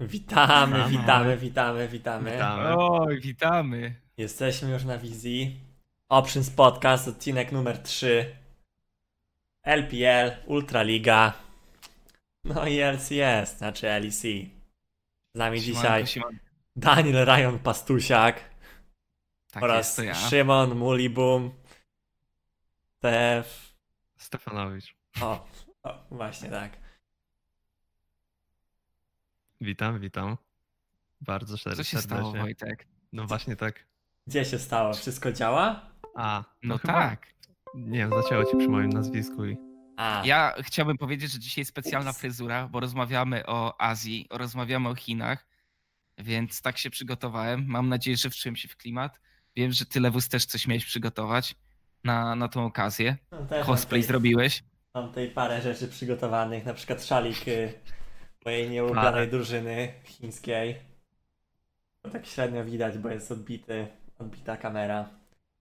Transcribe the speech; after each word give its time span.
Witamy, 0.00 0.76
Witamy. 0.76 0.90
witamy, 0.90 1.36
witamy, 1.36 1.88
witamy. 1.88 2.32
Witamy. 2.32 2.76
Oj, 2.76 3.20
witamy. 3.20 3.94
Jesteśmy 4.16 4.70
już 4.70 4.84
na 4.84 4.98
wizji. 4.98 5.60
Options 6.08 6.50
Podcast, 6.50 7.08
odcinek 7.08 7.52
numer 7.52 7.78
3. 7.78 8.36
LPL, 9.62 10.30
Ultraliga. 10.46 11.32
No 12.44 12.66
i 12.66 12.80
LCS, 12.80 13.58
znaczy 13.58 13.86
LEC. 13.86 14.22
Z 15.34 15.38
nami 15.38 15.60
dzisiaj. 15.60 16.04
Daniel 16.76 17.24
Ryan 17.24 17.58
Pastusiak 17.58 18.40
Tak 19.52 19.62
oraz 19.62 19.86
jest, 19.86 19.96
to 19.96 20.02
ja. 20.02 20.14
Szymon 20.14 20.74
Mulibum. 20.74 21.52
Tef. 23.00 23.74
Stefanowicz. 24.16 24.96
O, 25.20 25.46
o, 25.82 26.04
właśnie 26.10 26.50
tak. 26.50 26.83
Witam, 29.64 30.00
witam. 30.00 30.36
Bardzo 31.20 31.58
serdecznie. 31.58 31.84
Co 31.84 31.90
się 31.90 32.02
stało, 32.02 32.32
Wojtek? 32.32 32.86
No 33.12 33.26
właśnie 33.26 33.56
tak. 33.56 33.86
Gdzie 34.26 34.44
się 34.44 34.58
stało? 34.58 34.94
Wszystko 34.94 35.32
działa? 35.32 35.90
A, 36.16 36.44
No, 36.62 36.78
chyba- 36.78 36.92
tak. 36.92 37.26
Nie 37.74 37.98
wiem, 37.98 38.10
zacięło 38.22 38.44
ci 38.44 38.56
przy 38.56 38.68
moim 38.68 38.90
nazwisku 38.90 39.46
i... 39.46 39.56
A, 39.96 40.22
Ja 40.24 40.54
chciałbym 40.62 40.98
powiedzieć, 40.98 41.32
że 41.32 41.38
dzisiaj 41.38 41.64
specjalna 41.64 42.10
Ups. 42.10 42.18
fryzura, 42.20 42.68
bo 42.68 42.80
rozmawiamy 42.80 43.46
o 43.46 43.80
Azji, 43.80 44.26
rozmawiamy 44.30 44.88
o 44.88 44.94
Chinach, 44.94 45.46
więc 46.18 46.62
tak 46.62 46.78
się 46.78 46.90
przygotowałem. 46.90 47.64
Mam 47.66 47.88
nadzieję, 47.88 48.16
że 48.16 48.30
wczułem 48.30 48.56
się 48.56 48.68
w 48.68 48.76
klimat. 48.76 49.20
Wiem, 49.56 49.72
że 49.72 49.86
ty, 49.86 50.00
Lewus, 50.00 50.28
też 50.28 50.44
coś 50.46 50.66
miałeś 50.66 50.84
przygotować 50.84 51.54
na, 52.04 52.34
na 52.36 52.48
tą 52.48 52.64
okazję. 52.66 53.16
no 53.32 53.38
Cosplay 53.48 53.76
tutaj- 53.76 54.02
zrobiłeś. 54.02 54.62
Mam 54.94 55.08
tutaj 55.08 55.30
parę 55.30 55.62
rzeczy 55.62 55.88
przygotowanych, 55.88 56.64
na 56.64 56.74
przykład 56.74 57.04
szalik 57.04 57.48
y, 57.48 57.72
mojej 58.44 58.70
nieulubionej 58.70 59.28
drużyny 59.28 59.92
chińskiej. 60.04 60.76
To 62.02 62.10
tak 62.10 62.26
średnio 62.26 62.64
widać, 62.64 62.98
bo 62.98 63.08
jest 63.08 63.32
odbity, 63.32 63.86
odbita 64.18 64.56
kamera. 64.56 65.08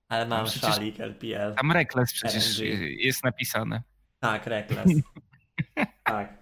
Ale 0.09 0.25
mam 0.25 0.43
No 0.43 0.49
przecież- 0.51 0.75
szalik 0.75 0.99
LPL. 0.99 1.55
Tam 1.55 1.71
Rekles 1.71 2.13
przecież 2.13 2.59
RNG. 2.59 2.81
jest 3.05 3.23
napisane. 3.23 3.81
Tak, 4.19 4.47
Reckless. 4.47 4.87
tak. 6.03 6.33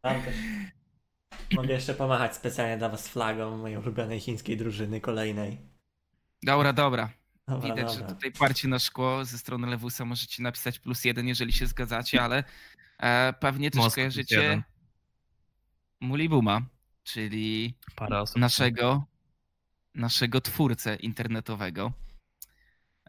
Tam 0.00 0.22
też. 0.22 0.34
Mogę 1.52 1.74
jeszcze 1.74 1.94
pomachać 1.94 2.34
specjalnie 2.36 2.78
dla 2.78 2.88
was 2.88 3.08
flagą 3.08 3.56
mojej 3.56 3.76
ulubionej 3.78 4.20
chińskiej 4.20 4.56
drużyny 4.56 5.00
kolejnej. 5.00 5.58
Dobra, 6.42 6.72
dobra. 6.72 7.10
Dobra, 7.48 7.74
Widać, 7.74 7.92
że 7.92 7.98
dobra. 8.00 8.14
tutaj 8.14 8.32
parcie 8.32 8.68
na 8.68 8.78
szkło 8.78 9.24
ze 9.24 9.38
strony 9.38 9.66
Lewusa 9.66 10.04
możecie 10.04 10.42
napisać 10.42 10.78
plus 10.78 11.04
jeden, 11.04 11.28
jeżeli 11.28 11.52
się 11.52 11.66
zgadzacie, 11.66 12.22
ale 12.22 12.44
e, 12.98 13.32
pewnie 13.40 13.70
też 13.70 13.78
Moskwa 13.78 13.94
kojarzycie 13.94 14.36
jeden. 14.42 14.62
Mulibuma, 16.02 16.62
czyli 17.04 17.74
naszego, 18.40 19.04
naszego 19.94 20.40
twórcę 20.40 20.96
internetowego. 20.96 21.92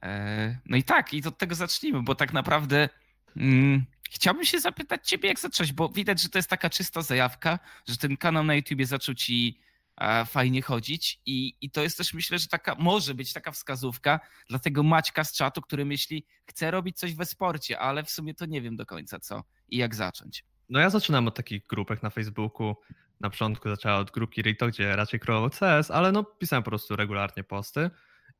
E, 0.01 0.57
No 0.65 0.77
i 0.77 0.83
tak, 0.83 1.13
i 1.13 1.27
od 1.27 1.37
tego 1.37 1.55
zacznijmy, 1.55 2.01
bo 2.03 2.15
tak 2.15 2.33
naprawdę 2.33 2.89
mm, 3.37 3.85
chciałbym 4.11 4.45
się 4.45 4.59
zapytać 4.59 5.09
ciebie, 5.09 5.29
jak 5.29 5.39
zacząć, 5.39 5.73
bo 5.73 5.89
widać, 5.89 6.21
że 6.21 6.29
to 6.29 6.37
jest 6.37 6.49
taka 6.49 6.69
czysta 6.69 7.01
zajawka, 7.01 7.59
że 7.87 7.97
ten 7.97 8.17
kanał 8.17 8.43
na 8.43 8.55
YouTubie 8.55 8.85
zaczął 8.85 9.15
ci 9.15 9.59
e, 9.97 10.25
fajnie 10.25 10.61
chodzić 10.61 11.21
i, 11.25 11.55
i 11.61 11.71
to 11.71 11.83
jest 11.83 11.97
też 11.97 12.13
myślę, 12.13 12.39
że 12.39 12.47
taka 12.47 12.75
może 12.75 13.13
być 13.13 13.33
taka 13.33 13.51
wskazówka 13.51 14.19
dla 14.49 14.59
tego 14.59 14.83
Maćka 14.83 15.23
z 15.23 15.33
czatu, 15.33 15.61
który 15.61 15.85
myśli, 15.85 16.25
chce 16.45 16.71
robić 16.71 16.97
coś 16.97 17.15
we 17.15 17.25
sporcie, 17.25 17.79
ale 17.79 18.03
w 18.03 18.09
sumie 18.09 18.33
to 18.33 18.45
nie 18.45 18.61
wiem 18.61 18.75
do 18.75 18.85
końca 18.85 19.19
co 19.19 19.43
i 19.69 19.77
jak 19.77 19.95
zacząć. 19.95 20.45
No 20.69 20.79
ja 20.79 20.89
zaczynam 20.89 21.27
od 21.27 21.35
takich 21.35 21.67
grupek 21.67 22.03
na 22.03 22.09
Facebooku. 22.09 22.75
Na 23.19 23.29
początku 23.29 23.69
zaczęła 23.69 23.97
od 23.97 24.11
grupki 24.11 24.41
Rito, 24.41 24.67
gdzie 24.67 24.95
raczej 24.95 25.19
królował 25.19 25.49
CS, 25.49 25.91
ale 25.91 26.11
no 26.11 26.23
pisałem 26.23 26.63
po 26.63 26.71
prostu 26.71 26.95
regularnie 26.95 27.43
posty 27.43 27.89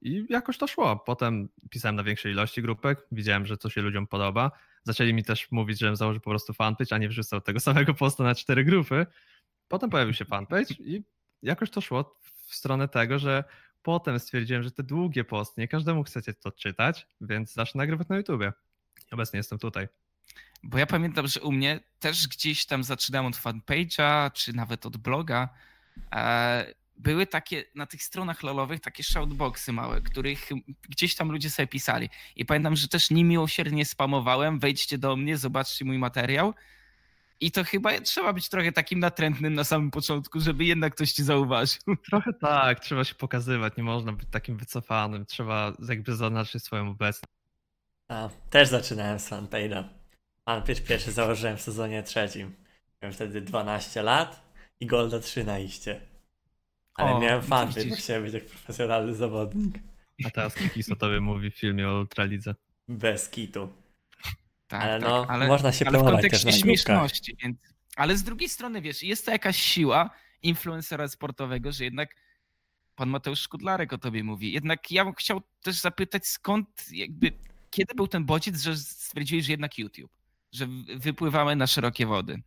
i 0.02 0.26
jakoś 0.30 0.58
to 0.58 0.68
szło. 0.68 0.96
Potem 0.98 1.50
pisałem 1.70 1.96
na 1.96 2.04
większej 2.04 2.32
ilości 2.32 2.62
grupek, 2.62 3.08
widziałem, 3.12 3.46
że 3.46 3.58
to 3.58 3.70
się 3.70 3.82
ludziom 3.82 4.08
podoba. 4.08 4.52
Zaczęli 4.84 5.14
mi 5.14 5.24
też 5.24 5.52
mówić, 5.52 5.80
żebym 5.80 5.96
założył 5.96 6.22
po 6.22 6.30
prostu 6.30 6.54
fanpage, 6.54 6.96
a 6.96 6.98
nie 6.98 7.10
wrzucał 7.10 7.42
tego 7.42 7.60
samego 7.70 7.94
posta 7.94 8.24
na 8.24 8.36
cztery 8.36 8.64
grupy. 8.64 9.06
Potem 9.68 9.90
pojawił 9.90 10.14
się 10.14 10.26
fanpage 10.26 10.74
i 10.80 11.04
jakoś 11.42 11.70
to 11.70 11.82
szło 11.82 12.20
w 12.48 12.56
stronę 12.56 12.88
tego, 12.88 13.20
że 13.20 13.44
potem 13.82 14.20
stwierdziłem, 14.20 14.64
że 14.64 14.72
te 14.72 14.84
długie 14.84 15.24
posty, 15.24 15.62
nie 15.62 15.68
każdemu 15.68 16.04
chcecie 16.04 16.34
to 16.34 16.52
czytać, 16.52 17.08
więc 17.22 17.54
zacznę 17.54 17.80
nagrywać 17.80 18.08
na 18.08 18.18
YouTubie. 18.18 18.54
Obecnie 19.12 19.38
jestem 19.38 19.60
tutaj. 19.60 19.88
Bo 20.64 20.78
ja 20.78 20.86
pamiętam, 20.86 21.28
że 21.28 21.42
u 21.42 21.52
mnie 21.52 21.80
też 22.00 22.28
gdzieś 22.28 22.66
tam 22.66 22.84
zaczynałem 22.84 23.26
od 23.26 23.36
fanpage'a, 23.36 24.32
czy 24.32 24.54
nawet 24.54 24.86
od 24.86 24.98
bloga. 24.98 25.50
E, 26.12 26.74
były 26.98 27.28
takie 27.28 27.64
na 27.76 27.86
tych 27.86 28.04
stronach 28.04 28.44
lolowych 28.44 28.80
takie 28.80 29.04
shoutboxy 29.04 29.74
małe, 29.74 30.02
których 30.02 30.50
gdzieś 30.90 31.16
tam 31.16 31.32
ludzie 31.32 31.50
sobie 31.50 31.68
pisali. 31.68 32.10
I 32.36 32.46
pamiętam, 32.46 32.76
że 32.76 32.88
też 32.88 33.12
niemiłosiernie 33.12 33.86
spamowałem, 33.86 34.60
wejdźcie 34.60 34.98
do 34.98 35.16
mnie, 35.16 35.38
zobaczcie 35.38 35.86
mój 35.86 35.98
materiał. 35.98 36.54
I 37.40 37.52
to 37.52 37.64
chyba 37.64 38.00
trzeba 38.00 38.34
być 38.34 38.50
trochę 38.50 38.72
takim 38.72 39.00
natrętnym 39.00 39.54
na 39.54 39.64
samym 39.64 39.92
początku, 39.92 40.40
żeby 40.40 40.66
jednak 40.66 40.96
ktoś 40.96 41.12
ci 41.12 41.24
zauważył. 41.24 41.82
Trochę 42.10 42.34
tak, 42.34 42.80
trzeba 42.80 43.04
się 43.04 43.16
pokazywać, 43.16 43.74
nie 43.78 43.84
można 43.84 44.14
być 44.14 44.30
takim 44.32 44.58
wycofanym, 44.58 45.26
trzeba 45.26 45.74
jakby 45.90 46.16
zaznaczyć 46.16 46.64
swoją 46.64 46.90
obecność. 46.90 47.34
A, 48.08 48.30
też 48.50 48.70
zaczynałem 48.70 49.20
z 49.20 49.30
fanpage'a. 49.30 50.03
Fanpage 50.46 50.82
pierwszy 50.82 51.12
założyłem 51.12 51.58
w 51.58 51.62
sezonie 51.62 52.04
trzecim. 52.04 52.56
Miałem 53.02 53.14
wtedy 53.14 53.42
12 53.42 54.02
lat 54.02 54.54
i 54.80 54.86
Golda 54.86 55.20
3 55.20 55.44
na 55.44 55.60
iście. 55.60 56.02
Ale 56.96 57.12
O, 57.12 57.20
miałem 57.20 57.42
fanpage, 57.44 57.86
bo 57.86 57.96
chciałem 57.96 58.24
być 58.24 58.34
jak 58.34 58.46
profesjonalny 58.46 59.16
zawodnik. 59.16 59.76
A 60.26 60.30
teraz 60.30 60.56
Kikis 60.56 60.92
o 60.92 60.96
tobie 60.96 61.20
mówi 61.20 61.52
w 61.52 61.56
filmie 61.56 61.90
o 61.90 62.00
Ultralidze. 62.00 62.56
Bez 62.88 63.30
kitu. 63.30 63.74
Tak, 64.68 64.82
Ale 64.82 65.00
tak, 65.00 65.10
no, 65.10 65.26
ale, 65.30 65.48
można 65.48 65.72
się 65.72 65.86
ale 65.88 66.00
w 66.00 66.02
też 66.02 66.12
kontekście 66.12 66.52
śmieszności. 66.52 67.38
Więc... 67.44 67.58
Ale 67.96 68.18
z 68.18 68.24
drugiej 68.24 68.50
strony, 68.50 68.82
wiesz, 68.82 69.04
jest 69.04 69.26
to 69.26 69.32
jakaś 69.32 69.58
siła 69.58 70.10
influencera 70.42 71.08
sportowego, 71.08 71.72
że 71.72 71.84
jednak 71.84 72.16
pan 72.96 73.10
Mateusz 73.10 73.40
Szkudlarek 73.40 73.94
o 73.94 73.98
tobie 73.98 74.24
mówi. 74.24 74.52
Jednak 74.52 74.92
ja 74.92 75.06
bym 75.06 75.14
chciał 75.14 75.42
też 75.62 75.76
zapytać, 75.76 76.28
skąd 76.28 76.68
jakby, 76.92 77.32
kiedy 77.70 77.96
był 77.96 78.08
ten 78.08 78.26
bodziec, 78.26 78.62
że 78.62 78.78
stwierdziłeś, 78.78 79.46
że 79.46 79.52
jednak 79.52 79.78
YouTube, 79.78 80.12
że 80.54 80.68
wypływamy 80.98 81.56
na 81.56 81.68
szerokie 81.68 82.06
wody. 82.06 82.42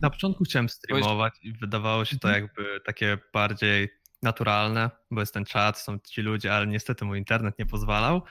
Na 0.00 0.10
początku 0.10 0.44
chciałem 0.44 0.68
streamować 0.68 1.34
i 1.42 1.52
wydawało 1.52 2.04
się 2.04 2.18
to 2.18 2.28
Mhm. 2.28 2.44
jakby 2.44 2.80
takie 2.86 3.18
bardziej 3.32 3.88
naturalne, 4.22 4.90
bo 5.10 5.20
jest 5.20 5.34
ten 5.34 5.44
czat, 5.44 5.78
są 5.78 5.98
ci 5.98 6.22
ludzie, 6.22 6.54
ale 6.54 6.66
niestety 6.66 7.04
mój 7.04 7.18
internet 7.18 7.58
nie 7.58 7.66
pozwalał. 7.66 8.22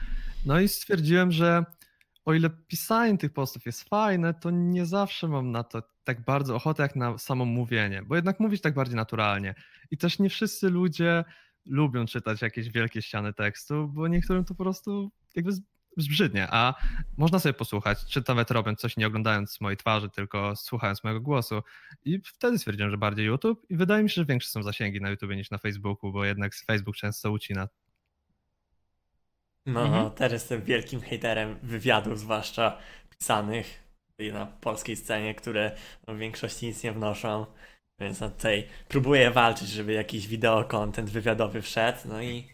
No 0.45 0.59
i 0.59 0.67
stwierdziłem, 0.67 1.31
że 1.31 1.65
o 2.25 2.33
ile 2.33 2.49
pisanie 2.49 3.17
tych 3.17 3.33
postów 3.33 3.65
jest 3.65 3.89
fajne, 3.89 4.33
to 4.33 4.49
nie 4.51 4.85
zawsze 4.85 5.27
mam 5.27 5.51
na 5.51 5.63
to 5.63 5.83
tak 6.03 6.25
bardzo 6.25 6.55
ochotę 6.55 6.83
jak 6.83 6.95
na 6.95 7.17
samo 7.17 7.45
mówienie, 7.45 8.03
bo 8.05 8.15
jednak 8.15 8.39
mówić 8.39 8.61
tak 8.61 8.73
bardziej 8.73 8.95
naturalnie. 8.95 9.55
I 9.91 9.97
też 9.97 10.19
nie 10.19 10.29
wszyscy 10.29 10.69
ludzie 10.69 11.23
lubią 11.65 12.05
czytać 12.05 12.41
jakieś 12.41 12.69
wielkie 12.69 13.01
ściany 13.01 13.33
tekstu, 13.33 13.87
bo 13.87 14.07
niektórym 14.07 14.45
to 14.45 14.55
po 14.55 14.63
prostu 14.63 15.11
jakby 15.35 15.51
zbrzydnie, 15.97 16.47
a 16.51 16.73
można 17.17 17.39
sobie 17.39 17.53
posłuchać, 17.53 18.05
czy 18.05 18.23
nawet 18.27 18.51
robiąc 18.51 18.79
coś 18.79 18.97
nie 18.97 19.07
oglądając 19.07 19.61
mojej 19.61 19.77
twarzy, 19.77 20.09
tylko 20.09 20.55
słuchając 20.55 21.03
mojego 21.03 21.21
głosu. 21.21 21.61
I 22.05 22.19
wtedy 22.25 22.57
stwierdziłem, 22.59 22.91
że 22.91 22.97
bardziej 22.97 23.25
YouTube 23.25 23.65
i 23.69 23.75
wydaje 23.77 24.03
mi 24.03 24.09
się, 24.09 24.15
że 24.15 24.25
większe 24.25 24.49
są 24.49 24.63
zasięgi 24.63 25.01
na 25.01 25.09
YouTube 25.09 25.31
niż 25.31 25.51
na 25.51 25.57
Facebooku, 25.57 26.11
bo 26.11 26.25
jednak 26.25 26.55
Facebook 26.55 26.95
często 26.95 27.31
ucina. 27.31 27.67
No, 29.65 29.81
Mhm. 29.85 30.11
też 30.11 30.31
jestem 30.33 30.61
wielkim 30.61 31.01
hejterem 31.01 31.59
wywiadów, 31.63 32.19
zwłaszcza 32.19 32.77
pisanych 33.09 33.83
i 34.19 34.31
na 34.31 34.45
polskiej 34.45 34.95
scenie, 34.95 35.35
które 35.35 35.71
w 36.07 36.17
większości 36.17 36.65
nic 36.65 36.83
nie 36.83 36.91
wnoszą. 36.91 37.45
Więc 37.99 38.19
no, 38.19 38.29
tutaj 38.29 38.67
próbuję 38.87 39.31
walczyć, 39.31 39.67
żeby 39.69 39.93
jakiś 39.93 40.27
wideo 40.27 40.63
content 40.63 41.09
wywiadowy 41.09 41.61
wszedł. 41.61 41.99
No 42.05 42.21
i 42.21 42.47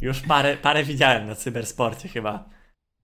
już 0.00 0.20
parę, 0.20 0.56
parę 0.56 0.84
widziałem 0.84 1.26
na 1.26 1.34
cybersporcie 1.34 2.08
chyba. 2.08 2.57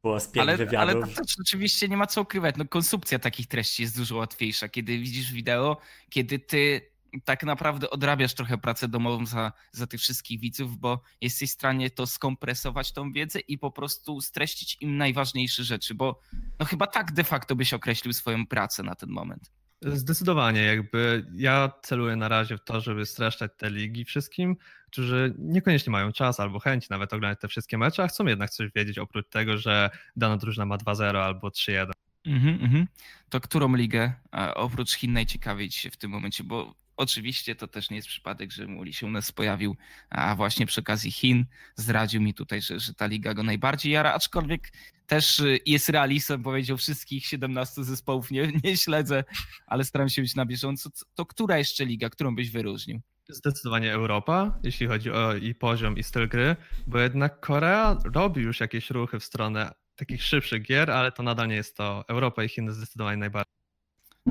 Było 0.04 0.20
z 0.20 0.28
pięć 0.28 0.42
Ale, 0.42 0.52
ale 0.52 0.66
wywiadów. 0.66 1.14
to 1.14 1.22
też 1.22 1.36
oczywiście 1.40 1.88
nie 1.88 1.96
ma 1.96 2.06
co 2.06 2.22
ukrywać. 2.22 2.54
No, 2.58 2.64
konsumpcja 2.64 3.18
takich 3.18 3.46
treści 3.46 3.82
jest 3.82 3.96
dużo 3.96 4.16
łatwiejsza, 4.16 4.68
kiedy 4.68 4.98
widzisz 4.98 5.32
wideo, 5.32 5.76
kiedy 6.10 6.38
ty 6.38 6.90
tak 7.24 7.44
naprawdę 7.44 7.90
odrabiasz 7.90 8.34
trochę 8.34 8.58
pracę 8.58 8.88
domową 8.88 9.26
za, 9.26 9.52
za 9.72 9.86
tych 9.86 10.00
wszystkich 10.00 10.40
widzów, 10.40 10.78
bo 10.78 11.02
jesteś 11.20 11.50
w 11.50 11.52
stanie 11.52 11.90
to 11.90 12.06
skompresować 12.06 12.92
tą 12.92 13.12
wiedzę 13.12 13.40
i 13.40 13.58
po 13.58 13.70
prostu 13.70 14.20
streścić 14.20 14.76
im 14.80 14.96
najważniejsze 14.96 15.64
rzeczy, 15.64 15.94
bo 15.94 16.20
no 16.58 16.66
chyba 16.66 16.86
tak 16.86 17.12
de 17.12 17.24
facto 17.24 17.56
byś 17.56 17.74
określił 17.74 18.12
swoją 18.12 18.46
pracę 18.46 18.82
na 18.82 18.94
ten 18.94 19.10
moment. 19.10 19.52
Zdecydowanie, 19.82 20.62
jakby 20.62 21.26
ja 21.34 21.72
celuję 21.82 22.16
na 22.16 22.28
razie 22.28 22.58
w 22.58 22.64
to, 22.64 22.80
żeby 22.80 23.06
streszczać 23.06 23.52
te 23.56 23.70
ligi 23.70 24.04
wszystkim, 24.04 24.56
którzy 24.94 25.34
niekoniecznie 25.38 25.90
mają 25.90 26.12
czas 26.12 26.40
albo 26.40 26.58
chęć 26.58 26.88
nawet 26.88 27.12
oglądać 27.12 27.40
te 27.40 27.48
wszystkie 27.48 27.78
mecze, 27.78 28.02
a 28.02 28.08
chcą 28.08 28.26
jednak 28.26 28.50
coś 28.50 28.70
wiedzieć 28.74 28.98
oprócz 28.98 29.28
tego, 29.28 29.58
że 29.58 29.90
dana 30.16 30.36
drużyna 30.36 30.66
ma 30.66 30.76
2-0 30.76 31.16
albo 31.16 31.48
3-1. 31.48 31.90
Mhm, 32.26 32.58
mhm. 32.62 32.86
To 33.28 33.40
którą 33.40 33.76
ligę 33.76 34.12
oprócz 34.54 34.92
Chin 34.92 35.12
najciekawiej 35.12 35.68
ci 35.68 35.80
się 35.80 35.90
w 35.90 35.96
tym 35.96 36.10
momencie? 36.10 36.44
Bo 36.44 36.74
oczywiście 36.96 37.54
to 37.54 37.68
też 37.68 37.90
nie 37.90 37.96
jest 37.96 38.08
przypadek, 38.08 38.52
że 38.52 38.66
Muli 38.66 38.92
się 38.92 39.06
u 39.06 39.10
nas 39.10 39.32
pojawił, 39.32 39.76
a 40.10 40.34
właśnie 40.34 40.66
przy 40.66 40.80
okazji 40.80 41.10
Chin 41.10 41.46
zdradził 41.76 42.22
mi 42.22 42.34
tutaj, 42.34 42.62
że, 42.62 42.80
że 42.80 42.94
ta 42.94 43.06
liga 43.06 43.34
go 43.34 43.42
najbardziej 43.42 43.92
jara, 43.92 44.12
aczkolwiek 44.12 44.72
też 45.06 45.40
y, 45.40 45.58
jest 45.66 45.88
realistą, 45.88 46.42
powiedział 46.42 46.76
wszystkich 46.76 47.26
17 47.26 47.84
zespołów 47.84 48.30
nie, 48.30 48.52
nie 48.64 48.76
śledzę, 48.76 49.24
ale 49.66 49.84
staram 49.84 50.08
się 50.08 50.22
być 50.22 50.34
na 50.34 50.46
bieżąco. 50.46 50.90
To 51.14 51.26
która 51.26 51.58
jeszcze 51.58 51.84
liga, 51.84 52.10
którą 52.10 52.34
byś 52.34 52.50
wyróżnił? 52.50 53.00
Zdecydowanie 53.28 53.92
Europa, 53.92 54.58
jeśli 54.62 54.86
chodzi 54.86 55.10
o 55.10 55.34
i 55.34 55.54
poziom, 55.54 55.98
i 55.98 56.02
styl 56.02 56.28
gry, 56.28 56.56
bo 56.86 56.98
jednak 56.98 57.40
Korea 57.40 57.96
robi 58.14 58.42
już 58.42 58.60
jakieś 58.60 58.90
ruchy 58.90 59.20
w 59.20 59.24
stronę 59.24 59.70
takich 59.96 60.22
szybszych 60.22 60.62
gier, 60.62 60.90
ale 60.90 61.12
to 61.12 61.22
nadal 61.22 61.48
nie 61.48 61.54
jest 61.54 61.76
to. 61.76 62.04
Europa 62.08 62.44
i 62.44 62.48
Chiny 62.48 62.72
zdecydowanie 62.72 63.16
najbardziej. 63.16 63.54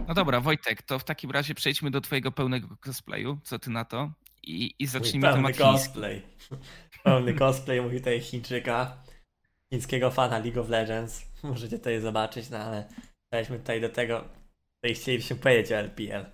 No 0.08 0.14
dobra, 0.14 0.42
Wojtek, 0.42 0.82
to 0.82 1.00
w 1.00 1.04
takim 1.04 1.32
razie 1.32 1.56
przejdźmy 1.56 1.92
do 1.92 2.02
twojego 2.02 2.32
pełnego 2.32 2.68
cosplayu. 2.82 3.40
Co 3.44 3.60
ty 3.60 3.70
na 3.70 3.86
to? 3.86 4.12
I, 4.44 4.76
i 4.80 4.88
zacznijmy 4.88 5.28
Pełny 5.28 5.38
temat 5.38 5.58
chiński. 5.58 5.88
cosplay. 5.88 6.22
Pełny 7.04 7.34
cosplay, 7.34 7.82
mówi 7.82 7.98
tutaj 7.98 8.22
Chińczyka, 8.22 9.04
chińskiego 9.74 10.12
fana 10.12 10.40
League 10.40 10.62
of 10.62 10.70
Legends. 10.70 11.26
Możecie 11.44 11.78
tutaj 11.78 12.02
zobaczyć, 12.02 12.50
no 12.50 12.58
ale 12.58 12.90
przejdźmy 13.32 13.60
tutaj 13.60 13.82
do 13.82 13.90
tego, 13.90 14.24
tutaj 14.82 14.96
chcielibyśmy 14.96 15.36
powiedzieć 15.36 15.72
o 15.72 15.76
LPL. 15.76 16.26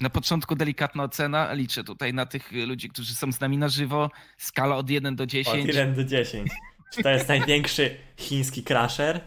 Na 0.00 0.10
początku 0.10 0.56
delikatna 0.56 1.04
ocena. 1.04 1.52
Liczę 1.52 1.84
tutaj 1.84 2.14
na 2.14 2.26
tych 2.26 2.52
ludzi, 2.52 2.88
którzy 2.88 3.14
są 3.14 3.32
z 3.32 3.40
nami 3.40 3.58
na 3.58 3.68
żywo. 3.68 4.10
Skala 4.38 4.76
od 4.76 4.90
1 4.90 5.16
do 5.16 5.24
Od 5.24 5.30
10. 5.30 5.66
1 5.66 5.94
do 5.94 6.04
10. 6.04 6.50
Czy 6.92 7.02
to 7.02 7.08
jest 7.08 7.28
największy 7.38 7.96
chiński 8.16 8.62
crasher? 8.62 9.20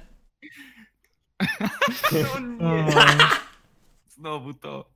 O 2.32 2.40
nie. 2.40 2.94
Znowu 4.16 4.54
to. 4.54 4.92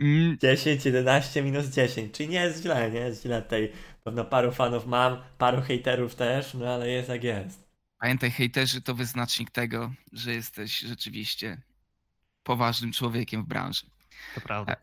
Mm, 0.00 0.38
10, 0.38 0.84
11 0.84 1.42
minus 1.42 1.66
10, 1.66 2.14
czyli 2.14 2.28
nie 2.28 2.40
jest 2.40 2.62
źle, 2.62 2.90
nie 2.90 3.00
jest 3.00 3.22
źle 3.22 3.42
tutaj. 3.42 3.72
Pewno 4.04 4.24
paru 4.24 4.52
fanów 4.52 4.86
mam, 4.86 5.22
paru 5.38 5.62
hejterów 5.62 6.14
też, 6.14 6.54
no 6.54 6.74
ale 6.74 6.88
jest 6.88 7.08
jak 7.08 7.24
jest. 7.24 7.68
Pamiętaj, 8.00 8.30
hejterzy 8.30 8.82
to 8.82 8.94
wyznacznik 8.94 9.50
tego, 9.50 9.92
że 10.12 10.34
jesteś 10.34 10.78
rzeczywiście 10.78 11.62
poważnym 12.42 12.92
człowiekiem 12.92 13.44
w 13.44 13.46
branży. 13.46 13.86
To 14.34 14.40
prawda. 14.40 14.76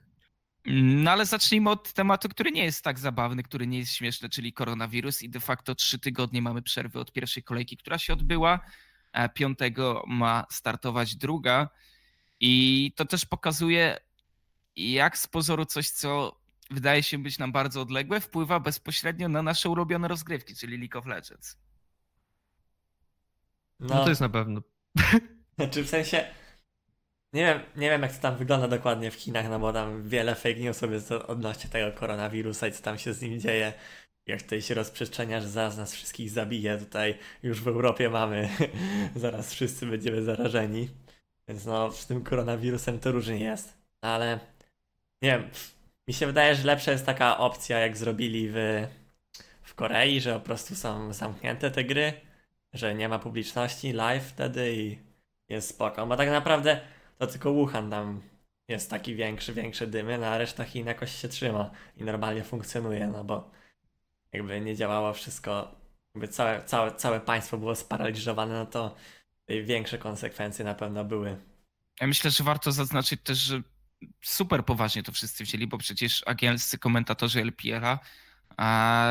No 0.66 1.12
ale 1.12 1.26
zacznijmy 1.26 1.70
od 1.70 1.94
tematu, 1.94 2.30
który 2.30 2.52
nie 2.52 2.64
jest 2.64 2.84
tak 2.84 3.00
zabawny, 3.00 3.44
który 3.44 3.68
nie 3.68 3.78
jest 3.80 3.94
śmieszny, 3.94 4.30
czyli 4.30 4.54
koronawirus 4.54 5.22
i 5.22 5.30
de 5.30 5.40
facto 5.40 5.76
trzy 5.76 6.00
tygodnie 6.00 6.42
mamy 6.42 6.62
przerwy 6.62 7.00
od 7.00 7.12
pierwszej 7.12 7.44
kolejki, 7.44 7.78
która 7.78 7.98
się 7.98 8.14
odbyła. 8.14 8.60
E, 9.14 9.30
Piątego 9.30 10.04
ma 10.08 10.46
startować 10.52 11.16
druga 11.16 11.70
i 12.40 12.94
to 12.96 13.06
też 13.06 13.26
pokazuje, 13.26 14.00
jak 14.76 15.18
z 15.18 15.28
pozoru 15.28 15.66
coś, 15.66 15.90
co 15.90 16.40
wydaje 16.72 17.04
się 17.04 17.18
być 17.18 17.38
nam 17.38 17.52
bardzo 17.52 17.82
odległe, 17.82 18.22
wpływa 18.22 18.60
bezpośrednio 18.60 19.30
na 19.30 19.42
nasze 19.42 19.70
ulubione 19.70 20.08
rozgrywki, 20.08 20.56
czyli 20.56 20.78
League 20.78 21.00
of 21.00 21.06
Legends. 21.06 21.58
No 23.80 24.04
to 24.04 24.10
jest 24.10 24.22
na 24.22 24.30
pewno. 24.30 24.62
Znaczy 25.58 25.84
w 25.84 25.90
sensie. 25.90 26.28
Nie 27.36 27.46
wiem, 27.46 27.60
nie 27.76 27.90
wiem 27.90 28.02
jak 28.02 28.14
to 28.16 28.22
tam 28.22 28.36
wygląda 28.36 28.68
dokładnie 28.68 29.12
w 29.12 29.16
Chinach, 29.16 29.50
no 29.50 29.60
bo 29.60 29.74
tam 29.74 30.10
wiele 30.10 30.36
fake 30.36 30.60
newsów 30.60 30.92
jest 30.92 31.12
odnośnie 31.12 31.70
tego 31.70 32.00
koronawirusa 32.00 32.68
i 32.68 32.72
co 32.72 32.84
tam 32.84 32.98
się 32.98 33.14
z 33.14 33.22
nim 33.22 33.40
dzieje. 33.40 33.74
Jak 34.28 34.42
tutaj 34.42 34.62
się 34.62 34.74
rozprzestrzenia, 34.74 35.42
że 35.42 35.50
zaraz 35.50 35.78
nas 35.78 35.94
wszystkich 35.94 36.30
zabije. 36.30 36.78
Tutaj 36.78 37.18
już 37.44 37.62
w 37.62 37.68
Europie 37.68 38.10
mamy, 38.10 38.50
zaraz 39.16 39.54
wszyscy 39.54 39.86
będziemy 39.86 40.24
zarażeni. 40.24 40.90
Więc 41.48 41.66
no, 41.66 41.92
z 41.92 42.08
tym 42.08 42.24
koronawirusem 42.24 43.00
to 43.00 43.12
różnie 43.12 43.40
jest. 43.40 43.78
Ale 44.02 44.40
nie 45.22 45.30
wiem, 45.30 45.50
mi 46.08 46.14
się 46.14 46.28
wydaje, 46.28 46.56
że 46.56 46.64
lepsza 46.64 46.92
jest 46.92 47.06
taka 47.06 47.38
opcja, 47.38 47.80
jak 47.80 47.98
zrobili 47.98 48.50
w, 48.50 48.88
w 49.64 49.76
Korei, 49.76 50.22
że 50.22 50.34
po 50.34 50.40
prostu 50.40 50.76
są 50.76 51.14
zamknięte 51.14 51.72
te 51.72 51.84
gry, 51.84 52.14
że 52.74 52.96
nie 52.96 53.10
ma 53.10 53.20
publiczności 53.20 53.94
live 53.94 54.24
wtedy 54.24 54.74
i 54.76 55.00
jest 55.50 55.70
spoko. 55.70 56.08
Bo 56.08 56.18
tak 56.18 56.30
naprawdę 56.30 56.95
to 57.18 57.28
tylko 57.28 57.54
Wuhan 57.54 57.90
tam 57.90 58.22
jest 58.68 58.90
taki 58.90 59.16
większy, 59.16 59.54
większe 59.54 59.88
dymy, 59.88 60.18
no 60.18 60.28
a 60.28 60.38
reszta 60.38 60.64
Chin 60.64 60.88
jakoś 60.88 61.16
się 61.16 61.28
trzyma 61.28 61.72
i 61.98 62.04
normalnie 62.04 62.44
funkcjonuje, 62.44 63.08
no 63.08 63.24
bo 63.24 63.52
jakby 64.34 64.62
nie 64.62 64.76
działało 64.76 65.14
wszystko, 65.14 65.76
jakby 66.16 66.28
całe, 66.28 66.64
całe, 66.64 66.96
całe 66.96 67.20
państwo 67.20 67.58
było 67.58 67.76
sparaliżowane, 67.76 68.54
no 68.54 68.66
to 68.66 68.96
większe 69.50 69.98
konsekwencje 69.98 70.66
na 70.66 70.74
pewno 70.74 71.06
były. 71.06 71.38
Ja 72.02 72.08
myślę, 72.08 72.32
że 72.32 72.44
warto 72.44 72.72
zaznaczyć 72.72 73.22
też, 73.24 73.38
że 73.38 73.62
super 74.22 74.66
poważnie 74.66 75.04
to 75.04 75.12
wszyscy 75.12 75.44
wzięli, 75.44 75.68
bo 75.68 75.78
przecież 75.78 76.24
angielscy 76.28 76.78
komentatorzy 76.78 77.42
LPL-a 77.42 78.00
a, 78.58 79.10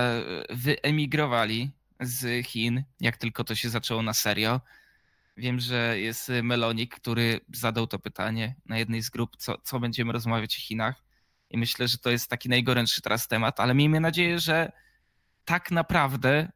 wyemigrowali 0.50 1.70
z 2.00 2.46
Chin, 2.46 2.84
jak 3.00 3.16
tylko 3.16 3.44
to 3.44 3.54
się 3.54 3.70
zaczęło 3.70 4.02
na 4.02 4.14
serio. 4.14 4.60
Wiem, 5.36 5.60
że 5.60 6.00
jest 6.00 6.32
Melonik, 6.42 6.94
który 6.94 7.40
zadał 7.52 7.86
to 7.86 7.98
pytanie 7.98 8.54
na 8.66 8.78
jednej 8.78 9.02
z 9.02 9.10
grup, 9.10 9.36
co, 9.36 9.58
co 9.58 9.80
będziemy 9.80 10.12
rozmawiać 10.12 10.56
o 10.56 10.60
Chinach. 10.60 11.04
I 11.50 11.58
myślę, 11.58 11.88
że 11.88 11.98
to 11.98 12.10
jest 12.10 12.30
taki 12.30 12.48
najgorętszy 12.48 13.02
teraz 13.02 13.28
temat, 13.28 13.60
ale 13.60 13.74
miejmy 13.74 14.00
nadzieję, 14.00 14.38
że 14.38 14.72
tak 15.44 15.70
naprawdę 15.70 16.52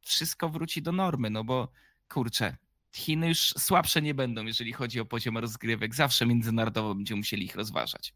wszystko 0.00 0.48
wróci 0.48 0.82
do 0.82 0.92
normy, 0.92 1.30
no 1.30 1.44
bo 1.44 1.72
kurczę, 2.08 2.56
Chiny 2.94 3.28
już 3.28 3.38
słabsze 3.38 4.02
nie 4.02 4.14
będą, 4.14 4.44
jeżeli 4.44 4.72
chodzi 4.72 5.00
o 5.00 5.04
poziom 5.04 5.38
rozgrywek. 5.38 5.94
Zawsze 5.94 6.26
międzynarodowo 6.26 6.94
będziemy 6.94 7.18
musieli 7.18 7.44
ich 7.44 7.54
rozważać. 7.54 8.14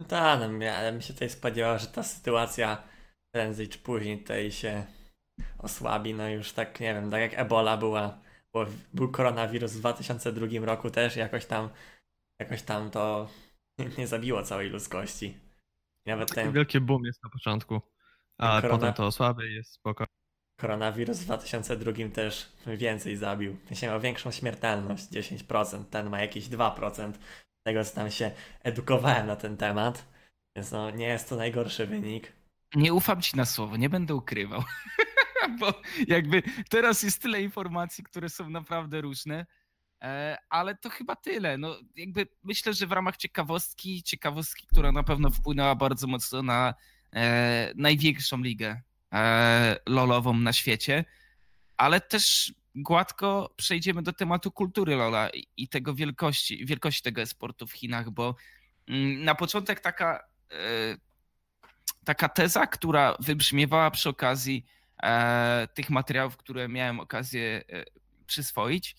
No 0.00 0.06
tak, 0.06 0.40
no, 0.40 0.64
ja 0.64 0.92
bym 0.92 1.00
się 1.00 1.12
tutaj 1.12 1.30
spodziewał, 1.30 1.78
że 1.78 1.86
ta 1.86 2.02
sytuacja 2.02 2.82
prędzej 3.30 3.68
czy 3.68 3.78
później 3.78 4.18
tutaj 4.18 4.52
się 4.52 4.86
osłabi. 5.58 6.14
No 6.14 6.28
już 6.28 6.52
tak, 6.52 6.80
nie 6.80 6.94
wiem, 6.94 7.10
tak 7.10 7.20
jak 7.20 7.34
Ebola 7.34 7.76
była, 7.76 8.18
bo 8.52 8.66
był 8.94 9.10
koronawirus 9.10 9.72
w 9.72 9.78
2002 9.78 10.46
roku 10.66 10.90
też 10.90 11.16
jakoś 11.16 11.46
tam, 11.46 11.68
jakoś 12.40 12.62
tam 12.62 12.90
to 12.90 13.28
nie 13.98 14.06
zabiło 14.06 14.42
całej 14.42 14.70
ludzkości. 14.70 15.26
I 16.06 16.10
Nawet 16.10 16.34
ten 16.34 16.52
wielki 16.52 16.80
boom 16.80 17.04
jest 17.04 17.22
na 17.24 17.30
początku, 17.30 17.80
a 18.38 18.60
Korona- 18.60 18.70
potem 18.70 18.94
to 18.94 19.06
osłabia 19.06 19.44
i 19.46 19.54
jest 19.54 19.72
spoko. 19.72 20.04
koronawirus 20.60 21.18
w 21.18 21.24
2002 21.24 21.92
też 22.14 22.52
więcej 22.66 23.16
zabił. 23.16 23.56
Się 23.74 23.86
miał 23.86 24.00
większą 24.00 24.30
śmiertelność, 24.30 25.04
10%, 25.10 25.84
ten 25.84 26.10
ma 26.10 26.20
jakieś 26.20 26.48
2%. 26.48 27.12
Z 27.12 27.62
tego 27.64 27.84
co 27.84 27.94
tam 27.94 28.10
się 28.10 28.30
edukowałem 28.62 29.26
na 29.26 29.36
ten 29.36 29.56
temat. 29.56 30.04
Więc 30.56 30.72
no 30.72 30.90
nie 30.90 31.06
jest 31.06 31.28
to 31.28 31.36
najgorszy 31.36 31.86
wynik. 31.86 32.32
Nie 32.74 32.94
ufam 32.94 33.22
ci 33.22 33.36
na 33.36 33.44
słowo, 33.44 33.76
nie 33.76 33.88
będę 33.90 34.14
ukrywał. 34.14 34.62
Bo 35.60 35.82
jakby 36.08 36.42
teraz 36.70 37.02
jest 37.02 37.22
tyle 37.22 37.42
informacji, 37.42 38.04
które 38.04 38.28
są 38.28 38.50
naprawdę 38.50 39.00
różne, 39.00 39.46
e, 40.02 40.36
ale 40.50 40.74
to 40.76 40.90
chyba 40.90 41.16
tyle. 41.16 41.58
No, 41.58 41.76
jakby 41.96 42.26
myślę, 42.42 42.74
że 42.74 42.86
w 42.86 42.92
ramach 42.92 43.16
ciekawostki, 43.16 44.02
ciekawostki, 44.02 44.66
która 44.66 44.92
na 44.92 45.02
pewno 45.02 45.30
wpłynęła 45.30 45.74
bardzo 45.74 46.06
mocno 46.06 46.42
na 46.42 46.74
e, 47.12 47.72
największą 47.76 48.42
ligę 48.42 48.82
e, 49.12 49.76
lolową 49.86 50.34
na 50.34 50.52
świecie, 50.52 51.04
ale 51.76 52.00
też 52.00 52.54
gładko 52.74 53.54
przejdziemy 53.56 54.02
do 54.02 54.12
tematu 54.12 54.50
kultury 54.52 54.96
lola 54.96 55.30
i- 55.56 55.68
tego 55.68 55.94
wielkości, 55.94 56.66
wielkości 56.66 57.02
tego 57.02 57.20
esportu 57.20 57.66
w 57.66 57.72
Chinach, 57.72 58.10
bo 58.10 58.34
mm, 58.88 59.24
na 59.24 59.34
początek 59.34 59.80
taka 59.80 60.28
e, 60.52 60.96
taka 62.04 62.28
teza, 62.28 62.66
która 62.66 63.16
wybrzmiewała 63.20 63.90
przy 63.90 64.08
okazji 64.08 64.66
tych 65.74 65.90
materiałów, 65.90 66.36
które 66.36 66.68
miałem 66.68 67.00
okazję 67.00 67.64
e, 67.68 67.84
przyswoić. 68.26 68.96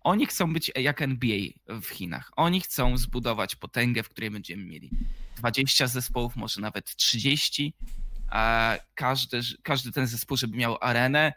Oni 0.00 0.26
chcą 0.26 0.52
być 0.52 0.72
jak 0.76 1.02
NBA 1.02 1.38
w 1.68 1.86
Chinach. 1.86 2.30
Oni 2.36 2.60
chcą 2.60 2.96
zbudować 2.96 3.56
potęgę, 3.56 4.02
w 4.02 4.08
której 4.08 4.30
będziemy 4.30 4.64
mieli 4.64 4.90
20 5.36 5.86
zespołów, 5.86 6.36
może 6.36 6.60
nawet 6.60 6.96
30. 6.96 7.74
A 8.30 8.76
każdy, 8.94 9.40
każdy 9.62 9.92
ten 9.92 10.06
zespół, 10.06 10.36
żeby 10.36 10.56
miał 10.56 10.78
arenę, 10.80 11.32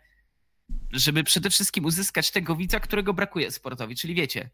żeby 0.92 1.24
przede 1.24 1.50
wszystkim 1.50 1.86
uzyskać 1.86 2.32
tego 2.32 2.56
widza, 2.56 2.80
którego 2.80 3.14
brakuje 3.14 3.52
sportowi. 3.52 3.96
Czyli 3.96 4.16
wiecie, 4.16 4.50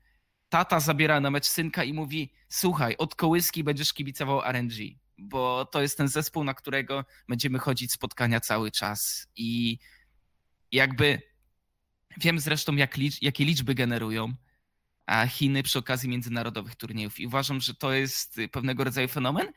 tata 0.50 0.80
zabiera 0.80 1.20
na 1.20 1.32
mecz 1.32 1.46
synka 1.46 1.84
i 1.84 1.94
mówi: 1.94 2.34
Słuchaj, 2.50 2.96
od 2.98 3.16
kołyski 3.16 3.64
będziesz 3.64 3.94
kibicował 3.94 4.42
RNG, 4.42 4.74
bo 5.22 5.66
to 5.66 5.82
jest 5.82 5.98
ten 5.98 6.08
zespół, 6.08 6.44
na 6.44 6.54
którego 6.54 7.06
będziemy 7.28 7.60
chodzić 7.60 7.92
spotkania 7.92 8.40
cały 8.40 8.72
czas. 8.72 9.28
I 9.36 9.78
jakby 10.72 11.22
wiem 12.18 12.40
zresztą, 12.40 12.76
jak 12.76 12.98
licz, 12.98 13.22
jakie 13.22 13.46
liczby 13.46 13.76
generują 13.76 14.34
a 15.10 15.28
Chiny 15.28 15.64
przy 15.64 15.80
okazji 15.80 16.10
międzynarodowych 16.10 16.76
turniejów. 16.76 17.20
I 17.20 17.28
uważam, 17.28 17.62
że 17.62 17.76
to 17.76 17.94
jest 17.94 18.40
pewnego 18.52 18.84
rodzaju 18.84 19.08
fenomen, 19.08 19.48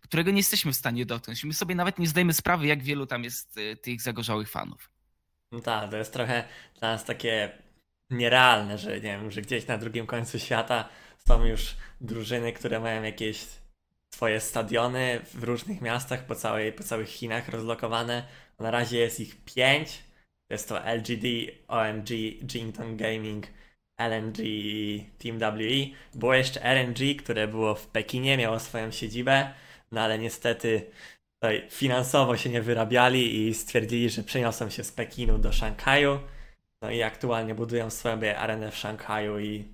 którego 0.00 0.30
nie 0.30 0.36
jesteśmy 0.36 0.72
w 0.72 0.76
stanie 0.76 1.06
dotknąć. 1.06 1.44
My 1.44 1.54
sobie 1.54 1.74
nawet 1.74 1.98
nie 1.98 2.08
zdajemy 2.08 2.32
sprawy, 2.32 2.66
jak 2.66 2.82
wielu 2.82 3.06
tam 3.06 3.24
jest 3.24 3.56
y, 3.58 3.76
tych 3.76 4.02
zagorzałych 4.02 4.50
fanów. 4.50 4.90
No 5.52 5.60
tak, 5.60 5.90
to 5.90 5.96
jest 5.96 6.12
trochę 6.12 6.44
dla 6.78 6.88
nas 6.92 7.04
takie 7.04 7.58
nierealne, 8.10 8.78
że 8.78 8.94
nie 8.94 9.00
wiem, 9.00 9.30
że 9.30 9.42
gdzieś 9.42 9.66
na 9.66 9.78
drugim 9.78 10.06
końcu 10.06 10.38
świata 10.38 10.88
są 11.28 11.44
już 11.44 11.76
drużyny, 12.00 12.52
które 12.52 12.80
mają 12.80 13.02
jakieś 13.02 13.46
swoje 14.14 14.40
stadiony 14.40 15.20
w 15.34 15.42
różnych 15.44 15.80
miastach 15.80 16.26
po, 16.26 16.34
całej, 16.34 16.72
po 16.72 16.82
całych 16.82 17.08
Chinach 17.08 17.48
rozlokowane. 17.48 18.24
Na 18.58 18.70
razie 18.70 18.98
jest 18.98 19.20
ich 19.20 19.44
pięć. 19.44 20.04
Jest 20.50 20.68
to 20.68 20.78
LGD, 20.84 21.26
OMG, 21.68 22.10
Jington 22.54 22.96
Gaming, 22.96 23.46
LNG 23.98 24.38
i 24.38 25.06
Team 25.18 25.38
WE. 25.38 25.96
Było 26.14 26.34
jeszcze 26.34 26.60
RNG, 26.62 27.22
które 27.22 27.48
było 27.48 27.74
w 27.74 27.86
Pekinie, 27.86 28.36
miało 28.36 28.58
swoją 28.60 28.90
siedzibę, 28.90 29.50
no 29.92 30.00
ale 30.00 30.18
niestety 30.18 30.90
finansowo 31.70 32.36
się 32.36 32.50
nie 32.50 32.62
wyrabiali 32.62 33.48
i 33.48 33.54
stwierdzili, 33.54 34.10
że 34.10 34.22
przeniosą 34.22 34.70
się 34.70 34.84
z 34.84 34.92
Pekinu 34.92 35.38
do 35.38 35.52
Szanghaju. 35.52 36.20
No 36.82 36.90
i 36.90 37.02
aktualnie 37.02 37.54
budują 37.54 37.90
sobie 37.90 38.38
arenę 38.38 38.70
w 38.70 38.76
Szanghaju 38.76 39.38
i, 39.38 39.64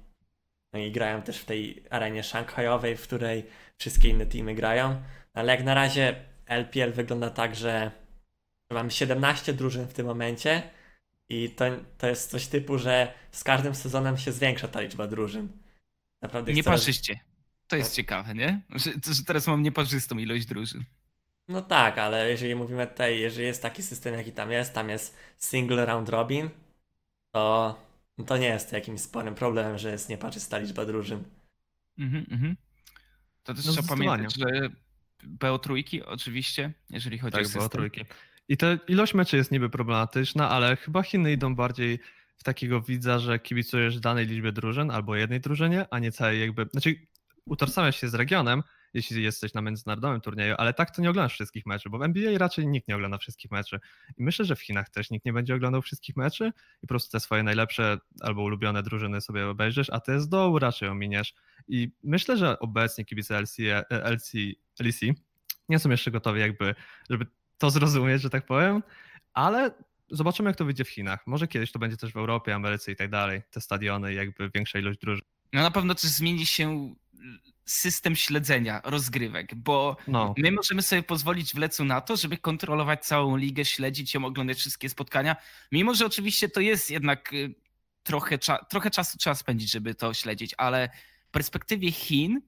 no 0.72 0.80
i 0.80 0.92
grają 0.92 1.22
też 1.22 1.38
w 1.38 1.44
tej 1.44 1.84
arenie 1.90 2.22
szanghajowej, 2.22 2.96
w 2.96 3.02
której 3.02 3.44
wszystkie 3.80 4.08
inne 4.08 4.26
teamy 4.26 4.54
grają. 4.54 5.02
Ale 5.34 5.52
jak 5.52 5.64
na 5.64 5.74
razie 5.74 6.24
LPL 6.46 6.92
wygląda 6.92 7.30
tak, 7.30 7.56
że 7.56 7.90
mamy 8.70 8.90
17 8.90 9.52
drużyn 9.52 9.86
w 9.86 9.92
tym 9.92 10.06
momencie 10.06 10.62
i 11.28 11.50
to, 11.50 11.64
to 11.98 12.06
jest 12.06 12.30
coś 12.30 12.46
typu, 12.46 12.78
że 12.78 13.12
z 13.30 13.44
każdym 13.44 13.74
sezonem 13.74 14.18
się 14.18 14.32
zwiększa 14.32 14.68
ta 14.68 14.80
liczba 14.80 15.06
drużyn. 15.06 15.48
Naprawdę 16.22 16.52
Nieparzyście. 16.52 17.14
Coraz... 17.14 17.30
To 17.66 17.76
jest 17.76 17.94
ciekawe, 17.94 18.34
nie? 18.34 18.60
Że, 18.70 18.90
że 19.14 19.24
teraz 19.26 19.46
mam 19.46 19.62
nieparzystą 19.62 20.18
ilość 20.18 20.46
drużyn. 20.46 20.84
No 21.48 21.62
tak, 21.62 21.98
ale 21.98 22.30
jeżeli 22.30 22.54
mówimy 22.54 22.86
tutaj, 22.86 23.20
jeżeli 23.20 23.46
jest 23.46 23.62
taki 23.62 23.82
system, 23.82 24.14
jaki 24.14 24.32
tam 24.32 24.50
jest, 24.50 24.74
tam 24.74 24.88
jest 24.88 25.16
single 25.38 25.86
round 25.86 26.08
robin, 26.08 26.50
to, 27.32 27.78
to 28.26 28.36
nie 28.36 28.46
jest 28.46 28.72
jakimś 28.72 29.00
sporym 29.00 29.34
problemem, 29.34 29.78
że 29.78 29.90
jest 29.90 30.08
nieparzysta 30.08 30.58
liczba 30.58 30.84
drużyn. 30.84 31.24
Mhm, 31.98 32.26
mhm. 32.30 32.56
To 33.42 33.54
też 33.54 33.66
no 33.66 33.72
trzeba 33.72 33.88
pamiętać, 33.88 34.34
że 34.34 34.70
BO3 35.38 36.02
oczywiście, 36.06 36.72
jeżeli 36.90 37.18
chodzi 37.18 37.32
tak, 37.32 37.46
o 37.46 37.48
system. 37.48 37.82
BO3. 37.82 38.04
I 38.48 38.56
ta 38.56 38.66
ilość 38.88 39.14
meczy 39.14 39.36
jest 39.36 39.50
niby 39.52 39.70
problematyczna, 39.70 40.50
ale 40.50 40.76
chyba 40.76 41.02
Chiny 41.02 41.32
idą 41.32 41.54
bardziej 41.54 41.98
w 42.36 42.42
takiego 42.42 42.80
widza, 42.80 43.18
że 43.18 43.38
kibicujesz 43.38 44.00
danej 44.00 44.26
liczbie 44.26 44.52
drużyn 44.52 44.90
albo 44.90 45.16
jednej 45.16 45.40
drużynie, 45.40 45.86
a 45.90 45.98
nie 45.98 46.12
całej 46.12 46.40
jakby. 46.40 46.66
Znaczy, 46.72 47.06
utożsamiasz 47.44 48.00
się 48.00 48.08
z 48.08 48.14
regionem, 48.14 48.62
jeśli 48.94 49.22
jesteś 49.22 49.54
na 49.54 49.62
międzynarodowym 49.62 50.20
turnieju, 50.20 50.54
ale 50.58 50.74
tak 50.74 50.90
to 50.90 51.02
nie 51.02 51.10
oglądasz 51.10 51.32
wszystkich 51.32 51.66
meczów, 51.66 51.92
bo 51.92 51.98
w 51.98 52.02
NBA 52.02 52.38
raczej 52.38 52.66
nikt 52.66 52.88
nie 52.88 52.96
ogląda 52.96 53.18
wszystkich 53.18 53.50
meczy. 53.50 53.80
I 54.18 54.22
myślę, 54.22 54.44
że 54.44 54.56
w 54.56 54.60
Chinach 54.60 54.90
też 54.90 55.10
nikt 55.10 55.26
nie 55.26 55.32
będzie 55.32 55.54
oglądał 55.54 55.82
wszystkich 55.82 56.16
meczy 56.16 56.52
i 56.78 56.80
po 56.80 56.86
prostu 56.86 57.10
te 57.10 57.20
swoje 57.20 57.42
najlepsze 57.42 57.98
albo 58.20 58.42
ulubione 58.42 58.82
drużyny 58.82 59.20
sobie 59.20 59.46
obejrzysz, 59.48 59.90
a 59.90 60.00
te 60.00 60.20
z 60.20 60.28
dołu 60.28 60.58
raczej 60.58 60.88
ominiesz. 60.88 61.34
I 61.68 61.90
myślę, 62.02 62.36
że 62.36 62.58
obecnie 62.58 63.04
kibice 63.04 63.40
LC, 63.40 63.56
LC, 63.90 64.32
LC 64.80 65.00
nie 65.68 65.78
są 65.78 65.90
jeszcze 65.90 66.10
gotowi 66.10 66.40
jakby, 66.40 66.74
żeby 67.10 67.26
to 67.58 67.70
zrozumieć, 67.70 68.22
że 68.22 68.30
tak 68.30 68.46
powiem, 68.46 68.82
ale 69.32 69.70
zobaczymy 70.10 70.50
jak 70.50 70.56
to 70.56 70.64
wyjdzie 70.64 70.84
w 70.84 70.88
Chinach. 70.88 71.26
Może 71.26 71.48
kiedyś 71.48 71.72
to 71.72 71.78
będzie 71.78 71.96
też 71.96 72.12
w 72.12 72.16
Europie, 72.16 72.54
Ameryce 72.54 72.92
i 72.92 72.96
tak 72.96 73.10
dalej, 73.10 73.42
te 73.50 73.60
stadiony 73.60 74.14
jakby 74.14 74.50
większa 74.54 74.78
ilość 74.78 74.98
drużyn. 74.98 75.24
No 75.52 75.62
na 75.62 75.70
pewno 75.70 75.94
też 75.94 76.04
zmieni 76.04 76.46
się 76.46 76.94
system 77.64 78.16
śledzenia 78.16 78.80
rozgrywek, 78.84 79.54
bo 79.54 79.96
no. 80.06 80.34
my 80.38 80.52
możemy 80.52 80.82
sobie 80.82 81.02
pozwolić 81.02 81.54
w 81.54 81.58
Lecu 81.58 81.84
na 81.84 82.00
to, 82.00 82.16
żeby 82.16 82.38
kontrolować 82.38 83.06
całą 83.06 83.36
ligę, 83.36 83.64
śledzić 83.64 84.14
ją, 84.14 84.24
oglądać 84.24 84.58
wszystkie 84.58 84.88
spotkania, 84.88 85.36
mimo 85.72 85.94
że 85.94 86.06
oczywiście 86.06 86.48
to 86.48 86.60
jest 86.60 86.90
jednak 86.90 87.32
y, 87.32 87.54
trochę, 88.02 88.38
cza 88.38 88.64
trochę 88.64 88.90
czasu 88.90 89.18
trzeba 89.18 89.34
spędzić, 89.34 89.70
żeby 89.70 89.94
to 89.94 90.14
śledzić, 90.14 90.54
ale 90.58 90.88
w 91.28 91.30
perspektywie 91.30 91.92
Chin 91.92 92.40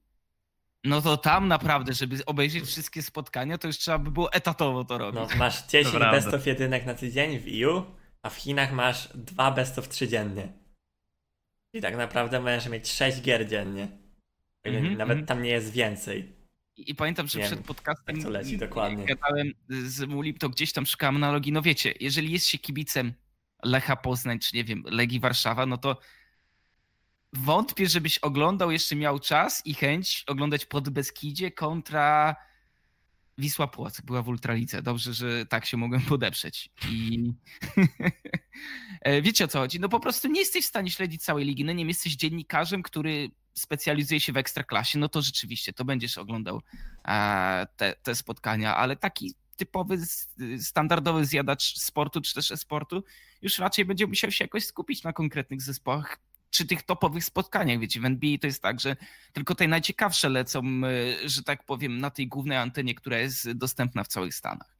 no 0.85 1.03
to 1.03 1.17
tam 1.17 1.49
naprawdę, 1.49 1.93
żeby 1.93 2.25
obejrzeć 2.27 2.65
wszystkie 2.65 3.03
spotkania, 3.03 3.59
to 3.59 3.67
już 3.67 3.79
trzeba 3.79 3.99
by 3.99 4.11
było 4.11 4.33
etatowo 4.33 4.85
to 4.85 4.99
robić. 4.99 5.21
No, 5.31 5.37
masz 5.37 5.67
10 5.67 5.97
best 5.99 6.35
of 6.35 6.47
jedynek 6.47 6.87
na 6.87 6.95
tydzień 6.95 7.39
w 7.39 7.63
EU, 7.63 7.83
a 8.23 8.31
w 8.31 8.37
Chinach 8.37 8.73
masz 8.73 9.09
dwa 9.15 9.51
best 9.51 9.79
of 9.79 9.89
3 9.89 10.09
dziennie. 10.09 10.53
I 11.75 11.81
tak 11.81 11.97
naprawdę 11.97 12.41
możesz 12.41 12.69
mieć 12.69 12.93
6 12.93 13.21
gier 13.21 13.49
dziennie. 13.49 14.02
Mm 14.65 14.85
-hmm, 14.85 14.97
Nawet 14.97 15.17
mm. 15.17 15.27
tam 15.27 15.43
nie 15.43 15.51
jest 15.51 15.73
więcej. 15.73 16.33
I, 16.77 16.91
i 16.91 16.95
pamiętam, 16.95 17.29
że 17.29 17.41
przed 17.41 17.61
podcastem 17.61 18.17
jak 18.17 18.25
to 18.25 18.31
leci, 18.31 18.59
dokładnie. 18.59 19.05
gadałem 19.05 19.53
z 19.69 20.01
Mulip, 20.09 20.39
to 20.39 20.49
gdzieś 20.49 20.73
tam 20.73 20.87
szukałem 20.87 21.17
analogii. 21.17 21.53
No 21.53 21.63
wiecie, 21.63 21.95
jeżeli 22.01 22.33
jest 22.33 22.47
się 22.47 22.59
kibicem 22.59 23.13
Lecha 23.65 23.97
Poznań, 23.97 24.39
czy 24.39 24.57
nie 24.57 24.65
wiem, 24.65 24.83
Legii 24.87 25.21
Warszawa, 25.21 25.67
no 25.67 25.77
to 25.77 25.99
wątpię, 27.33 27.87
żebyś 27.87 28.19
oglądał, 28.19 28.71
jeszcze 28.71 28.97
miał 28.97 29.19
czas 29.19 29.63
i 29.67 29.75
chęć 29.75 30.25
oglądać 30.27 30.67
pod 30.67 30.89
Beskidzie 30.89 31.51
kontra 31.51 32.37
Wisła 33.39 33.67
Płock. 33.67 34.03
Była 34.03 34.23
w 34.23 34.29
Ultralice. 34.29 34.83
Dobrze, 34.83 35.15
że 35.15 35.47
tak 35.47 35.67
się 35.67 35.77
mogłem 35.77 36.03
podeprzeć. 36.03 36.71
I 36.89 37.25
e, 39.01 39.23
wiecie 39.23 39.45
o 39.45 39.49
co 39.49 39.59
chodzi? 39.59 39.81
No 39.81 39.89
po 39.89 40.01
prostu 40.01 40.29
nie 40.29 40.41
jesteś 40.41 40.65
w 40.65 40.69
stanie 40.69 40.91
śledzić 40.91 41.23
całej 41.23 41.45
ligi. 41.45 41.65
No 41.65 41.73
nie 41.73 41.85
jesteś 41.85 42.17
dziennikarzem, 42.17 42.83
który 42.83 43.31
specjalizuje 43.55 44.21
się 44.21 44.33
w 44.33 44.37
ekstraklasie, 44.37 44.99
no 44.99 45.09
to 45.09 45.23
rzeczywiście 45.23 45.73
to 45.73 45.85
będziesz 45.85 46.19
oglądał 46.19 46.63
te, 47.77 47.95
te 48.03 48.15
spotkania, 48.15 48.77
ale 48.77 48.97
taki 48.97 49.35
typowy, 49.57 49.99
standardowy 50.59 51.25
zjadacz 51.25 51.79
sportu 51.79 52.21
czy 52.21 52.35
też 52.35 52.51
e-sportu 52.51 53.05
już 53.43 53.59
raczej 53.59 53.85
będzie 53.85 54.07
musiał 54.07 54.31
się 54.31 54.45
jakoś 54.45 54.67
skupić 54.67 55.03
na 55.03 55.13
konkretnych 55.13 55.63
zespołach, 55.63 56.19
czy 56.53 56.67
tych 56.67 56.83
topowych 56.83 57.25
spotkaniach. 57.25 57.79
Wiecie, 57.79 58.01
w 58.01 58.05
NBA 58.05 58.39
to 58.41 58.47
jest 58.47 58.63
tak, 58.63 58.81
że 58.81 58.97
tylko 59.33 59.55
te 59.55 59.69
najciekawsze 59.69 60.29
lecą, 60.29 60.63
e, 60.63 61.29
że 61.29 61.43
tak 61.43 61.65
powiem, 61.65 61.99
na 61.99 62.11
tej 62.11 62.29
głównej 62.29 62.59
antenie, 62.59 62.95
która 62.95 63.19
jest 63.19 63.53
dostępna 63.53 64.05
w 64.05 64.09
całych 64.09 64.35
Stanach. 64.35 64.77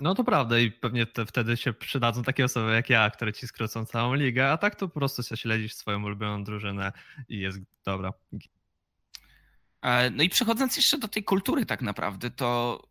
No 0.00 0.14
to 0.14 0.24
prawda 0.24 0.58
i 0.58 0.70
pewnie 0.70 1.06
te, 1.06 1.26
wtedy 1.26 1.56
się 1.56 1.72
przydadzą 1.72 2.22
takie 2.22 2.44
osoby 2.44 2.72
jak 2.72 2.90
ja, 2.90 3.10
które 3.10 3.32
ci 3.32 3.46
skrócą 3.46 3.84
całą 3.84 4.14
ligę, 4.14 4.50
a 4.50 4.56
tak 4.56 4.76
to 4.76 4.88
po 4.88 4.94
prostu 4.94 5.22
się 5.22 5.36
śledzisz 5.36 5.74
swoją 5.74 6.04
ulubioną 6.04 6.44
drużynę 6.44 6.92
i 7.28 7.38
jest 7.38 7.58
dobra. 7.84 8.12
E, 9.82 10.10
no 10.10 10.22
i 10.22 10.28
przechodząc 10.28 10.76
jeszcze 10.76 10.98
do 10.98 11.08
tej 11.08 11.24
kultury 11.24 11.66
tak 11.66 11.82
naprawdę, 11.82 12.30
to 12.30 12.82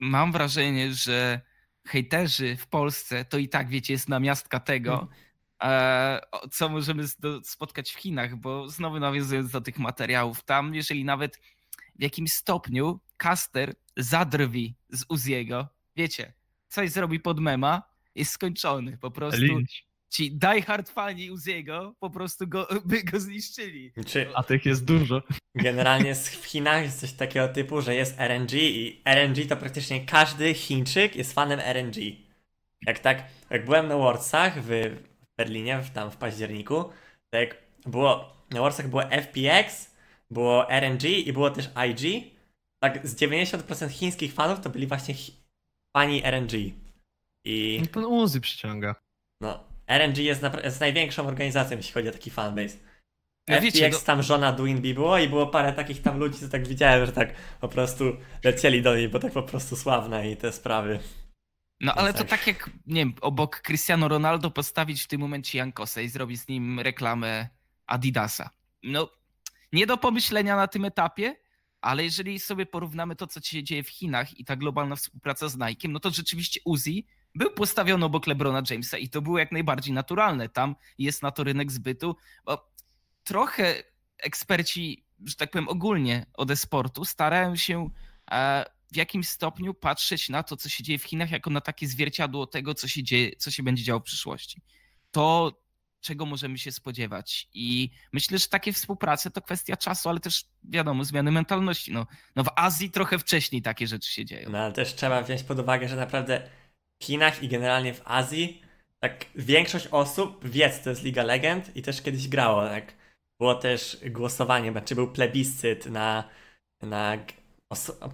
mam 0.00 0.32
wrażenie, 0.32 0.94
że 0.94 1.40
hejterzy 1.86 2.56
w 2.56 2.66
Polsce 2.66 3.24
to 3.24 3.38
i 3.38 3.48
tak, 3.48 3.68
wiecie, 3.68 3.92
jest 3.92 4.08
namiastka 4.08 4.60
tego, 4.60 5.08
E, 5.12 5.29
co 6.50 6.68
możemy 6.68 7.04
spotkać 7.42 7.90
w 7.90 7.98
Chinach, 7.98 8.36
bo 8.36 8.68
znowu 8.68 9.00
nawiązując 9.00 9.50
do 9.50 9.60
tych 9.60 9.78
materiałów, 9.78 10.42
tam 10.42 10.74
jeżeli 10.74 11.04
nawet 11.04 11.40
w 11.98 12.02
jakimś 12.02 12.30
stopniu 12.30 13.00
caster 13.16 13.74
zadrwi 13.96 14.74
z 14.90 15.04
Uziego, 15.08 15.68
wiecie, 15.96 16.32
coś 16.68 16.90
zrobi 16.90 17.20
pod 17.20 17.40
mema, 17.40 17.82
jest 18.14 18.32
skończony. 18.32 18.98
Po 18.98 19.10
prostu 19.10 19.42
Lynch. 19.42 19.70
ci 20.10 20.32
die 20.32 20.62
hard 20.62 20.90
fani 20.90 21.30
Uziego 21.30 21.94
po 22.00 22.10
prostu 22.10 22.46
go, 22.46 22.68
by 22.84 23.02
go 23.02 23.20
zniszczyli. 23.20 23.92
Czy... 24.06 24.30
A 24.34 24.42
tych 24.42 24.66
jest 24.66 24.84
dużo. 24.84 25.22
Generalnie 25.54 26.14
w 26.14 26.44
Chinach 26.44 26.82
jest 26.82 27.00
coś 27.00 27.12
takiego 27.12 27.48
typu, 27.48 27.80
że 27.80 27.94
jest 27.94 28.18
RNG 28.18 28.52
i 28.52 29.02
RNG 29.04 29.48
to 29.48 29.56
praktycznie 29.56 30.06
każdy 30.06 30.54
Chińczyk 30.54 31.16
jest 31.16 31.32
fanem 31.32 31.60
RNG. 31.60 31.96
Jak 32.86 32.98
tak, 32.98 33.24
jak 33.50 33.64
byłem 33.64 33.88
na 33.88 33.96
Worldsach 33.96 34.62
w 34.62 34.96
Berlinie, 35.40 35.82
tam 35.94 36.10
w 36.10 36.16
październiku, 36.16 36.84
tak 37.30 37.56
było, 37.86 38.36
na 38.50 38.60
Warsach 38.60 38.88
było 38.88 39.02
FPX, 39.02 39.94
było 40.30 40.70
RNG 40.70 41.04
i 41.04 41.32
było 41.32 41.50
też 41.50 41.70
IG. 41.88 42.24
Tak 42.82 43.08
z 43.08 43.16
90% 43.16 43.90
chińskich 43.90 44.32
fanów 44.34 44.60
to 44.60 44.70
byli 44.70 44.86
właśnie 44.86 45.14
fani 45.96 46.22
RNG. 46.24 46.52
I... 47.44 47.78
No 47.80 47.86
ten 47.86 48.04
Uzi 48.04 48.40
przyciąga. 48.40 48.94
No, 49.40 49.64
RNG 49.86 50.18
jest, 50.18 50.42
jest 50.64 50.80
największą 50.80 51.26
organizacją, 51.26 51.76
jeśli 51.76 51.92
chodzi 51.92 52.08
o 52.08 52.12
taki 52.12 52.30
fanbase. 52.30 52.76
Ja 53.48 53.56
FPX 53.56 53.74
wiecie, 53.74 53.90
no... 53.92 53.98
tam 53.98 54.22
żona 54.22 54.52
Dwinby 54.52 54.94
było 54.94 55.18
i 55.18 55.28
było 55.28 55.46
parę 55.46 55.72
takich 55.72 56.02
tam 56.02 56.18
ludzi, 56.18 56.38
co 56.38 56.48
tak 56.48 56.68
widziałem, 56.68 57.06
że 57.06 57.12
tak 57.12 57.34
po 57.60 57.68
prostu 57.68 58.04
lecieli 58.44 58.82
do 58.82 58.96
niej, 58.96 59.08
bo 59.08 59.18
tak 59.18 59.32
po 59.32 59.42
prostu 59.42 59.76
sławne 59.76 60.30
i 60.30 60.36
te 60.36 60.52
sprawy. 60.52 60.98
No 61.80 61.94
ale 61.94 62.14
to 62.14 62.24
tak 62.24 62.46
jak, 62.46 62.70
nie 62.86 63.00
wiem, 63.00 63.14
obok 63.20 63.62
Cristiano 63.62 64.08
Ronaldo 64.08 64.50
postawić 64.50 65.02
w 65.02 65.06
tym 65.06 65.20
momencie 65.20 65.58
Jankosa 65.58 66.00
i 66.00 66.08
zrobić 66.08 66.40
z 66.40 66.48
nim 66.48 66.80
reklamę 66.80 67.48
Adidasa. 67.86 68.50
No, 68.82 69.10
nie 69.72 69.86
do 69.86 69.96
pomyślenia 69.96 70.56
na 70.56 70.68
tym 70.68 70.84
etapie, 70.84 71.36
ale 71.80 72.04
jeżeli 72.04 72.40
sobie 72.40 72.66
porównamy 72.66 73.16
to, 73.16 73.26
co 73.26 73.40
się 73.40 73.62
dzieje 73.62 73.82
w 73.82 73.88
Chinach 73.88 74.38
i 74.38 74.44
ta 74.44 74.56
globalna 74.56 74.96
współpraca 74.96 75.48
z 75.48 75.58
Nike'em, 75.58 75.90
no 75.90 76.00
to 76.00 76.10
rzeczywiście 76.10 76.60
Uzi 76.64 77.06
był 77.34 77.50
postawiony 77.50 78.04
obok 78.04 78.26
LeBrona 78.26 78.62
Jamesa 78.70 78.98
i 78.98 79.08
to 79.08 79.22
było 79.22 79.38
jak 79.38 79.52
najbardziej 79.52 79.94
naturalne. 79.94 80.48
Tam 80.48 80.76
jest 80.98 81.22
na 81.22 81.30
to 81.30 81.44
rynek 81.44 81.72
zbytu, 81.72 82.16
bo 82.44 82.70
trochę 83.24 83.82
eksperci, 84.18 85.06
że 85.24 85.36
tak 85.36 85.50
powiem 85.50 85.68
ogólnie 85.68 86.26
od 86.34 86.50
e-sportu 86.50 87.04
starają 87.04 87.56
się 87.56 87.90
e, 88.30 88.64
w 88.92 88.96
jakimś 88.96 89.28
stopniu 89.28 89.74
patrzeć 89.74 90.28
na 90.28 90.42
to, 90.42 90.56
co 90.56 90.68
się 90.68 90.84
dzieje 90.84 90.98
w 90.98 91.04
Chinach, 91.04 91.30
jako 91.30 91.50
na 91.50 91.60
takie 91.60 91.86
zwierciadło 91.86 92.46
tego, 92.46 92.74
co 92.74 92.88
się 92.88 93.02
dzieje, 93.02 93.36
co 93.36 93.50
się 93.50 93.62
będzie 93.62 93.84
działo 93.84 94.00
w 94.00 94.04
przyszłości. 94.04 94.62
To 95.10 95.52
czego 96.00 96.26
możemy 96.26 96.58
się 96.58 96.72
spodziewać. 96.72 97.48
I 97.54 97.90
myślę, 98.12 98.38
że 98.38 98.46
takie 98.46 98.72
współprace 98.72 99.30
to 99.30 99.42
kwestia 99.42 99.76
czasu, 99.76 100.08
ale 100.08 100.20
też 100.20 100.44
wiadomo, 100.64 101.04
zmiany 101.04 101.30
mentalności. 101.30 101.92
No, 101.92 102.06
no 102.36 102.44
w 102.44 102.48
Azji 102.56 102.90
trochę 102.90 103.18
wcześniej 103.18 103.62
takie 103.62 103.86
rzeczy 103.86 104.12
się 104.12 104.24
dzieją. 104.24 104.50
No 104.50 104.58
ale 104.58 104.72
też 104.72 104.94
trzeba 104.94 105.22
wziąć 105.22 105.42
pod 105.42 105.58
uwagę, 105.58 105.88
że 105.88 105.96
naprawdę 105.96 106.50
w 107.00 107.04
Chinach 107.04 107.42
i 107.42 107.48
generalnie 107.48 107.94
w 107.94 108.02
Azji 108.04 108.62
tak 109.00 109.26
większość 109.34 109.86
osób 109.86 110.48
wie, 110.48 110.70
co 110.70 110.84
to 110.84 110.90
jest 110.90 111.02
Liga 111.02 111.22
Legend 111.22 111.76
i 111.76 111.82
też 111.82 112.02
kiedyś 112.02 112.28
grało, 112.28 112.68
tak. 112.68 113.00
Było 113.38 113.54
też 113.54 113.98
głosowanie, 114.10 114.82
czy 114.84 114.94
był 114.94 115.12
plebiscyt 115.12 115.86
na, 115.86 116.24
na 116.82 117.18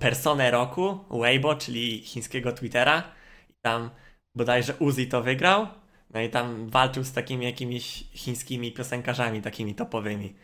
personę 0.01 0.51
roku 0.51 1.05
Weibo, 1.11 1.55
czyli 1.55 2.01
chińskiego 2.01 2.53
Twittera 2.53 3.03
i 3.51 3.55
tam 3.63 3.91
bodajże 4.35 4.75
Uzi 4.75 5.09
to 5.09 5.23
wygrał, 5.23 5.67
no 6.11 6.21
i 6.21 6.31
tam 6.31 6.69
walczył 6.69 7.05
z 7.05 7.13
takimi 7.13 7.45
jakimiś 7.45 8.05
chińskimi 8.13 8.73
piosenkarzami 8.73 9.43
takimi 9.43 9.75
topowymi. 9.75 10.37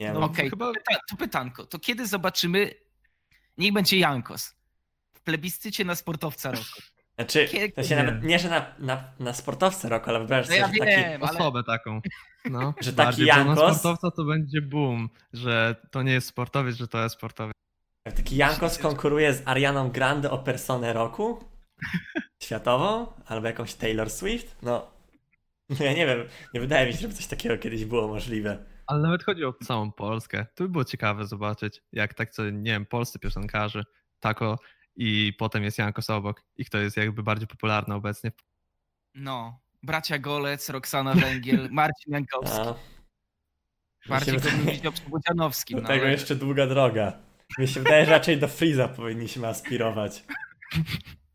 Nie 0.00 0.12
no 0.12 0.20
okej, 0.20 0.30
okay. 0.30 0.50
chyba... 0.50 0.72
to 1.10 1.16
pytanko, 1.16 1.66
to 1.66 1.78
kiedy 1.78 2.06
zobaczymy, 2.06 2.74
niech 3.58 3.72
będzie 3.72 3.98
Jankos 3.98 4.54
w 5.14 5.20
plebiscycie 5.20 5.84
na 5.84 5.94
sportowca 5.94 6.50
roku? 6.50 6.82
Znaczy, 7.18 7.48
to 7.74 7.84
się 7.84 7.96
nawet 7.96 8.22
nie, 8.24 8.38
że 8.38 8.48
na, 8.48 8.74
na, 8.78 9.12
na 9.18 9.32
sportowca 9.32 9.88
roku, 9.88 10.10
ale 10.10 10.18
wyobraź 10.18 10.48
no 10.48 10.54
ja 10.54 10.66
sobie, 10.66 10.86
wiem, 10.86 11.20
taki... 11.20 11.24
ale... 11.24 11.38
osobę 11.38 11.64
taką. 11.64 12.00
No, 12.44 12.74
że 12.80 12.92
taki 12.92 13.24
Jankos... 13.24 13.56
na 13.56 13.74
sportowca 13.74 14.10
to 14.10 14.24
będzie 14.24 14.62
boom, 14.62 15.08
że 15.32 15.76
to 15.90 16.02
nie 16.02 16.12
jest 16.12 16.28
sportowiec, 16.28 16.76
że 16.76 16.88
to 16.88 17.02
jest 17.02 17.14
sportowiec. 17.14 17.52
Taki 18.04 18.36
Jankos 18.36 18.78
konkuruje 18.78 19.34
z 19.34 19.42
Arianą 19.48 19.90
Grande 19.90 20.30
o 20.30 20.38
personę 20.38 20.92
roku? 20.92 21.44
Światową? 22.42 23.06
Albo 23.26 23.46
jakąś 23.46 23.74
Taylor 23.74 24.10
Swift? 24.10 24.56
No, 24.62 24.90
no 25.68 25.76
ja 25.84 25.92
nie 25.92 26.06
wiem, 26.06 26.28
nie 26.54 26.60
wydaje 26.60 26.86
mi 26.86 26.92
się, 26.92 26.98
żeby 26.98 27.14
coś 27.14 27.26
takiego 27.26 27.58
kiedyś 27.58 27.84
było 27.84 28.08
możliwe. 28.08 28.64
Ale 28.86 29.00
nawet 29.00 29.24
chodzi 29.24 29.44
o 29.44 29.52
całą 29.52 29.92
Polskę. 29.92 30.46
To 30.54 30.64
by 30.64 30.70
było 30.70 30.84
ciekawe 30.84 31.26
zobaczyć, 31.26 31.82
jak 31.92 32.14
tak 32.14 32.30
co, 32.30 32.50
nie 32.50 32.70
wiem, 32.70 32.86
polscy 32.86 33.18
piosenkarze, 33.18 33.82
tako 34.20 34.58
i 34.96 35.32
potem 35.38 35.64
jest 35.64 35.78
Jankos 35.78 36.10
obok 36.10 36.42
i 36.56 36.64
kto 36.64 36.78
jest 36.78 36.96
jakby 36.96 37.22
bardziej 37.22 37.48
popularny 37.48 37.94
obecnie. 37.94 38.32
No, 39.14 39.60
bracia 39.82 40.18
Golec, 40.18 40.68
Roxana 40.68 41.14
Węgiel, 41.14 41.68
Marcin 41.72 42.12
Jankowski. 42.12 42.58
A. 42.60 42.74
Bardziej 44.08 44.34
go 44.34 44.40
bym 44.50 44.66
widział 44.66 44.92
przy 44.92 45.10
Budzianowskim. 45.10 45.76
Do 45.76 45.82
no, 45.82 45.88
tego 45.88 46.02
ale... 46.02 46.12
jeszcze 46.12 46.36
długa 46.36 46.66
droga. 46.66 47.27
Mi 47.58 47.68
się 47.68 47.80
wydaje, 47.80 48.04
że 48.04 48.10
raczej 48.10 48.38
do 48.38 48.48
Freeza 48.48 48.88
powinniśmy 48.88 49.46
aspirować. 49.46 50.24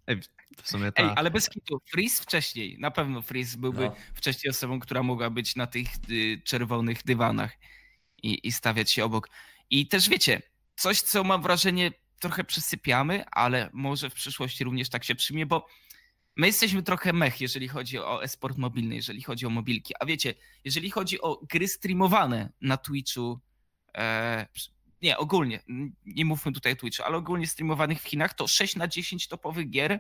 Ej, 0.08 0.20
w 0.64 0.70
sumie 0.70 0.92
tak. 0.92 1.06
Ej, 1.06 1.12
ale 1.16 1.32
bez 1.32 1.50
kitu, 1.50 1.82
Freeze 1.92 2.24
wcześniej, 2.24 2.78
na 2.80 2.92
pewno 2.92 3.22
Freeze 3.22 3.58
byłby 3.58 3.84
no. 3.84 3.96
wcześniej 4.14 4.52
osobą, 4.52 4.80
która 4.80 5.04
mogła 5.04 5.30
być 5.30 5.56
na 5.56 5.68
tych 5.68 5.88
y, 6.10 6.42
czerwonych 6.44 7.04
dywanach 7.04 7.58
i, 8.24 8.48
i 8.48 8.52
stawiać 8.52 8.92
się 8.92 9.06
obok. 9.06 9.30
I 9.70 9.88
też 9.88 10.10
wiecie, 10.10 10.42
coś, 10.76 11.02
co 11.02 11.24
mam 11.24 11.42
wrażenie 11.42 11.92
trochę 12.20 12.44
przysypiamy, 12.44 13.26
ale 13.32 13.70
może 13.74 14.10
w 14.10 14.14
przyszłości 14.14 14.64
również 14.64 14.90
tak 14.90 15.04
się 15.04 15.16
przyjmie, 15.16 15.46
bo 15.46 15.68
my 16.36 16.48
jesteśmy 16.48 16.84
trochę 16.84 17.14
mech, 17.14 17.42
jeżeli 17.42 17.68
chodzi 17.68 18.00
o 18.00 18.24
esport 18.24 18.58
mobilny, 18.58 18.96
jeżeli 18.96 19.22
chodzi 19.22 19.46
o 19.46 19.50
mobilki. 19.50 19.94
A 20.00 20.06
wiecie, 20.06 20.34
jeżeli 20.66 20.92
chodzi 20.92 21.22
o 21.22 21.40
gry 21.50 21.68
streamowane 21.68 22.50
na 22.62 22.78
Twitchu, 22.78 23.40
e, 23.98 24.48
nie, 25.04 25.18
ogólnie, 25.18 25.60
nie 26.06 26.26
mówmy 26.26 26.52
tutaj 26.52 26.74
o 26.74 26.76
Twitchu, 26.76 27.04
ale 27.04 27.18
ogólnie 27.18 27.48
streamowanych 27.48 28.02
w 28.02 28.08
Chinach, 28.08 28.34
to 28.34 28.48
6 28.48 28.76
na 28.76 28.88
10 28.88 29.28
topowych 29.28 29.70
gier 29.70 30.00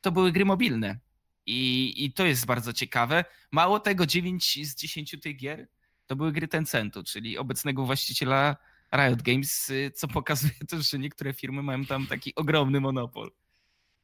to 0.00 0.12
były 0.12 0.32
gry 0.32 0.44
mobilne. 0.44 0.98
I, 1.46 1.94
I 2.04 2.12
to 2.12 2.26
jest 2.26 2.46
bardzo 2.46 2.72
ciekawe. 2.72 3.24
Mało 3.52 3.80
tego, 3.80 4.06
9 4.06 4.58
z 4.70 4.74
10 4.74 5.16
tych 5.22 5.36
gier 5.36 5.68
to 6.06 6.16
były 6.16 6.32
gry 6.32 6.48
Tencentu, 6.48 7.04
czyli 7.04 7.38
obecnego 7.38 7.86
właściciela 7.86 8.56
Riot 8.94 9.22
Games, 9.22 9.72
co 9.94 10.08
pokazuje 10.08 10.54
też, 10.68 10.90
że 10.90 10.98
niektóre 10.98 11.32
firmy 11.32 11.62
mają 11.62 11.84
tam 11.84 12.06
taki 12.06 12.34
ogromny 12.34 12.80
monopol. 12.80 13.30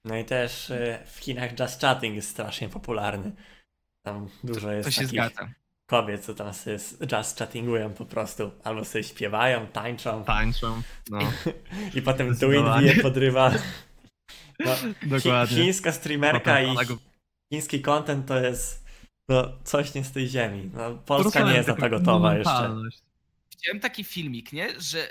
No 0.05 0.17
i 0.17 0.25
też 0.25 0.71
y, 0.71 0.99
w 1.07 1.19
Chinach 1.19 1.59
just 1.61 1.81
chatting 1.81 2.15
jest 2.15 2.29
strasznie 2.29 2.69
popularny. 2.69 3.33
Tam 4.03 4.29
dużo 4.45 4.73
jest 4.73 4.89
to 4.89 4.91
się 4.91 5.07
zgadza. 5.07 5.49
Kobiet, 5.93 6.25
co 6.25 6.35
tam 6.35 6.55
sobie 6.55 6.79
just 7.13 7.39
chattingują 7.39 7.95
po 7.95 8.05
prostu. 8.05 8.51
Albo 8.65 8.85
sobie 8.85 9.05
śpiewają, 9.05 9.67
tańczą. 9.67 10.25
Tańczą, 10.25 10.83
no. 11.11 11.19
I 11.95 12.03
potem 12.03 12.35
Duin 12.35 12.65
bije 12.79 12.95
podrywa. 13.03 13.53
No, 14.59 14.77
Dokładnie. 15.03 15.57
Chińska 15.57 15.93
streamerka 15.93 16.63
i 16.63 16.77
chiński 17.53 17.81
content 17.81 18.27
to 18.27 18.41
jest 18.41 18.85
no, 19.29 19.53
coś 19.65 19.95
nie 19.95 20.05
z 20.05 20.13
tej 20.13 20.29
ziemi. 20.29 20.71
No, 20.75 20.95
Polska 20.95 21.51
nie 21.51 21.55
jest 21.55 21.69
na 21.69 21.75
to 21.75 21.91
gotowa 21.91 22.39
jeszcze. 22.39 22.75
Widziałem 23.51 23.81
taki 23.81 24.05
filmik, 24.05 24.53
nie? 24.53 24.81
Że 24.81 25.09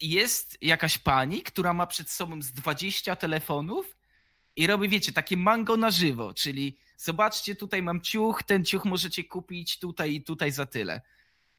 jest 0.00 0.58
jakaś 0.62 0.98
pani, 0.98 1.42
która 1.42 1.72
ma 1.72 1.86
przed 1.86 2.10
sobą 2.10 2.42
z 2.42 2.52
20 2.52 3.16
telefonów 3.16 3.96
i 4.56 4.66
robi, 4.66 4.88
wiecie, 4.88 5.12
takie 5.12 5.36
mango 5.36 5.76
na 5.76 5.90
żywo, 5.90 6.34
czyli 6.34 6.78
zobaczcie, 6.96 7.56
tutaj 7.56 7.82
mam 7.82 8.00
ciuch, 8.00 8.42
ten 8.42 8.64
ciuch 8.64 8.84
możecie 8.84 9.24
kupić 9.24 9.78
tutaj 9.78 10.14
i 10.14 10.22
tutaj 10.22 10.50
za 10.50 10.66
tyle. 10.66 11.00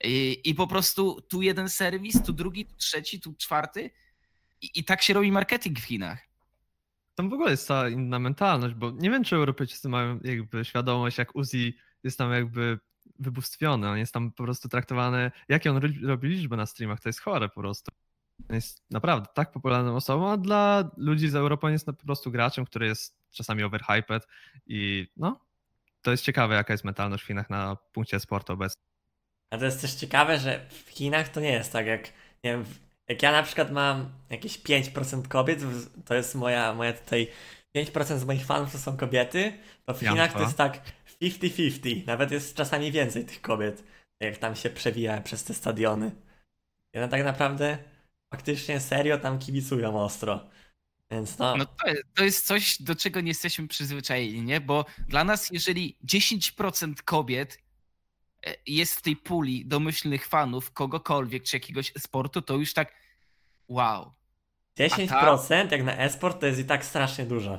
I, 0.03 0.41
I, 0.43 0.55
po 0.55 0.67
prostu 0.67 1.21
tu 1.21 1.41
jeden 1.41 1.69
serwis, 1.69 2.23
tu 2.23 2.33
drugi, 2.33 2.65
tu 2.65 2.75
trzeci, 2.75 3.21
tu 3.21 3.33
czwarty. 3.33 3.91
I, 4.61 4.69
I 4.75 4.83
tak 4.83 5.01
się 5.01 5.13
robi 5.13 5.31
marketing 5.31 5.79
w 5.79 5.83
Chinach. 5.83 6.19
Tam 7.15 7.29
w 7.29 7.33
ogóle 7.33 7.51
jest 7.51 7.67
cała 7.67 7.89
inna 7.89 8.19
mentalność, 8.19 8.75
bo 8.75 8.91
nie 8.91 9.09
wiem, 9.09 9.23
czy 9.23 9.35
Europejczycy 9.35 9.89
mają 9.89 10.19
jakby 10.23 10.65
świadomość, 10.65 11.17
jak 11.17 11.35
Uzi 11.35 11.77
jest 12.03 12.17
tam 12.17 12.31
jakby 12.31 12.79
wybóstwiony, 13.19 13.89
on 13.89 13.97
jest 13.97 14.13
tam 14.13 14.31
po 14.31 14.43
prostu 14.43 14.69
traktowany, 14.69 15.31
jakie 15.49 15.71
on 15.71 15.81
robi 16.03 16.27
liczby 16.27 16.57
na 16.57 16.65
streamach, 16.65 16.99
to 16.99 17.09
jest 17.09 17.21
chore 17.21 17.49
po 17.49 17.61
prostu. 17.61 17.91
Jest 18.49 18.91
naprawdę 18.91 19.27
tak 19.33 19.51
popularną 19.51 19.95
osobą, 19.95 20.31
a 20.31 20.37
dla 20.37 20.91
ludzi 20.97 21.29
z 21.29 21.35
Europy 21.35 21.65
on 21.65 21.71
jest 21.71 21.85
po 21.85 21.93
prostu 21.93 22.31
graczem, 22.31 22.65
który 22.65 22.85
jest 22.87 23.17
czasami 23.31 23.63
overhyped 23.63 24.27
i 24.67 25.07
no, 25.17 25.39
to 26.01 26.11
jest 26.11 26.23
ciekawe, 26.23 26.55
jaka 26.55 26.73
jest 26.73 26.83
mentalność 26.83 27.23
w 27.23 27.27
Chinach 27.27 27.49
na 27.49 27.77
punkcie 27.93 28.19
sportu 28.19 28.53
obecnie. 28.53 28.83
A 29.51 29.57
to 29.57 29.65
jest 29.65 29.81
też 29.81 29.93
ciekawe, 29.93 30.39
że 30.39 30.65
w 30.69 30.89
Chinach 30.89 31.29
to 31.29 31.39
nie 31.39 31.51
jest 31.51 31.71
tak 31.73 31.85
jak, 31.85 32.03
nie 32.43 32.51
wiem, 32.51 32.65
jak 33.07 33.23
ja 33.23 33.31
na 33.31 33.43
przykład 33.43 33.71
mam 33.71 34.09
jakieś 34.29 34.59
5% 34.59 35.27
kobiet, 35.27 35.59
to 36.05 36.15
jest 36.15 36.35
moja, 36.35 36.73
moja 36.73 36.93
tutaj 36.93 37.27
5% 37.77 38.17
z 38.17 38.25
moich 38.25 38.45
fanów 38.45 38.71
to 38.71 38.77
są 38.77 38.97
kobiety, 38.97 39.53
to 39.85 39.93
w 39.93 39.99
Chinach 39.99 40.33
to 40.33 40.41
jest 40.41 40.57
tak 40.57 40.81
50-50, 41.21 42.07
nawet 42.07 42.31
jest 42.31 42.55
czasami 42.55 42.91
więcej 42.91 43.25
tych 43.25 43.41
kobiet, 43.41 43.83
jak 44.19 44.37
tam 44.37 44.55
się 44.55 44.69
przewija 44.69 45.21
przez 45.21 45.43
te 45.43 45.53
stadiony. 45.53 46.11
No 46.93 47.07
tak 47.07 47.23
naprawdę 47.23 47.77
faktycznie 48.35 48.79
serio 48.79 49.17
tam 49.17 49.39
kibicują 49.39 50.03
ostro. 50.03 50.39
Więc 51.11 51.37
no. 51.37 51.57
no 51.57 51.65
to, 51.65 51.87
jest, 51.87 52.03
to 52.15 52.23
jest 52.23 52.47
coś, 52.47 52.81
do 52.81 52.95
czego 52.95 53.21
nie 53.21 53.27
jesteśmy 53.27 53.67
przyzwyczajeni, 53.67 54.41
nie? 54.41 54.61
Bo 54.61 54.85
dla 55.07 55.23
nas, 55.23 55.51
jeżeli 55.51 55.97
10% 56.05 56.93
kobiet 57.05 57.57
e, 58.45 58.55
jest 58.67 58.95
w 58.95 59.01
tej 59.01 59.15
puli 59.15 59.65
domyślnych 59.65 60.27
fanów 60.27 60.71
kogokolwiek 60.71 61.43
czy 61.43 61.55
jakiegoś 61.55 61.93
sportu, 61.97 62.41
to 62.41 62.53
już 62.53 62.73
tak 62.73 62.93
wow. 63.67 64.13
10% 64.79 65.07
ta... 65.69 65.75
jak 65.75 65.83
na 65.83 65.97
esport 65.97 66.39
to 66.39 66.45
jest 66.45 66.59
i 66.59 66.65
tak 66.65 66.85
strasznie 66.85 67.25
dużo. 67.25 67.51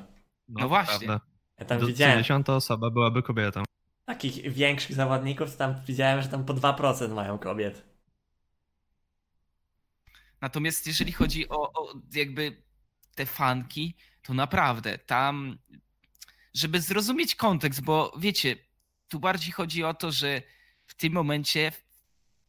No, 0.48 0.60
no 0.60 0.68
właśnie. 0.68 1.06
Prawda. 1.06 1.26
Ja 1.58 1.64
tam 1.64 1.80
Do 1.80 1.86
widziałem. 1.86 2.14
50 2.14 2.50
osoba 2.50 2.90
byłaby 2.90 3.22
kobietą. 3.22 3.62
Takich 4.04 4.52
większych 4.52 4.96
zawodników, 4.96 5.52
to 5.52 5.58
tam 5.58 5.74
widziałem, 5.86 6.22
że 6.22 6.28
tam 6.28 6.44
po 6.44 6.54
2% 6.54 7.14
mają 7.14 7.38
kobiet. 7.38 7.95
Natomiast 10.40 10.86
jeżeli 10.86 11.12
chodzi 11.12 11.48
o, 11.48 11.72
o 11.72 12.00
jakby 12.14 12.62
te 13.14 13.26
fanki, 13.26 13.94
to 14.22 14.34
naprawdę 14.34 14.98
tam, 14.98 15.58
żeby 16.54 16.80
zrozumieć 16.80 17.34
kontekst, 17.34 17.82
bo 17.82 18.12
wiecie, 18.18 18.56
tu 19.08 19.20
bardziej 19.20 19.52
chodzi 19.52 19.84
o 19.84 19.94
to, 19.94 20.12
że 20.12 20.42
w 20.86 20.94
tym 20.94 21.12
momencie, 21.12 21.72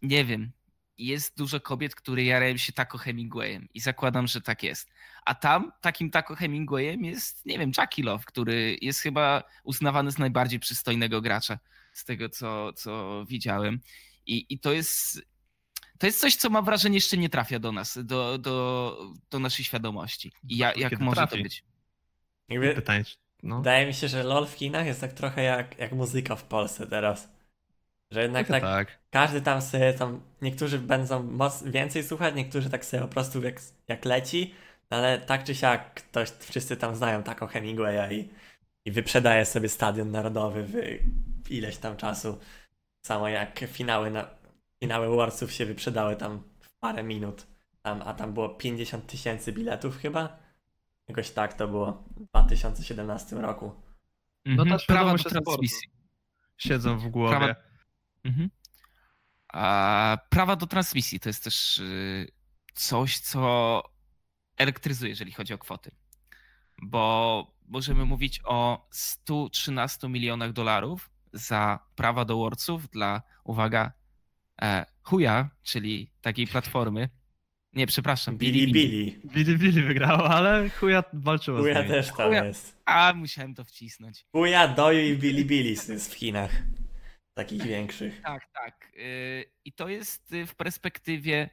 nie 0.01 0.25
wiem, 0.25 0.51
jest 0.97 1.37
dużo 1.37 1.59
kobiet, 1.59 1.95
które 1.95 2.23
jarają 2.23 2.57
się 2.57 2.73
Taco 2.73 2.97
Hemingwayem 2.97 3.67
i 3.73 3.79
zakładam, 3.79 4.27
że 4.27 4.41
tak 4.41 4.63
jest. 4.63 4.89
A 5.25 5.35
tam 5.35 5.71
takim 5.81 6.11
Taco 6.11 6.35
Hemingwayem 6.35 7.03
jest, 7.03 7.45
nie 7.45 7.59
wiem, 7.59 7.71
Jackie 7.77 8.03
Love, 8.03 8.23
który 8.25 8.77
jest 8.81 8.99
chyba 8.99 9.43
uznawany 9.63 10.11
z 10.11 10.17
najbardziej 10.17 10.59
przystojnego 10.59 11.21
gracza 11.21 11.59
z 11.93 12.05
tego, 12.05 12.29
co, 12.29 12.73
co 12.73 13.25
widziałem. 13.25 13.79
I, 14.25 14.45
I 14.49 14.59
to 14.59 14.73
jest 14.73 15.21
to 15.99 16.05
jest 16.05 16.19
coś, 16.19 16.35
co 16.35 16.49
mam 16.49 16.65
wrażenie 16.65 16.95
jeszcze 16.95 17.17
nie 17.17 17.29
trafia 17.29 17.59
do 17.59 17.71
nas, 17.71 17.99
do, 18.03 18.37
do, 18.37 18.97
do 19.31 19.39
naszej 19.39 19.65
świadomości. 19.65 20.31
I 20.49 20.57
ja, 20.57 20.73
jak 20.73 20.89
Kiedy 20.89 21.03
może 21.03 21.15
trafi? 21.15 21.37
to 21.37 21.43
być? 21.43 21.63
Jakby, 22.49 22.75
Pytanie, 22.75 23.03
no. 23.43 23.57
Wydaje 23.57 23.87
mi 23.87 23.93
się, 23.93 24.07
że 24.07 24.23
LOL 24.23 24.47
w 24.47 24.53
Chinach 24.53 24.85
jest 24.85 25.01
tak 25.01 25.13
trochę 25.13 25.43
jak, 25.43 25.77
jak 25.77 25.91
muzyka 25.91 26.35
w 26.35 26.43
Polsce 26.43 26.87
teraz. 26.87 27.29
Że 28.11 28.21
jednak 28.21 28.47
tak, 28.47 28.61
tak, 28.61 28.99
każdy 29.09 29.41
tam 29.41 29.61
sobie 29.61 29.93
tam, 29.93 30.21
niektórzy 30.41 30.79
będą 30.79 31.23
moc, 31.23 31.63
więcej 31.63 32.03
słuchać, 32.03 32.35
niektórzy 32.35 32.69
tak 32.69 32.85
sobie 32.85 33.01
po 33.01 33.07
prostu 33.07 33.43
jak, 33.43 33.61
jak 33.87 34.05
leci, 34.05 34.53
ale 34.89 35.21
tak 35.21 35.43
czy 35.43 35.55
siak 35.55 35.93
ktoś, 35.93 36.29
wszyscy 36.39 36.77
tam 36.77 36.95
znają 36.95 37.23
taką 37.23 37.47
Hemingwaya 37.47 38.13
i, 38.13 38.29
i 38.85 38.91
wyprzedaje 38.91 39.45
sobie 39.45 39.69
stadion 39.69 40.11
narodowy 40.11 40.63
w, 40.63 40.71
w 41.47 41.51
ileś 41.51 41.77
tam 41.77 41.97
czasu. 41.97 42.39
Samo 43.05 43.29
jak 43.29 43.59
finały, 43.59 44.11
na, 44.11 44.29
finały 44.79 45.15
Warsów 45.17 45.51
się 45.51 45.65
wyprzedały 45.65 46.15
tam 46.15 46.43
w 46.59 46.71
parę 46.79 47.03
minut. 47.03 47.47
Tam, 47.81 48.01
a 48.05 48.13
tam 48.13 48.33
było 48.33 48.49
50 48.49 49.07
tysięcy 49.07 49.53
biletów 49.53 49.97
chyba. 49.97 50.39
Jakoś 51.07 51.31
tak 51.31 51.53
to 51.53 51.67
było 51.67 52.03
w 52.17 52.23
2017 52.29 53.35
roku. 53.35 53.81
No 54.45 54.63
Mhm. 54.63 54.79
ta 54.79 54.85
Prawa 54.85 55.15
do 55.17 55.23
transmisji. 55.29 55.89
Siedzą 56.57 56.97
w 56.99 57.07
głowie. 57.07 57.37
Prawa- 57.37 57.55
Mhm. 58.23 58.49
A 59.53 60.17
prawa 60.29 60.55
do 60.55 60.67
transmisji 60.67 61.19
to 61.19 61.29
jest 61.29 61.43
też 61.43 61.79
y, 61.79 62.27
coś, 62.73 63.19
co 63.19 63.83
elektryzuje, 64.57 65.09
jeżeli 65.09 65.31
chodzi 65.31 65.53
o 65.53 65.57
kwoty. 65.57 65.91
Bo 66.81 67.55
możemy 67.67 68.05
mówić 68.05 68.41
o 68.45 68.87
113 68.91 70.09
milionach 70.09 70.53
dolarów 70.53 71.09
za 71.33 71.79
prawa 71.95 72.25
do 72.25 72.37
Worldsów 72.37 72.89
dla, 72.89 73.21
uwaga, 73.43 73.91
e, 74.61 74.85
chuja, 75.03 75.49
czyli 75.63 76.11
takiej 76.21 76.47
platformy. 76.47 77.09
Nie, 77.73 77.87
przepraszam, 77.87 78.37
Billy 78.37 78.73
Billy. 78.73 79.19
Billy 79.25 79.57
Billy 79.57 79.83
wygrało, 79.83 80.29
ale 80.29 80.69
chuja 80.69 81.03
walczyło 81.13 81.57
z 81.59 81.61
Kuja 81.61 81.73
nimi. 81.81 81.89
też 81.89 82.07
tam 82.07 82.15
Chuja. 82.27 82.45
jest. 82.45 82.77
A, 82.85 83.13
musiałem 83.15 83.55
to 83.55 83.63
wcisnąć. 83.63 84.25
Kuja, 84.31 84.67
Doju 84.67 85.13
i 85.13 85.17
Billy 85.17 85.45
Billy 85.45 85.69
jest 85.69 86.13
w 86.13 86.17
Chinach. 86.17 86.51
Takich 87.33 87.63
większych. 87.63 88.21
Tak, 88.21 88.47
tak. 88.53 88.91
Y, 88.97 89.45
I 89.65 89.73
to 89.73 89.87
jest 89.89 90.33
y, 90.33 90.45
w 90.45 90.55
perspektywie 90.55 91.49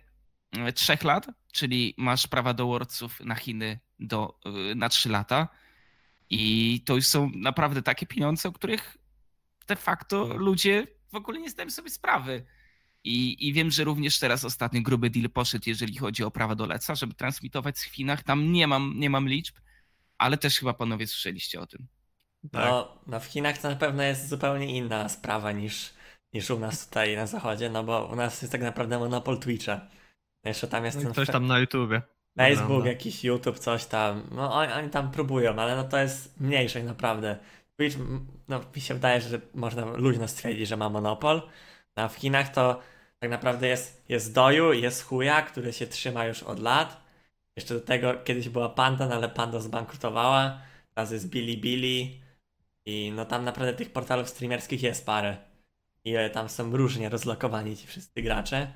y, 0.68 0.72
trzech 0.72 1.04
lat, 1.04 1.26
czyli 1.52 1.94
masz 1.98 2.26
prawa 2.26 2.54
do 2.54 2.66
Worldsów 2.66 3.20
na 3.20 3.34
Chiny 3.34 3.78
do, 3.98 4.40
na 4.76 4.88
trzy 4.88 5.08
lata. 5.08 5.48
I 6.30 6.80
to 6.86 6.94
już 6.96 7.06
są 7.06 7.30
naprawdę 7.34 7.82
takie 7.82 8.06
pieniądze, 8.06 8.48
o 8.48 8.52
których 8.52 8.96
de 9.66 9.76
facto 9.76 10.36
ludzie 10.36 10.86
w 11.12 11.14
ogóle 11.14 11.40
nie 11.40 11.50
zdają 11.50 11.70
sobie 11.70 11.90
sprawy. 11.90 12.44
I, 13.04 13.48
I 13.48 13.52
wiem, 13.52 13.70
że 13.70 13.84
również 13.84 14.18
teraz 14.18 14.44
ostatni 14.44 14.82
gruby 14.82 15.10
deal 15.10 15.30
poszedł, 15.30 15.64
jeżeli 15.66 15.96
chodzi 15.96 16.24
o 16.24 16.30
prawa 16.30 16.54
do 16.54 16.66
Leca, 16.66 16.94
żeby 16.94 17.14
transmitować 17.14 17.78
w 17.78 17.94
Chinach. 17.94 18.22
Tam 18.22 18.52
nie 18.52 18.66
mam, 18.66 18.94
nie 18.96 19.10
mam 19.10 19.28
liczb, 19.28 19.54
ale 20.18 20.38
też 20.38 20.58
chyba 20.58 20.74
panowie 20.74 21.06
słyszeliście 21.06 21.60
o 21.60 21.66
tym. 21.66 21.86
Tak. 22.52 22.64
No, 22.70 22.98
no 23.06 23.20
w 23.20 23.24
Chinach 23.26 23.58
to 23.58 23.70
na 23.70 23.76
pewno 23.76 24.02
jest 24.02 24.28
zupełnie 24.28 24.76
inna 24.76 25.08
sprawa 25.08 25.52
niż, 25.52 25.94
niż 26.32 26.50
u 26.50 26.58
nas 26.58 26.88
tutaj 26.88 27.16
na 27.16 27.26
zachodzie, 27.26 27.70
no 27.70 27.84
bo 27.84 28.06
u 28.12 28.16
nas 28.16 28.42
jest 28.42 28.52
tak 28.52 28.62
naprawdę 28.62 28.98
monopol 28.98 29.38
Twitcha. 29.40 29.80
Jeszcze 30.44 30.68
tam 30.68 30.84
jest 30.84 30.96
No 30.96 31.02
ten 31.02 31.12
Ktoś 31.12 31.28
fe- 31.28 31.32
tam 31.32 31.46
na 31.46 31.58
YouTubie. 31.58 32.02
Facebook, 32.36 32.64
ogląda. 32.70 32.88
jakiś 32.88 33.24
YouTube, 33.24 33.58
coś 33.58 33.84
tam. 33.86 34.22
No 34.30 34.54
oni, 34.54 34.72
oni 34.72 34.90
tam 34.90 35.10
próbują, 35.10 35.56
ale 35.56 35.76
no 35.76 35.84
to 35.84 35.98
jest 35.98 36.40
mniejsze 36.40 36.82
naprawdę. 36.82 37.38
Twitch, 37.76 37.96
no 38.48 38.60
mi 38.76 38.80
się 38.80 38.94
wydaje, 38.94 39.20
że 39.20 39.40
można 39.54 39.84
luźno 39.86 40.28
stwierdzić, 40.28 40.68
że 40.68 40.76
ma 40.76 40.88
monopol. 40.88 41.42
No, 41.96 42.02
a 42.02 42.08
w 42.08 42.14
Chinach 42.16 42.48
to 42.48 42.80
tak 43.18 43.31
naprawdę 43.31 43.68
jest, 43.68 44.05
jest 44.09 44.35
Doju, 44.35 44.72
jest 44.72 45.03
Huya, 45.03 45.42
który 45.42 45.72
się 45.72 45.87
trzyma 45.87 46.27
już 46.27 46.42
od 46.42 46.61
lat. 46.61 47.05
Jeszcze 47.57 47.74
do 47.74 47.81
tego 47.81 48.14
kiedyś 48.24 48.48
była 48.48 48.68
Panda, 48.68 49.07
no 49.07 49.14
ale 49.14 49.29
Panda 49.29 49.61
zbankrutowała. 49.61 50.61
Teraz 50.94 51.11
jest 51.11 51.29
Bilibili. 51.29 52.22
I 52.87 53.12
no 53.16 53.24
tam 53.24 53.44
naprawdę 53.44 53.74
tych 53.74 53.92
portalów 53.92 54.29
streamerskich 54.29 54.83
jest 54.83 55.07
parę. 55.07 55.37
I 56.05 56.14
tam 56.33 56.48
są 56.48 56.77
różnie 56.77 57.09
rozlokowani 57.09 57.77
ci 57.77 57.87
wszyscy 57.87 58.22
gracze. 58.22 58.72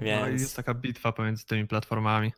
Więc... 0.00 0.22
No 0.22 0.28
i 0.28 0.32
jest 0.32 0.56
taka 0.56 0.74
bitwa 0.74 1.12
pomiędzy 1.12 1.46
tymi 1.46 1.66
platformami. 1.66 2.32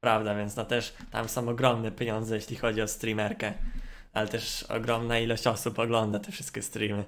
Prawda, 0.00 0.34
więc 0.34 0.56
no 0.56 0.64
też 0.64 0.94
tam 1.10 1.28
są 1.28 1.48
ogromne 1.48 1.92
pieniądze, 1.92 2.34
jeśli 2.34 2.56
chodzi 2.56 2.82
o 2.82 2.88
streamerkę. 2.88 3.54
Ale 4.12 4.28
też 4.28 4.62
ogromna 4.62 5.18
ilość 5.18 5.46
osób 5.46 5.78
ogląda 5.78 6.18
te 6.18 6.32
wszystkie 6.32 6.62
streamy. 6.62 7.04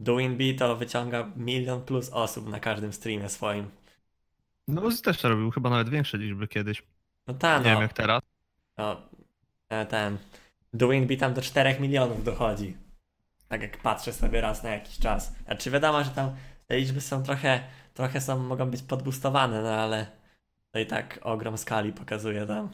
Doinby 0.00 0.54
to 0.54 0.76
wyciąga 0.76 1.30
milion 1.36 1.82
plus 1.82 2.10
osób 2.10 2.48
na 2.48 2.60
każdym 2.60 2.92
streamie 2.92 3.28
swoim. 3.28 3.70
No 4.68 4.82
bo 4.82 4.90
też 4.92 5.22
robił 5.22 5.50
chyba 5.50 5.70
nawet 5.70 5.88
większe 5.88 6.18
liczby 6.18 6.48
kiedyś. 6.48 6.82
No 7.26 7.34
tak, 7.34 7.58
Nie 7.58 7.64
wiem 7.64 7.74
no, 7.74 7.82
jak 7.82 7.92
teraz. 7.92 8.22
no 8.78 9.02
e, 9.68 9.86
ten. 9.86 10.18
Doinby 10.74 11.16
tam 11.16 11.34
do 11.34 11.42
4 11.42 11.80
milionów 11.80 12.24
dochodzi. 12.24 12.76
Tak 13.48 13.62
jak 13.62 13.78
patrzę 13.78 14.12
sobie 14.12 14.40
raz 14.40 14.62
na 14.62 14.70
jakiś 14.70 14.98
czas. 14.98 15.34
Znaczy 15.44 15.70
wiadomo, 15.70 16.04
że 16.04 16.10
tam 16.10 16.36
te 16.66 16.76
liczby 16.76 17.00
są 17.00 17.22
trochę, 17.22 17.64
trochę 17.94 18.20
są, 18.20 18.38
mogą 18.38 18.70
być 18.70 18.82
podbustowane, 18.82 19.62
no 19.62 19.70
ale 19.70 20.06
to 20.70 20.78
i 20.78 20.86
tak 20.86 21.18
ogrom 21.22 21.58
skali 21.58 21.92
pokazuje 21.92 22.46
tam. 22.46 22.68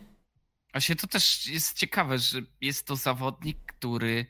Właśnie 0.73 0.97
to 0.97 1.07
też 1.07 1.47
jest 1.47 1.79
ciekawe, 1.79 2.19
że 2.19 2.39
jest 2.61 2.87
to 2.87 2.97
zawodnik, 2.97 3.59
który 3.67 4.27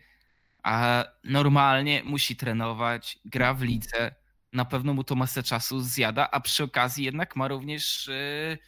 a 0.66 1.04
normalnie 1.24 2.02
musi 2.04 2.36
trenować, 2.36 3.18
gra 3.24 3.54
w 3.54 3.62
lidze, 3.62 4.14
na 4.52 4.64
pewno 4.64 4.94
mu 4.94 5.04
to 5.04 5.14
masę 5.14 5.42
czasu 5.42 5.80
zjada, 5.80 6.30
a 6.30 6.40
przy 6.40 6.64
okazji 6.64 7.04
jednak 7.04 7.36
ma 7.36 7.48
również 7.48 8.08
yy, 8.08 8.58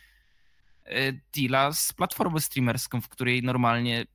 yy, 0.94 1.20
deala 1.36 1.72
z 1.72 1.92
platformą 1.92 2.40
streamerską, 2.40 3.00
w 3.00 3.08
której 3.08 3.42
normalnie 3.42 4.06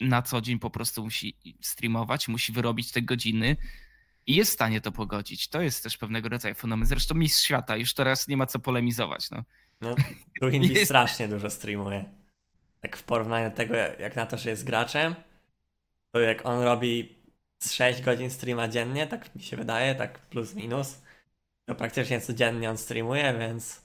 na 0.00 0.22
co 0.22 0.40
dzień 0.40 0.58
po 0.58 0.70
prostu 0.70 1.02
musi 1.02 1.36
streamować, 1.60 2.28
musi 2.28 2.52
wyrobić 2.52 2.92
te 2.92 3.02
godziny 3.02 3.56
i 4.26 4.34
jest 4.36 4.50
w 4.50 4.54
stanie 4.54 4.80
to 4.80 4.92
pogodzić. 4.92 5.48
To 5.48 5.62
jest 5.62 5.82
też 5.82 5.96
pewnego 5.96 6.28
rodzaju 6.28 6.54
fenomen. 6.54 6.86
Zresztą 6.86 7.14
mistrz 7.14 7.44
świata, 7.44 7.76
już 7.76 7.94
teraz 7.94 8.28
nie 8.28 8.36
ma 8.36 8.46
co 8.46 8.58
polemizować. 8.58 9.30
No. 9.30 9.44
No, 9.80 9.96
Jest- 10.48 10.84
strasznie 10.84 11.28
dużo 11.28 11.50
streamuje. 11.50 12.04
Tak 12.80 12.96
w 12.96 13.02
porównaniu 13.02 13.50
do 13.50 13.56
tego, 13.56 13.74
jak 13.74 14.16
na 14.16 14.26
to, 14.26 14.38
że 14.38 14.50
jest 14.50 14.64
graczem, 14.64 15.14
to 16.12 16.20
jak 16.20 16.46
on 16.46 16.62
robi 16.62 17.23
z 17.58 17.72
6 17.72 18.02
godzin 18.02 18.30
streama 18.30 18.68
dziennie, 18.68 19.06
tak 19.06 19.34
mi 19.34 19.42
się 19.42 19.56
wydaje, 19.56 19.94
tak 19.94 20.18
plus 20.18 20.54
minus, 20.54 21.02
to 21.66 21.74
praktycznie 21.74 22.20
codziennie 22.20 22.70
on 22.70 22.78
streamuje, 22.78 23.38
więc 23.38 23.84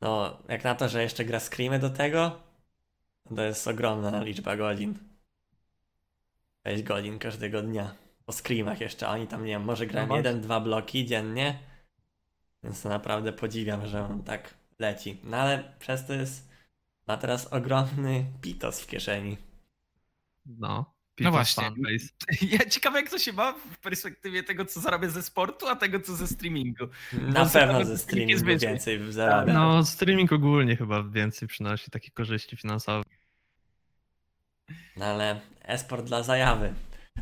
no, 0.00 0.38
jak 0.48 0.64
na 0.64 0.74
to, 0.74 0.88
że 0.88 1.02
jeszcze 1.02 1.24
gra 1.24 1.40
screamy 1.40 1.78
do 1.78 1.90
tego, 1.90 2.40
to 3.36 3.42
jest 3.42 3.68
ogromna 3.68 4.22
liczba 4.22 4.56
godzin. 4.56 4.98
6 6.66 6.82
godzin 6.82 7.18
każdego 7.18 7.62
dnia. 7.62 7.94
Po 8.26 8.32
screamach 8.32 8.80
jeszcze, 8.80 9.08
oni 9.08 9.26
tam, 9.26 9.44
nie 9.44 9.52
wiem, 9.52 9.64
może 9.64 9.86
grają 9.86 10.06
właśnie. 10.06 10.28
jeden, 10.28 10.42
dwa 10.42 10.60
bloki 10.60 11.06
dziennie, 11.06 11.58
więc 12.62 12.82
to 12.82 12.88
naprawdę 12.88 13.32
podziwiam, 13.32 13.86
że 13.86 14.04
on 14.04 14.22
tak 14.22 14.54
leci. 14.78 15.20
No 15.24 15.36
ale 15.36 15.74
przez 15.78 16.06
to 16.06 16.12
jest, 16.12 16.48
ma 17.06 17.16
teraz 17.16 17.52
ogromny 17.52 18.24
pitos 18.40 18.80
w 18.80 18.86
kieszeni. 18.86 19.38
No. 20.46 20.93
No 21.20 21.30
właśnie. 21.30 21.62
Fanbase. 21.64 22.08
Ja 22.58 22.58
ciekawe, 22.58 23.00
jak 23.00 23.10
to 23.10 23.18
się 23.18 23.32
ma 23.32 23.52
w 23.52 23.78
perspektywie 23.78 24.42
tego, 24.42 24.64
co 24.64 24.80
zarabia 24.80 25.08
ze 25.08 25.22
sportu, 25.22 25.68
a 25.68 25.76
tego, 25.76 26.00
co 26.00 26.16
ze 26.16 26.26
streamingu. 26.26 26.84
Na 27.12 27.44
Bo 27.44 27.50
pewno 27.50 27.84
ze 27.84 27.98
streamingu 27.98 28.44
więcej. 28.46 28.68
więcej 28.68 29.12
zarabia. 29.12 29.52
No, 29.52 29.84
streaming 29.84 30.32
ogólnie 30.32 30.76
chyba 30.76 31.02
więcej 31.02 31.48
przynosi 31.48 31.90
takich 31.90 32.14
korzyści 32.14 32.56
finansowych. 32.56 33.18
No 34.96 35.04
ale 35.04 35.40
esport 35.62 36.06
dla 36.06 36.22
zajawy. 36.22 36.74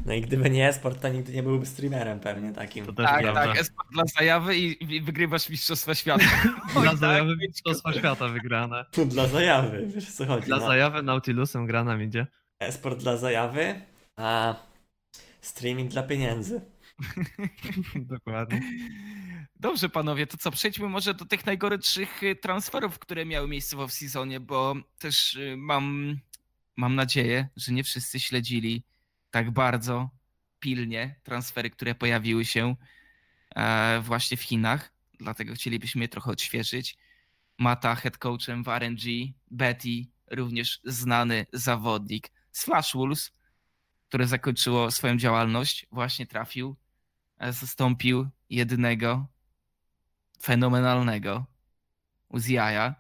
No 0.07 0.15
i 0.15 0.21
gdyby 0.21 0.51
nie 0.51 0.69
esport, 0.69 1.01
to 1.03 1.09
nigdy 1.09 1.33
nie 1.33 1.43
byłby 1.43 1.67
streamerem 1.67 2.21
pewnie 2.21 2.53
takim. 2.53 2.87
To 2.87 2.93
też 2.93 3.07
Tak, 3.07 3.23
prawda. 3.23 3.47
tak, 3.47 3.57
esport 3.59 3.89
dla 3.93 4.05
zajawy 4.19 4.57
i, 4.57 4.95
i 4.95 5.01
wygrywasz 5.01 5.49
Mistrzostwa 5.49 5.95
Świata. 5.95 6.25
Dla 6.73 6.91
Oj, 6.91 6.97
zajawy 6.97 7.31
tak. 7.31 7.39
Mistrzostwa 7.49 7.93
Świata 7.93 8.29
wygrane. 8.29 8.85
Dla 9.07 9.27
zajawy, 9.27 9.87
wiesz 9.95 10.09
o 10.09 10.13
co 10.13 10.27
chodzi. 10.27 10.47
Dla 10.47 10.57
no. 10.57 10.67
zajawy 10.67 11.03
Nautilusem 11.03 11.67
gra 11.67 11.85
nam 11.85 12.03
idzie. 12.03 12.27
Esport 12.63 12.99
dla 12.99 13.17
zajawy, 13.17 13.81
a 14.17 14.55
streaming 15.41 15.91
dla 15.91 16.03
pieniędzy. 16.03 16.61
Dokładnie. 18.15 18.61
Dobrze, 19.57 19.89
panowie, 19.89 20.27
to 20.27 20.37
co? 20.37 20.51
Przejdźmy 20.51 20.89
może 20.89 21.15
do 21.15 21.25
tych 21.25 21.47
najgorętszych 21.47 22.23
y, 22.23 22.37
transferów, 22.37 22.99
które 22.99 23.27
miały 23.27 23.49
miejsce 23.49 23.77
w 23.77 23.81
off-seasonie, 23.81 24.41
bo 24.41 24.75
też 24.99 25.35
y, 25.35 25.55
mam, 25.59 26.17
mam 26.77 26.95
nadzieję, 26.95 27.49
że 27.57 27.73
nie 27.73 27.85
wszyscy 27.85 28.21
śledzili 28.21 28.85
tak 29.31 29.51
bardzo 29.51 30.11
pilnie 30.61 31.21
transfery, 31.23 31.71
które 31.71 31.95
pojawiły 31.95 32.45
się 32.45 32.77
e, 33.57 34.01
właśnie 34.01 34.37
w 34.37 34.43
Chinach. 34.43 34.93
Dlatego 35.21 35.55
chcielibyśmy 35.55 36.03
je 36.03 36.09
trochę 36.09 36.31
odświeżyć. 36.31 36.97
Mata 37.59 37.95
head 37.95 38.19
coachem 38.19 38.65
w 38.65 38.69
RNG, 38.69 39.33
Betty, 39.51 40.07
również 40.31 40.81
znany 40.85 41.47
zawodnik 41.53 42.31
z 42.53 42.65
Flash 42.65 42.95
Wolves, 42.95 43.33
które 44.09 44.27
zakończyło 44.27 44.91
swoją 44.91 45.17
działalność, 45.17 45.87
właśnie 45.93 46.27
trafił, 46.27 46.77
e, 47.39 47.53
zastąpił 47.53 48.29
jednego 48.51 49.27
fenomenalnego 50.43 51.47
Uziaja. 52.29 52.95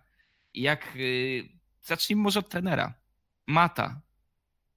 Jak 0.54 0.96
y, 0.96 1.48
zacznijmy 1.82 2.22
może 2.22 2.40
od 2.40 2.48
trenera. 2.48 2.94
Mata. 3.46 4.00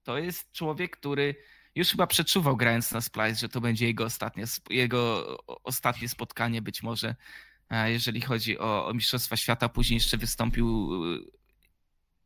To 0.02 0.18
jest 0.18 0.52
człowiek, 0.52 0.96
który 0.96 1.34
już 1.74 1.88
chyba 1.88 2.06
przeczuwał 2.06 2.56
grając 2.56 2.92
na 2.92 3.00
Splice, 3.00 3.34
że 3.34 3.48
to 3.48 3.60
będzie 3.60 3.86
jego 3.86 4.04
ostatnie, 4.04 4.44
jego 4.70 5.26
ostatnie 5.64 6.08
spotkanie 6.08 6.62
być 6.62 6.82
może, 6.82 7.16
e, 7.70 7.92
jeżeli 7.92 8.20
chodzi 8.20 8.58
o, 8.58 8.86
o 8.86 8.94
Mistrzostwa 8.94 9.36
Świata. 9.36 9.68
Później 9.68 9.96
jeszcze 9.96 10.16
wystąpił 10.16 10.90
y, 11.14 11.18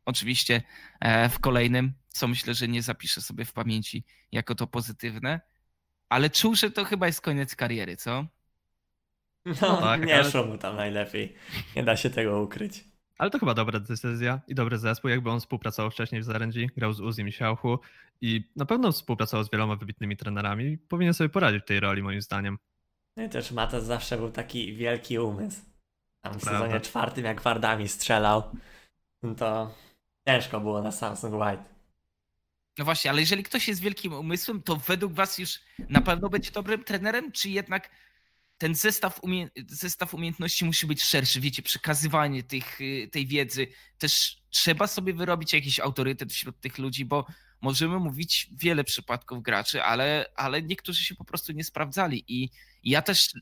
oczywiście 0.04 0.62
e, 1.00 1.28
w 1.28 1.38
kolejnym, 1.38 1.92
co 2.12 2.28
myślę, 2.28 2.54
że 2.54 2.68
nie 2.68 2.82
zapiszę 2.82 3.20
sobie 3.20 3.44
w 3.44 3.52
pamięci 3.52 4.04
jako 4.32 4.54
to 4.54 4.66
pozytywne, 4.66 5.40
ale 6.08 6.30
czuł, 6.30 6.54
że 6.54 6.70
to 6.70 6.84
chyba 6.84 7.06
jest 7.06 7.20
koniec 7.20 7.56
kariery, 7.56 7.96
co? 7.96 8.26
No, 9.46 9.76
tak, 9.80 10.06
nie 10.06 10.14
ale- 10.14 10.30
szło 10.30 10.44
mu 10.44 10.58
tam 10.58 10.76
najlepiej. 10.76 11.34
Nie 11.76 11.82
da 11.84 11.96
się 11.96 12.10
tego 12.10 12.42
ukryć. 12.42 12.84
Ale 13.18 13.30
to 13.30 13.38
chyba 13.38 13.54
dobra 13.54 13.80
decyzja 13.80 14.40
i 14.48 14.54
dobry 14.54 14.78
zespół, 14.78 15.10
jakby 15.10 15.30
on 15.30 15.40
współpracował 15.40 15.90
wcześniej 15.90 16.20
w 16.20 16.24
ZRNG, 16.24 16.54
grał 16.76 16.92
z 16.92 17.00
Uzim 17.00 17.28
i 17.28 17.32
Siałchu 17.32 17.78
i 18.20 18.50
na 18.56 18.66
pewno 18.66 18.92
współpracował 18.92 19.44
z 19.44 19.50
wieloma 19.50 19.76
wybitnymi 19.76 20.16
trenerami 20.16 20.64
i 20.64 20.78
powinien 20.78 21.14
sobie 21.14 21.28
poradzić 21.28 21.62
w 21.62 21.66
tej 21.66 21.80
roli 21.80 22.02
moim 22.02 22.22
zdaniem. 22.22 22.58
No 23.16 23.22
i 23.22 23.28
też 23.28 23.52
Mata 23.52 23.80
zawsze 23.80 24.16
był 24.16 24.30
taki 24.30 24.74
wielki 24.74 25.18
umysł. 25.18 25.60
Tam 26.24 26.34
w 26.38 26.42
Prawda. 26.42 26.60
sezonie 26.60 26.80
czwartym, 26.80 27.24
jak 27.24 27.42
Wardami 27.42 27.88
strzelał, 27.88 28.42
no 29.22 29.34
to 29.34 29.74
ciężko 30.28 30.60
było 30.60 30.82
na 30.82 30.92
Samsung 30.92 31.34
White. 31.34 31.64
No 32.80 32.84
właśnie, 32.84 33.10
ale 33.10 33.20
jeżeli 33.20 33.42
ktoś 33.42 33.68
jest 33.68 33.80
wielkim 33.80 34.12
umysłem, 34.12 34.62
to 34.62 34.76
według 34.76 35.12
was 35.12 35.38
już 35.38 35.60
na 35.88 36.00
pewno 36.00 36.28
będzie 36.28 36.50
dobrym 36.50 36.84
trenerem, 36.84 37.32
czy 37.32 37.50
jednak 37.50 37.90
ten 38.58 38.74
zestaw, 38.74 39.24
umie 39.24 39.50
zestaw 39.68 40.14
umiejętności 40.14 40.64
musi 40.64 40.86
być 40.86 41.02
szerszy, 41.02 41.40
wiecie, 41.40 41.62
przekazywanie 41.62 42.42
tych, 42.42 42.80
y, 42.80 43.08
tej 43.12 43.26
wiedzy. 43.26 43.66
Też 43.98 44.42
trzeba 44.50 44.86
sobie 44.86 45.14
wyrobić 45.14 45.52
jakiś 45.52 45.80
autorytet 45.80 46.32
wśród 46.32 46.60
tych 46.60 46.78
ludzi, 46.78 47.04
bo 47.04 47.26
możemy 47.60 47.98
mówić 47.98 48.50
wiele 48.52 48.84
przypadków 48.84 49.42
graczy, 49.42 49.82
ale, 49.82 50.26
ale 50.36 50.62
niektórzy 50.62 51.04
się 51.04 51.14
po 51.14 51.24
prostu 51.24 51.52
nie 51.52 51.64
sprawdzali 51.64 52.24
i 52.28 52.50
ja 52.84 53.02
też 53.02 53.32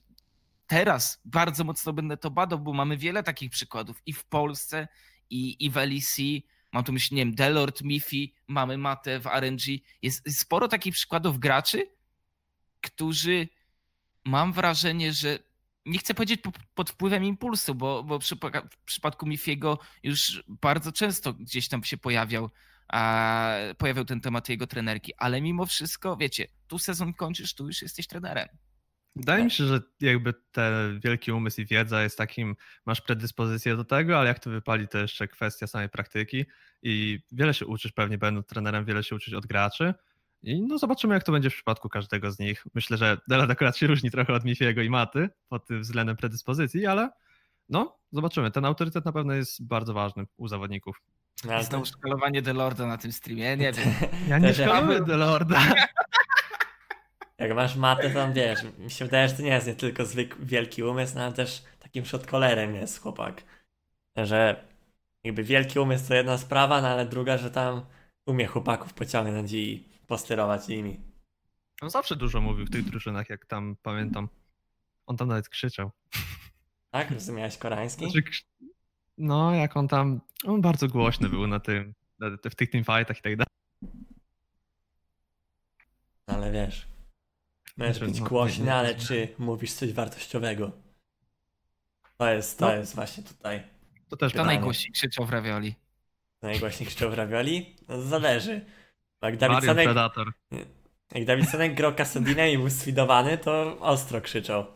teraz 0.67 1.21
bardzo 1.25 1.65
mocno 1.65 1.93
będę 1.93 2.17
to 2.17 2.31
badał, 2.31 2.59
bo 2.59 2.73
mamy 2.73 2.97
wiele 2.97 3.23
takich 3.23 3.51
przykładów 3.51 4.03
i 4.07 4.13
w 4.13 4.25
Polsce, 4.25 4.89
i, 5.31 5.65
i 5.65 5.71
w 5.71 5.77
LEC. 5.77 6.17
Mam 6.79 6.85
tu 6.85 6.93
myśl, 6.93 7.15
nie 7.15 7.21
wiem, 7.21 7.35
Delord, 7.35 7.83
Mifi, 7.83 8.35
mamy 8.49 8.79
Matę 8.79 9.21
w 9.21 9.27
RNG. 9.27 9.61
Jest 10.03 10.39
sporo 10.41 10.69
takich 10.69 10.95
przykładów 10.95 11.39
graczy, 11.39 11.87
którzy 12.81 13.49
mam 14.25 14.53
wrażenie, 14.53 15.13
że 15.13 15.39
nie 15.87 15.99
chcę 15.99 16.15
powiedzieć 16.15 16.41
po- 16.41 16.53
pod 16.75 16.91
wpływem 16.91 17.25
impulsu, 17.25 17.75
bo, 17.75 18.03
bo 18.03 18.19
przy, 18.19 18.37
w 18.71 18.85
przypadku 18.85 19.27
Mifiego 19.27 19.79
już 20.03 20.43
bardzo 20.49 20.93
często 20.93 21.33
gdzieś 21.33 21.69
tam 21.69 21.85
się 21.85 21.97
pojawiał, 21.97 22.51
a, 22.89 23.55
pojawiał 23.79 24.05
ten 24.05 24.21
temat 24.21 24.49
jego 24.49 24.67
trenerki, 24.67 25.13
ale 25.17 25.41
mimo 25.41 25.67
wszystko, 25.67 26.17
wiecie, 26.17 26.49
tu 26.67 26.79
sezon 26.79 27.15
kończysz, 27.15 27.55
tu 27.55 27.67
już 27.67 27.83
jesteś 27.83 28.07
trenerem. 28.07 28.49
Wydaje 29.17 29.39
Tak. 29.39 29.45
mi 29.45 29.51
się, 29.51 29.65
że 29.65 29.81
jakby 30.01 30.35
ten 30.53 31.01
wielki 31.01 31.33
umysł 31.33 31.61
i 31.61 31.67
wiedza 31.67 32.03
jest 32.03 32.19
takim, 32.19 32.57
masz 32.87 33.01
predyspozycję 33.01 33.77
do 33.77 33.85
tego, 33.85 34.19
ale 34.19 34.29
jak 34.29 34.39
to 34.39 34.51
wypali, 34.51 34.89
to 34.89 34.99
jeszcze 34.99 35.29
kwestia 35.29 35.67
samej 35.67 35.89
praktyki 35.89 36.45
i 36.83 37.21
wiele 37.33 37.55
się 37.55 37.67
uczysz 37.67 37.93
pewnie 37.93 38.19
będąc 38.19 38.47
trenerem, 38.47 38.85
wiele 38.85 39.03
się 39.05 39.17
uczyć 39.17 39.35
od 39.35 39.47
graczy 39.47 39.95
i 40.43 40.63
no 40.63 40.79
zobaczymy 40.79 41.15
jak 41.15 41.25
to 41.25 41.33
będzie 41.33 41.51
w 41.51 41.55
przypadku 41.55 41.89
każdego 41.89 42.31
z 42.33 42.39
nich. 42.39 42.65
Myślę, 42.75 42.97
że 42.97 43.19
Delat 43.29 43.51
akurat 43.51 43.77
się 43.77 43.87
różni 43.87 44.11
trochę 44.11 44.33
od 44.33 44.45
Mifiego 44.45 44.83
i 44.83 44.91
Maty 44.91 45.29
pod 45.49 45.67
tym 45.67 45.81
względem 45.83 46.17
predyspozycji, 46.17 46.87
ale 46.87 47.11
no 47.69 47.99
zobaczymy. 48.13 48.51
Ten 48.51 48.65
autorytet 48.65 49.05
na 49.05 49.13
pewno 49.13 49.33
jest 49.33 49.67
bardzo 49.67 49.95
ważny 49.95 50.25
u 50.37 50.49
zawodników. 50.49 51.03
No, 51.45 51.63
Znowu 51.63 51.85
szkalowanie 51.87 52.43
Delorda 52.43 52.87
na 52.87 52.99
tym 52.99 53.13
streamie, 53.13 53.57
nie 53.57 53.73
wiem. 53.73 53.87
Ja 54.29 54.39
nie 54.39 54.55
szkaluję 54.55 55.01
Delorda. 55.01 55.61
Jak 57.39 57.55
masz 57.55 57.77
matę, 57.77 58.11
to 58.11 58.33
wiesz, 58.33 58.59
mi 58.79 58.91
się 58.91 59.05
wydaje, 59.05 59.29
że 59.29 59.35
to 59.35 59.43
nie 59.43 59.49
jest 59.49 59.67
nie 59.67 59.75
tylko 59.75 60.07
zwyk 60.07 60.37
wielki 60.41 60.83
umysł, 60.83 61.15
no 61.15 61.23
ale 61.25 61.33
też 61.33 61.65
takim 61.81 62.05
shotcollerem 62.05 62.75
jest 62.75 63.03
chłopak. 63.03 63.43
Że 64.17 64.65
jakby 65.25 65.43
wielki 65.43 65.79
umysł 65.79 66.09
to 66.09 66.15
jedna 66.15 66.39
sprawa, 66.39 66.83
no 66.83 66.89
ale 66.89 67.07
druga, 67.07 67.39
że 67.39 67.51
tam 67.51 67.87
umie 68.27 68.47
chłopaków 68.47 68.95
pociągnąć 68.95 69.53
i 69.53 69.89
posterować 70.07 70.69
nimi. 70.69 71.01
On 71.81 71.91
zawsze 71.91 72.17
dużo 72.17 72.41
mówił 72.41 72.67
w 72.67 72.71
tych 72.71 72.85
drużynach, 72.85 73.31
jak 73.31 73.47
tam 73.47 73.77
pamiętam. 73.83 74.29
On 75.07 75.17
tam 75.17 75.29
nawet 75.29 75.49
krzyczał. 75.49 75.91
Tak? 76.91 77.11
Rozumiałeś 77.11 77.59
koreański? 77.59 78.11
Znaczy, 78.11 78.31
no, 79.19 79.55
jak 79.55 79.77
on 79.77 79.89
tam. 79.89 80.21
On 80.45 80.61
bardzo 80.61 80.89
głośny 80.89 81.29
był 81.29 81.47
na 81.47 81.61
tym, 81.61 81.95
na, 82.19 82.31
w 82.51 82.55
tych 82.55 82.71
teamfightach 82.71 83.19
i 83.19 83.23
tak 83.23 83.37
dalej. 83.37 83.49
Ale 86.27 86.53
wiesz, 86.53 86.89
możesz 87.79 87.97
Znaczy, 87.97 88.13
być 88.13 88.21
no, 88.21 88.27
głośny, 88.27 88.75
ale 88.75 88.95
czy 88.95 89.29
mówisz 89.39 89.73
coś 89.73 89.93
wartościowego? 89.93 90.71
To 92.17 92.33
jest, 92.33 92.59
to 92.59 92.67
No. 92.67 92.75
jest 92.75 92.95
właśnie 92.95 93.23
tutaj. 93.25 93.63
To 94.09 94.17
też 94.17 94.33
Kto 94.33 94.45
najgłośniej 94.45 94.93
krzyczał 94.93 95.27
w 95.27 95.31
ravioli? 95.31 95.75
Najgłośniej 96.43 96.87
krzyczał 96.87 97.11
w 97.11 97.15
ravioli? 97.15 97.77
No, 97.89 98.03
zależy. 98.03 98.65
Jak 99.23 99.37
Dawid 99.37 99.65
Sanek, 99.65 99.85
Predator. 99.85 100.33
jak 101.15 101.25
Dawid 101.25 101.49
Sanek 101.49 101.75
grał 101.75 101.95
Kasadinem 101.95 102.49
i 102.49 102.59
był 102.59 102.71
sfidowany, 102.71 103.39
to 103.39 103.77
ostro 103.81 104.21
krzyczał. 104.21 104.67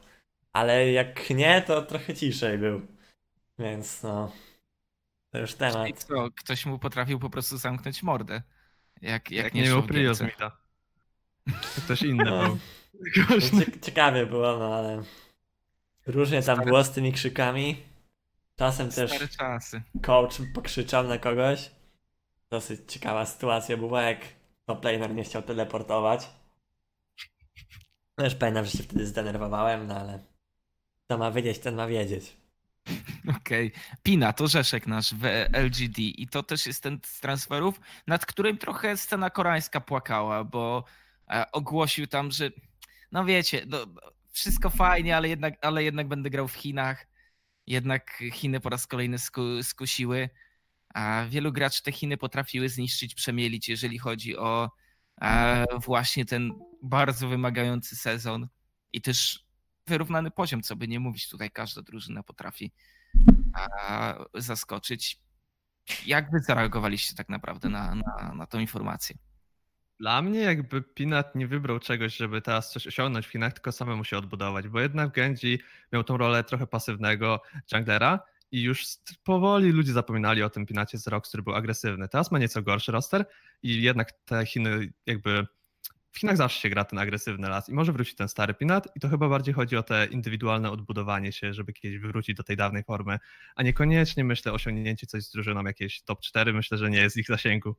Ale 0.53 0.93
jak 0.93 1.31
nie, 1.31 1.63
to 1.63 1.83
trochę 1.83 2.15
ciszej 2.15 2.59
był. 2.59 2.87
Więc 3.59 4.03
no, 4.03 4.33
to 5.31 5.39
już 5.39 5.51
Czyli 5.51 5.59
temat. 5.59 6.05
co, 6.05 6.29
ktoś 6.37 6.67
mu 6.67 6.79
potrafił 6.79 7.19
po 7.19 7.31
prostu 7.31 7.57
zamknąć 7.57 8.03
mordę. 8.03 8.43
Jak, 9.03 9.31
jak, 9.31 9.45
Jak 9.45 9.55
nie, 9.55 9.63
nie 9.63 9.69
był 9.69 9.83
Prius 9.83 10.23
ktoś 11.85 12.03
inny 12.03 12.25
No. 12.25 12.43
był. 12.43 12.59
No, 13.53 13.61
ciekawie 13.83 14.27
było, 14.27 14.59
no 14.59 14.75
ale 14.75 15.03
różnie 16.07 16.43
tam 16.43 16.59
Stare- 16.59 16.65
było 16.65 16.85
z 16.85 16.91
tymi 16.91 17.13
krzykami. 17.13 17.83
Czasem 18.57 18.91
też 18.91 19.11
Stare 19.11 19.29
czasy. 19.29 19.83
coach 20.03 20.39
pokrzyczał 20.55 21.09
na 21.09 21.19
kogoś. 21.19 21.71
Dosyć 22.51 22.81
ciekawa 22.93 23.27
sytuacja 23.27 23.77
była, 23.77 24.03
jak 24.03 24.19
top 24.67 24.85
laner 24.85 25.15
nie 25.15 25.25
chciał 25.25 25.43
teleportować. 25.43 26.31
Też 28.15 28.35
pamiętam, 28.35 28.65
że 28.65 28.71
się 28.71 28.83
wtedy 28.83 29.07
zdenerwowałem, 29.07 29.87
no 29.87 29.97
ale 29.97 30.19
kto 31.05 31.19
ma 31.19 31.31
wiedzieć, 31.31 31.59
ten 31.59 31.75
ma 31.75 31.87
wiedzieć. 31.87 32.37
Okej. 33.37 33.73
Pina 34.03 34.33
to 34.33 34.47
Rzeszek 34.47 34.87
nasz 34.87 35.15
w 35.15 35.25
LGD 35.53 35.99
i 35.99 36.29
to 36.29 36.43
też 36.43 36.67
jest 36.67 36.83
ten 36.83 36.99
z 37.05 37.21
transferów, 37.21 37.81
nad 38.07 38.27
którym 38.27 38.59
trochę 38.59 38.97
scena 38.97 39.31
koreańska 39.31 39.81
płakała, 39.81 40.45
bo 40.45 40.85
e, 41.31 41.53
ogłosił 41.53 42.07
tam, 42.07 42.31
że 42.31 42.51
no 43.13 43.25
wiecie, 43.25 43.65
no, 43.69 43.87
wszystko 44.33 44.71
fajnie, 44.71 45.17
ale 45.17 45.29
jednak, 45.29 45.55
ale 45.63 45.85
jednak 45.85 46.09
będę 46.09 46.31
grał 46.31 46.49
w 46.49 46.55
Chinach. 46.55 47.07
Jednak 47.67 48.23
Chiny 48.33 48.61
po 48.61 48.69
raz 48.69 48.87
kolejny 48.87 49.19
sku, 49.19 49.63
skusiły, 49.63 50.31
a 50.95 51.25
wielu 51.29 51.53
graczy 51.53 51.83
te 51.83 51.93
Chiny 51.93 52.17
potrafiły 52.17 52.69
zniszczyć, 52.69 53.15
przemielić, 53.15 53.69
jeżeli 53.69 53.99
chodzi 53.99 54.37
o 54.37 54.71
e, 55.21 55.67
właśnie 55.85 56.25
ten 56.25 56.53
bardzo 56.83 57.29
wymagający 57.29 57.97
sezon 57.97 58.49
i 58.93 59.03
też 59.03 59.47
wyrównany 59.87 60.31
poziom, 60.31 60.63
co 60.63 60.77
by 60.77 60.89
nie 60.89 61.01
mówić, 61.01 61.29
tutaj 61.29 61.51
każda 61.51 61.83
drużyna 61.83 62.23
potrafi 62.23 62.73
zaskoczyć. 64.35 65.21
Jak 66.07 66.31
wy 66.31 66.41
zareagowaliście 66.41 67.15
tak 67.15 67.29
naprawdę 67.29 67.69
na, 67.69 67.95
na, 67.95 68.35
na 68.35 68.47
tą 68.47 68.59
informację? 68.59 69.17
Dla 70.03 70.23
mnie 70.23 70.41
jakby 70.41 70.83
Pinat 70.83 71.35
nie 71.35 71.47
wybrał 71.47 71.79
czegoś, 71.79 72.17
żeby 72.17 72.41
teraz 72.41 72.73
coś 72.73 72.87
osiągnąć 72.87 73.27
w 73.27 73.31
Chinach, 73.31 73.53
tylko 73.53 73.73
samemu 73.73 74.05
się 74.05 74.19
odbudować, 74.19 74.69
bo 74.69 74.81
jednak 74.81 75.13
Genji 75.13 75.59
miał 75.93 76.05
tą 76.05 76.17
rolę 76.17 76.45
trochę 76.45 76.67
pasywnego 76.67 77.43
junglera 77.73 78.21
i 78.53 78.63
już 78.63 78.85
powoli 79.25 79.73
ludzie 79.73 79.93
zapominali 79.93 80.43
o 80.43 80.51
tym 80.51 80.67
Pinacie 80.67 80.99
z 80.99 81.07
Rox, 81.07 81.29
który 81.29 81.43
był 81.43 81.55
agresywny. 81.55 82.09
Teraz 82.09 82.33
ma 82.33 82.39
nieco 82.39 82.63
gorszy 82.63 82.93
roster 82.93 83.25
i 83.63 83.83
jednak 83.83 84.13
te 84.13 84.47
Chiny 84.47 84.93
jakby 85.07 85.47
w 86.13 86.19
Chinach 86.19 86.37
zawsze 86.37 86.61
się 86.61 86.69
gra 86.69 86.85
ten 86.85 86.99
agresywny 86.99 87.49
las 87.49 87.69
i 87.69 87.75
może 87.75 87.93
wrócić 87.93 88.15
ten 88.15 88.29
stary 88.29 88.55
Pinat 88.55 88.89
i 88.97 89.01
to 89.01 89.09
chyba 89.09 89.29
bardziej 89.29 89.55
chodzi 89.55 89.77
o 89.77 89.83
te 89.83 90.07
indywidualne 90.07 90.71
odbudowanie 90.71 91.33
się, 91.33 91.55
żeby 91.55 91.73
kiedyś 91.73 91.99
wrócić 91.99 92.37
do 92.37 92.43
tej 92.43 92.57
dawnej 92.57 92.83
formy, 92.83 93.19
a 93.55 93.63
niekoniecznie 93.63 94.25
myślę 94.25 94.53
osiągnięcie 94.53 95.07
coś 95.07 95.23
z 95.23 95.31
drużyną 95.33 95.65
jakieś 95.65 96.03
top 96.03 96.21
4, 96.21 96.53
myślę, 96.53 96.79
że 96.79 96.91
nie 96.91 96.99
jest 96.99 97.17
ich 97.17 97.27
zasięgu. 97.27 97.77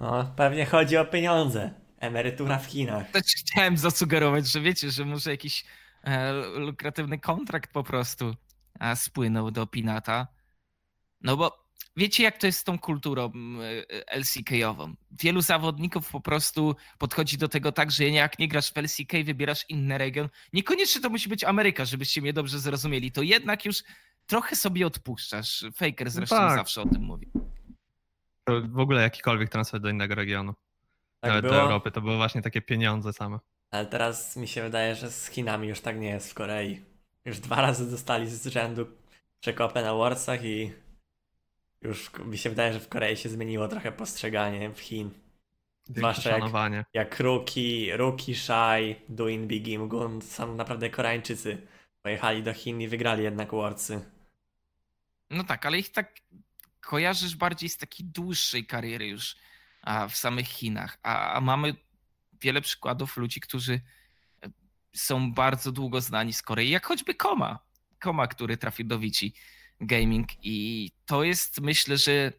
No, 0.00 0.32
pewnie 0.36 0.66
chodzi 0.66 0.96
o 0.96 1.04
pieniądze. 1.04 1.70
Emerytura 2.00 2.58
w 2.58 2.66
Chinach. 2.66 3.10
Też 3.10 3.24
chciałem 3.24 3.76
zasugerować, 3.76 4.46
że 4.46 4.60
wiecie, 4.60 4.90
że 4.90 5.04
może 5.04 5.30
jakiś 5.30 5.64
e, 6.04 6.32
lukratywny 6.58 7.18
kontrakt 7.18 7.72
po 7.72 7.84
prostu 7.84 8.34
e, 8.80 8.96
spłynął 8.96 9.50
do 9.50 9.66
Pinata. 9.66 10.26
No 11.20 11.36
bo 11.36 11.64
wiecie, 11.96 12.22
jak 12.22 12.38
to 12.38 12.46
jest 12.46 12.58
z 12.58 12.64
tą 12.64 12.78
kulturą 12.78 13.32
e, 13.90 14.18
LCK-ową. 14.18 14.94
Wielu 15.10 15.40
zawodników 15.40 16.10
po 16.10 16.20
prostu 16.20 16.76
podchodzi 16.98 17.38
do 17.38 17.48
tego 17.48 17.72
tak, 17.72 17.90
że 17.90 18.04
jak 18.04 18.38
nie 18.38 18.48
grasz 18.48 18.72
w 18.72 18.76
LCK, 18.76 19.12
wybierasz 19.24 19.64
inny 19.68 19.98
region. 19.98 20.28
Niekoniecznie 20.52 21.00
to 21.00 21.10
musi 21.10 21.28
być 21.28 21.44
Ameryka, 21.44 21.84
żebyście 21.84 22.20
mnie 22.20 22.32
dobrze 22.32 22.58
zrozumieli. 22.58 23.12
To 23.12 23.22
jednak 23.22 23.64
już 23.64 23.82
trochę 24.26 24.56
sobie 24.56 24.86
odpuszczasz. 24.86 25.64
Faker 25.74 26.10
zresztą 26.10 26.36
tak. 26.36 26.58
zawsze 26.58 26.82
o 26.82 26.88
tym 26.88 27.02
mówi. 27.02 27.30
To 28.48 28.68
w 28.68 28.78
ogóle 28.78 29.02
jakikolwiek 29.02 29.48
transfer 29.48 29.80
do 29.80 29.88
innego 29.88 30.14
regionu. 30.14 30.54
Tak 31.20 31.28
Nawet 31.28 31.44
do 31.44 31.50
było, 31.50 31.62
Europy 31.62 31.90
to 31.90 32.00
były 32.00 32.16
właśnie 32.16 32.42
takie 32.42 32.62
pieniądze 32.62 33.12
same. 33.12 33.38
ale 33.70 33.86
teraz 33.86 34.36
mi 34.36 34.48
się 34.48 34.62
wydaje, 34.62 34.94
że 34.94 35.10
z 35.10 35.26
Chinami 35.26 35.68
już 35.68 35.80
tak 35.80 35.98
nie 35.98 36.08
jest 36.08 36.30
w 36.30 36.34
Korei. 36.34 36.84
Już 37.24 37.38
dwa 37.40 37.56
razy 37.66 37.90
dostali 37.90 38.30
z 38.30 38.46
rzędu 38.46 38.86
przekopę 39.40 39.82
na 39.82 39.94
Worldsach 39.94 40.44
i 40.44 40.72
już 41.82 42.10
mi 42.18 42.38
się 42.38 42.50
wydaje, 42.50 42.72
że 42.72 42.80
w 42.80 42.88
Korei 42.88 43.16
się 43.16 43.28
zmieniło 43.28 43.68
trochę 43.68 43.92
postrzeganie 43.92 44.70
w 44.70 44.80
Chin. 44.80 45.10
Zwłaszcza 45.84 46.30
jak-. 46.38 46.86
Jak 46.94 47.20
Ruki, 47.20 47.96
Ruki, 47.96 48.34
Shai, 48.34 48.96
Duin, 49.08 49.46
Big 49.46 49.68
Im 49.68 49.88
Gun, 49.88 50.20
to 50.20 50.26
są 50.26 50.54
naprawdę 50.54 50.90
Koreańczycy 50.90 51.66
Pojechali 52.02 52.42
do 52.42 52.54
Chin 52.54 52.80
i 52.80 52.88
wygrali 52.88 53.22
jednak 53.22 53.50
Worldsy. 53.50 54.00
No 55.30 55.44
tak, 55.44 55.66
ale 55.66 55.78
ich 55.78 55.92
tak 55.92 56.14
kojarzysz 56.88 57.36
bardziej 57.36 57.68
z 57.68 57.76
takiej 57.76 58.06
dłuższej 58.06 58.66
kariery 58.66 59.06
już 59.06 59.36
w 60.08 60.16
samych 60.16 60.48
Chinach. 60.48 60.98
A, 61.02 61.32
a 61.32 61.40
mamy 61.40 61.74
wiele 62.40 62.60
przykładów 62.60 63.16
ludzi, 63.16 63.40
którzy 63.40 63.80
e, 64.42 64.50
są 64.94 65.32
bardzo 65.32 65.72
długo 65.72 66.00
znani 66.00 66.32
z 66.32 66.42
Korei, 66.42 66.70
jak 66.70 66.86
choćby 66.86 67.14
Koma. 67.14 67.58
Koma, 68.00 68.26
który 68.26 68.56
trafił 68.56 68.86
do 68.86 68.98
Vici 68.98 69.34
Gaming. 69.80 70.28
I 70.42 70.90
to 71.06 71.24
jest, 71.24 71.60
myślę, 71.60 71.96
że 71.96 72.32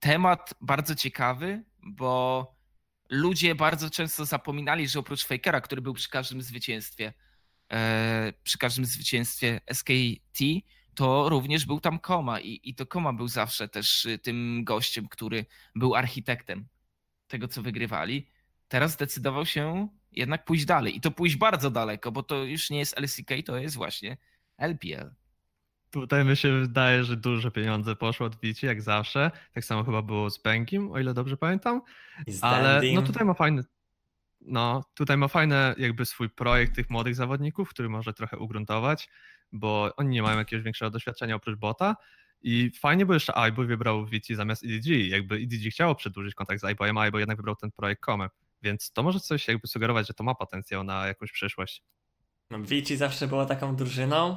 temat 0.00 0.54
bardzo 0.60 0.94
ciekawy, 0.94 1.64
bo 1.82 2.54
ludzie 3.08 3.54
bardzo 3.54 3.90
często 3.90 4.24
zapominali, 4.24 4.88
że 4.88 4.98
oprócz 4.98 5.24
Fakera, 5.24 5.60
który 5.60 5.82
był 5.82 5.94
przy 5.94 6.08
każdym 6.08 6.42
zwycięstwie, 6.42 7.12
e, 7.72 8.32
przy 8.42 8.58
każdym 8.58 8.84
zwycięstwie 8.84 9.60
SKT, 9.72 10.44
to 10.94 11.28
również 11.28 11.66
był 11.66 11.80
tam 11.80 11.98
Koma 11.98 12.40
i, 12.40 12.60
i 12.64 12.74
to 12.74 12.86
Koma 12.86 13.12
był 13.12 13.28
zawsze 13.28 13.68
też 13.68 14.06
y, 14.06 14.18
tym 14.18 14.64
gościem, 14.64 15.08
który 15.08 15.46
był 15.74 15.94
architektem 15.94 16.66
tego, 17.26 17.48
co 17.48 17.62
wygrywali. 17.62 18.26
Teraz 18.68 18.92
zdecydował 18.92 19.46
się 19.46 19.88
jednak 20.12 20.44
pójść 20.44 20.64
dalej 20.64 20.96
i 20.96 21.00
to 21.00 21.10
pójść 21.10 21.36
bardzo 21.36 21.70
daleko, 21.70 22.12
bo 22.12 22.22
to 22.22 22.44
już 22.44 22.70
nie 22.70 22.78
jest 22.78 22.98
LCK, 22.98 23.30
to 23.46 23.56
jest 23.56 23.76
właśnie 23.76 24.16
LPL. 24.58 25.10
Tutaj 25.90 26.24
mi 26.24 26.36
się 26.36 26.60
wydaje, 26.60 27.04
że 27.04 27.16
duże 27.16 27.50
pieniądze 27.50 27.96
poszło 27.96 28.26
od 28.26 28.40
Vici, 28.40 28.66
jak 28.66 28.82
zawsze. 28.82 29.30
Tak 29.52 29.64
samo 29.64 29.84
chyba 29.84 30.02
było 30.02 30.30
z 30.30 30.42
Benkim, 30.42 30.92
o 30.92 30.98
ile 30.98 31.14
dobrze 31.14 31.36
pamiętam. 31.36 31.82
Ale 32.40 32.80
no 32.94 33.02
tutaj 33.02 33.26
ma 33.26 33.34
fajny. 33.34 33.62
No, 34.40 34.84
tutaj 34.94 35.16
ma 35.16 35.28
fajny 35.28 35.74
jakby 35.78 36.06
swój 36.06 36.30
projekt 36.30 36.74
tych 36.74 36.90
młodych 36.90 37.14
zawodników, 37.14 37.70
który 37.70 37.88
może 37.88 38.12
trochę 38.12 38.38
ugruntować, 38.38 39.08
bo 39.52 39.90
oni 39.96 40.10
nie 40.10 40.22
mają 40.22 40.38
jakiegoś 40.38 40.64
większego 40.64 40.90
doświadczenia 40.90 41.34
oprócz 41.34 41.58
bota. 41.58 41.96
I 42.42 42.70
fajnie, 42.80 43.06
bo 43.06 43.14
jeszcze 43.14 43.38
Aibo 43.38 43.64
wybrał 43.64 44.06
Vici 44.06 44.34
zamiast 44.34 44.64
EDG. 44.64 44.86
Jakby 44.86 45.34
EDG 45.34 45.70
chciało 45.70 45.94
przedłużyć 45.94 46.34
kontakt 46.34 46.60
z 46.60 46.64
Aiboem, 46.64 46.98
Aibo 46.98 47.18
jednak 47.18 47.36
wybrał 47.36 47.56
ten 47.56 47.72
projekt 47.72 48.02
Kome. 48.02 48.28
Więc 48.62 48.92
to 48.92 49.02
może 49.02 49.20
coś 49.20 49.48
jakby 49.48 49.66
sugerować, 49.66 50.06
że 50.06 50.14
to 50.14 50.24
ma 50.24 50.34
potencjał 50.34 50.84
na 50.84 51.06
jakąś 51.06 51.32
przyszłość. 51.32 51.82
No, 52.50 52.58
zawsze 52.96 53.26
była 53.26 53.46
taką 53.46 53.76
drużyną, 53.76 54.36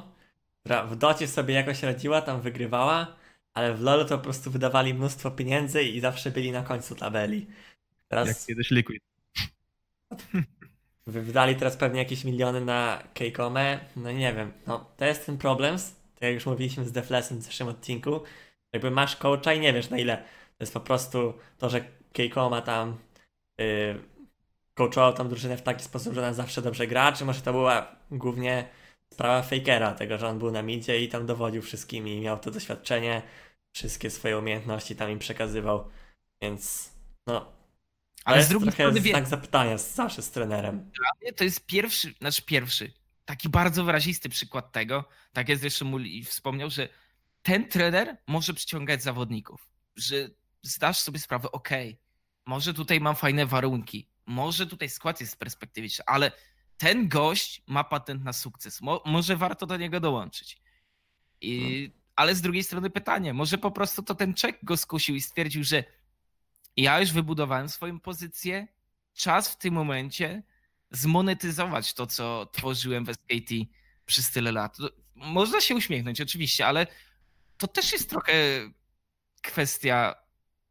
która 0.60 0.86
w 0.86 0.96
docie 0.96 1.28
sobie 1.28 1.54
jakoś 1.54 1.82
radziła, 1.82 2.22
tam 2.22 2.40
wygrywała, 2.40 3.16
ale 3.54 3.74
w 3.74 3.80
LoL 3.80 4.06
to 4.06 4.18
po 4.18 4.24
prostu 4.24 4.50
wydawali 4.50 4.94
mnóstwo 4.94 5.30
pieniędzy 5.30 5.82
i 5.82 6.00
zawsze 6.00 6.30
byli 6.30 6.52
na 6.52 6.62
końcu 6.62 6.94
tabeli. 6.94 7.46
Teraz... 8.08 8.28
Jak 8.28 8.36
kiedyś 8.46 8.70
Liquid. 8.70 9.02
Wydali 11.08 11.56
teraz 11.56 11.76
pewnie 11.76 11.98
jakieś 11.98 12.24
miliony 12.24 12.60
na 12.60 13.02
Keikome. 13.14 13.80
No 13.96 14.12
nie 14.12 14.34
wiem, 14.34 14.52
no 14.66 14.84
to 14.96 15.04
jest 15.04 15.26
ten 15.26 15.38
problem, 15.38 15.76
tak 16.14 16.22
jak 16.22 16.34
już 16.34 16.46
mówiliśmy 16.46 16.84
z 16.84 16.92
Deflesem 16.92 17.38
w 17.38 17.42
zeszłym 17.42 17.68
odcinku. 17.68 18.20
Jakby 18.72 18.90
masz 18.90 19.16
coacha 19.16 19.52
i 19.52 19.60
nie 19.60 19.72
wiesz 19.72 19.90
na 19.90 19.98
ile 19.98 20.24
to 20.58 20.62
jest 20.62 20.74
po 20.74 20.80
prostu 20.80 21.34
to, 21.58 21.70
że 21.70 21.84
Keikoma 22.12 22.62
tam 22.62 22.96
yy, 23.58 24.00
coachował 24.74 25.12
tam 25.12 25.28
drużynę 25.28 25.56
w 25.56 25.62
taki 25.62 25.84
sposób, 25.84 26.14
że 26.14 26.20
ona 26.20 26.32
zawsze 26.32 26.62
dobrze 26.62 26.86
gra, 26.86 27.12
czy 27.12 27.24
może 27.24 27.40
to 27.40 27.52
była 27.52 27.96
głównie 28.10 28.68
sprawa 29.12 29.42
Fakera, 29.42 29.92
tego, 29.92 30.18
że 30.18 30.28
on 30.28 30.38
był 30.38 30.50
na 30.50 30.62
midzie 30.62 31.02
i 31.02 31.08
tam 31.08 31.26
dowodził 31.26 31.62
wszystkimi 31.62 32.16
i 32.16 32.20
miał 32.20 32.38
to 32.38 32.50
doświadczenie, 32.50 33.22
wszystkie 33.72 34.10
swoje 34.10 34.38
umiejętności 34.38 34.96
tam 34.96 35.10
im 35.10 35.18
przekazywał, 35.18 35.88
więc 36.42 36.92
no. 37.26 37.57
Ale 38.24 38.44
z 38.44 38.48
drugiej 38.48 38.72
strony 38.72 39.00
znak 39.00 39.26
zapytania 39.26 39.78
zawsze 39.78 40.22
z 40.22 40.30
trenerem. 40.30 40.78
Dla 40.78 41.10
mnie 41.22 41.32
to 41.32 41.44
jest 41.44 41.66
pierwszy, 41.66 42.14
znaczy 42.20 42.42
pierwszy, 42.42 42.92
taki 43.24 43.48
bardzo 43.48 43.84
wyrazisty 43.84 44.28
przykład 44.28 44.72
tego, 44.72 45.04
tak 45.32 45.48
jak 45.48 45.58
zresztą 45.58 45.84
Muli 45.84 46.24
wspomniał, 46.24 46.70
że 46.70 46.88
ten 47.42 47.68
trener 47.68 48.16
może 48.26 48.54
przyciągać 48.54 49.02
zawodników, 49.02 49.68
że 49.96 50.30
zdasz 50.62 50.98
sobie 50.98 51.18
sprawę, 51.18 51.52
ok, 51.52 51.68
może 52.46 52.74
tutaj 52.74 53.00
mam 53.00 53.16
fajne 53.16 53.46
warunki, 53.46 54.08
może 54.26 54.66
tutaj 54.66 54.88
skład 54.88 55.20
jest 55.20 55.36
perspektywiczny, 55.36 56.04
ale 56.06 56.32
ten 56.76 57.08
gość 57.08 57.62
ma 57.66 57.84
patent 57.84 58.24
na 58.24 58.32
sukces. 58.32 58.80
Mo 58.80 59.02
może 59.06 59.36
warto 59.36 59.66
do 59.66 59.76
niego 59.76 60.00
dołączyć. 60.00 60.60
I, 61.40 61.90
no. 61.94 62.00
Ale 62.16 62.34
z 62.34 62.40
drugiej 62.40 62.64
strony 62.64 62.90
pytanie, 62.90 63.34
może 63.34 63.58
po 63.58 63.70
prostu 63.70 64.02
to 64.02 64.14
ten 64.14 64.34
Czech 64.34 64.54
go 64.62 64.76
skusił 64.76 65.16
i 65.16 65.20
stwierdził, 65.20 65.64
że 65.64 65.84
ja 66.82 67.00
już 67.00 67.12
wybudowałem 67.12 67.68
swoją 67.68 68.00
pozycję, 68.00 68.68
czas 69.14 69.48
w 69.48 69.56
tym 69.56 69.74
momencie 69.74 70.42
zmonetyzować 70.90 71.94
to, 71.94 72.06
co 72.06 72.46
tworzyłem 72.46 73.04
w 73.04 73.12
SKT 73.12 73.54
przez 74.06 74.30
tyle 74.30 74.52
lat. 74.52 74.76
Można 75.14 75.60
się 75.60 75.74
uśmiechnąć, 75.74 76.20
oczywiście, 76.20 76.66
ale 76.66 76.86
to 77.56 77.66
też 77.68 77.92
jest 77.92 78.10
trochę 78.10 78.32
kwestia 79.42 80.14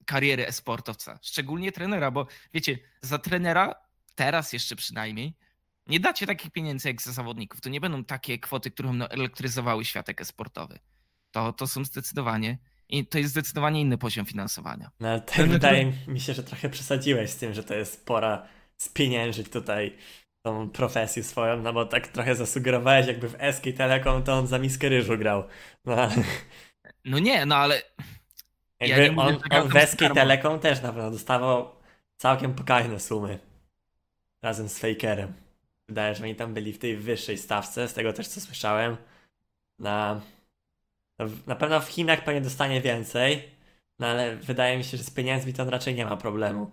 kariery 0.06 0.48
esportowca, 0.48 1.20
szczególnie 1.22 1.72
trenera, 1.72 2.12
bo 2.12 2.28
wiecie, 2.54 2.80
za 3.02 3.20
trenera, 3.20 3.76
teraz 4.16 4.54
jeszcze 4.54 4.76
przynajmniej, 4.76 5.34
nie 5.88 6.00
dacie 6.00 6.28
takich 6.28 6.52
pieniędzy 6.52 6.88
jak 6.88 7.02
za 7.02 7.12
zawodników. 7.12 7.62
To 7.62 7.70
nie 7.70 7.82
będą 7.82 8.04
takie 8.04 8.40
kwoty, 8.40 8.72
które 8.72 8.90
elektryzowały 8.90 9.86
światek 9.86 10.22
esportowy. 10.22 10.80
To, 11.32 11.54
to 11.54 11.68
są 11.68 11.86
zdecydowanie 11.86 12.58
i 12.90 13.06
to 13.06 13.18
jest 13.18 13.32
zdecydowanie 13.32 13.82
inny 13.82 13.98
poziom 13.98 14.26
finansowania. 14.26 14.92
No 15.00 15.10
ale 15.10 15.22
tak 15.22 15.48
wydaje 15.48 15.94
mi 16.08 16.20
się, 16.20 16.34
że 16.34 16.44
trochę 16.44 16.70
przesadziłeś 16.70 17.30
z 17.30 17.36
tym, 17.36 17.54
że 17.54 17.64
to 17.64 17.74
jest 17.76 18.06
pora 18.06 18.48
spieniężyć 18.78 19.50
tutaj 19.50 19.98
tą 20.42 20.70
profesję 20.70 21.24
swoją, 21.24 21.62
no 21.62 21.74
bo 21.74 21.86
tak 21.86 22.08
trochę 22.08 22.36
zasugerowałeś, 22.36 23.08
jakby 23.08 23.30
w 23.30 23.38
SK 23.52 23.64
Telekom 23.78 24.24
to 24.24 24.34
on 24.34 24.48
za 24.48 24.60
miskę 24.60 24.90
ryżu 24.90 25.18
grał. 25.18 25.44
No, 25.86 25.94
ale... 25.94 26.16
no 27.06 27.20
nie, 27.20 27.46
no 27.46 27.56
ale... 27.56 27.82
Jakby 28.80 29.06
ja 29.06 29.16
on, 29.16 29.40
on 29.50 29.70
w 29.70 29.90
SK 29.90 30.00
Telekom 30.14 30.60
też 30.60 30.82
na 30.82 30.94
pewno 30.94 31.12
dostawał 31.12 31.76
całkiem 32.18 32.54
pokaźne 32.54 33.00
sumy. 33.00 33.40
Razem 34.42 34.70
z 34.70 34.80
Fakerem. 34.80 35.34
Wydaje, 35.88 36.16
że 36.16 36.24
oni 36.24 36.36
tam 36.36 36.54
byli 36.54 36.74
w 36.74 36.80
tej 36.80 36.98
wyższej 36.98 37.38
stawce, 37.38 37.88
z 37.88 37.94
tego 37.94 38.14
też 38.14 38.28
co 38.28 38.42
słyszałem. 38.42 38.98
Na, 39.80 40.22
na 41.48 41.56
pewno 41.56 41.82
w 41.82 41.88
Chinach 41.90 42.24
pewnie 42.24 42.42
dostanie 42.42 42.82
więcej, 42.82 43.44
no 44.00 44.08
ale 44.08 44.36
wydaje 44.36 44.78
mi 44.78 44.84
się, 44.84 44.98
że 44.98 45.04
z 45.04 45.12
pieniędzmi 45.12 45.54
to 45.54 45.70
raczej 45.70 45.96
nie 45.96 46.06
ma 46.06 46.18
problemu. 46.18 46.72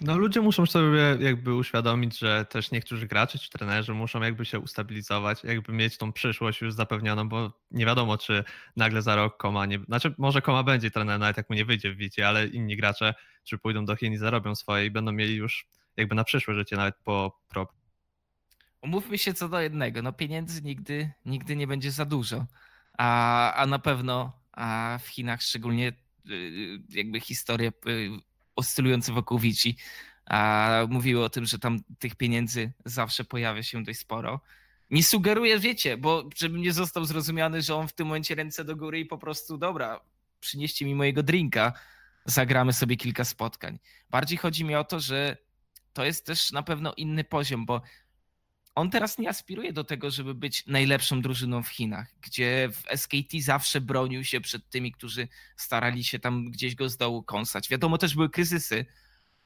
No 0.00 0.18
ludzie 0.18 0.40
muszą 0.40 0.66
sobie 0.66 1.16
jakby 1.20 1.54
uświadomić, 1.54 2.18
że 2.18 2.44
też 2.44 2.70
niektórzy 2.70 3.06
gracze 3.06 3.38
czy 3.38 3.50
trenerzy 3.50 3.94
muszą 3.94 4.22
jakby 4.22 4.44
się 4.44 4.60
ustabilizować, 4.60 5.44
jakby 5.44 5.72
mieć 5.72 5.96
tą 5.96 6.12
przyszłość 6.12 6.60
już 6.60 6.74
zapewnioną, 6.74 7.28
bo 7.28 7.52
nie 7.70 7.86
wiadomo, 7.86 8.18
czy 8.18 8.44
nagle 8.76 9.02
za 9.02 9.16
rok 9.16 9.36
Koma 9.36 9.66
nie... 9.66 9.78
Znaczy 9.78 10.14
może 10.18 10.42
Koma 10.42 10.62
będzie 10.62 10.90
trenerem, 10.90 11.20
nawet 11.20 11.36
jak 11.36 11.50
mu 11.50 11.56
nie 11.56 11.64
wyjdzie 11.64 11.92
w 11.92 11.96
Wicie, 11.96 12.28
ale 12.28 12.46
inni 12.46 12.76
gracze, 12.76 13.14
czy 13.44 13.58
pójdą 13.58 13.84
do 13.84 13.96
Chin 13.96 14.12
i 14.12 14.16
zarobią 14.16 14.54
swoje 14.54 14.86
i 14.86 14.90
będą 14.90 15.12
mieli 15.12 15.34
już 15.34 15.68
jakby 15.96 16.14
na 16.14 16.24
przyszłe 16.24 16.54
życie 16.54 16.76
nawet 16.76 16.96
po 17.04 17.40
pro 17.48 17.68
umówmy 18.82 19.18
się 19.18 19.34
co 19.34 19.48
do 19.48 19.60
jednego, 19.60 20.02
no 20.02 20.12
pieniędzy 20.12 20.62
nigdy, 20.62 21.12
nigdy 21.24 21.56
nie 21.56 21.66
będzie 21.66 21.90
za 21.90 22.04
dużo, 22.04 22.46
a, 22.98 23.52
a 23.54 23.66
na 23.66 23.78
pewno 23.78 24.32
a 24.52 24.98
w 25.02 25.08
Chinach 25.08 25.42
szczególnie 25.42 25.92
y, 26.30 26.78
jakby 26.88 27.20
historie 27.20 27.72
y, 27.86 28.10
oscylujące 28.56 29.12
wokół 29.12 29.38
Vici 29.38 29.76
a 30.26 30.80
mówiły 30.88 31.24
o 31.24 31.30
tym, 31.30 31.44
że 31.44 31.58
tam 31.58 31.78
tych 31.98 32.14
pieniędzy 32.14 32.72
zawsze 32.84 33.24
pojawia 33.24 33.62
się 33.62 33.82
dość 33.82 33.98
sporo. 33.98 34.40
Nie 34.90 35.02
sugeruję, 35.02 35.58
wiecie, 35.58 35.96
bo 35.96 36.28
żebym 36.36 36.60
nie 36.62 36.72
został 36.72 37.04
zrozumiany, 37.04 37.62
że 37.62 37.74
on 37.74 37.88
w 37.88 37.92
tym 37.92 38.06
momencie 38.06 38.34
ręce 38.34 38.64
do 38.64 38.76
góry 38.76 39.00
i 39.00 39.06
po 39.06 39.18
prostu 39.18 39.58
dobra, 39.58 40.00
przynieście 40.40 40.84
mi 40.84 40.94
mojego 40.94 41.22
drinka, 41.22 41.72
zagramy 42.24 42.72
sobie 42.72 42.96
kilka 42.96 43.24
spotkań. 43.24 43.78
Bardziej 44.10 44.38
chodzi 44.38 44.64
mi 44.64 44.74
o 44.74 44.84
to, 44.84 45.00
że 45.00 45.36
to 45.92 46.04
jest 46.04 46.26
też 46.26 46.52
na 46.52 46.62
pewno 46.62 46.94
inny 46.96 47.24
poziom, 47.24 47.66
bo 47.66 47.82
on 48.76 48.90
teraz 48.90 49.18
nie 49.18 49.28
aspiruje 49.28 49.72
do 49.72 49.84
tego, 49.84 50.10
żeby 50.10 50.34
być 50.34 50.66
najlepszą 50.66 51.22
drużyną 51.22 51.62
w 51.62 51.68
Chinach, 51.68 52.06
gdzie 52.20 52.68
w 52.72 52.98
SKT 53.00 53.40
zawsze 53.40 53.80
bronił 53.80 54.24
się 54.24 54.40
przed 54.40 54.68
tymi, 54.68 54.92
którzy 54.92 55.28
starali 55.56 56.04
się 56.04 56.18
tam 56.18 56.50
gdzieś 56.50 56.74
go 56.74 56.88
z 56.88 56.96
dołu 56.96 57.22
kąsać. 57.22 57.68
Wiadomo, 57.68 57.98
też 57.98 58.14
były 58.14 58.30
kryzysy, 58.30 58.86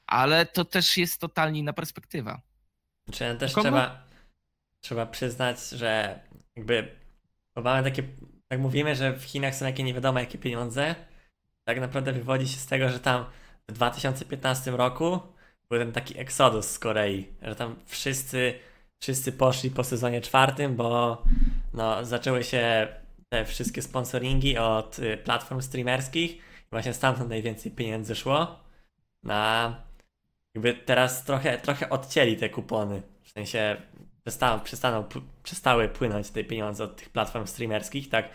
ale 0.06 0.46
to 0.46 0.64
też 0.64 0.96
jest 0.96 1.20
totalnie 1.20 1.60
inna 1.60 1.72
perspektywa. 1.72 2.40
Znaczy, 3.08 3.36
też 3.38 3.54
trzeba, 3.54 4.08
trzeba 4.80 5.06
przyznać, 5.06 5.68
że 5.68 6.20
jakby 6.56 6.96
mamy 7.56 7.82
takie, 7.90 8.02
tak 8.48 8.60
mówimy, 8.60 8.96
że 8.96 9.12
w 9.12 9.24
Chinach 9.24 9.54
są 9.54 9.66
jakie 9.66 9.82
nie 9.82 9.94
wiadomo 9.94 10.20
jakie 10.20 10.38
pieniądze, 10.38 10.94
tak 11.64 11.80
naprawdę 11.80 12.12
wywodzi 12.12 12.48
się 12.48 12.58
z 12.58 12.66
tego, 12.66 12.88
że 12.88 13.00
tam 13.00 13.24
w 13.68 13.72
2015 13.72 14.70
roku 14.70 15.20
był 15.68 15.78
ten 15.78 15.92
taki 15.92 16.18
eksodus 16.18 16.66
z 16.66 16.78
Korei, 16.78 17.26
że 17.42 17.56
tam 17.56 17.76
wszyscy 17.86 18.69
wszyscy 19.00 19.32
poszli 19.32 19.70
po 19.70 19.84
sezonie 19.84 20.20
czwartym, 20.20 20.76
bo 20.76 21.22
no, 21.74 22.04
zaczęły 22.04 22.44
się 22.44 22.88
te 23.28 23.44
wszystkie 23.44 23.82
sponsoringi 23.82 24.58
od 24.58 24.98
y, 24.98 25.16
platform 25.16 25.60
streamerskich 25.60 26.50
właśnie 26.70 26.94
stamtąd 26.94 27.28
najwięcej 27.28 27.72
pieniędzy 27.72 28.14
szło. 28.14 28.60
Na 29.22 29.74
jakby 30.54 30.74
teraz 30.74 31.24
trochę, 31.24 31.58
trochę 31.58 31.90
odcięli 31.90 32.36
te 32.36 32.48
kupony. 32.48 33.02
W 33.22 33.30
sensie 33.30 33.76
przestaną, 34.64 35.04
przestały 35.42 35.88
płynąć 35.88 36.30
te 36.30 36.44
pieniądze 36.44 36.84
od 36.84 36.96
tych 36.96 37.08
platform 37.10 37.46
streamerskich, 37.46 38.08
tak 38.08 38.28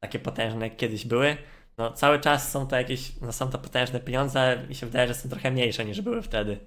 takie 0.00 0.18
potężne 0.18 0.68
jak 0.68 0.76
kiedyś 0.76 1.06
były, 1.06 1.36
no 1.78 1.92
cały 1.92 2.20
czas 2.20 2.52
są 2.52 2.66
to 2.66 2.76
jakieś, 2.76 3.20
no 3.20 3.32
są 3.32 3.50
to 3.50 3.58
potężne 3.58 4.00
pieniądze, 4.00 4.40
ale 4.40 4.66
mi 4.66 4.74
się 4.74 4.86
wydaje, 4.86 5.08
że 5.08 5.14
są 5.14 5.28
trochę 5.28 5.50
mniejsze 5.50 5.84
niż 5.84 6.00
były 6.00 6.22
wtedy. 6.22 6.58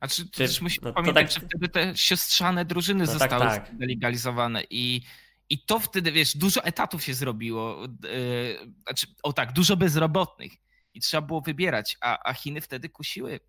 A 0.00 0.08
czy, 0.08 0.24
Czy- 0.24 0.30
też 0.30 0.60
musimy 0.60 0.84
no 0.84 0.90
to 0.90 0.94
pamiętać, 0.94 1.34
tak- 1.34 1.42
że 1.42 1.48
wtedy 1.48 1.68
te 1.68 1.96
siostrzane 1.96 2.64
drużyny 2.64 3.00
No 3.04 3.06
tak, 3.12 3.18
zostały 3.18 3.44
tak. 3.44 3.70
legalizowane 3.80 4.62
i, 4.70 5.02
i 5.50 5.58
to 5.64 5.80
wtedy, 5.80 6.12
wiesz, 6.12 6.36
dużo 6.36 6.64
etatów 6.64 7.04
się 7.04 7.14
zrobiło. 7.14 7.82
Yy, 8.02 8.72
znaczy, 8.82 9.06
o 9.22 9.32
tak, 9.32 9.52
dużo 9.52 9.76
bezrobotnych 9.76 10.52
i 10.94 11.00
trzeba 11.00 11.20
było 11.26 11.40
wybierać, 11.40 11.96
a, 12.00 12.18
a 12.28 12.34
Chiny 12.34 12.60
wtedy 12.60 12.88
kusiły. 12.88 13.40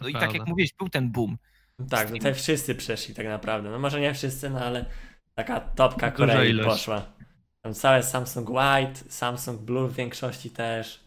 No 0.00 0.08
i 0.08 0.12
tak 0.12 0.22
jak 0.22 0.30
prawda. 0.30 0.50
mówiłeś, 0.50 0.72
był 0.78 0.88
ten 0.88 1.10
boom. 1.12 1.38
Tak, 1.90 2.10
no 2.10 2.16
tutaj 2.16 2.34
wszyscy 2.34 2.74
przeszli 2.74 3.14
tak 3.14 3.26
naprawdę. 3.26 3.70
No 3.70 3.78
może 3.78 4.00
nie 4.00 4.14
wszyscy, 4.14 4.50
no 4.50 4.60
ale 4.60 4.84
taka 5.34 5.60
topka 5.60 6.10
Duża 6.10 6.26
Korei 6.32 6.50
ilość. 6.50 6.68
poszła. 6.68 7.12
Tam 7.62 7.74
całe 7.74 8.02
Samsung 8.02 8.48
White, 8.50 9.00
Samsung 9.08 9.60
Blue 9.60 9.88
w 9.88 9.94
większości 9.94 10.50
też. 10.50 11.00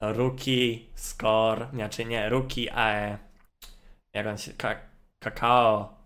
No, 0.00 0.12
Rookie, 0.12 0.78
Score, 0.94 1.68
znaczy 1.74 2.04
nie, 2.04 2.28
Rookie, 2.28 2.74
a 2.74 3.18
jak 4.14 4.26
on 4.26 4.38
się, 4.38 4.52
ka 4.52 4.76
Kakao. 5.18 6.04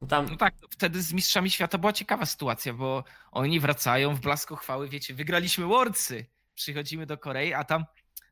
No 0.00 0.06
tam, 0.08 0.26
No 0.30 0.36
tak, 0.36 0.54
wtedy 0.70 1.02
z 1.02 1.12
Mistrzami 1.12 1.50
Świata 1.50 1.78
była 1.78 1.92
ciekawa 1.92 2.26
sytuacja, 2.26 2.72
bo 2.74 3.04
oni 3.30 3.60
wracają 3.60 4.14
w 4.14 4.20
blasku 4.20 4.56
chwały, 4.56 4.88
wiecie, 4.88 5.14
wygraliśmy 5.14 5.64
Worldsy. 5.66 6.26
Przychodzimy 6.54 7.06
do 7.06 7.18
Korei, 7.18 7.52
a 7.54 7.64
tam, 7.64 7.84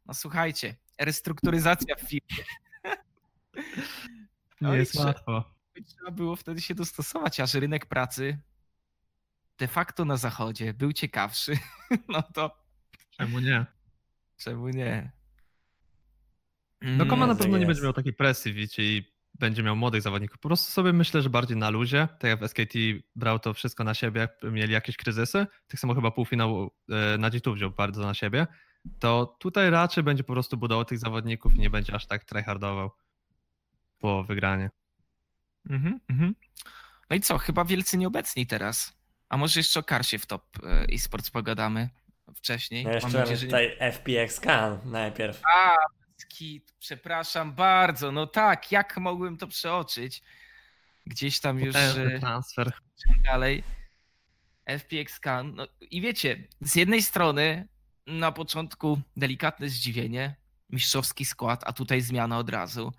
no 0.07 0.15
słuchajcie, 0.15 0.77
restrukturyzacja 0.99 1.97
w 1.97 2.01
firmie. 2.01 2.45
Nie 4.61 4.69
Oj, 4.69 4.79
jest 4.79 4.93
trzeba- 4.93 5.07
łatwo. 5.07 5.45
Trzeba 5.87 6.11
było 6.11 6.37
wtedy 6.37 6.61
się 6.61 6.75
dostosować, 6.75 7.41
aż 7.41 7.55
rynek 7.55 7.87
pracy 7.87 8.39
de 9.59 9.69
facto 9.69 10.05
na 10.05 10.17
zachodzie 10.17 10.75
był 10.75 10.93
ciekawszy. 10.93 11.59
No 12.09 12.23
to 12.23 12.65
Czemu 13.11 13.39
nie? 13.41 13.67
czemu 14.37 14.69
nie? 14.69 15.11
No 16.85 17.07
Koma 17.07 17.26
na 17.26 17.32
Jest, 17.32 17.41
pewno 17.43 17.57
nie 17.57 17.61
jest. 17.62 17.68
będzie 17.68 17.82
miał 17.82 17.93
takiej 17.93 18.12
presji, 18.12 18.53
wiecie, 18.53 18.82
i 18.82 19.14
będzie 19.35 19.62
miał 19.62 19.76
młodych 19.76 20.03
zawodników. 20.03 20.39
Po 20.39 20.49
prostu 20.49 20.72
sobie 20.72 20.93
myślę, 20.93 21.22
że 21.22 21.30
bardziej 21.30 21.57
na 21.57 21.70
luzie, 21.70 22.09
tak 22.18 22.28
jak 22.30 22.41
w 22.41 22.49
SKT 22.49 22.74
brał 23.16 23.39
to 23.39 23.55
wszystko 23.55 23.85
na 23.85 23.95
siebie, 23.95 24.20
jak 24.20 24.53
mieli 24.53 24.72
jakieś 24.72 24.97
kryzysy, 24.97 25.47
tak 25.68 25.80
samo 25.80 25.95
chyba 25.95 26.11
półfinał 26.11 26.70
e, 26.91 27.18
na 27.18 27.30
G2 27.30 27.55
wziął 27.55 27.70
bardzo 27.70 28.03
na 28.03 28.14
siebie, 28.14 28.47
to 28.99 29.37
tutaj 29.39 29.70
raczej 29.70 30.05
będzie 30.05 30.24
po 30.24 30.32
prostu 30.32 30.57
budował 30.57 30.85
tych 30.85 30.99
zawodników 30.99 31.55
i 31.57 31.59
nie 31.59 31.70
będzie 31.70 31.95
aż 31.95 32.07
tak 32.07 32.24
tryhardował 32.24 32.91
po 33.99 34.24
wygranie. 34.24 34.70
Mhm, 35.70 36.01
mhm. 36.11 36.35
No 37.11 37.16
i 37.16 37.20
co, 37.20 37.39
chyba 37.39 37.64
wielcy 37.64 37.99
nieobecni 37.99 38.47
teraz. 38.47 38.97
A 39.28 39.37
może 39.37 39.61
jeszcze 39.61 39.80
o 39.80 39.82
Karsie 39.82 40.18
w 40.18 40.26
top 40.26 40.45
e, 40.62 40.87
e-sports 40.93 41.30
pogadamy 41.30 41.89
wcześniej. 42.35 42.85
no 42.85 42.91
jeszcze 42.91 43.09
Mam 43.11 43.16
nadzieję, 43.20 43.26
mamy 43.26 43.37
że 43.37 43.47
nie... 43.47 43.68
tutaj 43.68 43.93
FPX 43.93 44.41
Can 44.41 44.78
najpierw. 44.85 45.43
A, 45.57 45.74
Przepraszam 46.79 47.55
bardzo. 47.55 48.12
No 48.12 48.27
tak, 48.27 48.72
jak 48.72 48.97
mogłem 48.97 49.37
to 49.37 49.47
przeoczyć? 49.47 50.22
Gdzieś 51.07 51.41
tam 51.41 51.59
już 51.59 51.77
e, 51.77 52.18
transfer. 52.20 52.72
dalej. 53.25 53.64
FPX 54.66 55.20
Can. 55.20 55.55
No 55.55 55.66
i 55.81 56.01
wiecie, 56.01 56.49
z 56.61 56.75
jednej 56.75 57.03
strony 57.03 57.68
na 58.07 58.33
początku 58.33 59.01
delikatne 59.16 59.68
zdziwienie, 59.68 60.37
mistrzowski 60.70 61.25
skład, 61.25 61.62
a 61.66 61.72
tutaj 61.72 62.01
zmiana 62.01 62.39
od 62.39 62.51
razu. 62.51 62.93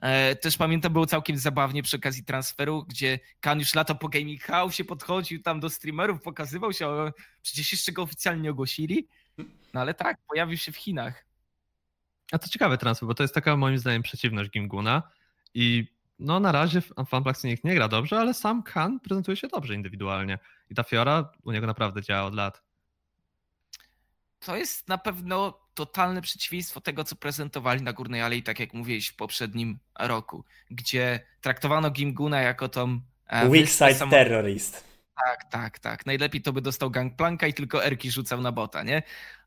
E, 0.00 0.36
Też 0.36 0.56
pamiętam, 0.56 0.92
było 0.92 1.06
całkiem 1.06 1.38
zabawnie 1.38 1.82
przy 1.82 1.96
okazji 1.96 2.24
transferu, 2.24 2.84
gdzie 2.88 3.18
Kan 3.40 3.58
już 3.58 3.74
lata 3.74 3.94
po 3.94 4.08
Gaming 4.08 4.42
House 4.42 4.74
się 4.74 4.84
podchodził 4.84 5.42
tam 5.42 5.60
do 5.60 5.70
streamerów, 5.70 6.22
pokazywał 6.22 6.72
się, 6.72 7.12
przecież 7.42 7.72
jeszcze 7.72 7.92
go 7.92 8.02
oficjalnie 8.02 8.42
nie 8.42 8.50
ogłosili. 8.50 9.08
No 9.74 9.80
ale 9.80 9.94
tak, 9.94 10.18
pojawił 10.28 10.58
się 10.58 10.72
w 10.72 10.76
Chinach. 10.76 11.25
A 12.32 12.38
to 12.38 12.48
ciekawy 12.48 12.78
transfer, 12.78 13.06
bo 13.06 13.14
to 13.14 13.22
jest 13.24 13.34
taka 13.34 13.56
moim 13.56 13.78
zdaniem 13.78 14.02
przeciwność 14.02 14.50
Gimguna 14.50 15.02
i 15.54 15.96
no 16.18 16.40
na 16.40 16.52
razie 16.52 16.82
Funplex 17.08 17.44
niech 17.44 17.64
nie 17.64 17.74
gra 17.74 17.88
dobrze, 17.88 18.18
ale 18.18 18.34
sam 18.34 18.62
Khan 18.62 19.00
prezentuje 19.00 19.36
się 19.36 19.48
dobrze 19.48 19.74
indywidualnie 19.74 20.38
i 20.70 20.74
ta 20.74 20.82
Fiora 20.82 21.32
u 21.44 21.52
niego 21.52 21.66
naprawdę 21.66 22.02
działa 22.02 22.22
od 22.24 22.34
lat. 22.34 22.62
To 24.38 24.56
jest 24.56 24.88
na 24.88 24.98
pewno 24.98 25.60
totalne 25.74 26.22
przeciwieństwo 26.22 26.80
tego, 26.80 27.04
co 27.04 27.16
prezentowali 27.16 27.82
na 27.82 27.92
Górnej 27.92 28.22
Alei, 28.22 28.42
tak 28.42 28.60
jak 28.60 28.74
mówiłeś 28.74 29.08
w 29.08 29.16
poprzednim 29.16 29.78
roku, 29.98 30.44
gdzie 30.70 31.20
traktowano 31.40 31.90
Gimguna 31.90 32.40
jako 32.40 32.68
tą 32.68 33.00
e, 33.26 33.48
Weak 33.48 33.68
Side 33.68 33.94
samo- 33.94 34.10
Terrorist. 34.10 34.84
Tak, 35.24 35.50
tak, 35.50 35.78
tak. 35.78 36.06
Najlepiej 36.06 36.42
to 36.42 36.52
by 36.52 36.60
dostał 36.60 36.90
Gangplanka 36.90 37.46
i 37.46 37.54
tylko 37.54 37.84
Erki 37.84 38.10
rzucał 38.10 38.40
na 38.40 38.52
bota, 38.52 38.82
nie? 38.82 39.02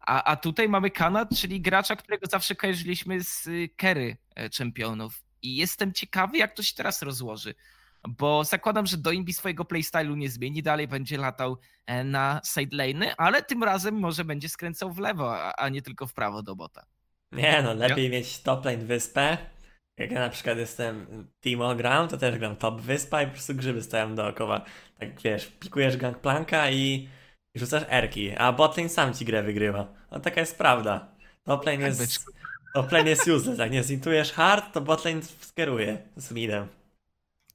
A, 0.09 0.23
a 0.23 0.35
tutaj 0.35 0.69
mamy 0.69 0.89
Kana, 0.91 1.25
czyli 1.25 1.61
gracza, 1.61 1.95
którego 1.95 2.27
zawsze 2.27 2.55
kojarzyliśmy 2.55 3.23
z 3.23 3.47
y, 3.47 3.69
Kerry 3.75 4.17
e, 4.35 4.49
czempionów. 4.49 5.23
I 5.41 5.55
jestem 5.55 5.93
ciekawy, 5.93 6.37
jak 6.37 6.55
to 6.55 6.63
się 6.63 6.75
teraz 6.75 7.01
rozłoży. 7.01 7.55
Bo 8.07 8.43
zakładam, 8.43 8.85
że 8.85 8.97
Doimbi 8.97 9.33
swojego 9.33 9.65
playstylu 9.65 10.15
nie 10.15 10.29
zmieni, 10.29 10.63
dalej 10.63 10.87
będzie 10.87 11.17
latał 11.17 11.57
e, 11.85 12.03
na 12.03 12.41
sidelane, 12.45 13.15
ale 13.15 13.43
tym 13.43 13.63
razem 13.63 13.95
może 13.95 14.25
będzie 14.25 14.49
skręcał 14.49 14.93
w 14.93 14.99
lewo, 14.99 15.53
a, 15.59 15.69
nie 15.69 15.81
tylko 15.81 16.07
w 16.07 16.13
prawo 16.13 16.43
do 16.43 16.55
bota. 16.55 16.85
Nie 17.31 17.61
no, 17.61 17.73
lepiej 17.73 18.09
mieć 18.09 18.39
top 18.41 18.65
lane 18.65 18.85
wyspę. 18.85 19.37
Jak 19.97 20.11
ja 20.11 20.19
na 20.19 20.29
przykład 20.29 20.57
jestem 20.57 21.27
Timo 21.41 21.75
gram, 21.75 22.07
to 22.07 22.17
też 22.17 22.39
gram 22.39 22.55
top 22.55 22.81
wyspa 22.81 23.23
i 23.23 23.25
po 23.25 23.31
prostu 23.31 23.55
grzyby 23.55 23.83
stoją 23.83 24.15
dookoła. 24.15 24.65
Tak 24.99 25.21
wiesz, 25.21 25.47
pikujesz 25.47 25.97
gangplanka 25.97 26.71
i 26.71 27.09
rzucasz 27.55 27.83
erki, 27.89 28.31
a 28.37 28.51
botlane 28.53 28.89
sam 28.89 29.13
ci 29.13 29.25
grę 29.25 29.43
wygrywa. 29.43 29.93
No 30.11 30.19
taka 30.19 30.39
jest 30.41 30.57
prawda. 30.57 31.07
Top 31.43 31.65
lane 31.65 31.77
Tak, 31.77 31.85
jest, 31.87 31.99
byczku. 32.01 32.31
top 32.73 32.91
lane 32.91 33.09
jest 33.09 33.27
useless. 33.27 33.59
Jak 33.59 33.71
nie 33.71 33.83
zintujesz 33.83 34.31
hard, 34.33 34.73
to 34.73 34.81
botlane 34.81 35.21
skieruje 35.21 35.97
z 36.15 36.31
midem. 36.31 36.67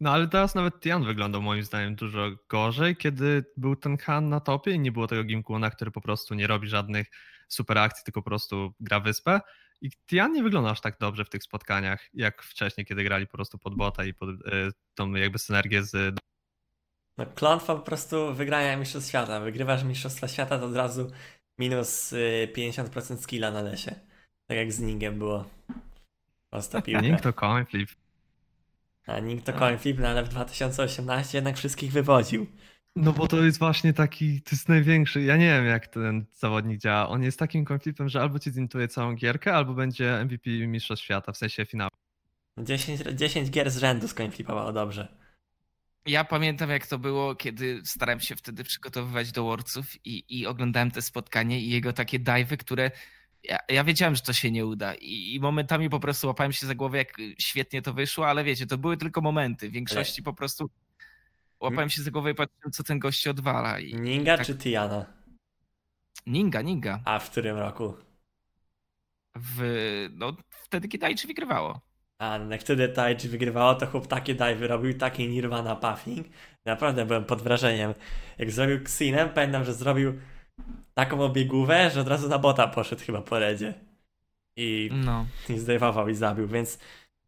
No 0.00 0.10
ale 0.10 0.28
teraz 0.28 0.54
nawet 0.54 0.80
Tian 0.80 1.04
wyglądał 1.04 1.42
moim 1.42 1.62
zdaniem 1.64 1.94
dużo 1.94 2.30
gorzej, 2.48 2.96
kiedy 2.96 3.44
był 3.56 3.76
ten 3.76 3.98
Han 3.98 4.28
na 4.28 4.40
topie 4.40 4.70
i 4.70 4.78
nie 4.78 4.92
było 4.92 5.06
tego 5.06 5.24
Gimkuna, 5.24 5.70
który 5.70 5.90
po 5.90 6.00
prostu 6.00 6.34
nie 6.34 6.46
robi 6.46 6.68
żadnych 6.68 7.06
super 7.48 7.78
akcji, 7.78 8.04
tylko 8.04 8.22
po 8.22 8.30
prostu 8.30 8.74
gra 8.80 9.00
wyspę. 9.00 9.40
I 9.80 9.90
Tian 10.06 10.32
nie 10.32 10.42
wygląda 10.42 10.70
aż 10.70 10.80
tak 10.80 10.98
dobrze 11.00 11.24
w 11.24 11.28
tych 11.30 11.42
spotkaniach, 11.42 12.08
jak 12.14 12.42
wcześniej, 12.42 12.86
kiedy 12.86 13.04
grali 13.04 13.26
po 13.26 13.32
prostu 13.36 13.58
pod 13.58 13.74
bota 13.76 14.04
i 14.04 14.14
pod 14.14 14.28
y, 14.30 14.34
tą 14.94 15.12
jakby 15.12 15.38
synergię 15.38 15.82
z 15.82 16.16
No 17.18 17.26
klątwa 17.26 17.74
po 17.74 17.82
prostu 17.82 18.34
wygrania 18.34 18.76
Mistrzostw 18.76 19.08
Świata. 19.08 19.40
Wygrywasz 19.40 19.84
Mistrzostwa 19.84 20.28
Świata, 20.28 20.58
to 20.58 20.66
od 20.66 20.76
razu 20.76 21.10
minus 21.58 22.12
y, 22.12 22.48
50% 22.56 23.16
skilla 23.16 23.50
na 23.50 23.62
lesie. 23.62 23.94
Tak 24.46 24.56
jak 24.56 24.72
z 24.72 24.80
Ningiem 24.80 25.18
było. 25.18 25.44
Prosta 26.50 26.82
piłka. 26.82 27.00
Nick 27.00 27.20
to 27.20 27.32
coin 27.32 27.66
flip. 27.66 27.90
A 29.06 29.20
Ning 29.20 29.42
to 29.42 29.52
coin 29.52 29.78
flip, 29.78 29.98
no 29.98 30.08
ale 30.08 30.24
w 30.24 30.28
2018 30.28 31.38
jednak 31.38 31.56
wszystkich 31.56 31.92
wywodził. 31.92 32.46
No 32.96 33.12
bo 33.12 33.26
to 33.28 33.44
jest 33.44 33.58
właśnie 33.58 33.92
taki, 33.92 34.42
to 34.42 34.50
jest 34.52 34.68
największy, 34.68 35.22
ja 35.22 35.36
nie 35.36 35.46
wiem 35.46 35.66
jak 35.66 35.86
ten 35.86 36.24
zawodnik 36.32 36.80
działa, 36.80 37.08
on 37.08 37.22
jest 37.22 37.38
takim 37.38 37.64
konfliktem, 37.64 38.08
że 38.08 38.20
albo 38.20 38.38
ci 38.38 38.50
zintuje 38.52 38.88
całą 38.88 39.14
gierkę, 39.14 39.54
albo 39.54 39.74
będzie 39.74 40.24
MVP 40.24 40.50
Mistrzostw 40.50 41.04
Świata, 41.04 41.32
w 41.32 41.36
sensie 41.36 41.66
finału. 41.66 41.90
10, 42.58 43.00
10 43.14 43.50
gier 43.50 43.70
z 43.70 43.78
rzędu 43.78 44.08
skońflipowało 44.08 44.72
dobrze. 44.72 45.23
Ja 46.06 46.24
pamiętam, 46.24 46.70
jak 46.70 46.86
to 46.86 46.98
było, 46.98 47.34
kiedy 47.34 47.80
starałem 47.84 48.20
się 48.20 48.36
wtedy 48.36 48.64
przygotowywać 48.64 49.32
do 49.32 49.44
Worldsów 49.44 50.06
i, 50.06 50.24
i 50.28 50.46
oglądałem 50.46 50.90
te 50.90 51.02
spotkanie 51.02 51.60
i 51.60 51.70
jego 51.70 51.92
takie 51.92 52.20
dive'y, 52.20 52.56
które 52.56 52.90
ja, 53.42 53.58
ja 53.68 53.84
wiedziałem, 53.84 54.14
że 54.14 54.22
to 54.22 54.32
się 54.32 54.50
nie 54.50 54.66
uda 54.66 54.94
I, 54.94 55.34
i 55.34 55.40
momentami 55.40 55.90
po 55.90 56.00
prostu 56.00 56.26
łapałem 56.26 56.52
się 56.52 56.66
za 56.66 56.74
głowę, 56.74 56.98
jak 56.98 57.16
świetnie 57.38 57.82
to 57.82 57.92
wyszło, 57.92 58.28
ale 58.28 58.44
wiecie, 58.44 58.66
to 58.66 58.78
były 58.78 58.96
tylko 58.96 59.20
momenty. 59.20 59.68
W 59.68 59.72
większości 59.72 60.22
po 60.22 60.32
prostu 60.32 60.70
łapałem 61.60 61.90
się 61.90 62.02
za 62.02 62.10
głowę 62.10 62.30
i 62.30 62.34
patrzyłem, 62.34 62.72
co 62.72 62.82
ten 62.82 62.98
gość 62.98 63.28
odwala. 63.28 63.80
I 63.80 63.94
Ninga 63.94 64.36
tak- 64.36 64.46
czy 64.46 64.56
Tiana? 64.56 65.06
Ninga, 66.26 66.62
Ninga. 66.62 67.00
A 67.04 67.18
w 67.18 67.30
którym 67.30 67.56
roku? 67.56 67.94
W, 69.36 69.60
no, 70.12 70.36
wtedy, 70.50 70.88
kiedy 70.88 71.06
Aichi 71.06 71.26
wygrywało. 71.26 71.80
A 72.24 72.38
no 72.38 72.52
jak 72.52 72.60
wtedy 72.60 72.88
Taichi 72.88 73.28
wygrywało, 73.28 73.74
to 73.74 73.86
chłop 73.86 74.06
takie 74.06 74.34
dive 74.34 74.62
robił, 74.62 74.98
taki 74.98 75.28
Nirvana 75.28 75.76
puffing. 75.76 76.26
Naprawdę 76.64 77.06
byłem 77.06 77.24
pod 77.24 77.42
wrażeniem. 77.42 77.94
Jak 78.38 78.50
zrobił 78.50 78.76
Xinem, 78.76 79.28
pamiętam, 79.28 79.64
że 79.64 79.74
zrobił 79.74 80.12
taką 80.94 81.20
obiegówę, 81.20 81.90
że 81.90 82.00
od 82.00 82.08
razu 82.08 82.28
na 82.28 82.38
bota 82.38 82.68
poszedł 82.68 83.02
chyba 83.04 83.22
po 83.22 83.38
redzie. 83.38 83.74
I, 84.56 84.90
No. 84.92 85.26
i 85.48 85.58
zdejmował 85.58 86.08
i 86.08 86.14
zabił, 86.14 86.48
więc 86.48 86.78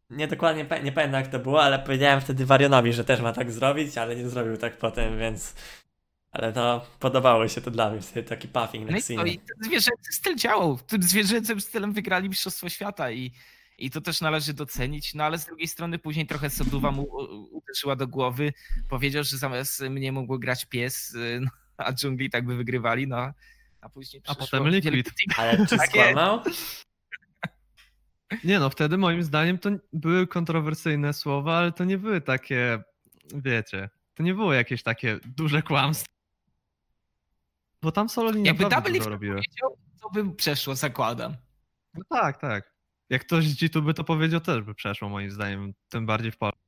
nie 0.09 0.27
dokładnie 0.27 0.65
nie 0.83 0.91
pamiętam 0.91 1.21
jak 1.21 1.27
to 1.27 1.39
było, 1.39 1.63
ale 1.63 1.79
powiedziałem 1.79 2.21
wtedy 2.21 2.45
Warionowi, 2.45 2.93
że 2.93 3.03
też 3.03 3.21
ma 3.21 3.33
tak 3.33 3.51
zrobić, 3.51 3.97
ale 3.97 4.15
nie 4.15 4.29
zrobił 4.29 4.57
tak 4.57 4.77
potem, 4.77 5.19
więc... 5.19 5.55
Ale 6.31 6.51
no, 6.51 6.85
podobało 6.99 7.47
się 7.47 7.61
to 7.61 7.71
dla 7.71 7.89
mnie, 7.89 8.01
wtedy 8.01 8.29
taki 8.29 8.47
puffing 8.47 8.85
No 8.85 8.91
na 8.91 8.97
i, 8.97 9.01
co, 9.01 9.13
Xinie. 9.13 9.31
i 9.33 9.37
ten 9.39 9.63
zwierzęcy 9.63 10.13
styl 10.13 10.35
działał. 10.35 10.77
Tym 10.87 11.03
zwierzęcym 11.03 11.61
stylem 11.61 11.93
wygrali 11.93 12.29
Mistrzostwo 12.29 12.69
Świata 12.69 13.11
i, 13.11 13.31
I 13.77 13.91
to 13.91 14.01
też 14.01 14.21
należy 14.21 14.53
docenić, 14.53 15.13
no 15.13 15.23
ale 15.23 15.37
z 15.37 15.45
drugiej 15.45 15.67
strony 15.67 15.99
później 15.99 16.27
trochę 16.27 16.49
Soduwa 16.49 16.91
mu 16.91 17.03
uderzyła 17.51 17.95
do 17.95 18.07
głowy. 18.07 18.53
Powiedział, 18.89 19.23
że 19.23 19.37
zamiast 19.37 19.81
mnie 19.81 20.11
mógł 20.11 20.39
grać 20.39 20.65
pies, 20.65 21.15
y, 21.15 21.39
no, 21.41 21.49
a 21.77 21.93
dżungli 21.93 22.29
tak 22.29 22.45
by 22.45 22.55
wygrywali, 22.55 23.07
no. 23.07 23.33
A 23.81 23.89
później 23.89 24.21
A 24.25 24.35
przyszło 24.35 24.59
potem 24.59 24.73
Liquid. 24.73 25.11
Ale 25.37 25.67
czy 25.67 25.77
Tak 25.77 25.89
skłamał? 25.89 26.41
Nie 28.43 28.59
no, 28.59 28.69
wtedy 28.69 28.97
moim 28.97 29.23
zdaniem 29.23 29.57
to 29.57 29.69
były 29.93 30.27
kontrowersyjne 30.27 31.13
słowa, 31.13 31.57
ale 31.57 31.71
to 31.71 31.83
nie 31.83 31.97
były 31.97 32.21
takie, 32.21 32.83
wiecie, 33.33 33.89
to 34.13 34.23
nie 34.23 34.33
było 34.33 34.53
jakieś 34.53 34.83
takie 34.83 35.19
duże 35.25 35.61
kłamstwo. 35.61 36.07
Bo 37.81 37.91
tam 37.91 38.09
Sololi 38.09 38.43
Jakby 38.43 38.63
naprawdę 38.63 38.89
Double 38.89 38.99
dużo 38.99 39.09
X 39.09 39.13
robiły. 39.13 39.35
powiedział, 39.35 39.77
to 40.01 40.09
by 40.09 40.35
przeszło, 40.35 40.75
zakładam. 40.75 41.35
No 41.93 42.03
tak, 42.09 42.37
tak. 42.37 42.76
Jak 43.09 43.21
ktoś 43.21 43.47
z 43.47 43.55
G2 43.55 43.85
by 43.85 43.93
to 43.93 44.03
powiedział, 44.03 44.41
też 44.41 44.61
by 44.61 44.75
przeszło 44.75 45.09
moim 45.09 45.31
zdaniem, 45.31 45.73
tym 45.89 46.05
bardziej 46.05 46.31
w 46.31 46.37
Polsce. 46.37 46.59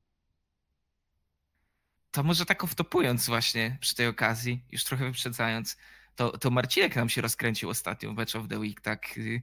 To 2.12 2.24
może 2.24 2.46
tak 2.46 2.64
wtopując 2.64 3.28
właśnie 3.28 3.78
przy 3.82 3.96
tej 3.96 4.08
okazji, 4.08 4.66
już 4.72 4.84
trochę 4.84 5.06
wyprzedzając, 5.06 5.78
to, 6.16 6.38
to 6.38 6.52
Marcinek 6.52 6.96
nam 6.96 7.10
się 7.10 7.22
rozkręcił 7.22 7.70
ostatnio 7.70 8.14
w 8.14 8.16
Match 8.16 8.36
of 8.36 8.48
the 8.48 8.60
Week, 8.60 8.82
tak. 8.82 9.18
y, 9.18 9.42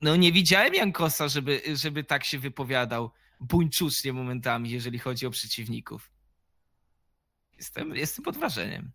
No 0.00 0.16
nie 0.16 0.32
widziałem 0.32 0.74
Jankosa, 0.74 1.28
żeby, 1.28 1.62
żeby 1.74 2.04
tak 2.04 2.24
się 2.24 2.38
wypowiadał 2.38 3.10
buńczucznie 3.40 4.12
momentami, 4.12 4.70
jeżeli 4.70 4.98
chodzi 4.98 5.26
o 5.26 5.30
przeciwników. 5.30 6.10
Jestem, 7.56 7.96
jestem 7.96 8.24
pod 8.24 8.36
wrażeniem. 8.36 8.92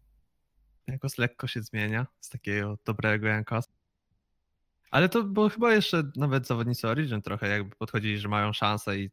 Jankos 0.88 1.18
lekko 1.18 1.48
się 1.48 1.62
zmienia 1.62 2.08
z 2.20 2.30
takiego 2.30 2.78
dobrego 2.86 3.28
Jankosa. 3.28 3.72
Ale 4.92 5.10
to 5.10 5.24
było 5.24 5.50
chyba 5.50 5.74
jeszcze 5.74 6.04
nawet 6.16 6.48
zawodnicy 6.48 6.88
Origin 6.88 7.22
trochę 7.22 7.48
jakby 7.48 7.76
podchodzili, 7.76 8.20
że 8.20 8.28
mają 8.28 8.54
szansę 8.54 8.98
i 9.00 9.10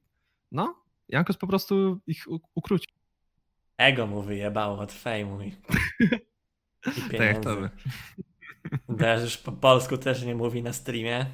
no, 0.53 0.85
Jankos 1.09 1.37
po 1.37 1.47
prostu 1.47 2.01
ich 2.07 2.25
ukrócił. 2.55 2.95
Ego 3.79 4.07
mu 4.07 4.23
wyjebało 4.23 4.79
od 4.79 4.93
fejmu 4.93 5.43
i, 5.43 5.47
i 5.49 5.55
Tak 6.85 6.97
jak 6.97 7.11
pieniędzy. 7.11 7.41
to 7.41 7.57
by. 7.57 7.71
Też 8.99 9.23
już 9.23 9.37
po 9.37 9.53
polsku 9.53 9.99
też 9.99 10.23
nie 10.23 10.35
mówi 10.35 10.63
na 10.63 10.73
streamie, 10.73 11.27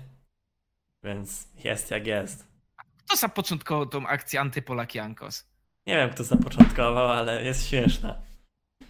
więc 1.05 1.49
jest 1.65 1.91
jak 1.91 2.07
jest. 2.07 2.49
Kto 3.05 3.17
zapoczątkował 3.17 3.87
tą 3.87 4.07
akcję 4.07 4.41
Antypolak 4.41 4.95
Jankos? 4.95 5.49
Nie 5.87 5.97
wiem 5.97 6.11
kto 6.11 6.25
zapoczątkował, 6.25 7.09
ale 7.09 7.45
jest 7.45 7.69
śmieszna. 7.69 8.23